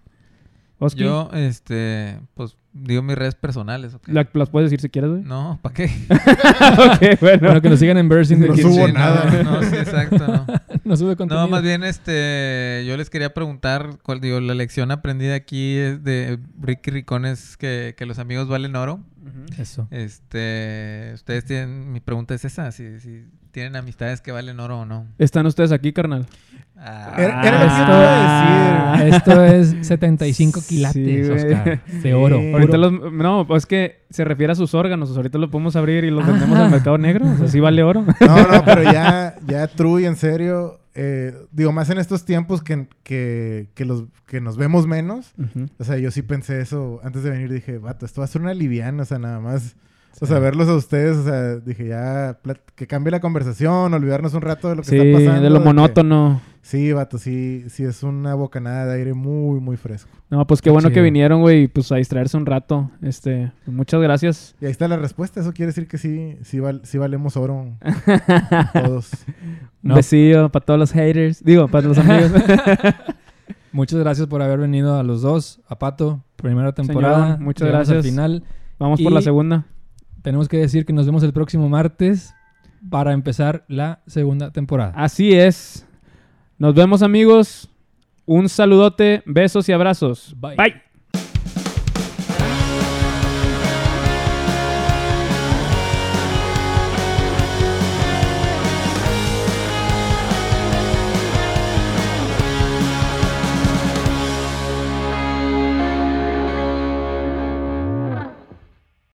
Oski, 0.79 1.01
Yo, 1.05 1.31
este, 1.33 2.19
pues 2.35 2.57
digo 2.73 3.01
mis 3.03 3.17
redes 3.17 3.37
personales. 3.37 3.95
¿ok? 3.95 4.09
la- 4.09 4.29
las 4.33 4.51
puedes 4.51 4.69
decir 4.71 4.81
si 4.81 4.89
quieres, 4.91 5.11
güey. 5.13 5.23
No, 5.23 5.59
¿para 5.63 5.75
qué? 5.75 5.85
ok, 6.11 7.21
bueno. 7.21 7.39
Bueno, 7.47 7.63
que 7.63 7.71
nos 7.71 7.79
sigan 7.79 7.97
en 7.99 8.09
Bursing 8.09 8.41
the 8.41 8.49
No 8.49 8.55
Kids. 8.55 8.63
subo 8.67 8.87
Sí, 8.87 8.93
nada. 8.93 9.43
No, 9.45 9.53
no, 9.53 9.63
sí, 9.63 9.77
exacto, 9.77 10.27
no. 10.27 10.47
No 10.85 10.97
sube 10.99 11.17
contenido. 11.17 11.47
No, 11.47 11.51
más 11.51 11.63
bien, 11.63 11.83
este, 11.83 12.85
yo 12.87 12.95
les 12.99 13.09
quería 13.09 13.33
preguntar, 13.33 13.97
cuál, 14.03 14.21
digo, 14.21 14.39
la 14.41 14.53
lección 14.53 14.91
aprendida 14.91 15.35
aquí 15.35 15.77
es 15.79 16.05
de 16.05 16.39
Ricky 16.61 16.91
Ricón 16.91 17.25
es 17.25 17.57
que, 17.57 17.95
que 17.97 18.05
los 18.05 18.19
amigos 18.19 18.49
valen 18.49 18.77
oro. 18.77 19.01
Eso. 19.57 19.89
Este, 19.91 21.13
ustedes 21.15 21.47
tienen, 21.47 21.91
mi 21.91 22.01
pregunta 22.01 22.35
es 22.35 22.45
esa, 22.45 22.71
si, 22.71 23.01
si 23.01 23.25
tienen 23.55 23.77
amistades 23.77 24.21
que 24.21 24.33
valen 24.33 24.59
oro 24.59 24.81
o 24.81 24.85
no. 24.85 25.07
¿Están 25.17 25.47
ustedes 25.47 25.71
aquí, 25.71 25.93
carnal? 25.93 26.27
Ah, 26.77 27.15
Era, 27.17 27.43
era 27.47 27.65
lo 27.65 27.71
que 27.71 27.79
yo 27.79 27.87
te 27.87 27.93
iba 27.93 28.93
a 28.95 28.99
decir. 29.05 29.15
Esto 29.15 29.45
es 29.45 29.77
75 29.87 30.61
Sí, 30.61 30.67
quilates, 30.69 31.29
güey. 31.31 31.53
Oscar. 31.55 31.85
De 32.03 32.15
oro. 32.15 32.41
Sí. 32.41 32.53
Ahorita 32.53 32.77
los... 32.77 33.13
No, 33.13 33.47
pues 33.47 33.63
es 33.63 33.67
que 33.67 34.03
se 34.11 34.25
refiere 34.25 34.53
a 34.53 34.57
sus 34.57 34.75
órganos. 34.75 35.17
ahorita 35.17 35.39
lo 35.39 35.51
podemos 35.51 35.77
abrir 35.77 36.03
y 36.05 36.11
los 36.11 36.27
vendemos 36.27 36.59
Ah. 36.59 36.65
al 36.65 36.71
mercado 36.73 36.99
negro. 36.99 37.27
O 37.31 37.37
sea, 37.37 37.47
sí 37.49 37.61
vale 37.61 37.83
oro. 37.85 38.05
No, 38.21 38.49
no, 38.49 38.65
pero 38.65 38.83
ya, 38.83 39.37
ya 39.47 39.69
true 39.69 40.03
y 40.03 40.07
en 40.07 40.17
serio. 40.17 40.81
eh, 40.97 41.33
digo, 41.53 41.71
más 41.73 41.91
en 41.91 41.99
estos 41.99 42.25
tiempos 42.25 42.61
que, 42.61 42.89
que, 43.05 43.69
que, 43.75 43.85
los, 43.85 44.05
que 44.27 44.41
nos 44.41 44.57
vemos 44.57 44.87
menos. 44.89 45.33
O 45.79 45.85
sea, 45.85 45.97
yo 45.99 46.11
sí 46.11 46.23
pensé 46.23 46.61
eso 46.61 47.01
antes 47.05 47.23
de 47.23 47.31
venir. 47.31 47.53
Dije, 47.53 47.79
vato, 47.79 48.05
esto 48.05 48.21
va 48.21 48.25
a 48.25 48.29
ser 48.29 48.43
una 48.43 48.53
liviana. 48.53 49.05
O 49.05 49.07
sea, 49.07 49.21
nada 49.21 49.39
más. 49.39 49.77
O 50.21 50.27
sea, 50.27 50.39
verlos 50.39 50.69
a 50.69 50.75
ustedes. 50.75 51.17
O 51.19 51.25
sea, 51.25 51.57
dije, 51.57 51.89
ya, 51.89 52.39
que 52.75 52.87
cambie 52.87 53.11
la 53.11 53.21
conversación. 53.21 53.93
Olvidarnos 53.95 54.35
un 54.35 54.43
rato 54.43 54.69
de 54.69 54.77
lo 54.77 54.83
que 54.83 54.89
Sí, 54.91 54.97
está 54.99 55.19
pasando. 55.19 55.43
de 55.43 55.51
lo 55.51 55.59
que- 55.61 55.65
monótono. 55.65 56.41
Sí, 56.63 56.95
vato, 56.95 57.19
sí, 57.19 57.65
sí 57.69 57.85
es 57.85 58.03
una 58.03 58.35
bocanada 58.35 58.87
de 58.87 58.95
aire 58.95 59.13
muy, 59.13 59.61
muy 59.61 59.77
fresco. 59.77 60.09
No, 60.31 60.47
pues 60.47 60.63
qué 60.63 60.71
bueno 60.71 60.89
que 60.91 61.03
vinieron, 61.03 61.43
güey, 61.43 61.69
pues 61.69 61.93
a 61.93 61.97
distraerse 61.97 62.39
un 62.39 62.47
rato. 62.47 62.91
Este, 63.03 63.53
pues, 63.67 63.77
muchas 63.77 64.01
gracias. 64.01 64.55
Y 64.63 64.65
ahí 64.65 64.71
está 64.71 64.89
la 64.89 64.97
respuesta. 64.97 65.41
Eso 65.41 65.53
quiere 65.53 65.67
decir 65.69 65.87
que 65.89 65.99
sí, 65.99 66.39
sí, 66.43 66.61
val- 66.61 66.81
sí 66.85 66.97
valemos 66.97 67.37
oro 67.37 67.77
todos. 68.73 69.11
Un 69.83 69.91
No. 69.91 69.95
besillo 69.97 70.49
para 70.51 70.65
todos 70.65 70.81
los 70.81 70.93
haters. 70.93 71.45
Digo, 71.45 71.69
para 71.69 71.87
los 71.87 71.99
amigos. 71.99 72.33
Muchas 73.73 73.99
gracias 74.01 74.27
por 74.29 74.41
haber 74.41 74.59
venido 74.61 74.99
a 74.99 75.03
los 75.03 75.21
dos. 75.21 75.61
A 75.69 75.79
Pato, 75.79 76.23
primera 76.37 76.73
temporada. 76.73 77.25
Señor, 77.25 77.41
muchas 77.41 77.69
gracias. 77.69 77.97
Al 77.99 78.03
final, 78.05 78.45
Vamos 78.79 79.01
por 79.03 79.13
la 79.13 79.21
segunda. 79.23 79.67
Tenemos 80.25 80.49
que 80.49 80.57
decir 80.57 80.87
que 80.87 80.95
nos 80.95 81.05
vemos 81.05 81.23
el 81.23 81.35
próximo 81.35 81.69
martes 81.69 82.35
para 82.89 83.13
empezar 83.13 83.67
la 83.69 84.01
segunda 84.07 84.51
temporada. 84.51 84.95
Así 84.97 85.35
es. 85.35 85.87
Nos 86.59 86.75
vemos, 86.75 87.03
amigos. 87.03 87.69
Un 88.25 88.49
saludote, 88.49 89.23
besos 89.27 89.69
y 89.69 89.73
abrazos. 89.73 90.35
Bye. 90.41 90.57
Bye. 90.57 90.84